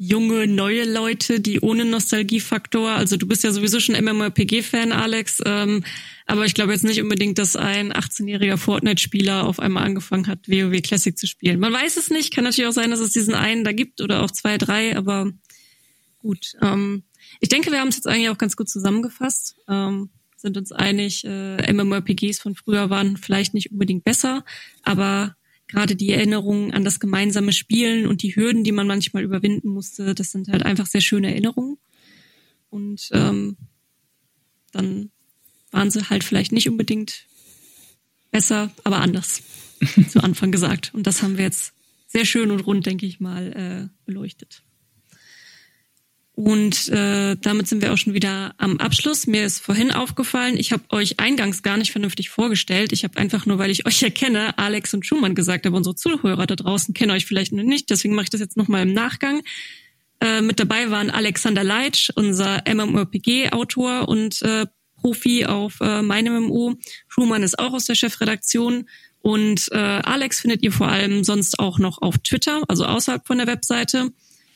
junge, 0.04 0.48
neue 0.48 0.84
Leute, 0.84 1.38
die 1.38 1.60
ohne 1.60 1.84
Nostalgiefaktor, 1.84 2.90
also 2.90 3.16
du 3.16 3.28
bist 3.28 3.44
ja 3.44 3.52
sowieso 3.52 3.78
schon 3.78 3.94
MMORPG-Fan, 3.94 4.90
Alex, 4.90 5.40
ähm, 5.46 5.84
aber 6.26 6.44
ich 6.44 6.54
glaube 6.54 6.72
jetzt 6.72 6.82
nicht 6.82 7.00
unbedingt, 7.00 7.38
dass 7.38 7.54
ein 7.54 7.92
18-jähriger 7.92 8.56
Fortnite-Spieler 8.56 9.46
auf 9.46 9.60
einmal 9.60 9.84
angefangen 9.84 10.26
hat, 10.26 10.48
WoW 10.48 10.82
Classic 10.82 11.16
zu 11.16 11.28
spielen. 11.28 11.60
Man 11.60 11.72
weiß 11.72 11.96
es 11.98 12.10
nicht, 12.10 12.34
kann 12.34 12.42
natürlich 12.42 12.68
auch 12.68 12.74
sein, 12.74 12.90
dass 12.90 12.98
es 12.98 13.12
diesen 13.12 13.34
einen 13.34 13.62
da 13.62 13.70
gibt 13.70 14.00
oder 14.00 14.24
auch 14.24 14.32
zwei, 14.32 14.58
drei, 14.58 14.96
aber 14.96 15.30
gut. 16.18 16.54
Ähm, 16.60 17.04
ich 17.38 17.48
denke, 17.48 17.70
wir 17.70 17.78
haben 17.78 17.88
es 17.88 17.96
jetzt 17.96 18.08
eigentlich 18.08 18.30
auch 18.30 18.38
ganz 18.38 18.56
gut 18.56 18.68
zusammengefasst. 18.68 19.54
Ähm, 19.68 20.10
sind 20.36 20.56
uns 20.56 20.72
einig, 20.72 21.24
äh, 21.24 21.72
MMORPGs 21.72 22.40
von 22.40 22.56
früher 22.56 22.90
waren 22.90 23.16
vielleicht 23.16 23.54
nicht 23.54 23.70
unbedingt 23.70 24.02
besser, 24.02 24.44
aber 24.82 25.36
gerade 25.72 25.96
die 25.96 26.10
Erinnerungen 26.10 26.72
an 26.72 26.84
das 26.84 27.00
gemeinsame 27.00 27.52
Spielen 27.52 28.06
und 28.06 28.22
die 28.22 28.36
Hürden, 28.36 28.62
die 28.62 28.72
man 28.72 28.86
manchmal 28.86 29.22
überwinden 29.22 29.70
musste, 29.70 30.14
das 30.14 30.30
sind 30.30 30.48
halt 30.48 30.62
einfach 30.64 30.86
sehr 30.86 31.00
schöne 31.00 31.28
Erinnerungen. 31.28 31.78
Und 32.68 33.08
ähm, 33.12 33.56
dann 34.70 35.10
waren 35.70 35.90
sie 35.90 36.10
halt 36.10 36.24
vielleicht 36.24 36.52
nicht 36.52 36.68
unbedingt 36.68 37.26
besser, 38.30 38.70
aber 38.84 38.98
anders 38.98 39.42
zu 40.10 40.22
Anfang 40.22 40.52
gesagt. 40.52 40.92
Und 40.94 41.06
das 41.06 41.22
haben 41.22 41.38
wir 41.38 41.44
jetzt 41.44 41.72
sehr 42.06 42.26
schön 42.26 42.50
und 42.50 42.60
rund, 42.60 42.84
denke 42.84 43.06
ich 43.06 43.18
mal, 43.18 43.52
äh, 43.52 43.88
beleuchtet. 44.04 44.62
Und 46.34 46.88
äh, 46.88 47.36
damit 47.36 47.68
sind 47.68 47.82
wir 47.82 47.92
auch 47.92 47.98
schon 47.98 48.14
wieder 48.14 48.54
am 48.56 48.78
Abschluss. 48.78 49.26
Mir 49.26 49.44
ist 49.44 49.60
vorhin 49.60 49.92
aufgefallen, 49.92 50.56
ich 50.56 50.72
habe 50.72 50.82
euch 50.88 51.20
eingangs 51.20 51.62
gar 51.62 51.76
nicht 51.76 51.92
vernünftig 51.92 52.30
vorgestellt. 52.30 52.92
Ich 52.92 53.04
habe 53.04 53.18
einfach 53.18 53.44
nur, 53.44 53.58
weil 53.58 53.70
ich 53.70 53.86
euch 53.86 54.02
erkenne, 54.02 54.56
Alex 54.56 54.94
und 54.94 55.04
Schumann 55.04 55.34
gesagt, 55.34 55.66
aber 55.66 55.76
unsere 55.76 55.94
Zuhörer 55.94 56.46
da 56.46 56.56
draußen 56.56 56.94
kennen 56.94 57.10
euch 57.10 57.26
vielleicht 57.26 57.52
noch 57.52 57.62
nicht. 57.62 57.90
Deswegen 57.90 58.14
mache 58.14 58.24
ich 58.24 58.30
das 58.30 58.40
jetzt 58.40 58.56
nochmal 58.56 58.82
im 58.82 58.94
Nachgang. 58.94 59.42
Äh, 60.20 60.40
mit 60.40 60.58
dabei 60.58 60.90
waren 60.90 61.10
Alexander 61.10 61.64
Leitsch, 61.64 62.10
unser 62.14 62.62
MMORPG-Autor 62.66 64.08
und 64.08 64.40
äh, 64.40 64.66
Profi 65.02 65.44
auf 65.44 65.80
äh, 65.80 66.00
meinem 66.00 66.44
MMO. 66.44 66.76
Schumann 67.08 67.42
ist 67.42 67.58
auch 67.58 67.74
aus 67.74 67.84
der 67.84 67.94
Chefredaktion. 67.94 68.88
Und 69.20 69.68
äh, 69.70 69.76
Alex 69.76 70.40
findet 70.40 70.62
ihr 70.62 70.72
vor 70.72 70.88
allem 70.88 71.24
sonst 71.24 71.58
auch 71.58 71.78
noch 71.78 72.00
auf 72.00 72.18
Twitter, 72.18 72.62
also 72.68 72.86
außerhalb 72.86 73.26
von 73.26 73.38
der 73.38 73.46
Webseite. 73.46 74.12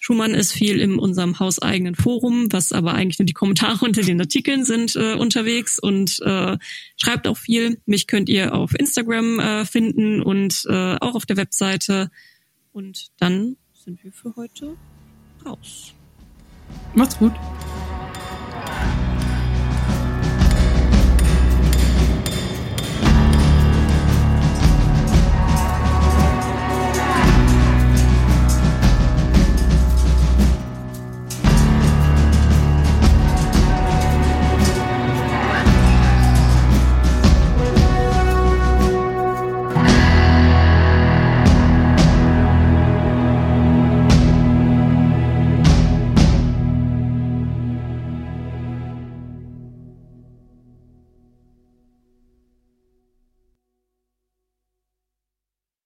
Schumann 0.07 0.35
ist 0.35 0.53
viel 0.53 0.79
in 0.79 1.01
unserem 1.01 1.41
hauseigenen 1.41 1.97
Forum, 1.97 2.47
was 2.53 2.71
aber 2.71 2.95
eigentlich 2.95 3.19
nur 3.19 3.27
die 3.27 3.33
Kommentare 3.33 3.85
unter 3.85 4.03
den 4.03 4.21
Artikeln 4.21 4.65
sind 4.65 4.95
äh, 4.95 5.15
unterwegs 5.15 5.81
und 5.81 6.21
äh, 6.21 6.57
schreibt 6.97 7.27
auch 7.27 7.37
viel. 7.37 7.81
Mich 7.87 8.07
könnt 8.07 8.29
ihr 8.29 8.55
auf 8.55 8.73
Instagram 8.79 9.41
äh, 9.41 9.65
finden 9.65 10.23
und 10.23 10.65
äh, 10.69 10.95
auch 11.01 11.17
auf 11.17 11.27
der 11.27 11.37
Webseite. 11.37 12.13
Und 12.71 13.09
dann 13.19 13.57
sind 13.73 14.05
wir 14.05 14.13
für 14.13 14.37
heute 14.37 14.77
raus. 15.45 15.93
Macht's 16.95 17.19
gut. 17.19 17.33